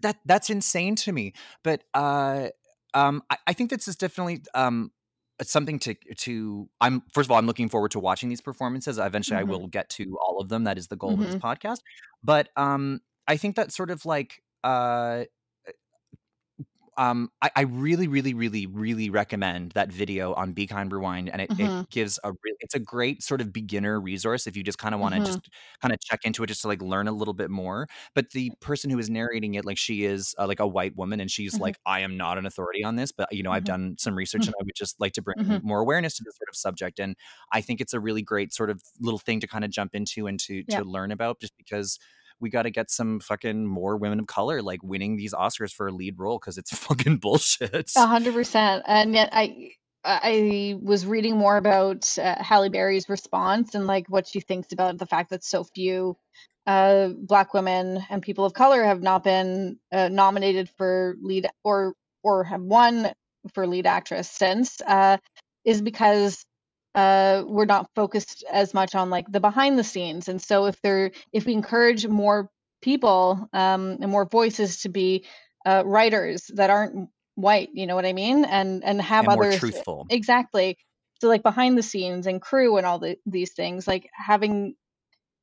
that 0.00 0.16
that's 0.26 0.50
insane 0.50 0.96
to 0.96 1.12
me 1.12 1.32
but 1.62 1.84
uh 1.94 2.48
um 2.94 3.22
i, 3.30 3.36
I 3.48 3.52
think 3.52 3.70
this 3.70 3.88
is 3.88 3.96
definitely 3.96 4.42
um 4.54 4.92
something 5.42 5.78
to 5.78 5.94
to 6.16 6.68
i'm 6.80 7.02
first 7.12 7.26
of 7.26 7.30
all 7.32 7.38
i'm 7.38 7.46
looking 7.46 7.68
forward 7.68 7.90
to 7.90 7.98
watching 7.98 8.28
these 8.28 8.40
performances 8.40 8.98
eventually 8.98 9.38
i 9.38 9.42
hmm 9.42 9.50
will 9.50 9.66
get 9.66 9.88
to 9.88 10.16
all 10.24 10.40
of 10.40 10.48
them 10.48 10.64
that 10.64 10.78
is 10.78 10.88
the 10.88 10.96
goal 10.96 11.14
of 11.14 11.22
this 11.22 11.34
hmm 11.34 11.38
podcast 11.42 11.78
but 12.22 12.48
um 12.56 13.00
i 13.26 13.36
think 13.36 13.56
that 13.56 13.72
sort 13.72 13.90
of 13.90 14.04
like 14.06 14.42
uh 14.62 15.24
um, 16.96 17.30
I, 17.42 17.50
I 17.56 17.60
really, 17.62 18.08
really, 18.08 18.34
really, 18.34 18.66
really 18.66 19.10
recommend 19.10 19.72
that 19.72 19.92
video 19.92 20.34
on 20.34 20.52
Be 20.52 20.66
Kind 20.66 20.92
Rewind, 20.92 21.28
and 21.30 21.42
it, 21.42 21.50
Mhm. 21.50 21.56
it 21.58 21.88
gives 21.90 22.18
a 22.24 22.32
re- 22.32 22.56
it's 22.60 22.74
a 22.74 22.78
great 22.78 23.22
sort 23.22 23.40
of 23.40 23.52
beginner 23.52 24.00
resource 24.00 24.46
if 24.46 24.56
you 24.56 24.62
just 24.62 24.78
kind 24.78 24.94
of 24.94 25.00
want 25.00 25.14
to 25.14 25.20
Mhm. 25.20 25.20
just 25.20 25.48
kind 25.82 25.92
of 25.92 26.00
check 26.00 26.20
into 26.24 26.42
it 26.42 26.46
just 26.48 26.62
to 26.62 26.68
like 26.68 26.80
learn 26.82 27.08
a 27.08 27.12
little 27.12 27.34
bit 27.34 27.50
more. 27.50 27.86
But 28.14 28.30
the 28.30 28.52
person 28.60 28.90
who 28.90 28.98
is 28.98 29.10
narrating 29.10 29.54
it, 29.54 29.64
like 29.64 29.78
she 29.78 30.04
is 30.04 30.34
uh, 30.38 30.46
like 30.46 30.60
a 30.60 30.66
white 30.66 30.96
woman, 30.96 31.20
and 31.20 31.30
she's 31.30 31.58
Mhm. 31.58 31.60
like, 31.60 31.78
I 31.86 32.00
am 32.00 32.16
not 32.16 32.38
an 32.38 32.46
authority 32.46 32.84
on 32.84 32.96
this, 32.96 33.12
but 33.12 33.32
you 33.32 33.42
know, 33.42 33.52
I've 33.52 33.64
Mhm. 33.64 33.74
done 33.74 33.96
some 33.98 34.14
research, 34.16 34.46
and 34.46 34.54
I 34.60 34.62
would 34.64 34.74
just 34.74 35.00
like 35.00 35.12
to 35.14 35.22
bring 35.22 35.36
Mhm. 35.36 35.60
more 35.62 35.80
awareness 35.80 36.16
to 36.18 36.24
this 36.24 36.36
sort 36.36 36.48
of 36.48 36.56
subject. 36.56 36.98
And 37.00 37.16
I 37.52 37.60
think 37.60 37.80
it's 37.80 37.94
a 37.94 38.00
really 38.00 38.22
great 38.22 38.52
sort 38.52 38.70
of 38.70 38.82
little 39.00 39.18
thing 39.18 39.40
to 39.40 39.46
kind 39.46 39.64
of 39.64 39.70
jump 39.70 39.94
into 39.94 40.26
and 40.26 40.38
to 40.40 40.64
Yeah. 40.66 40.80
to 40.80 40.84
learn 40.84 41.10
about, 41.12 41.40
just 41.40 41.56
because 41.56 41.98
we 42.40 42.50
got 42.50 42.62
to 42.62 42.70
get 42.70 42.90
some 42.90 43.20
fucking 43.20 43.66
more 43.66 43.96
women 43.96 44.20
of 44.20 44.26
color 44.26 44.62
like 44.62 44.82
winning 44.82 45.16
these 45.16 45.34
Oscars 45.34 45.72
for 45.72 45.88
a 45.88 45.92
lead 45.92 46.18
role 46.18 46.38
because 46.38 46.58
it's 46.58 46.70
fucking 46.76 47.18
bullshit. 47.18 47.92
A 47.96 48.06
hundred 48.06 48.34
percent. 48.34 48.84
And 48.86 49.14
yet 49.14 49.30
I 49.32 49.70
I 50.04 50.76
was 50.82 51.06
reading 51.06 51.36
more 51.36 51.56
about 51.56 52.18
uh, 52.18 52.42
Halle 52.42 52.68
Berry's 52.68 53.08
response 53.08 53.74
and 53.74 53.86
like 53.86 54.06
what 54.08 54.26
she 54.26 54.40
thinks 54.40 54.72
about 54.72 54.98
the 54.98 55.06
fact 55.06 55.30
that 55.30 55.42
so 55.42 55.64
few 55.64 56.16
uh, 56.66 57.08
black 57.08 57.54
women 57.54 58.04
and 58.10 58.22
people 58.22 58.44
of 58.44 58.52
color 58.52 58.84
have 58.84 59.02
not 59.02 59.24
been 59.24 59.78
uh, 59.92 60.08
nominated 60.08 60.68
for 60.76 61.16
lead 61.22 61.46
or 61.62 61.94
or 62.22 62.44
have 62.44 62.62
won 62.62 63.12
for 63.52 63.66
lead 63.66 63.86
actress 63.86 64.30
since 64.30 64.80
uh, 64.82 65.18
is 65.64 65.82
because 65.82 66.44
uh, 66.94 67.42
we're 67.46 67.64
not 67.64 67.90
focused 67.94 68.44
as 68.50 68.72
much 68.72 68.94
on 68.94 69.10
like 69.10 69.30
the 69.30 69.40
behind 69.40 69.78
the 69.78 69.84
scenes. 69.84 70.28
And 70.28 70.40
so 70.40 70.66
if 70.66 70.80
there 70.82 71.10
if 71.32 71.46
we 71.46 71.52
encourage 71.52 72.06
more 72.06 72.50
people 72.82 73.48
um, 73.52 73.98
and 74.00 74.10
more 74.10 74.26
voices 74.26 74.82
to 74.82 74.88
be 74.88 75.24
uh, 75.66 75.82
writers 75.84 76.50
that 76.54 76.70
aren't 76.70 77.08
white, 77.34 77.70
you 77.72 77.86
know 77.86 77.94
what 77.96 78.06
I 78.06 78.12
mean, 78.12 78.44
and 78.44 78.84
and 78.84 79.00
have 79.02 79.26
and 79.26 79.34
more 79.34 79.44
others 79.44 79.60
truthful. 79.60 80.06
exactly. 80.10 80.78
So 81.20 81.28
like 81.28 81.42
behind 81.42 81.78
the 81.78 81.82
scenes 81.82 82.26
and 82.26 82.40
crew 82.40 82.76
and 82.76 82.86
all 82.86 82.98
the, 82.98 83.16
these 83.24 83.52
things, 83.52 83.86
like 83.86 84.10
having 84.12 84.74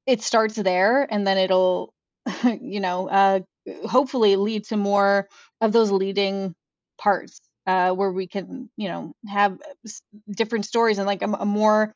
it 0.06 0.22
starts 0.22 0.56
there 0.56 1.08
and 1.12 1.26
then 1.26 1.38
it'll 1.38 1.94
you 2.44 2.80
know 2.80 3.08
uh 3.10 3.40
hopefully 3.88 4.36
lead 4.36 4.66
to 4.66 4.78
more 4.78 5.28
of 5.60 5.72
those 5.72 5.92
leading 5.92 6.56
parts 6.98 7.42
uh 7.68 7.92
where 7.92 8.12
we 8.12 8.28
can 8.28 8.70
you 8.78 8.88
know 8.88 9.14
have 9.28 9.60
s- 9.86 10.02
different 10.30 10.66
stories 10.66 10.98
and 10.98 11.08
like 11.08 11.22
a, 11.22 11.26
a 11.28 11.46
more 11.46 11.96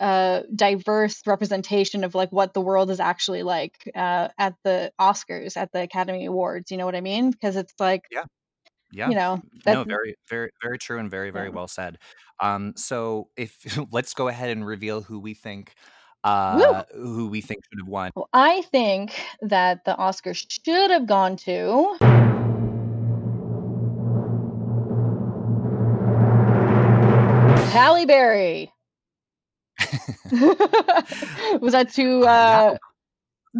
uh 0.00 0.42
diverse 0.54 1.22
representation 1.26 2.04
of 2.04 2.14
like 2.14 2.30
what 2.30 2.54
the 2.54 2.60
world 2.60 2.90
is 2.90 3.00
actually 3.00 3.42
like 3.42 3.74
uh 3.94 4.28
at 4.38 4.54
the 4.64 4.92
Oscars 5.00 5.56
at 5.56 5.72
the 5.72 5.82
Academy 5.82 6.26
Awards 6.26 6.70
you 6.70 6.76
know 6.76 6.86
what 6.86 6.96
I 6.96 7.00
mean 7.00 7.30
because 7.30 7.56
it's 7.56 7.74
like 7.78 8.02
Yeah. 8.10 8.24
Yeah. 8.92 9.08
you 9.10 9.14
know 9.16 9.42
No, 9.66 9.84
very, 9.84 10.14
very, 10.28 10.50
very 10.62 10.78
true 10.78 10.98
and 10.98 11.10
very, 11.10 11.30
very 11.30 11.48
yeah. 11.48 11.54
well 11.54 11.68
said. 11.68 11.98
Um, 12.40 12.74
so 12.76 13.28
if 13.36 13.56
let's 13.92 14.14
go 14.14 14.28
ahead 14.28 14.50
and 14.50 14.66
reveal 14.66 15.02
who 15.02 15.18
we 15.18 15.34
think 15.34 15.74
Woo! 16.52 16.62
uh 16.62 16.84
who 16.94 17.28
we 17.28 17.40
think 17.40 17.60
should 17.70 17.80
have 17.80 17.88
won. 17.88 18.10
Well, 18.14 18.28
I 18.32 18.62
think 18.62 19.12
that 19.42 19.84
the 19.84 19.94
Oscars 19.94 20.44
should 20.48 20.90
have 20.90 21.06
gone 21.06 21.36
to 21.38 21.96
Halle 27.76 28.06
Berry. 28.06 28.72
Was 31.60 31.72
that 31.72 31.90
too 31.92 32.26
Uh, 32.26 32.76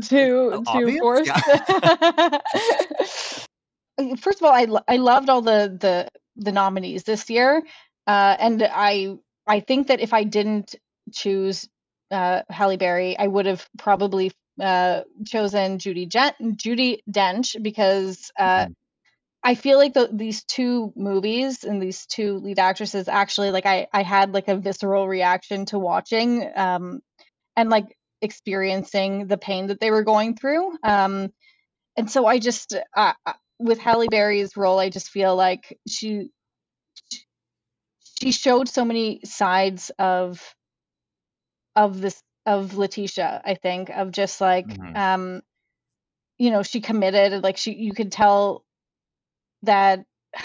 too 0.03 0.63
too 0.71 0.93
forced? 0.93 1.33
Yeah. 1.49 2.41
First 4.19 4.41
of 4.41 4.45
all, 4.47 4.53
I 4.53 4.67
I 4.89 4.97
loved 4.97 5.29
all 5.31 5.43
the 5.43 5.77
the 5.81 6.09
the 6.37 6.53
nominees 6.53 7.05
this 7.05 7.31
year, 7.31 7.63
uh, 8.07 8.37
and 8.39 8.63
I 8.63 9.17
I 9.47 9.61
think 9.61 9.89
that 9.89 10.01
if 10.01 10.13
I 10.13 10.25
didn't 10.25 10.75
choose 11.13 11.69
uh, 12.11 12.43
Halle 12.51 12.77
Berry, 12.77 13.17
I 13.19 13.27
would 13.27 13.47
have 13.47 13.67
probably 13.79 14.33
uh, 14.61 15.03
chosen 15.27 15.79
Judy 15.79 16.07
Jen- 16.07 16.57
Judi 16.57 17.01
Dench 17.11 17.61
because 17.63 18.31
uh, 18.39 18.67
Mhm. 18.67 18.75
I 19.47 19.55
feel 19.55 19.79
like 19.79 19.95
the, 19.95 20.11
these 20.13 20.43
two 20.43 20.93
movies 20.97 21.63
and 21.63 21.81
these 21.81 22.05
two 22.07 22.39
lead 22.39 22.59
actresses 22.59 23.07
actually 23.07 23.53
like 23.53 23.65
I 23.65 23.87
I 23.93 24.03
had 24.03 24.35
like 24.35 24.49
a 24.49 24.57
visceral 24.57 25.07
reaction 25.07 25.67
to 25.67 25.79
watching 25.79 26.51
um 26.57 26.99
and 27.55 27.71
like 27.71 27.97
experiencing 28.21 29.29
the 29.29 29.39
pain 29.39 29.69
that 29.69 29.79
they 29.79 29.93
were 29.93 30.03
going 30.03 30.35
through 30.35 30.77
um 30.83 31.33
and 31.97 32.11
so 32.11 32.27
I 32.27 32.41
just 32.41 32.75
uh, 32.97 33.13
with 33.61 33.79
Halle 33.79 34.09
Berry's 34.09 34.57
role 34.57 34.81
I 34.81 34.91
just 34.91 35.11
feel 35.11 35.37
like 35.37 35.79
she 35.87 36.31
she 38.21 38.33
showed 38.33 38.69
so 38.69 38.85
many 38.85 39.21
sides 39.25 39.93
of 39.97 40.43
of 41.77 42.01
this 42.01 42.21
of 42.47 42.73
Leticia 42.73 43.43
I 43.45 43.55
think 43.55 43.91
of 43.91 44.11
just 44.11 44.41
like 44.41 44.67
Mhm. 44.67 44.97
um 44.97 45.43
you 46.37 46.51
know 46.51 46.65
she 46.65 46.81
committed 46.81 47.45
like 47.45 47.59
she 47.59 47.75
you 47.75 47.95
could 47.95 48.11
tell 48.11 48.66
that 49.67 50.05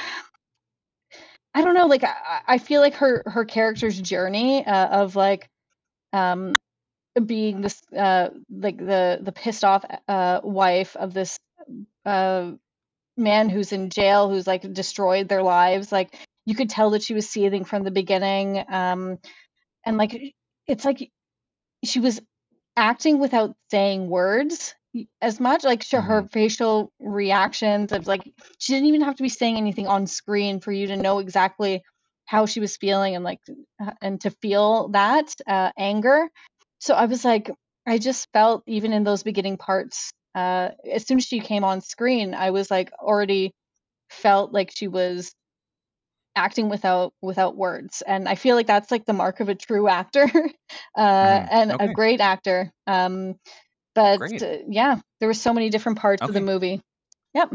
I 1.53 1.63
don't 1.63 1.74
know, 1.74 1.88
like 1.88 2.03
I, 2.03 2.41
I 2.47 2.57
feel 2.59 2.82
like 2.82 2.95
her 2.95 3.24
her 3.26 3.45
character's 3.45 3.99
journey 3.99 4.65
uh, 4.65 5.01
of 5.01 5.15
like 5.15 5.49
um 6.13 6.53
being 7.26 7.61
this 7.61 7.82
uh 7.97 8.30
like 8.49 8.78
the 8.78 9.19
the 9.22 9.32
pissed 9.32 9.63
off 9.65 9.86
uh 10.07 10.41
wife 10.43 10.95
of 10.95 11.13
this 11.13 11.39
uh 12.05 12.51
man 13.17 13.49
who's 13.49 13.72
in 13.72 13.89
jail 13.89 14.30
who's 14.30 14.47
like 14.47 14.72
destroyed 14.74 15.30
their 15.30 15.43
lives 15.43 15.91
like 15.91 16.15
you 16.45 16.55
could 16.55 16.69
tell 16.69 16.91
that 16.91 17.03
she 17.03 17.13
was 17.13 17.30
seething 17.30 17.65
from 17.65 17.84
the 17.84 17.91
beginning 17.91 18.63
um 18.69 19.19
and 19.86 19.97
like 19.97 20.36
it's 20.67 20.86
like 20.86 21.11
she 21.86 21.99
was 21.99 22.22
acting 22.78 23.19
without 23.19 23.55
saying 23.72 24.09
words 24.09 24.76
as 25.22 25.39
much 25.39 25.64
like 25.64 25.88
her 25.89 26.24
Mhm. 26.24 26.32
facial 26.32 26.92
reactions 27.00 27.92
of 27.92 28.08
like 28.08 28.24
she 28.58 28.74
didn't 28.74 28.88
even 28.88 29.02
have 29.02 29.16
to 29.16 29.24
be 29.24 29.30
saying 29.30 29.58
anything 29.58 29.88
on 29.88 30.08
screen 30.08 30.60
for 30.60 30.72
you 30.72 30.88
to 30.88 30.98
know 30.98 31.20
exactly 31.20 31.82
how 32.26 32.46
she 32.46 32.60
was 32.60 32.78
feeling 32.78 33.16
and 33.16 33.24
like 33.24 33.39
and 34.02 34.22
to 34.22 34.30
feel 34.42 34.89
that 34.89 35.34
uh, 35.48 35.72
anger 35.78 36.30
so 36.80 36.94
i 36.94 37.06
was 37.06 37.24
like 37.24 37.52
i 37.88 37.98
just 37.98 38.28
felt 38.34 38.64
even 38.68 38.94
in 38.94 39.04
those 39.04 39.24
beginning 39.24 39.58
parts 39.58 40.12
uh 40.36 40.70
as 40.92 41.06
soon 41.06 41.18
as 41.18 41.26
she 41.26 41.39
came 41.39 41.64
on 41.64 41.82
screen 41.82 42.34
i 42.34 42.52
was 42.52 42.70
like 42.70 42.92
already 43.00 43.52
felt 44.10 44.52
like 44.52 44.72
she 44.76 44.88
was 44.88 45.34
acting 46.36 46.70
without 46.70 47.14
without 47.22 47.58
words 47.58 48.02
and 48.08 48.28
i 48.30 48.36
feel 48.36 48.56
like 48.56 48.68
that's 48.68 48.89
like 48.89 49.06
the 49.06 49.14
mark 49.14 49.42
of 49.42 49.50
a 49.50 49.56
true 49.56 49.89
actor 49.89 50.26
uh 50.98 51.00
Mhm. 51.22 51.50
and 51.52 51.76
a 51.80 51.89
great 51.89 52.22
actor 52.22 52.72
um 52.88 53.36
but 53.94 54.22
uh, 54.22 54.58
yeah 54.68 55.00
there 55.20 55.28
were 55.28 55.34
so 55.34 55.54
many 55.54 55.70
different 55.70 55.98
parts 55.98 56.22
of 56.22 56.34
the 56.34 56.42
movie 56.42 56.82
yep 57.34 57.52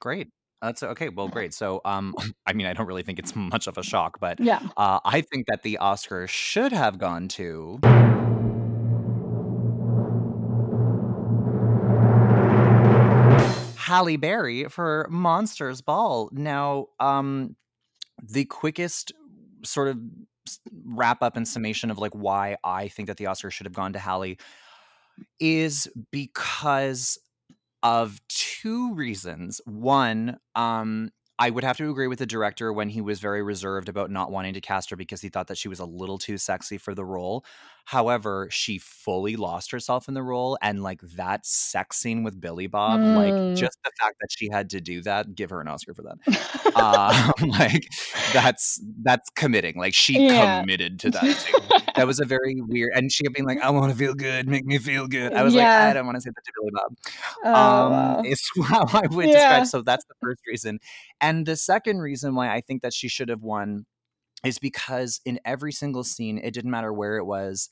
Great. 0.00 0.28
That's 0.62 0.82
okay. 0.82 1.08
Well, 1.10 1.28
great. 1.28 1.54
So, 1.54 1.80
um, 1.84 2.14
I 2.46 2.52
mean, 2.54 2.66
I 2.66 2.72
don't 2.72 2.86
really 2.86 3.02
think 3.02 3.18
it's 3.18 3.36
much 3.36 3.66
of 3.66 3.78
a 3.78 3.82
shock, 3.82 4.18
but 4.18 4.40
yeah 4.40 4.60
uh, 4.76 4.98
I 5.04 5.20
think 5.20 5.46
that 5.46 5.62
the 5.62 5.78
Oscar 5.78 6.26
should 6.26 6.72
have 6.72 6.98
gone 6.98 7.28
to 7.28 7.78
Halle 13.76 14.16
Berry 14.16 14.64
for 14.64 15.06
Monster's 15.10 15.80
Ball. 15.80 16.30
Now, 16.32 16.86
um, 16.98 17.56
the 18.22 18.44
quickest 18.44 19.12
sort 19.64 19.88
of 19.88 19.98
wrap 20.84 21.22
up 21.22 21.36
and 21.36 21.46
summation 21.46 21.90
of 21.90 21.98
like 21.98 22.12
why 22.12 22.56
I 22.64 22.88
think 22.88 23.08
that 23.08 23.18
the 23.18 23.26
Oscar 23.26 23.50
should 23.50 23.66
have 23.66 23.72
gone 23.72 23.92
to 23.92 23.98
Halle 23.98 24.36
is 25.38 25.88
because 26.10 27.18
of 27.82 28.20
two 28.28 28.94
reasons. 28.94 29.60
One, 29.64 30.38
um, 30.54 31.10
I 31.38 31.48
would 31.48 31.64
have 31.64 31.78
to 31.78 31.90
agree 31.90 32.06
with 32.06 32.18
the 32.18 32.26
director 32.26 32.70
when 32.70 32.90
he 32.90 33.00
was 33.00 33.18
very 33.18 33.42
reserved 33.42 33.88
about 33.88 34.10
not 34.10 34.30
wanting 34.30 34.52
to 34.54 34.60
cast 34.60 34.90
her 34.90 34.96
because 34.96 35.22
he 35.22 35.30
thought 35.30 35.46
that 35.46 35.56
she 35.56 35.68
was 35.68 35.78
a 35.78 35.86
little 35.86 36.18
too 36.18 36.36
sexy 36.36 36.76
for 36.76 36.94
the 36.94 37.04
role. 37.04 37.46
However, 37.90 38.46
she 38.52 38.78
fully 38.78 39.34
lost 39.34 39.72
herself 39.72 40.06
in 40.06 40.14
the 40.14 40.22
role, 40.22 40.56
and 40.62 40.80
like 40.80 41.00
that 41.16 41.44
sex 41.44 41.96
scene 41.96 42.22
with 42.22 42.40
Billy 42.40 42.68
Bob, 42.68 43.00
like 43.04 43.40
Mm. 43.40 43.56
just 43.56 43.78
the 43.84 43.90
fact 44.00 44.14
that 44.20 44.28
she 44.30 44.48
had 44.48 44.70
to 44.70 44.80
do 44.80 45.02
that, 45.02 45.34
give 45.34 45.50
her 45.50 45.60
an 45.60 45.66
Oscar 45.66 45.92
for 45.94 46.02
that. 46.02 46.18
Uh, 46.76 47.32
like 47.58 47.88
that's 48.32 48.80
that's 49.02 49.28
committing. 49.34 49.76
Like 49.76 49.92
she 49.94 50.20
yeah 50.20 50.60
committed 50.62 51.00
to 51.00 51.10
that. 51.10 51.36
That 51.96 52.06
was 52.06 52.20
a 52.22 52.24
very 52.24 52.60
weird, 52.60 52.92
and 52.94 53.10
she 53.10 53.24
kept 53.24 53.34
being 53.34 53.46
like, 53.48 53.60
"I 53.60 53.70
want 53.70 53.90
to 53.90 53.98
feel 53.98 54.14
good, 54.14 54.46
make 54.46 54.64
me 54.64 54.78
feel 54.78 55.08
good." 55.08 55.34
I 55.34 55.42
was 55.42 55.56
like, 55.56 55.66
I 55.66 55.92
don't 55.92 56.06
want 56.06 56.14
to 56.16 56.20
say 56.20 56.30
that 56.30 56.44
to 56.44 56.52
Billy 56.60 56.70
Bob 56.72 56.96
oh 57.44 57.86
um 57.86 57.90
wow 57.90 58.22
is 58.24 58.40
how 58.64 58.86
i 58.92 59.06
would 59.08 59.26
yeah 59.26 59.32
describe 59.32 59.66
so 59.66 59.82
that's 59.82 60.04
the 60.04 60.14
first 60.20 60.40
reason 60.46 60.78
and 61.20 61.46
the 61.46 61.56
second 61.56 61.98
reason 61.98 62.34
why 62.34 62.52
i 62.54 62.60
think 62.60 62.82
that 62.82 62.92
she 62.92 63.08
should 63.08 63.28
have 63.28 63.42
won 63.42 63.84
is 64.44 64.58
because 64.58 65.20
in 65.24 65.40
every 65.44 65.72
single 65.72 66.04
scene 66.04 66.38
it 66.38 66.54
didn't 66.54 66.70
matter 66.70 66.92
where 66.92 67.16
it 67.16 67.24
was 67.24 67.68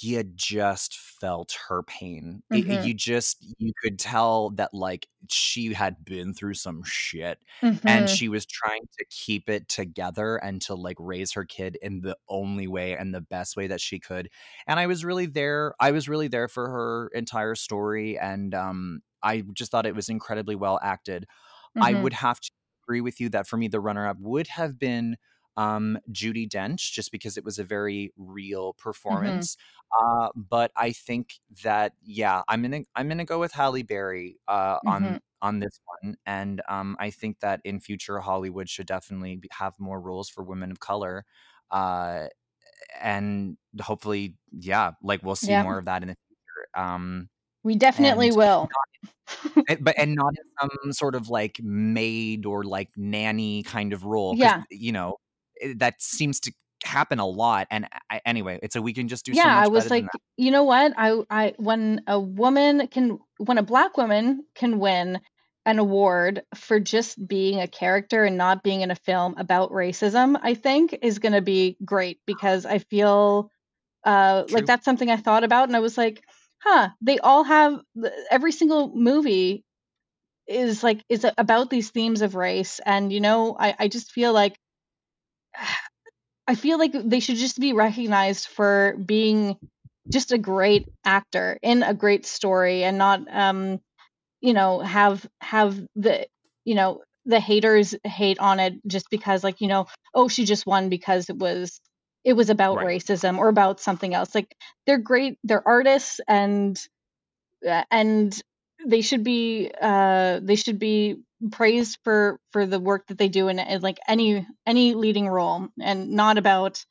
you 0.00 0.22
just 0.22 0.96
felt 0.98 1.56
her 1.68 1.82
pain. 1.82 2.42
It- 2.52 2.66
Mhm. 2.66 2.84
you 2.84 2.94
just 2.94 3.38
you 3.58 3.72
could 3.82 3.98
tell 3.98 4.50
that 4.50 4.72
like 4.72 5.08
she 5.28 5.72
had 5.74 6.04
been 6.04 6.32
through 6.32 6.54
some 6.54 6.84
shit 6.84 7.40
and 7.86 8.08
Mhm. 8.08 8.10
she 8.10 8.28
was 8.28 8.46
trying 8.46 8.82
to 8.98 9.04
keep 9.10 9.48
it 9.48 9.68
together 9.68 10.36
and 10.36 10.62
to 10.62 10.74
like 10.76 10.96
raise 11.00 11.32
her 11.32 11.44
kid 11.44 11.76
in 11.82 12.02
the 12.02 12.16
only 12.28 12.68
way 12.68 12.96
and 12.96 13.12
the 13.14 13.20
best 13.20 13.56
way 13.56 13.66
that 13.66 13.80
she 13.80 13.98
could. 13.98 14.30
And 14.66 14.78
I 14.78 14.86
was 14.86 15.04
really 15.04 15.26
there. 15.26 15.74
I 15.80 15.90
was 15.90 16.08
really 16.08 16.28
there 16.28 16.46
for 16.48 16.68
her 16.70 17.08
entire 17.14 17.54
story 17.56 18.18
and 18.18 18.54
um 18.54 19.00
I 19.22 19.42
just 19.54 19.70
thought 19.72 19.86
it 19.86 19.94
was 19.96 20.08
incredibly 20.08 20.54
well 20.54 20.78
acted. 20.82 21.26
I 21.80 21.94
Mhm. 21.94 21.94
would 21.94 22.12
have 22.14 22.40
to 22.40 22.50
agree 22.84 23.00
with 23.00 23.20
you 23.20 23.28
that 23.30 23.46
for 23.48 23.56
me 23.56 23.68
the 23.68 23.80
runner 23.80 24.06
up 24.08 24.18
would 24.20 24.48
have 24.48 24.78
been 24.78 25.16
um 25.60 25.98
Judi 26.12 26.48
Dench 26.48 26.92
just 26.92 27.12
because 27.12 27.36
it 27.36 27.44
was 27.44 27.58
a 27.58 27.64
very 27.64 28.12
real 28.16 28.74
Mhm. 29.08 29.48
performance. 29.54 29.56
Uh 30.00 30.28
but 30.36 30.70
I 30.76 30.92
think 30.92 31.34
that 31.64 31.92
yeah, 32.02 32.42
I'm 32.48 32.62
to 32.70 32.84
I'm 32.96 33.08
to 33.10 33.24
go 33.24 33.38
with 33.40 33.52
Halle 33.52 33.82
Berry 33.82 34.38
uh 34.48 34.78
Mhm. 34.82 35.18
on 35.18 35.20
on 35.42 35.60
this 35.60 35.80
one 36.02 36.16
and 36.26 36.62
um 36.68 36.96
I 37.00 37.10
think 37.10 37.40
that 37.40 37.60
in 37.64 37.80
future 37.80 38.20
Hollywood 38.20 38.68
should 38.68 38.86
definitely 38.86 39.40
have 39.52 39.74
more 39.78 40.00
rules 40.00 40.28
for 40.30 40.44
women 40.44 40.70
of 40.70 40.80
color. 40.80 41.24
Uh 41.70 42.28
and 43.00 43.56
hopefully 43.82 44.36
yeah, 44.52 44.92
like 45.02 45.22
we'll 45.22 45.36
see 45.36 45.54
Yeah. 45.54 45.64
more 45.64 45.78
of 45.78 45.84
that 45.86 46.02
in 46.02 46.08
the 46.08 46.16
future. 46.28 46.68
Um 46.86 47.30
We 47.62 47.74
definitely 47.76 48.32
will. 48.32 48.68
and- 49.68 49.84
but 49.84 49.94
and 49.98 50.14
not 50.14 50.32
in 50.36 50.44
some 50.60 50.92
sort 50.92 51.14
of 51.14 51.28
like 51.28 51.60
maid 51.62 52.46
or 52.46 52.64
like 52.64 52.90
nanny 52.96 53.62
kind 53.62 53.92
of 53.92 54.04
role 54.04 54.36
Yeah. 54.36 54.64
you 54.70 54.92
know 54.92 55.16
it- 55.60 55.78
that 55.80 56.00
seems 56.00 56.40
to 56.40 56.52
happen 56.84 57.18
a 57.18 57.26
lot 57.26 57.66
and 57.70 57.86
I, 58.10 58.20
anyway 58.24 58.58
it's 58.62 58.74
a 58.76 58.82
we 58.82 58.94
can 58.94 59.06
just 59.08 59.26
do 59.26 59.34
so 59.34 59.40
Yeah, 59.44 59.54
much 59.54 59.64
I 59.64 59.68
was 59.68 59.90
like, 59.90 60.06
you 60.36 60.50
know 60.50 60.64
what? 60.64 60.92
I 60.96 61.22
I 61.30 61.54
when 61.58 62.02
a 62.06 62.18
woman 62.18 62.88
can 62.88 63.18
when 63.38 63.58
a 63.58 63.62
black 63.62 63.96
woman 63.96 64.44
can 64.54 64.78
win 64.78 65.20
an 65.66 65.78
award 65.78 66.42
for 66.54 66.80
just 66.80 67.26
being 67.28 67.60
a 67.60 67.68
character 67.68 68.24
and 68.24 68.36
not 68.38 68.62
being 68.62 68.80
in 68.80 68.90
a 68.90 68.94
film 68.96 69.34
about 69.36 69.70
racism, 69.72 70.38
I 70.42 70.54
think 70.54 70.98
is 71.02 71.18
going 71.18 71.34
to 71.34 71.42
be 71.42 71.76
great 71.84 72.20
because 72.26 72.64
I 72.66 72.78
feel 72.78 73.50
uh 74.04 74.44
like 74.50 74.66
that's 74.66 74.84
something 74.84 75.10
I 75.10 75.16
thought 75.18 75.44
about 75.44 75.68
and 75.68 75.76
I 75.76 75.80
was 75.80 75.98
like, 75.98 76.24
huh, 76.62 76.90
they 77.02 77.18
all 77.20 77.44
have 77.44 77.80
every 78.30 78.52
single 78.52 78.94
movie 78.94 79.64
is 80.46 80.82
like 80.82 81.04
is 81.08 81.26
about 81.38 81.70
these 81.70 81.90
themes 81.90 82.22
of 82.22 82.34
race 82.34 82.80
and 82.84 83.12
you 83.12 83.20
know, 83.20 83.56
I 83.58 83.74
I 83.78 83.88
just 83.88 84.12
feel 84.12 84.32
like 84.32 84.58
I 86.46 86.54
feel 86.54 86.78
like 86.78 86.92
they 86.92 87.20
should 87.20 87.36
just 87.36 87.60
be 87.60 87.72
recognized 87.72 88.48
for 88.48 88.96
being 89.04 89.56
just 90.08 90.32
a 90.32 90.38
great 90.38 90.88
actor 91.04 91.58
in 91.62 91.82
a 91.82 91.94
great 91.94 92.26
story 92.26 92.82
and 92.82 92.98
not 92.98 93.20
um 93.30 93.78
you 94.40 94.52
know 94.52 94.80
have 94.80 95.24
have 95.40 95.78
the 95.94 96.26
you 96.64 96.74
know 96.74 97.02
the 97.26 97.38
haters 97.38 97.94
hate 98.02 98.40
on 98.40 98.58
it 98.58 98.74
just 98.86 99.06
because 99.10 99.44
like 99.44 99.60
you 99.60 99.68
know 99.68 99.86
oh 100.14 100.26
she 100.26 100.44
just 100.44 100.66
won 100.66 100.88
because 100.88 101.30
it 101.30 101.36
was 101.36 101.80
it 102.24 102.34
was 102.34 102.50
about 102.50 102.76
right. 102.76 102.86
racism 103.00 103.38
or 103.38 103.48
about 103.48 103.80
something 103.80 104.14
else. 104.14 104.34
Like 104.34 104.54
they're 104.86 104.98
great 104.98 105.38
they're 105.44 105.66
artists 105.66 106.20
and 106.28 106.78
uh, 107.68 107.84
and 107.90 108.40
they 108.86 109.00
should 109.00 109.24
be 109.24 109.70
uh 109.80 110.40
they 110.42 110.56
should 110.56 110.78
be 110.78 111.16
praised 111.50 111.98
for 112.04 112.38
for 112.52 112.66
the 112.66 112.78
work 112.80 113.06
that 113.06 113.18
they 113.18 113.28
do 113.28 113.48
in, 113.48 113.58
in 113.58 113.80
like 113.80 113.98
any 114.06 114.46
any 114.66 114.94
leading 114.94 115.28
role 115.28 115.68
and 115.80 116.10
not 116.10 116.38
about 116.38 116.84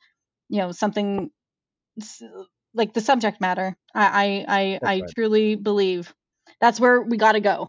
you 0.48 0.58
know 0.58 0.72
something 0.72 1.30
like 2.74 2.92
the 2.92 3.00
subject 3.00 3.40
matter. 3.40 3.76
I 3.94 4.44
i 4.48 4.60
i, 4.60 4.78
I 4.82 5.00
right. 5.00 5.10
truly 5.14 5.54
believe 5.54 6.12
that's 6.60 6.80
where 6.80 7.00
we 7.00 7.16
got 7.16 7.32
to 7.32 7.40
go. 7.40 7.68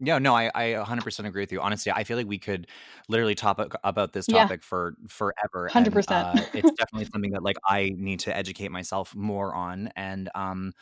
Yeah 0.00 0.18
no 0.18 0.34
I, 0.34 0.50
I 0.54 0.64
100% 0.84 1.26
agree 1.26 1.42
with 1.42 1.52
you. 1.52 1.60
Honestly 1.60 1.92
i 1.92 2.04
feel 2.04 2.16
like 2.16 2.28
we 2.28 2.38
could 2.38 2.68
literally 3.08 3.34
topic 3.34 3.72
about 3.84 4.12
this 4.12 4.26
yeah. 4.26 4.42
topic 4.42 4.62
for 4.62 4.94
forever 5.08 5.70
100% 5.72 6.10
and 6.10 6.10
uh 6.10 6.44
it's 6.54 6.70
definitely 6.78 7.08
something 7.12 7.32
that 7.32 7.42
like 7.42 7.56
i 7.66 7.92
need 7.96 8.20
to 8.20 8.36
educate 8.36 8.70
myself 8.70 9.14
more 9.14 9.54
on 9.54 9.90
and 9.96 10.28
um 10.34 10.72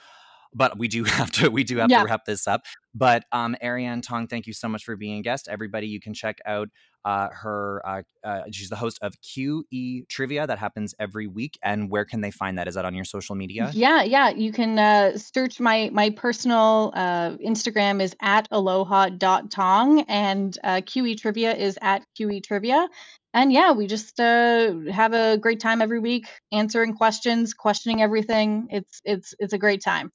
but 0.54 0.78
we 0.78 0.88
do 0.88 1.04
have 1.18 1.30
to 1.32 1.50
we 1.50 1.64
do 1.64 1.78
have 1.78 1.88
to 1.88 2.02
wrap 2.02 2.24
this 2.24 2.46
up. 2.46 2.62
But 2.94 3.24
um 3.32 3.56
Arianne 3.62 4.02
Tong 4.02 4.26
thank 4.26 4.46
you 4.46 4.52
so 4.52 4.68
much 4.68 4.84
for 4.84 4.96
being 4.96 5.18
a 5.18 5.22
guest. 5.22 5.48
Everybody 5.48 5.86
you 5.86 6.00
can 6.00 6.14
check 6.14 6.38
out 6.46 6.68
uh 7.04 7.28
her 7.30 7.82
uh, 7.84 8.02
uh 8.24 8.42
she's 8.50 8.68
the 8.68 8.76
host 8.76 8.98
of 9.02 9.14
qe 9.20 10.08
trivia 10.08 10.46
that 10.46 10.58
happens 10.58 10.94
every 10.98 11.26
week 11.26 11.58
and 11.62 11.90
where 11.90 12.04
can 12.04 12.20
they 12.20 12.30
find 12.30 12.58
that? 12.58 12.68
Is 12.68 12.74
that 12.74 12.84
on 12.84 12.94
your 12.94 13.04
social 13.04 13.34
media? 13.36 13.70
Yeah 13.74 14.02
yeah 14.02 14.30
you 14.30 14.52
can 14.52 14.78
uh 14.78 15.18
search 15.18 15.60
my 15.60 15.90
my 15.92 16.10
personal 16.10 16.92
uh 16.94 17.36
instagram 17.36 18.00
is 18.02 18.16
at 18.20 18.48
aloha.tong 18.50 20.00
and 20.08 20.58
uh 20.64 20.76
qe 20.76 21.20
trivia 21.20 21.54
is 21.54 21.78
at 21.82 22.02
qe 22.18 22.42
trivia. 22.42 22.88
And 23.34 23.52
yeah 23.52 23.72
we 23.72 23.86
just 23.86 24.18
uh 24.18 24.74
have 24.90 25.12
a 25.12 25.36
great 25.36 25.60
time 25.60 25.82
every 25.82 26.00
week 26.00 26.26
answering 26.50 26.94
questions 26.94 27.54
questioning 27.54 28.00
everything. 28.02 28.68
It's 28.70 29.00
it's 29.04 29.34
it's 29.38 29.52
a 29.52 29.58
great 29.58 29.82
time 29.82 30.10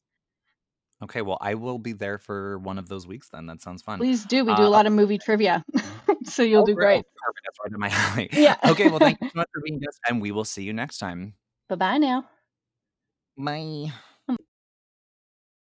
okay 1.04 1.22
well 1.22 1.38
i 1.42 1.54
will 1.56 1.78
be 1.78 1.94
there 1.94 2.18
for 2.18 2.58
one 2.60 2.78
of 2.78 2.88
those 2.88 3.08
weeks 3.08 3.30
then 3.30 3.46
that 3.48 3.62
sounds 3.62 3.82
fun. 3.82 4.00
Please 4.00 4.24
do 4.26 4.46
we 4.46 4.54
do 4.56 4.62
a 4.62 4.66
uh 4.66 4.70
lot 4.70 4.86
of 4.86 4.94
movie 4.94 5.18
trivia 5.18 5.64
so 6.24 6.44
you'll 6.44 6.64
oh, 6.64 6.66
do 6.66 6.76
great. 6.76 7.04
oh 7.06 7.32
that's 7.44 7.58
right 7.64 7.74
in 7.74 7.80
my 7.80 7.90
alley. 7.92 8.30
Yeah. 8.34 8.56
Okay 8.66 8.90
well 8.90 9.00
thank 9.00 9.20
you 9.22 9.28
so 9.34 9.38
much 9.38 9.50
for 9.54 9.62
being 9.62 9.80
guest 9.80 10.00
and 10.08 10.22
we 10.22 10.32
will 10.32 10.46
see 10.46 10.64
you 10.64 10.74
next 10.74 10.98
time. 10.98 11.34
Bye 11.70 11.76
bye 11.76 11.98
now. 11.98 12.26
Bye 13.38 13.92